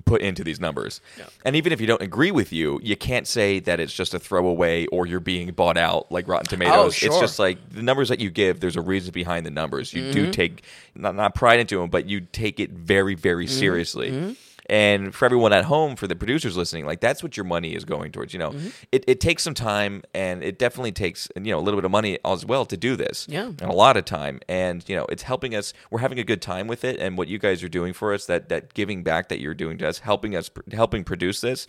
put 0.06 0.22
into 0.22 0.44
these 0.44 0.60
numbers. 0.60 1.02
And 1.46 1.56
even 1.56 1.72
if 1.72 1.80
you 1.80 1.86
don't 1.86 2.02
agree 2.02 2.32
with 2.32 2.52
you, 2.52 2.80
you 2.82 2.96
can't 2.96 3.28
say 3.28 3.60
that 3.60 3.80
it's 3.80 3.94
just 3.94 4.16
a 4.16 4.20
throwaway 4.20 4.88
or 4.88 5.06
you're 5.06 5.20
being 5.20 5.52
bought 5.52 5.78
out 5.78 6.12
like 6.12 6.28
Rotten 6.28 6.48
Tomatoes. 6.48 6.96
It's 6.96 7.04
Oh, 7.06 7.12
sure. 7.12 7.22
just 7.22 7.38
like 7.38 7.58
the 7.70 7.84
numbers 7.84 8.10
that 8.10 8.20
you 8.20 8.32
give, 8.32 8.60
there's 8.60 8.76
a 8.76 8.82
reason 8.82 9.12
behind 9.12 9.46
the 9.46 9.52
numbers. 9.52 9.94
You 9.94 10.02
Mm-hmm. 10.04 10.12
do 10.14 10.32
take 10.32 10.64
not, 10.96 11.14
not 11.16 11.36
pride 11.36 11.60
into 11.60 11.78
them, 11.80 11.90
but 11.92 12.08
you 12.08 12.22
take 12.22 12.60
it 12.60 12.72
very, 12.72 13.14
very 13.14 13.46
Mm-hmm. 13.46 13.60
seriously. 13.60 14.36
And 14.68 15.14
for 15.14 15.26
everyone 15.26 15.52
at 15.52 15.66
home, 15.66 15.96
for 15.96 16.08
the 16.08 16.16
producers 16.16 16.56
listening, 16.56 16.86
like 16.86 17.02
that's 17.02 17.22
what 17.22 17.36
your 17.36 17.44
money 17.46 17.76
is 17.76 17.84
going 17.86 18.12
towards. 18.12 18.34
You 18.34 18.40
know, 18.40 18.52
Mm-hmm. 18.52 18.68
it, 18.92 19.04
it 19.08 19.20
takes 19.20 19.44
some 19.44 19.54
time, 19.54 20.04
and 20.14 20.44
it 20.44 20.58
definitely 20.58 20.92
takes 20.94 21.28
you 21.36 21.52
know 21.52 21.60
a 21.60 21.62
little 21.62 21.78
bit 21.80 21.86
of 21.86 21.92
money 21.92 22.18
as 22.24 22.46
well 22.46 22.66
to 22.68 22.78
do 22.78 22.96
this. 22.96 23.28
Yeah. 23.30 23.48
and 23.48 23.62
a 23.64 23.74
lot 23.74 23.98
of 23.98 24.06
time, 24.06 24.40
and 24.48 24.84
you 24.88 24.96
know 24.96 25.06
it's 25.10 25.24
helping 25.24 25.54
us. 25.56 25.74
We're 25.92 26.00
having 26.00 26.20
a 26.20 26.24
good 26.24 26.42
time 26.42 26.68
with 26.68 26.84
it, 26.86 26.98
and 27.00 27.18
what 27.18 27.28
you 27.28 27.40
guys 27.40 27.62
are 27.64 27.70
doing 27.70 27.94
for 27.94 28.14
us, 28.14 28.26
that 28.28 28.50
that 28.50 28.74
giving 28.74 29.04
back 29.04 29.30
that 29.30 29.40
you're 29.40 29.54
doing 29.54 29.78
to 29.80 29.88
us, 29.90 30.00
helping 30.00 30.36
us, 30.36 30.50
helping 30.72 31.04
produce 31.04 31.42
this. 31.42 31.68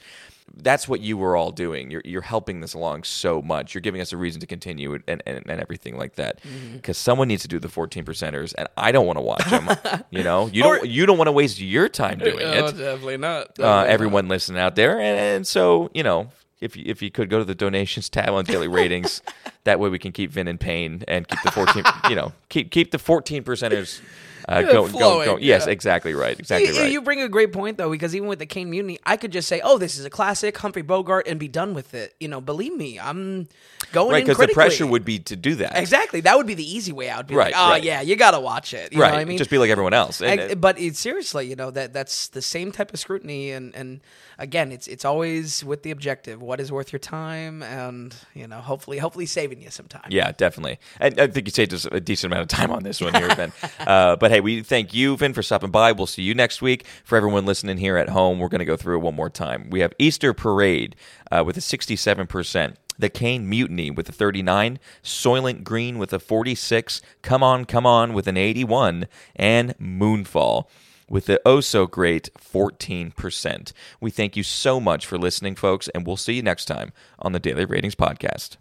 That's 0.57 0.87
what 0.87 1.01
you 1.01 1.17
were 1.17 1.37
all 1.37 1.51
doing. 1.51 1.91
You're, 1.91 2.03
you're 2.05 2.23
helping 2.23 2.61
this 2.61 2.75
along 2.75 3.05
so 3.05 3.43
much. 3.43 3.75
You're 3.75 3.81
giving 3.81 4.01
us 4.01 4.13
a 4.13 4.17
reason 4.17 4.41
to 4.41 4.47
continue 4.47 4.95
and, 5.09 5.23
and, 5.27 5.43
and 5.47 5.61
everything 5.61 5.97
like 5.97 6.15
that. 6.15 6.41
Mm-hmm. 6.43 6.77
Because 6.77 6.97
someone 6.97 7.29
needs 7.29 7.43
to 7.43 7.49
do 7.49 7.59
the 7.59 7.69
14 7.69 8.05
percenters, 8.05 8.55
and 8.57 8.69
I 8.77 8.93
don't 8.93 9.07
want 9.07 9.17
to 9.19 9.23
watch 9.23 9.45
them. 9.47 9.69
you 10.11 10.23
know, 10.23 10.47
you 10.47 10.65
Or- 10.67 10.77
don't 10.77 10.89
you 10.89 11.07
don't 11.07 11.19
want 11.19 11.29
to 11.29 11.33
waste 11.33 11.61
your 11.61 11.89
time 11.89 12.19
doing 12.19 12.39
Oh, 12.41 12.67
it 12.67 12.77
definitely 12.77 13.17
not. 13.17 13.37
uh, 13.37 13.45
Definitely 13.49 13.65
not. 13.65 13.87
everyone 13.89 14.29
listening 14.29 14.61
out 14.61 14.77
there. 14.77 14.93
And, 15.01 15.19
and 15.19 15.47
so, 15.47 15.91
you 15.95 16.03
know, 16.03 16.31
if 16.61 16.77
you, 16.77 16.85
if 16.87 17.03
you 17.03 17.11
could 17.11 17.29
go 17.31 17.39
to 17.39 17.45
the 17.45 17.55
donations 17.55 18.09
tab 18.09 18.31
on 18.31 18.45
daily 18.45 18.69
ratings, 18.81 19.23
that 19.65 19.81
way 19.81 19.89
we 19.89 19.99
can 19.99 20.13
keep 20.13 20.31
Vin 20.31 20.47
in 20.47 20.57
pain 20.59 21.03
and 21.09 21.27
keep 21.27 21.43
the 21.43 21.51
14, 21.51 21.83
you 22.09 22.15
know, 22.17 22.33
keep 22.49 22.71
keep 22.71 22.91
the 22.93 22.99
14 22.99 23.43
percenters 23.45 24.01
uh, 24.49 24.63
go, 24.63 24.73
go, 24.73 24.87
flowing, 24.89 25.25
go. 25.27 25.37
Yes, 25.39 25.65
yeah. 25.67 25.73
exactly 25.73 26.15
right. 26.15 26.39
Exactly 26.39 26.69
You- 26.73 26.81
right. 26.81 26.93
You 26.93 27.03
bring 27.03 27.21
a 27.21 27.29
great 27.29 27.53
point 27.53 27.79
though, 27.79 27.91
because 27.91 28.15
even 28.15 28.29
with 28.29 28.39
the 28.39 28.47
Caine 28.47 28.71
Mutiny, 28.71 28.99
I 29.05 29.17
could 29.17 29.33
just 29.33 29.49
say, 29.49 29.61
"Oh, 29.65 29.79
this 29.79 29.99
is 29.99 30.05
a 30.05 30.11
classic, 30.11 30.57
Humphrey 30.59 30.83
Bogart," 30.83 31.27
and 31.27 31.39
be 31.41 31.49
done 31.49 31.75
with 31.75 31.95
it. 31.95 32.15
You 32.21 32.29
know, 32.29 32.41
believe 32.41 32.75
me, 32.77 32.99
I'm 33.01 33.49
going 33.93 34.11
right, 34.13 34.25
because 34.27 34.39
the 34.39 34.49
pressure 34.53 34.87
would 34.87 35.05
be 35.05 35.19
to 35.21 35.37
do 35.37 35.55
that. 35.57 35.77
exactly 35.77 36.21
that 36.23 36.37
would 36.37 36.47
be 36.47 36.55
the 36.55 36.69
easy 36.77 36.93
way 36.93 37.09
out. 37.09 37.27
Be 37.29 37.35
Right, 37.35 37.53
like, 37.53 37.55
"Oh 37.61 37.71
right. 37.71 37.83
yeah, 37.83 38.01
you 38.01 38.17
gotta 38.17 38.41
watch 38.41 38.75
it." 38.75 38.93
You 38.93 39.01
right. 39.01 39.09
know 39.09 39.15
what 39.15 39.21
I 39.21 39.25
mean, 39.25 39.39
Just 39.39 39.51
be 39.51 39.59
like 39.59 39.71
everyone 39.71 39.95
else. 39.95 40.21
And, 40.21 40.41
I- 40.41 40.55
but 40.55 40.79
it's 40.79 40.99
seriously, 40.99 41.49
you 41.49 41.57
know, 41.57 41.71
that 41.71 41.93
that's 41.93 42.29
the 42.29 42.43
same 42.43 42.73
type 42.73 42.93
of 42.93 42.99
scrutiny, 43.01 43.51
and 43.53 43.75
and 43.75 44.01
again, 44.39 44.73
it's 44.73 44.87
it's 44.89 45.05
always 45.05 45.65
with 45.65 45.83
the 45.83 45.91
objective: 45.91 46.41
what 46.43 46.61
is 46.61 46.71
worth 46.73 46.93
your 46.93 46.99
time, 47.01 47.63
and 47.63 48.15
you 48.35 48.47
know, 48.47 48.59
hopefully, 48.59 48.99
hopefully, 48.99 49.27
saving 49.27 49.63
you 49.63 49.71
some 49.71 49.87
time. 49.87 50.07
Yeah, 50.11 50.33
definitely. 50.33 50.79
And 51.01 51.21
I 51.21 51.27
think 51.29 51.47
you 51.47 51.53
saved 51.53 51.73
us 51.75 51.85
a 51.91 52.01
decent 52.01 52.33
amount 52.33 52.43
of 52.43 52.49
time 52.59 52.71
on 52.71 52.83
this 52.83 53.01
one 53.01 53.15
here, 53.15 53.35
Vin. 53.35 53.53
uh, 53.87 54.17
but 54.17 54.31
hey, 54.35 54.41
we 54.41 54.63
thank 54.63 54.93
you, 54.93 55.17
Vin, 55.17 55.33
for 55.33 55.45
stopping 55.45 55.71
by. 55.71 55.93
We'll 55.93 56.09
see 56.09 56.23
you 56.23 56.35
next 56.35 56.61
week. 56.61 56.85
For 57.05 57.17
everyone 57.17 57.47
listening 57.47 57.79
here 57.79 57.97
at 57.97 58.09
home, 58.09 58.41
we're 58.41 58.49
going 58.49 58.59
to 58.59 58.65
go 58.65 58.77
through 58.77 58.97
it 58.97 59.03
one 59.03 59.15
more 59.15 59.31
time. 59.31 59.71
We 59.71 59.79
have 59.79 59.93
Easter 59.97 60.35
Parade 60.35 60.97
uh, 61.31 61.45
with 61.47 61.57
a 61.57 61.61
67%. 61.61 62.75
The 62.99 63.09
Caine 63.09 63.49
Mutiny 63.49 63.93
with 63.93 64.09
a 64.09 64.13
39, 64.13 64.81
Soylent 65.05 65.63
Green 65.63 65.99
with 65.99 66.13
a 66.13 66.19
46, 66.19 67.01
C'mon 67.23 67.65
C'mon 67.65 68.13
with 68.13 68.27
an 68.27 68.37
81, 68.37 69.07
and 69.37 69.79
Moonfall 69.79 70.65
with 71.09 71.27
the 71.27 71.41
oh 71.47 71.61
so 71.61 71.87
great 71.87 72.29
14%. 72.37 73.73
We 74.01 74.11
thank 74.11 74.37
you 74.37 74.43
so 74.43 74.81
much 74.81 75.07
for 75.07 75.17
listening, 75.17 75.55
folks, 75.55 75.87
and 75.89 76.05
we'll 76.05 76.17
see 76.17 76.35
you 76.35 76.43
next 76.43 76.65
time 76.65 76.93
on 77.21 77.31
the 77.31 77.39
Daily 77.39 77.67
Ratings 77.67 77.95
Podcast. 77.95 78.57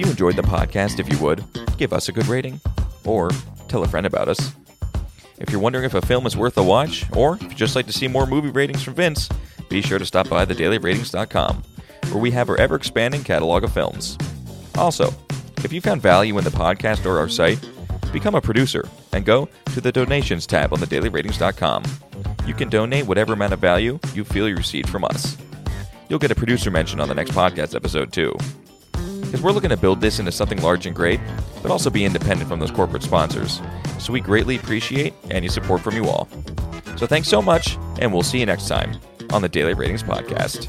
You 0.00 0.06
enjoyed 0.06 0.36
the 0.36 0.42
podcast, 0.42 0.98
if 0.98 1.12
you 1.12 1.18
would, 1.18 1.44
give 1.76 1.92
us 1.92 2.08
a 2.08 2.12
good 2.12 2.26
rating 2.26 2.60
or 3.04 3.30
tell 3.68 3.84
a 3.84 3.88
friend 3.88 4.06
about 4.06 4.28
us. 4.28 4.52
If 5.38 5.50
you're 5.50 5.60
wondering 5.60 5.84
if 5.84 5.94
a 5.94 6.00
film 6.00 6.26
is 6.26 6.36
worth 6.36 6.56
a 6.56 6.62
watch, 6.62 7.04
or 7.14 7.36
if 7.36 7.42
you'd 7.42 7.56
just 7.56 7.76
like 7.76 7.86
to 7.86 7.92
see 7.92 8.08
more 8.08 8.26
movie 8.26 8.50
ratings 8.50 8.82
from 8.82 8.94
Vince, 8.94 9.28
be 9.68 9.82
sure 9.82 9.98
to 9.98 10.06
stop 10.06 10.28
by 10.28 10.44
thedailyratings.com, 10.44 11.62
where 12.10 12.20
we 12.20 12.30
have 12.30 12.48
our 12.48 12.58
ever 12.58 12.76
expanding 12.76 13.22
catalog 13.22 13.62
of 13.62 13.72
films. 13.72 14.16
Also, 14.76 15.14
if 15.64 15.72
you 15.72 15.80
found 15.80 16.00
value 16.00 16.36
in 16.38 16.44
the 16.44 16.50
podcast 16.50 17.04
or 17.04 17.18
our 17.18 17.28
site, 17.28 17.60
become 18.12 18.34
a 18.34 18.40
producer 18.40 18.88
and 19.12 19.24
go 19.24 19.48
to 19.66 19.80
the 19.80 19.92
donations 19.92 20.46
tab 20.46 20.72
on 20.72 20.78
thedailyratings.com. 20.78 21.84
You 22.46 22.54
can 22.54 22.68
donate 22.68 23.06
whatever 23.06 23.34
amount 23.34 23.52
of 23.52 23.60
value 23.60 23.98
you 24.14 24.24
feel 24.24 24.48
you 24.48 24.56
received 24.56 24.88
from 24.88 25.04
us. 25.04 25.36
You'll 26.08 26.18
get 26.18 26.30
a 26.30 26.34
producer 26.34 26.70
mention 26.70 27.00
on 27.00 27.08
the 27.08 27.14
next 27.14 27.32
podcast 27.32 27.74
episode, 27.74 28.12
too. 28.12 28.36
Because 29.30 29.42
we're 29.44 29.52
looking 29.52 29.70
to 29.70 29.76
build 29.76 30.00
this 30.00 30.18
into 30.18 30.32
something 30.32 30.60
large 30.60 30.86
and 30.86 30.96
great, 30.96 31.20
but 31.62 31.70
also 31.70 31.88
be 31.88 32.04
independent 32.04 32.50
from 32.50 32.58
those 32.58 32.72
corporate 32.72 33.04
sponsors. 33.04 33.60
So 34.00 34.12
we 34.12 34.20
greatly 34.20 34.56
appreciate 34.56 35.14
any 35.30 35.46
support 35.46 35.82
from 35.82 35.94
you 35.94 36.08
all. 36.08 36.26
So 36.96 37.06
thanks 37.06 37.28
so 37.28 37.40
much, 37.40 37.78
and 38.00 38.12
we'll 38.12 38.24
see 38.24 38.40
you 38.40 38.46
next 38.46 38.66
time 38.66 38.98
on 39.30 39.40
the 39.40 39.48
Daily 39.48 39.74
Ratings 39.74 40.02
Podcast. 40.02 40.66